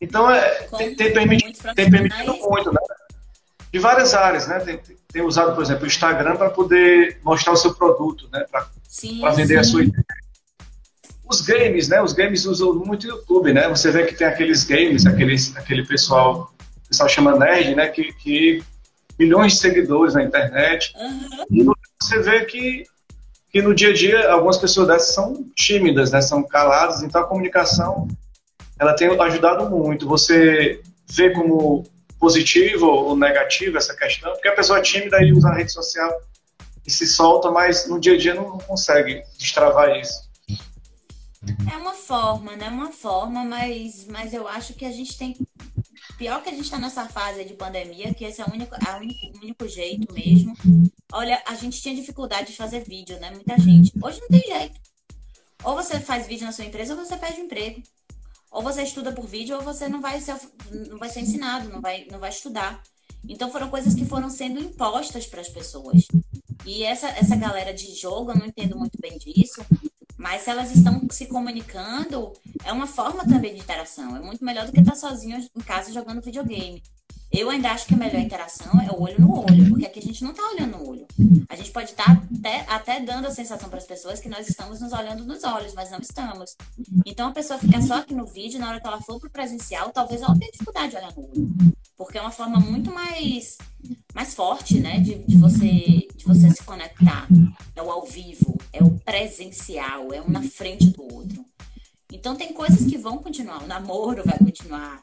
Então, 0.00 0.30
é, 0.30 0.68
tem, 0.76 0.94
tem, 0.94 1.12
permitido, 1.12 1.74
tem 1.74 1.90
permitido 1.90 2.34
muito, 2.34 2.72
né? 2.72 2.80
De 3.72 3.78
várias 3.78 4.14
áreas, 4.14 4.48
né? 4.48 4.58
Tem, 4.60 4.80
tem 5.12 5.22
usado, 5.22 5.54
por 5.54 5.62
exemplo, 5.62 5.84
o 5.84 5.86
Instagram 5.86 6.36
para 6.36 6.50
poder 6.50 7.18
mostrar 7.22 7.52
o 7.52 7.56
seu 7.56 7.74
produto, 7.74 8.28
né? 8.32 8.44
Para 8.50 8.66
vender 9.30 9.54
sim. 9.54 9.56
a 9.56 9.64
sua 9.64 9.82
ideia. 9.84 10.04
Os 11.24 11.40
games, 11.40 11.88
né? 11.88 12.02
Os 12.02 12.12
games 12.12 12.44
usam 12.44 12.74
muito 12.74 13.04
o 13.04 13.10
YouTube, 13.10 13.52
né? 13.52 13.68
Você 13.68 13.90
vê 13.90 14.04
que 14.04 14.14
tem 14.14 14.26
aqueles 14.26 14.64
games, 14.64 15.06
aqueles, 15.06 15.56
aquele 15.56 15.86
pessoal, 15.86 16.52
o 16.84 16.88
pessoal 16.88 17.08
chama 17.08 17.38
nerd, 17.38 17.74
né? 17.74 17.88
Que, 17.88 18.12
que 18.14 18.62
milhões 19.18 19.54
de 19.54 19.60
seguidores 19.60 20.14
na 20.14 20.22
internet. 20.22 20.94
Uhum. 20.96 21.46
E 21.50 21.64
você 22.00 22.18
vê 22.20 22.44
que 22.44 22.84
que 23.52 23.60
no 23.60 23.74
dia 23.74 23.90
a 23.90 23.92
dia 23.92 24.30
algumas 24.30 24.56
pessoas 24.56 24.88
dessas 24.88 25.14
são 25.14 25.44
tímidas, 25.54 26.10
né? 26.10 26.22
São 26.22 26.42
caladas, 26.42 27.02
então 27.02 27.20
a 27.20 27.26
comunicação 27.26 28.08
ela 28.78 28.94
tem 28.94 29.08
ajudado 29.08 29.68
muito. 29.68 30.08
Você 30.08 30.80
vê 31.06 31.30
como 31.30 31.84
positivo 32.18 32.86
ou 32.86 33.16
negativo 33.16 33.76
essa 33.76 33.94
questão, 33.94 34.32
porque 34.32 34.48
a 34.48 34.54
pessoa 34.54 34.78
é 34.78 34.82
tímida 34.82 35.22
e 35.22 35.32
usa 35.32 35.48
a 35.48 35.54
rede 35.54 35.72
social 35.72 36.10
e 36.86 36.90
se 36.90 37.06
solta, 37.06 37.50
mas 37.50 37.86
no 37.86 38.00
dia 38.00 38.14
a 38.14 38.18
dia 38.18 38.34
não, 38.34 38.48
não 38.48 38.58
consegue 38.58 39.22
destravar 39.38 40.00
isso. 40.00 40.30
É 41.70 41.76
uma 41.76 41.92
forma, 41.92 42.56
né? 42.56 42.68
Uma 42.68 42.90
forma, 42.90 43.44
mas, 43.44 44.06
mas 44.08 44.32
eu 44.32 44.48
acho 44.48 44.74
que 44.74 44.84
a 44.84 44.92
gente 44.92 45.18
tem 45.18 45.36
pior 46.22 46.40
que 46.40 46.50
a 46.50 46.52
gente 46.52 46.62
está 46.62 46.78
nessa 46.78 47.08
fase 47.08 47.44
de 47.44 47.54
pandemia, 47.54 48.14
que 48.14 48.24
esse 48.24 48.40
é 48.40 48.44
o 48.44 48.52
único, 48.52 48.72
é 48.76 48.94
o 48.94 49.00
único, 49.00 49.38
único 49.42 49.66
jeito 49.66 50.14
mesmo. 50.14 50.56
Olha, 51.12 51.42
a 51.44 51.56
gente 51.56 51.82
tinha 51.82 51.96
dificuldade 51.96 52.52
de 52.52 52.56
fazer 52.56 52.84
vídeo, 52.84 53.18
né? 53.18 53.32
Muita 53.32 53.58
gente. 53.58 53.92
Hoje 54.00 54.20
não 54.20 54.28
tem 54.28 54.40
jeito. 54.40 54.80
Ou 55.64 55.74
você 55.74 55.98
faz 55.98 56.28
vídeo 56.28 56.46
na 56.46 56.52
sua 56.52 56.64
empresa 56.64 56.94
ou 56.94 57.04
você 57.04 57.16
perde 57.16 57.40
emprego. 57.40 57.82
Ou 58.52 58.62
você 58.62 58.84
estuda 58.84 59.10
por 59.10 59.26
vídeo 59.26 59.56
ou 59.56 59.62
você 59.62 59.88
não 59.88 60.00
vai 60.00 60.20
ser, 60.20 60.36
não 60.88 60.96
vai 60.96 61.08
ser 61.08 61.22
ensinado, 61.22 61.68
não 61.68 61.80
vai, 61.80 62.06
não 62.08 62.20
vai 62.20 62.30
estudar. 62.30 62.80
Então 63.28 63.50
foram 63.50 63.68
coisas 63.68 63.92
que 63.92 64.04
foram 64.04 64.30
sendo 64.30 64.60
impostas 64.60 65.26
para 65.26 65.40
as 65.40 65.48
pessoas. 65.48 66.06
E 66.64 66.84
essa, 66.84 67.08
essa 67.08 67.34
galera 67.34 67.74
de 67.74 67.92
jogo, 67.96 68.30
eu 68.30 68.36
não 68.36 68.46
entendo 68.46 68.78
muito 68.78 68.96
bem 69.00 69.18
disso, 69.18 69.64
mas 70.22 70.42
se 70.42 70.50
elas 70.50 70.70
estão 70.70 71.04
se 71.10 71.26
comunicando, 71.26 72.32
é 72.64 72.72
uma 72.72 72.86
forma 72.86 73.24
também 73.26 73.54
de 73.54 73.60
interação. 73.60 74.16
É 74.16 74.20
muito 74.20 74.44
melhor 74.44 74.64
do 74.64 74.72
que 74.72 74.78
estar 74.78 74.94
sozinho 74.94 75.36
em 75.36 75.60
casa 75.60 75.92
jogando 75.92 76.22
videogame. 76.22 76.80
Eu 77.32 77.50
ainda 77.50 77.72
acho 77.72 77.86
que 77.86 77.94
a 77.94 77.96
melhor 77.96 78.20
interação 78.20 78.80
é 78.80 78.88
o 78.92 79.02
olho 79.02 79.20
no 79.20 79.40
olho, 79.40 79.68
porque 79.70 79.84
aqui 79.84 79.98
a 79.98 80.02
gente 80.02 80.22
não 80.22 80.30
está 80.30 80.48
olhando 80.48 80.78
no 80.78 80.88
olho. 80.88 81.06
A 81.48 81.56
gente 81.56 81.72
pode 81.72 81.90
estar 81.90 82.04
tá 82.04 82.22
até, 82.38 82.64
até 82.68 83.00
dando 83.00 83.26
a 83.26 83.32
sensação 83.32 83.68
para 83.68 83.78
as 83.78 83.86
pessoas 83.86 84.20
que 84.20 84.28
nós 84.28 84.48
estamos 84.48 84.80
nos 84.80 84.92
olhando 84.92 85.24
nos 85.24 85.42
olhos, 85.42 85.74
mas 85.74 85.90
não 85.90 85.98
estamos. 85.98 86.56
Então 87.04 87.28
a 87.28 87.32
pessoa 87.32 87.58
fica 87.58 87.82
só 87.82 87.94
aqui 87.94 88.14
no 88.14 88.26
vídeo, 88.26 88.60
na 88.60 88.68
hora 88.68 88.80
que 88.80 88.86
ela 88.86 89.00
for 89.00 89.18
para 89.18 89.26
o 89.26 89.32
presencial, 89.32 89.90
talvez 89.90 90.22
ela 90.22 90.38
tenha 90.38 90.52
dificuldade 90.52 90.90
de 90.90 90.96
olhar 90.98 91.12
no 91.16 91.22
olho. 91.22 91.72
Porque 91.96 92.18
é 92.18 92.20
uma 92.20 92.30
forma 92.30 92.58
muito 92.58 92.92
mais, 92.92 93.58
mais 94.14 94.34
forte, 94.34 94.80
né, 94.80 94.98
de, 95.00 95.14
de, 95.24 95.36
você, 95.36 96.08
de 96.14 96.24
você 96.24 96.50
se 96.50 96.62
conectar. 96.62 97.28
É 97.76 97.82
o 97.82 97.90
ao 97.90 98.04
vivo, 98.04 98.56
é 98.72 98.82
o 98.82 98.90
presencial, 99.00 100.12
é 100.12 100.20
um 100.20 100.28
na 100.28 100.42
frente 100.42 100.86
do 100.86 101.02
outro. 101.02 101.44
Então 102.12 102.36
tem 102.36 102.52
coisas 102.52 102.86
que 102.86 102.98
vão 102.98 103.18
continuar, 103.18 103.62
o 103.62 103.66
namoro 103.66 104.22
vai 104.24 104.38
continuar 104.38 105.00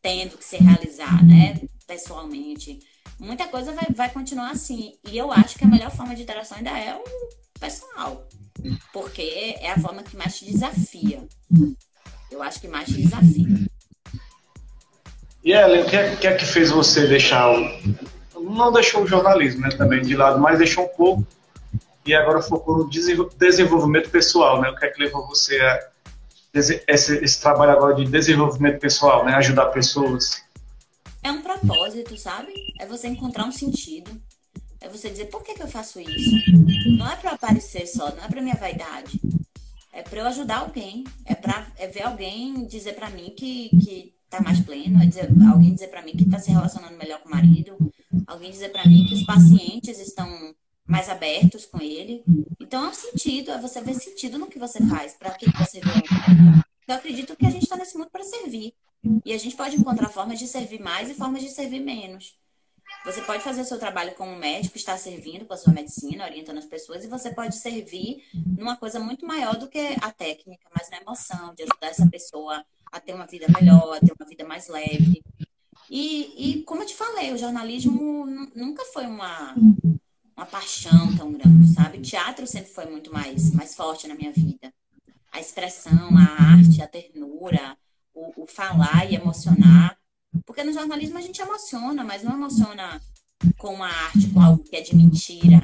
tendo 0.00 0.38
que 0.38 0.44
se 0.44 0.56
realizar, 0.56 1.24
né, 1.24 1.60
pessoalmente. 1.86 2.78
Muita 3.18 3.48
coisa 3.48 3.72
vai, 3.72 3.86
vai 3.94 4.10
continuar 4.10 4.50
assim. 4.50 4.94
E 5.04 5.18
eu 5.18 5.32
acho 5.32 5.58
que 5.58 5.64
a 5.64 5.68
melhor 5.68 5.90
forma 5.90 6.14
de 6.14 6.22
interação 6.22 6.56
ainda 6.56 6.70
é 6.70 6.94
o 6.94 7.04
pessoal. 7.58 8.26
Porque 8.92 9.22
é 9.60 9.72
a 9.72 9.78
forma 9.78 10.02
que 10.02 10.16
mais 10.16 10.38
te 10.38 10.44
desafia. 10.44 11.26
Eu 12.30 12.42
acho 12.42 12.60
que 12.60 12.68
mais 12.68 12.88
te 12.88 13.02
desafia. 13.02 13.68
E 15.48 15.52
Ellen, 15.52 15.80
o 15.80 15.86
que 15.86 15.96
é, 15.96 16.14
que 16.14 16.26
é 16.26 16.34
que 16.34 16.44
fez 16.44 16.70
você 16.70 17.06
deixar 17.06 17.50
o. 17.50 17.58
Não 18.38 18.70
deixou 18.70 19.02
o 19.02 19.06
jornalismo 19.06 19.62
né, 19.62 19.70
também 19.70 20.02
de 20.02 20.14
lado, 20.14 20.38
mas 20.38 20.58
deixou 20.58 20.84
um 20.84 20.88
pouco 20.88 21.26
e 22.04 22.14
agora 22.14 22.42
focou 22.42 22.76
no 22.76 22.90
desenvolvimento 22.90 24.10
pessoal, 24.10 24.60
né? 24.60 24.68
O 24.68 24.76
que 24.76 24.84
é 24.84 24.90
que 24.90 25.02
levou 25.02 25.26
você 25.26 25.58
a 25.58 25.88
esse, 26.52 26.84
esse 26.86 27.40
trabalho 27.40 27.72
agora 27.72 27.94
de 27.94 28.04
desenvolvimento 28.04 28.78
pessoal, 28.78 29.24
né? 29.24 29.36
Ajudar 29.36 29.68
pessoas? 29.68 30.42
É 31.22 31.32
um 31.32 31.40
propósito, 31.40 32.14
sabe? 32.18 32.52
É 32.78 32.84
você 32.84 33.08
encontrar 33.08 33.46
um 33.46 33.52
sentido. 33.52 34.10
É 34.82 34.88
você 34.90 35.08
dizer, 35.08 35.30
por 35.30 35.42
que, 35.42 35.54
que 35.54 35.62
eu 35.62 35.68
faço 35.68 35.98
isso? 35.98 36.30
Não 36.98 37.10
é 37.10 37.16
para 37.16 37.30
aparecer 37.30 37.86
só, 37.86 38.14
não 38.14 38.22
é 38.22 38.28
para 38.28 38.42
minha 38.42 38.54
vaidade. 38.54 39.18
É 39.94 40.02
para 40.02 40.20
eu 40.20 40.26
ajudar 40.26 40.58
alguém. 40.58 41.04
É 41.24 41.34
para 41.34 41.66
é 41.78 41.86
ver 41.86 42.02
alguém 42.02 42.66
dizer 42.66 42.96
para 42.96 43.08
mim 43.08 43.32
que, 43.34 43.70
que 43.82 44.17
tá 44.28 44.40
mais 44.40 44.60
pleno. 44.60 45.02
É 45.02 45.06
dizer, 45.06 45.28
alguém 45.50 45.74
dizer 45.74 45.88
para 45.88 46.02
mim 46.02 46.12
que 46.12 46.28
tá 46.28 46.38
se 46.38 46.50
relacionando 46.50 46.96
melhor 46.96 47.20
com 47.20 47.28
o 47.28 47.32
marido. 47.32 47.76
Alguém 48.26 48.50
dizer 48.50 48.70
para 48.70 48.86
mim 48.86 49.06
que 49.06 49.14
os 49.14 49.24
pacientes 49.24 49.98
estão 49.98 50.54
mais 50.86 51.08
abertos 51.08 51.66
com 51.66 51.80
ele. 51.80 52.24
Então 52.60 52.84
é 52.84 52.88
um 52.88 52.94
sentido, 52.94 53.50
é 53.50 53.60
você 53.60 53.80
ver 53.80 53.94
sentido 53.94 54.38
no 54.38 54.46
que 54.46 54.58
você 54.58 54.84
faz, 54.86 55.14
para 55.14 55.30
que 55.32 55.46
você 55.50 55.80
vê. 55.80 56.02
Eu 56.86 56.94
acredito 56.94 57.36
que 57.36 57.46
a 57.46 57.50
gente 57.50 57.64
está 57.64 57.76
nesse 57.76 57.96
mundo 57.96 58.10
para 58.10 58.24
servir. 58.24 58.72
E 59.24 59.32
a 59.32 59.38
gente 59.38 59.54
pode 59.54 59.76
encontrar 59.76 60.08
formas 60.08 60.38
de 60.38 60.48
servir 60.48 60.80
mais 60.80 61.10
e 61.10 61.14
formas 61.14 61.42
de 61.42 61.50
servir 61.50 61.80
menos. 61.80 62.36
Você 63.04 63.22
pode 63.22 63.42
fazer 63.42 63.60
o 63.60 63.64
seu 63.64 63.78
trabalho 63.78 64.14
como 64.14 64.34
médico, 64.36 64.76
estar 64.76 64.98
servindo 64.98 65.44
com 65.44 65.54
a 65.54 65.56
sua 65.56 65.72
medicina, 65.72 66.24
orientando 66.24 66.58
as 66.58 66.64
pessoas, 66.64 67.04
e 67.04 67.08
você 67.08 67.30
pode 67.30 67.56
servir 67.56 68.24
numa 68.56 68.76
coisa 68.76 68.98
muito 68.98 69.26
maior 69.26 69.56
do 69.56 69.68
que 69.68 69.96
a 70.00 70.10
técnica, 70.10 70.68
mas 70.76 70.90
na 70.90 70.98
emoção, 70.98 71.54
de 71.54 71.62
ajudar 71.62 71.86
essa 71.86 72.06
pessoa 72.08 72.64
a 72.92 73.00
ter 73.00 73.14
uma 73.14 73.26
vida 73.26 73.46
melhor, 73.48 73.96
a 73.96 74.00
ter 74.00 74.12
uma 74.18 74.26
vida 74.26 74.44
mais 74.44 74.68
leve. 74.68 75.22
E, 75.90 76.58
e 76.58 76.62
como 76.64 76.82
eu 76.82 76.86
te 76.86 76.94
falei, 76.94 77.32
o 77.32 77.38
jornalismo 77.38 78.26
nunca 78.54 78.84
foi 78.86 79.06
uma, 79.06 79.54
uma 80.36 80.46
paixão 80.46 81.16
tão 81.16 81.32
grande, 81.32 81.72
sabe? 81.72 81.98
O 81.98 82.02
teatro 82.02 82.46
sempre 82.46 82.70
foi 82.70 82.86
muito 82.86 83.12
mais, 83.12 83.52
mais 83.52 83.74
forte 83.74 84.06
na 84.06 84.14
minha 84.14 84.32
vida. 84.32 84.72
A 85.32 85.40
expressão, 85.40 86.10
a 86.16 86.54
arte, 86.54 86.82
a 86.82 86.86
ternura, 86.86 87.76
o, 88.14 88.42
o 88.42 88.46
falar 88.46 89.10
e 89.10 89.14
emocionar. 89.14 89.96
Porque 90.44 90.62
no 90.62 90.72
jornalismo 90.72 91.18
a 91.18 91.22
gente 91.22 91.40
emociona, 91.40 92.04
mas 92.04 92.22
não 92.22 92.34
emociona 92.34 93.00
com 93.56 93.74
uma 93.74 93.86
arte, 93.86 94.28
com 94.30 94.40
algo 94.40 94.62
que 94.64 94.76
é 94.76 94.80
de 94.80 94.94
mentira, 94.94 95.62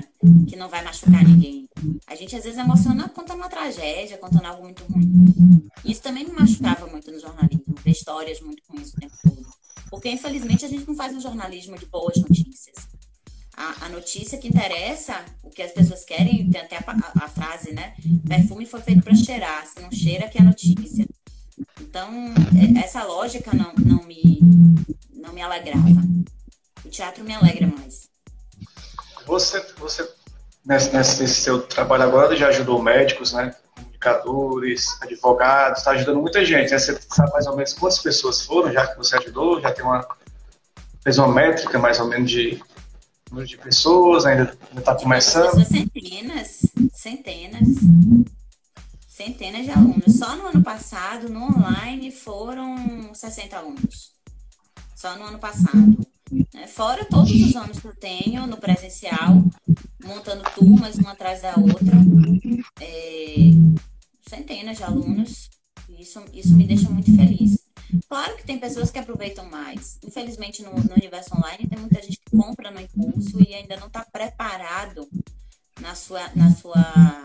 que 0.48 0.56
não 0.56 0.68
vai 0.68 0.82
machucar 0.84 1.24
ninguém. 1.24 1.68
A 2.06 2.14
gente 2.14 2.36
às 2.36 2.44
vezes 2.44 2.58
emociona 2.58 3.08
contando 3.08 3.38
uma 3.38 3.48
tragédia, 3.48 4.18
contando 4.18 4.46
algo 4.46 4.62
muito 4.62 4.84
ruim. 4.84 5.68
Isso 5.84 6.02
também 6.02 6.24
me 6.24 6.32
machucava 6.32 6.86
muito 6.86 7.10
no 7.10 7.20
jornalismo, 7.20 7.74
ver 7.82 7.90
histórias 7.90 8.40
muito 8.40 8.62
ruins 8.68 8.92
o 8.92 8.96
tempo 8.96 9.14
todo. 9.22 9.46
Porque 9.90 10.10
infelizmente 10.10 10.64
a 10.64 10.68
gente 10.68 10.86
não 10.86 10.94
faz 10.94 11.14
um 11.14 11.20
jornalismo 11.20 11.78
de 11.78 11.86
boas 11.86 12.16
notícias. 12.16 12.76
A, 13.56 13.86
a 13.86 13.88
notícia 13.88 14.38
que 14.38 14.48
interessa, 14.48 15.24
o 15.42 15.50
que 15.50 15.62
as 15.62 15.72
pessoas 15.72 16.04
querem, 16.04 16.50
tem 16.50 16.60
até 16.60 16.76
a, 16.76 16.84
a, 16.86 17.24
a 17.24 17.28
frase, 17.28 17.72
né? 17.72 17.94
Perfume 18.26 18.66
foi 18.66 18.80
feito 18.80 19.02
para 19.02 19.14
cheirar, 19.14 19.64
se 19.66 19.80
não 19.80 19.92
cheira 19.92 20.28
que 20.28 20.38
é 20.38 20.42
notícia. 20.42 21.06
Então, 21.80 22.10
é, 22.76 22.80
essa 22.80 23.04
lógica 23.04 23.52
não, 23.54 23.72
não, 23.74 24.02
me, 24.04 24.40
não 25.12 25.32
me 25.32 25.40
alegrava. 25.40 26.02
O 26.84 26.88
teatro 26.88 27.24
me 27.24 27.34
alegra 27.34 27.66
mais. 27.66 28.08
Você, 29.26 29.60
você 29.78 30.08
nesse, 30.64 30.94
nesse 30.94 31.28
seu 31.28 31.62
trabalho 31.62 32.04
agora, 32.04 32.36
já 32.36 32.48
ajudou 32.48 32.82
médicos, 32.82 33.32
né? 33.32 33.54
Comunicadores, 33.74 35.00
advogados, 35.00 35.78
está 35.78 35.92
ajudando 35.92 36.20
muita 36.20 36.44
gente. 36.44 36.70
Né? 36.70 36.78
Você 36.78 36.98
sabe 37.08 37.32
mais 37.32 37.46
ou 37.46 37.56
menos 37.56 37.72
quantas 37.72 37.98
pessoas 37.98 38.42
foram 38.42 38.72
já 38.72 38.86
que 38.86 38.96
você 38.96 39.16
ajudou? 39.16 39.60
Já 39.60 39.72
tem 39.72 39.84
uma. 39.84 40.06
fez 41.02 41.18
uma 41.18 41.28
métrica 41.28 41.78
mais 41.78 41.98
ou 42.00 42.06
menos 42.06 42.30
de 42.30 42.62
número 43.30 43.48
de 43.48 43.56
pessoas, 43.56 44.26
ainda 44.26 44.56
está 44.76 44.94
começando? 44.94 45.64
Centenas, 45.64 46.60
centenas 46.92 47.68
centenas 49.14 49.64
de 49.64 49.70
alunos. 49.70 50.18
Só 50.18 50.34
no 50.36 50.46
ano 50.48 50.62
passado, 50.62 51.28
no 51.28 51.44
online, 51.44 52.10
foram 52.10 53.14
60 53.14 53.56
alunos. 53.56 54.12
Só 54.96 55.16
no 55.16 55.24
ano 55.24 55.38
passado. 55.38 56.06
Né? 56.30 56.66
Fora 56.66 57.04
todos 57.04 57.30
os 57.30 57.56
anos 57.56 57.78
que 57.78 57.86
eu 57.86 57.96
tenho 57.96 58.46
no 58.46 58.56
presencial, 58.56 59.44
montando 60.02 60.42
turmas 60.54 60.96
uma 60.96 61.12
atrás 61.12 61.42
da 61.42 61.54
outra. 61.58 61.96
É, 62.80 63.36
centenas 64.28 64.76
de 64.76 64.82
alunos. 64.84 65.50
Isso, 65.98 66.22
isso 66.32 66.54
me 66.54 66.66
deixa 66.66 66.90
muito 66.90 67.14
feliz. 67.14 67.64
Claro 68.08 68.36
que 68.36 68.44
tem 68.44 68.58
pessoas 68.58 68.90
que 68.90 68.98
aproveitam 68.98 69.48
mais. 69.48 69.98
Infelizmente, 70.04 70.62
no, 70.62 70.72
no 70.72 70.94
universo 70.94 71.36
online, 71.36 71.68
tem 71.68 71.78
muita 71.78 72.02
gente 72.02 72.18
que 72.18 72.36
compra 72.36 72.70
no 72.70 72.80
impulso 72.80 73.40
e 73.40 73.54
ainda 73.54 73.76
não 73.76 73.86
está 73.86 74.04
preparado 74.04 75.08
na 75.80 75.94
sua, 75.94 76.30
na 76.34 76.50
sua 76.54 77.24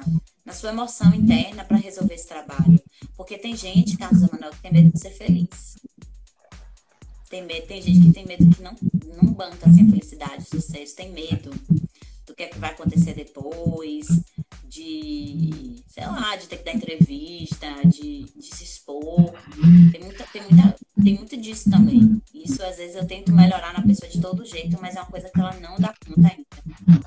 na 0.50 0.54
sua 0.54 0.72
emoção 0.72 1.14
interna 1.14 1.64
para 1.64 1.78
resolver 1.78 2.16
esse 2.16 2.28
trabalho. 2.28 2.82
Porque 3.16 3.38
tem 3.38 3.56
gente, 3.56 3.96
Carlos 3.96 4.24
Emanuel, 4.24 4.50
que 4.52 4.62
tem 4.62 4.74
medo 4.74 4.92
de 4.92 5.00
ser 5.00 5.12
feliz. 5.12 5.76
Tem, 7.30 7.44
medo, 7.44 7.68
tem 7.68 7.82
gente 7.82 8.02
que 8.02 8.12
tem 8.12 8.26
medo 8.26 8.50
que 8.50 8.62
não, 8.62 8.76
não 9.22 9.32
banca 9.32 9.70
assim, 9.70 9.88
a 9.88 9.92
felicidade, 9.92 10.44
o 10.44 10.62
sucesso, 10.62 10.96
tem 10.96 11.12
medo 11.12 11.52
do 12.26 12.36
que, 12.36 12.44
é 12.44 12.48
que 12.48 12.58
vai 12.58 12.72
acontecer 12.72 13.14
depois, 13.14 14.08
de, 14.64 15.84
sei 15.88 16.06
lá, 16.06 16.36
de 16.36 16.48
ter 16.48 16.58
que 16.58 16.64
dar 16.64 16.74
entrevista, 16.74 17.68
de, 17.86 18.24
de 18.24 18.56
se 18.56 18.64
expor. 18.64 19.34
Tem, 19.92 20.02
muita, 20.04 20.24
tem, 20.26 20.42
muita, 20.42 20.76
tem 21.04 21.16
muito 21.16 21.38
disso 21.38 21.70
também. 21.70 22.22
Isso, 22.34 22.64
às 22.64 22.78
vezes, 22.78 22.96
eu 22.96 23.06
tento 23.06 23.32
melhorar 23.32 23.74
na 23.74 23.82
pessoa 23.82 24.10
de 24.10 24.22
todo 24.22 24.46
jeito, 24.46 24.80
mas 24.82 24.96
é 24.96 25.00
uma 25.00 25.10
coisa 25.10 25.30
que 25.30 25.40
ela 25.40 25.54
não 25.60 25.78
dá 25.78 25.94
conta 26.06 26.30
ainda. 26.30 27.06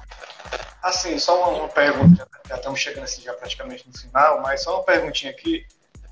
Assim, 0.83 1.19
só 1.19 1.39
uma, 1.39 1.59
uma 1.61 1.69
pergunta, 1.69 2.29
já 2.49 2.57
estamos 2.57 2.81
chegando 2.81 3.05
assim 3.05 3.23
já 3.23 3.33
praticamente 3.35 3.87
no 3.87 3.97
final, 3.97 4.43
mas 4.43 4.63
só 4.63 4.77
uma 4.77 4.85
perguntinha 4.85 5.31
aqui 5.31 5.65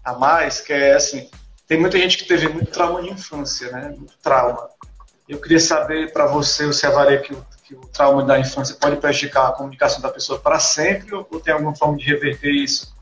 a 0.04 0.14
mais, 0.14 0.60
que 0.60 0.72
é 0.72 0.94
assim, 0.94 1.28
tem 1.70 1.78
muita 1.78 1.96
gente 1.98 2.18
que 2.18 2.24
teve 2.24 2.48
muito 2.48 2.72
trauma 2.72 3.00
de 3.00 3.10
infância, 3.10 3.70
né? 3.70 3.94
Muito 3.96 4.14
trauma. 4.20 4.68
Eu 5.28 5.40
queria 5.40 5.60
saber 5.60 6.12
para 6.12 6.26
você, 6.26 6.66
você 6.66 6.84
avalia 6.84 7.20
que 7.20 7.32
o, 7.32 7.46
que 7.62 7.76
o 7.76 7.80
trauma 7.82 8.24
da 8.24 8.40
infância 8.40 8.74
pode 8.74 8.96
prejudicar 8.96 9.46
a 9.46 9.52
comunicação 9.52 10.00
da 10.00 10.08
pessoa 10.08 10.40
para 10.40 10.58
sempre 10.58 11.14
ou, 11.14 11.24
ou 11.30 11.38
tem 11.38 11.54
alguma 11.54 11.72
forma 11.76 11.96
de 11.96 12.04
reverter 12.06 12.50
isso? 12.50 12.92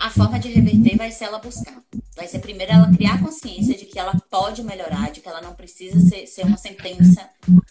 A 0.00 0.08
forma 0.08 0.38
de 0.38 0.48
reverter 0.48 0.96
vai 0.96 1.12
ser 1.12 1.24
ela 1.24 1.38
buscar. 1.38 1.76
Vai 2.16 2.26
ser 2.26 2.38
primeiro 2.38 2.72
ela 2.72 2.90
criar 2.90 3.22
consciência 3.22 3.76
de 3.76 3.84
que 3.84 3.98
ela 3.98 4.18
pode 4.30 4.62
melhorar, 4.62 5.10
de 5.10 5.20
que 5.20 5.28
ela 5.28 5.42
não 5.42 5.54
precisa 5.54 6.00
ser, 6.00 6.26
ser 6.26 6.46
uma 6.46 6.56
sentença 6.56 7.28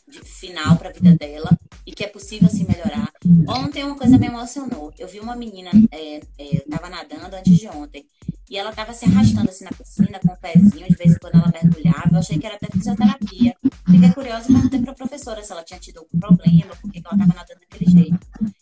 de 0.07 0.19
final 0.21 0.77
para 0.77 0.89
a 0.89 0.93
vida 0.93 1.15
dela 1.15 1.57
e 1.87 1.91
que 1.91 2.03
é 2.03 2.07
possível 2.07 2.47
se 2.47 2.63
melhorar. 2.67 3.11
Ontem 3.47 3.83
uma 3.83 3.97
coisa 3.97 4.15
me 4.19 4.27
emocionou. 4.27 4.93
Eu 4.99 5.07
vi 5.07 5.19
uma 5.19 5.35
menina, 5.35 5.71
é, 5.91 6.17
é, 6.17 6.21
eu 6.37 6.59
estava 6.59 6.87
nadando 6.87 7.35
antes 7.35 7.57
de 7.57 7.67
ontem, 7.67 8.05
e 8.47 8.57
ela 8.57 8.69
estava 8.69 8.93
se 8.93 9.05
arrastando 9.05 9.49
assim 9.49 9.63
na 9.63 9.71
piscina 9.71 10.19
com 10.19 10.31
o 10.31 10.37
pezinho, 10.37 10.87
de 10.87 10.95
vez 10.95 11.13
em 11.13 11.17
quando 11.17 11.33
ela 11.33 11.51
mergulhava. 11.51 12.09
Eu 12.11 12.19
achei 12.19 12.37
que 12.37 12.45
era 12.45 12.55
até 12.55 12.67
fisioterapia. 12.67 13.55
Fiquei 13.89 14.13
curiosa 14.13 14.51
e 14.51 14.53
perguntei 14.53 14.79
para 14.81 14.91
a 14.91 14.95
professora 14.95 15.43
se 15.43 15.51
ela 15.51 15.63
tinha 15.63 15.79
tido 15.79 15.97
algum 15.97 16.19
problema, 16.19 16.75
por 16.79 16.91
que 16.91 16.99
ela 17.03 17.15
estava 17.15 17.33
nadando 17.33 17.59
daquele 17.59 17.89
jeito. 17.89 18.19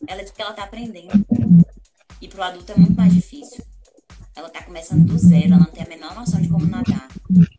Ela 0.07 0.21
disse 0.21 0.33
que 0.33 0.41
ela 0.41 0.51
está 0.51 0.63
aprendendo. 0.63 1.25
E 2.21 2.27
para 2.27 2.39
o 2.39 2.43
adulto 2.43 2.71
é 2.71 2.75
muito 2.75 2.95
mais 2.95 3.13
difícil. 3.13 3.63
Ela 4.35 4.47
está 4.47 4.61
começando 4.63 5.05
do 5.05 5.17
zero, 5.17 5.47
ela 5.47 5.59
não 5.59 5.65
tem 5.65 5.83
a 5.83 5.87
menor 5.87 6.13
noção 6.13 6.39
de 6.39 6.47
como 6.47 6.65
nadar. 6.65 7.07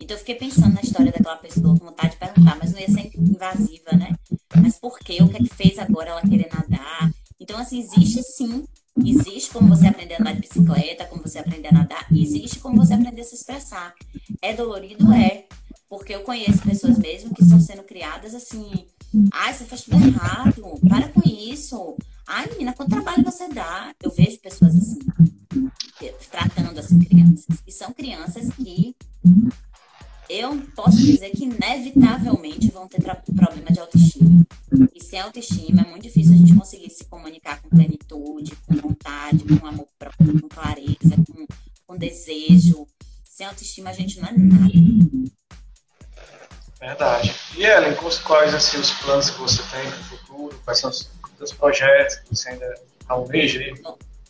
Então 0.01 0.17
eu 0.17 0.19
fiquei 0.19 0.37
pensando 0.37 0.75
na 0.75 0.81
história 0.81 1.11
daquela 1.11 1.37
pessoa, 1.37 1.77
com 1.79 1.87
vontade 1.87 2.13
de 2.13 2.19
perguntar, 2.19 2.57
mas 2.57 2.73
não 2.73 2.79
ia 2.79 2.89
ser 2.89 3.11
invasiva, 3.17 3.93
né? 3.93 4.17
Mas 4.57 4.79
por 4.79 4.99
quê? 4.99 5.19
O 5.23 5.29
que 5.29 5.37
é 5.37 5.41
que 5.41 5.55
fez 5.55 5.79
agora 5.79 6.11
ela 6.11 6.23
querer 6.23 6.49
nadar? 6.53 7.11
Então, 7.41 7.59
assim, 7.59 7.81
existe 7.81 8.23
sim. 8.23 8.65
Existe 9.05 9.51
como 9.51 9.69
você 9.69 9.87
aprender 9.87 10.15
a 10.15 10.21
andar 10.21 10.35
de 10.35 10.41
bicicleta, 10.41 11.05
como 11.05 11.23
você 11.23 11.39
aprender 11.39 11.69
a 11.69 11.73
nadar, 11.73 12.07
existe 12.11 12.59
como 12.59 12.77
você 12.77 12.95
aprender 12.95 13.21
a 13.21 13.25
se 13.25 13.37
expressar. 13.37 13.95
É 14.43 14.53
dolorido? 14.55 15.13
É. 15.13 15.47
Porque 15.89 16.15
eu 16.15 16.21
conheço 16.23 16.63
pessoas 16.63 16.99
mesmo 16.99 17.35
que 17.35 17.43
estão 17.43 17.61
sendo 17.61 17.83
criadas 17.83 18.35
assim. 18.35 18.87
Ai, 19.33 19.55
você 19.55 19.65
faz 19.65 19.83
tudo 19.83 20.05
errado, 20.05 20.79
para 20.89 21.09
com 21.09 21.23
isso. 21.25 21.97
Ai, 22.31 22.47
menina, 22.51 22.75
quanto 22.75 22.91
trabalho 22.91 23.25
você 23.25 23.49
dá? 23.49 23.95
Eu 24.03 24.11
vejo 24.11 24.39
pessoas 24.41 24.77
assim, 24.77 24.99
tratando 26.31 26.79
assim 26.79 26.99
crianças. 26.99 27.57
E 27.67 27.73
são 27.73 27.91
crianças 27.91 28.53
que 28.53 28.95
eu 30.29 30.61
posso 30.77 30.99
dizer 30.99 31.31
que 31.31 31.45
inevitavelmente 31.45 32.71
vão 32.71 32.87
ter 32.87 33.03
problema 33.03 33.71
de 33.71 33.81
autoestima. 33.81 34.47
E 34.95 35.03
sem 35.03 35.19
autoestima 35.19 35.81
é 35.81 35.89
muito 35.89 36.03
difícil 36.03 36.35
a 36.35 36.37
gente 36.37 36.55
conseguir 36.55 36.91
se 36.91 37.03
comunicar 37.07 37.63
com 37.63 37.71
plenitude, 37.71 38.55
com 38.67 38.75
vontade, 38.75 39.45
com 39.45 39.67
amor 39.67 39.89
próprio, 39.99 40.39
com 40.39 40.49
clareza, 40.51 41.17
com, 41.33 41.47
com 41.87 41.97
desejo. 41.97 42.87
Sem 43.25 43.47
autoestima 43.47 43.89
a 43.89 43.95
gente 43.95 44.21
não 44.21 44.29
é 44.29 44.33
nada. 44.37 45.31
Verdade. 46.79 47.35
E 47.57 47.65
Ellen, 47.65 47.97
quais 47.97 48.55
assim, 48.55 48.77
os 48.79 48.91
planos 48.91 49.31
que 49.31 49.41
você 49.41 49.63
tem 49.63 49.91
para 49.91 49.99
o 49.99 50.05
futuro? 50.05 50.61
Quais 50.63 50.79
são 50.79 50.91
os 50.91 51.18
seus 51.39 51.53
projetos 51.53 52.17
que 52.17 52.37
você 52.37 52.51
ainda 52.51 52.75
almeja 53.09 53.61
aí? 53.61 53.75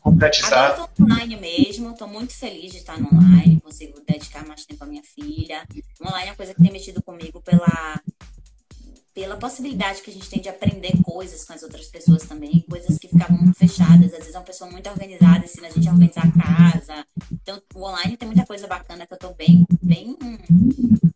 concretizar. 0.00 0.72
Agora 0.72 0.88
tô 0.94 1.04
online 1.04 1.36
mesmo, 1.36 1.90
estou 1.90 2.08
muito 2.08 2.34
feliz 2.34 2.72
de 2.72 2.78
estar 2.78 2.98
no 2.98 3.08
online, 3.08 3.60
consigo 3.60 4.00
dedicar 4.06 4.46
mais 4.46 4.64
tempo 4.64 4.84
à 4.84 4.86
minha 4.86 5.02
filha. 5.02 5.66
O 6.00 6.08
online 6.08 6.28
é 6.28 6.30
uma 6.30 6.36
coisa 6.36 6.54
que 6.54 6.62
tem 6.62 6.72
mexido 6.72 7.02
comigo 7.02 7.42
pela, 7.42 8.00
pela 9.12 9.36
possibilidade 9.36 10.02
que 10.02 10.10
a 10.10 10.12
gente 10.12 10.28
tem 10.28 10.40
de 10.40 10.48
aprender 10.48 10.92
coisas 11.02 11.44
com 11.44 11.52
as 11.52 11.62
outras 11.62 11.86
pessoas 11.88 12.22
também, 12.22 12.64
coisas 12.68 12.98
que 12.98 13.08
ficavam 13.08 13.36
muito 13.36 13.58
fechadas. 13.58 14.12
Às 14.12 14.20
vezes 14.20 14.34
é 14.34 14.38
uma 14.38 14.44
pessoa 14.44 14.70
muito 14.70 14.88
organizada, 14.88 15.44
ensina 15.44 15.68
a 15.68 15.70
gente 15.70 15.88
a 15.88 15.92
organizar 15.92 16.24
a 16.26 16.70
casa. 16.72 17.06
Então, 17.30 17.60
o 17.74 17.84
online 17.84 18.16
tem 18.16 18.28
muita 18.28 18.46
coisa 18.46 18.66
bacana 18.66 19.06
que 19.06 19.12
eu 19.12 19.16
estou 19.16 19.34
bem, 19.34 19.66
bem, 19.82 20.16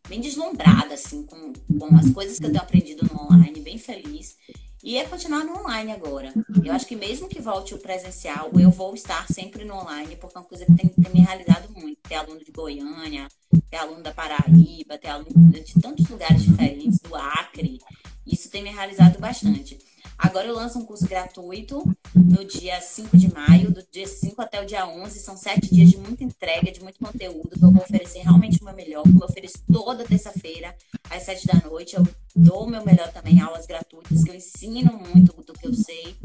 bem 0.08 0.20
deslumbrada, 0.20 0.94
assim, 0.94 1.24
com, 1.24 1.52
com 1.78 1.96
as 1.96 2.10
coisas 2.10 2.38
que 2.38 2.46
eu 2.46 2.50
tenho 2.50 2.62
aprendido 2.62 3.06
no 3.06 3.22
online, 3.22 3.60
bem 3.60 3.78
feliz. 3.78 4.36
E 4.82 4.96
é 4.96 5.04
continuar 5.04 5.44
no 5.44 5.60
online 5.60 5.92
agora. 5.92 6.32
Eu 6.64 6.72
acho 6.72 6.86
que 6.86 6.96
mesmo 6.96 7.28
que 7.28 7.40
volte 7.40 7.72
o 7.72 7.78
presencial, 7.78 8.50
eu 8.58 8.70
vou 8.70 8.94
estar 8.94 9.26
sempre 9.28 9.64
no 9.64 9.74
online, 9.74 10.16
porque 10.16 10.36
é 10.36 10.40
uma 10.40 10.46
coisa 10.46 10.66
que 10.66 10.74
tem, 10.74 10.88
tem 10.88 11.12
me 11.12 11.20
realizado 11.20 11.68
muito. 11.72 12.00
Ter 12.02 12.16
aluno 12.16 12.44
de 12.44 12.50
Goiânia, 12.50 13.28
ter 13.70 13.76
aluno 13.76 14.02
da 14.02 14.12
Paraíba, 14.12 14.98
ter 14.98 15.08
aluno 15.08 15.52
de 15.52 15.80
tantos 15.80 16.08
lugares 16.08 16.42
diferentes, 16.42 16.98
do 16.98 17.14
Acre. 17.14 17.78
Isso 18.26 18.50
tem 18.50 18.62
me 18.62 18.70
realizado 18.70 19.20
bastante. 19.20 19.78
Agora 20.22 20.46
eu 20.46 20.54
lanço 20.54 20.78
um 20.78 20.84
curso 20.84 21.04
gratuito 21.08 21.82
no 22.14 22.44
dia 22.44 22.80
5 22.80 23.16
de 23.16 23.34
maio, 23.34 23.72
do 23.72 23.82
dia 23.90 24.06
5 24.06 24.40
até 24.40 24.62
o 24.62 24.64
dia 24.64 24.86
11. 24.86 25.18
São 25.18 25.36
sete 25.36 25.74
dias 25.74 25.90
de 25.90 25.96
muita 25.96 26.22
entrega, 26.22 26.70
de 26.70 26.80
muito 26.80 27.00
conteúdo, 27.00 27.50
que 27.50 27.64
eu 27.64 27.72
vou 27.72 27.82
oferecer 27.82 28.20
realmente 28.20 28.62
o 28.62 28.64
meu 28.64 28.72
melhor, 28.72 29.02
eu 29.04 29.26
ofereço 29.26 29.58
toda 29.70 30.04
terça-feira, 30.04 30.76
às 31.10 31.24
sete 31.24 31.44
da 31.48 31.68
noite. 31.68 31.96
Eu 31.96 32.06
dou 32.36 32.64
o 32.64 32.70
meu 32.70 32.84
melhor 32.84 33.12
também, 33.12 33.40
aulas 33.40 33.66
gratuitas, 33.66 34.22
que 34.22 34.30
eu 34.30 34.34
ensino 34.34 34.92
muito 35.12 35.32
do 35.42 35.52
que 35.52 35.66
eu 35.66 35.74
sei. 35.74 36.16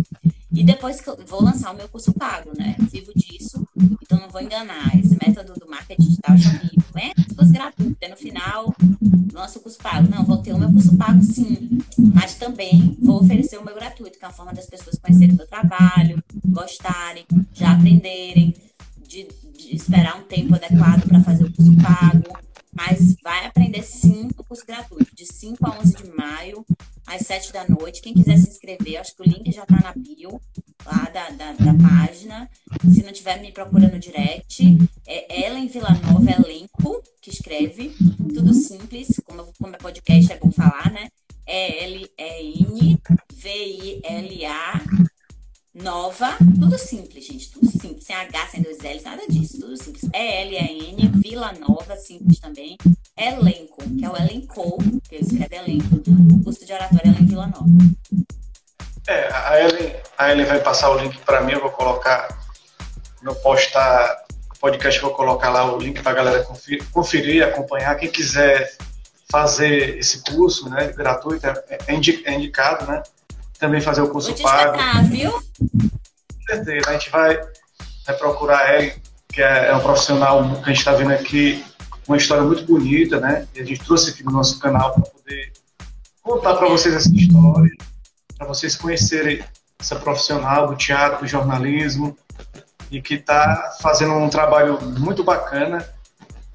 E 0.57 0.63
depois 0.63 0.99
que 0.99 1.07
eu 1.07 1.15
vou 1.27 1.43
lançar 1.43 1.71
o 1.71 1.77
meu 1.77 1.87
curso 1.87 2.11
pago, 2.13 2.49
né? 2.57 2.75
Vivo 2.91 3.11
disso, 3.15 3.63
então 4.01 4.19
não 4.19 4.27
vou 4.27 4.41
enganar. 4.41 4.89
Esse 4.97 5.15
método 5.23 5.53
do 5.53 5.69
marketing 5.69 6.01
digital 6.01 6.35
é 6.35 6.39
horrível. 6.39 6.83
É 6.95 7.35
curso 7.35 7.53
gratuito, 7.53 7.97
e 8.01 8.07
no 8.07 8.17
final 8.17 8.75
lança 9.31 9.59
o 9.59 9.61
curso 9.61 9.77
pago. 9.77 10.09
Não, 10.09 10.25
vou 10.25 10.37
ter 10.37 10.53
o 10.53 10.57
meu 10.57 10.71
curso 10.71 10.97
pago 10.97 11.21
sim, 11.21 11.77
mas 11.95 12.33
também 12.33 12.97
vou 12.99 13.21
oferecer 13.21 13.59
o 13.59 13.63
meu 13.63 13.75
gratuito, 13.75 14.17
que 14.17 14.25
é 14.25 14.27
uma 14.27 14.33
forma 14.33 14.51
das 14.51 14.65
pessoas 14.65 14.97
conhecerem 14.97 15.35
o 15.35 15.37
meu 15.37 15.45
trabalho, 15.45 16.23
gostarem, 16.43 17.23
já 17.53 17.73
aprenderem, 17.73 18.55
de, 19.07 19.27
de 19.55 19.75
esperar 19.75 20.17
um 20.17 20.23
tempo 20.23 20.55
adequado 20.55 21.07
para 21.07 21.21
fazer 21.21 21.43
o 21.43 21.53
curso 21.53 21.71
pago 21.77 22.47
mas 22.77 23.15
vai 23.23 23.47
aprender 23.47 23.81
sim 23.81 24.29
o 24.37 24.43
curso 24.43 24.63
gratuito, 24.63 25.15
de 25.15 25.25
5 25.25 25.65
a 25.65 25.79
11 25.79 25.95
de 25.95 26.15
maio, 26.15 26.63
às 27.07 27.25
7 27.25 27.51
da 27.53 27.67
noite. 27.67 28.01
Quem 28.01 28.13
quiser 28.13 28.37
se 28.37 28.49
inscrever, 28.49 28.99
acho 28.99 29.15
que 29.15 29.21
o 29.21 29.25
link 29.25 29.51
já 29.51 29.63
está 29.63 29.79
na 29.81 29.93
bio 29.93 30.39
lá 30.85 31.09
da, 31.11 31.29
da, 31.31 31.53
da, 31.53 31.73
página. 31.73 32.47
Se 32.93 33.01
não 33.01 33.11
tiver, 33.11 33.41
me 33.41 33.51
procura 33.51 33.87
no 33.87 33.97
direct. 33.97 34.77
É 35.07 35.47
Ellen 35.47 35.67
Villanova 35.67 36.29
Elenco, 36.31 37.01
que 37.21 37.31
escreve. 37.31 37.95
Tudo 38.33 38.53
simples, 38.53 39.07
como, 39.25 39.51
como 39.57 39.75
é 39.75 39.77
podcast, 39.77 40.31
é 40.33 40.37
bom 40.37 40.51
falar, 40.51 40.91
né? 40.91 41.07
É 41.45 41.85
L-E-N-V-I-L-A 41.85 43.07
Nova, 45.81 46.35
tudo 46.59 46.75
simples, 46.77 47.25
gente, 47.25 47.51
tudo 47.51 47.69
simples, 47.69 48.03
sem 48.03 48.15
H, 48.15 48.47
sem 48.47 48.61
dois 48.63 48.79
L's, 48.79 49.03
nada 49.03 49.21
disso, 49.27 49.59
tudo 49.59 49.77
simples. 49.77 50.09
É 50.11 50.41
L-A-N, 50.41 51.11
Vila 51.21 51.53
Nova, 51.53 51.95
simples 51.95 52.39
também. 52.39 52.77
Elenco, 53.15 53.83
que 53.97 54.03
é 54.03 54.09
o 54.09 54.17
elenco, 54.17 54.77
que 55.07 55.17
escreve 55.17 55.55
elenco, 55.55 56.01
o 56.33 56.43
custo 56.43 56.65
de 56.65 56.73
oratória 56.73 57.09
é 57.09 57.21
em 57.21 57.25
Vila 57.25 57.47
Nova. 57.47 57.67
É, 59.07 59.31
a 59.31 59.61
Ellen, 59.61 59.95
a 60.17 60.31
Ellen 60.31 60.45
vai 60.45 60.59
passar 60.59 60.89
o 60.89 60.97
link 60.97 61.17
para 61.19 61.41
mim, 61.41 61.53
eu 61.53 61.61
vou 61.61 61.71
colocar 61.71 62.27
no 63.21 63.35
postar 63.35 64.25
podcast, 64.59 64.99
vou 64.99 65.11
colocar 65.11 65.51
lá 65.51 65.71
o 65.71 65.77
link 65.77 66.01
para 66.01 66.11
a 66.11 66.15
galera 66.15 66.43
conferir, 66.43 66.83
conferir, 66.91 67.43
acompanhar. 67.43 67.95
Quem 67.95 68.09
quiser 68.09 68.75
fazer 69.31 69.99
esse 69.99 70.23
curso, 70.23 70.69
né, 70.69 70.87
gratuito, 70.87 71.45
é, 71.45 71.63
é, 71.69 71.77
é 71.87 71.93
indicado, 71.93 72.85
né? 72.91 73.03
Também 73.59 73.81
fazer 73.81 74.01
o 74.01 74.09
curso 74.09 74.33
pago. 74.41 74.77
viu? 75.09 75.31
Com 75.31 76.41
certeza. 76.47 76.89
A 76.89 76.93
gente 76.93 77.09
vai, 77.09 77.39
vai 78.05 78.15
procurar 78.17 78.73
ela, 78.73 78.91
que 79.31 79.41
é, 79.41 79.69
é 79.69 79.75
um 79.75 79.79
profissional 79.79 80.43
que 80.55 80.63
a 80.63 80.67
gente 80.67 80.77
está 80.77 80.93
vendo 80.93 81.11
aqui, 81.11 81.63
uma 82.07 82.17
história 82.17 82.43
muito 82.43 82.65
bonita, 82.65 83.19
né? 83.19 83.47
E 83.53 83.61
a 83.61 83.65
gente 83.65 83.83
trouxe 83.83 84.11
aqui 84.11 84.23
no 84.23 84.31
nosso 84.31 84.59
canal 84.59 84.93
para 84.93 85.03
poder 85.03 85.51
contar 86.21 86.55
para 86.55 86.69
vocês 86.69 86.95
essa 86.95 87.09
história, 87.13 87.71
para 88.37 88.47
vocês 88.47 88.75
conhecerem 88.75 89.43
essa 89.79 89.95
profissional 89.95 90.67
do 90.67 90.75
teatro, 90.75 91.19
do 91.19 91.27
jornalismo, 91.27 92.17
e 92.89 93.01
que 93.01 93.15
está 93.15 93.77
fazendo 93.81 94.13
um 94.13 94.29
trabalho 94.29 94.79
muito 94.97 95.23
bacana 95.23 95.87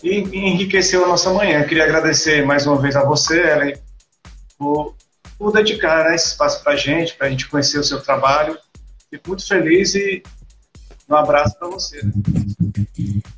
e 0.02 0.18
enriqueceu 0.18 1.04
a 1.04 1.08
nossa 1.08 1.32
manhã. 1.32 1.60
Eu 1.60 1.68
queria 1.68 1.84
agradecer 1.84 2.44
mais 2.44 2.66
uma 2.66 2.78
vez 2.78 2.96
a 2.96 3.04
você, 3.04 3.40
Ellen, 3.40 3.76
por 4.58 4.94
por 5.43 5.52
dedicar 5.52 6.05
né, 6.05 6.14
esse 6.14 6.28
espaço 6.28 6.62
para 6.62 6.74
a 6.74 6.77
gente, 6.77 7.16
para 7.16 7.27
a 7.27 7.31
gente 7.31 7.48
conhecer 7.48 7.77
o 7.77 7.82
seu 7.82 8.01
trabalho. 8.01 8.56
Fico 9.10 9.31
muito 9.31 9.44
feliz 9.44 9.93
e 9.97 10.23
um 11.09 11.16
abraço 11.16 11.59
para 11.59 11.69
você. 11.69 12.01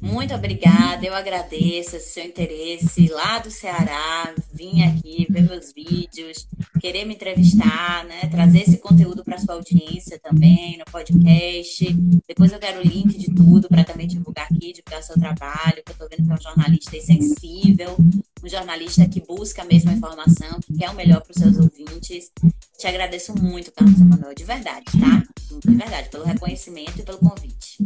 Muito 0.03 0.35
obrigada, 0.35 1.07
eu 1.07 1.15
agradeço 1.15 1.97
esse 1.97 2.13
seu 2.13 2.27
interesse 2.27 3.09
lá 3.09 3.39
do 3.39 3.51
Ceará, 3.51 4.35
vir 4.53 4.83
aqui 4.83 5.27
ver 5.31 5.49
meus 5.49 5.73
vídeos, 5.73 6.47
querer 6.79 7.07
me 7.07 7.15
entrevistar, 7.15 8.05
né? 8.05 8.29
Trazer 8.31 8.61
esse 8.61 8.77
conteúdo 8.77 9.25
para 9.25 9.39
sua 9.39 9.55
audiência 9.55 10.21
também 10.23 10.77
no 10.77 10.85
podcast. 10.85 11.87
Depois 12.29 12.53
eu 12.53 12.59
quero 12.59 12.81
o 12.81 12.83
link 12.83 13.17
de 13.17 13.35
tudo 13.35 13.67
para 13.67 13.83
também 13.83 14.07
divulgar 14.07 14.45
aqui, 14.45 14.75
divulgar 14.75 15.01
o 15.01 15.03
seu 15.03 15.19
trabalho, 15.19 15.83
que 15.83 15.91
eu 15.91 15.93
estou 15.93 16.09
vendo 16.11 16.27
que 16.27 16.33
é 16.33 16.35
um 16.35 16.55
jornalista 16.55 17.01
sensível, 17.01 17.97
um 18.45 18.49
jornalista 18.49 19.09
que 19.09 19.21
busca 19.21 19.63
a 19.63 19.65
mesma 19.65 19.93
informação, 19.93 20.61
que 20.61 20.77
quer 20.77 20.91
o 20.91 20.95
melhor 20.95 21.23
para 21.23 21.31
os 21.31 21.37
seus 21.37 21.57
ouvintes. 21.59 22.31
Te 22.79 22.87
agradeço 22.87 23.35
muito, 23.41 23.73
Carlos 23.73 23.99
Emanuel, 23.99 24.35
de 24.35 24.45
verdade, 24.45 24.85
tá? 24.85 25.23
De 25.65 25.77
verdade, 25.77 26.11
pelo 26.11 26.25
reconhecimento 26.25 26.99
e 26.99 27.03
pelo 27.03 27.19
convite. 27.19 27.79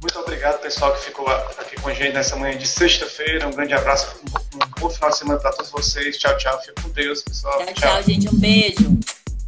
Muito 0.00 0.18
obrigado, 0.20 0.60
pessoal, 0.60 0.94
que 0.94 1.06
ficou 1.06 1.26
aqui 1.26 1.80
com 1.80 1.88
a 1.88 1.94
gente 1.94 2.12
nessa 2.12 2.36
manhã 2.36 2.56
de 2.56 2.66
sexta-feira. 2.66 3.48
Um 3.48 3.50
grande 3.50 3.72
abraço, 3.72 4.06
um 4.54 4.80
bom 4.80 4.90
final 4.90 5.10
de 5.10 5.18
semana 5.18 5.40
para 5.40 5.52
todos 5.52 5.70
vocês. 5.70 6.16
Tchau, 6.18 6.36
tchau. 6.36 6.60
Fique 6.60 6.82
com 6.82 6.90
Deus, 6.90 7.22
pessoal. 7.22 7.58
Tchau, 7.58 7.74
tchau, 7.74 7.74
tchau, 7.74 8.02
gente. 8.02 8.28
Um 8.28 8.38
beijo. 8.38 8.98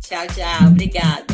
Tchau, 0.00 0.26
tchau. 0.34 0.68
Obrigada. 0.68 1.26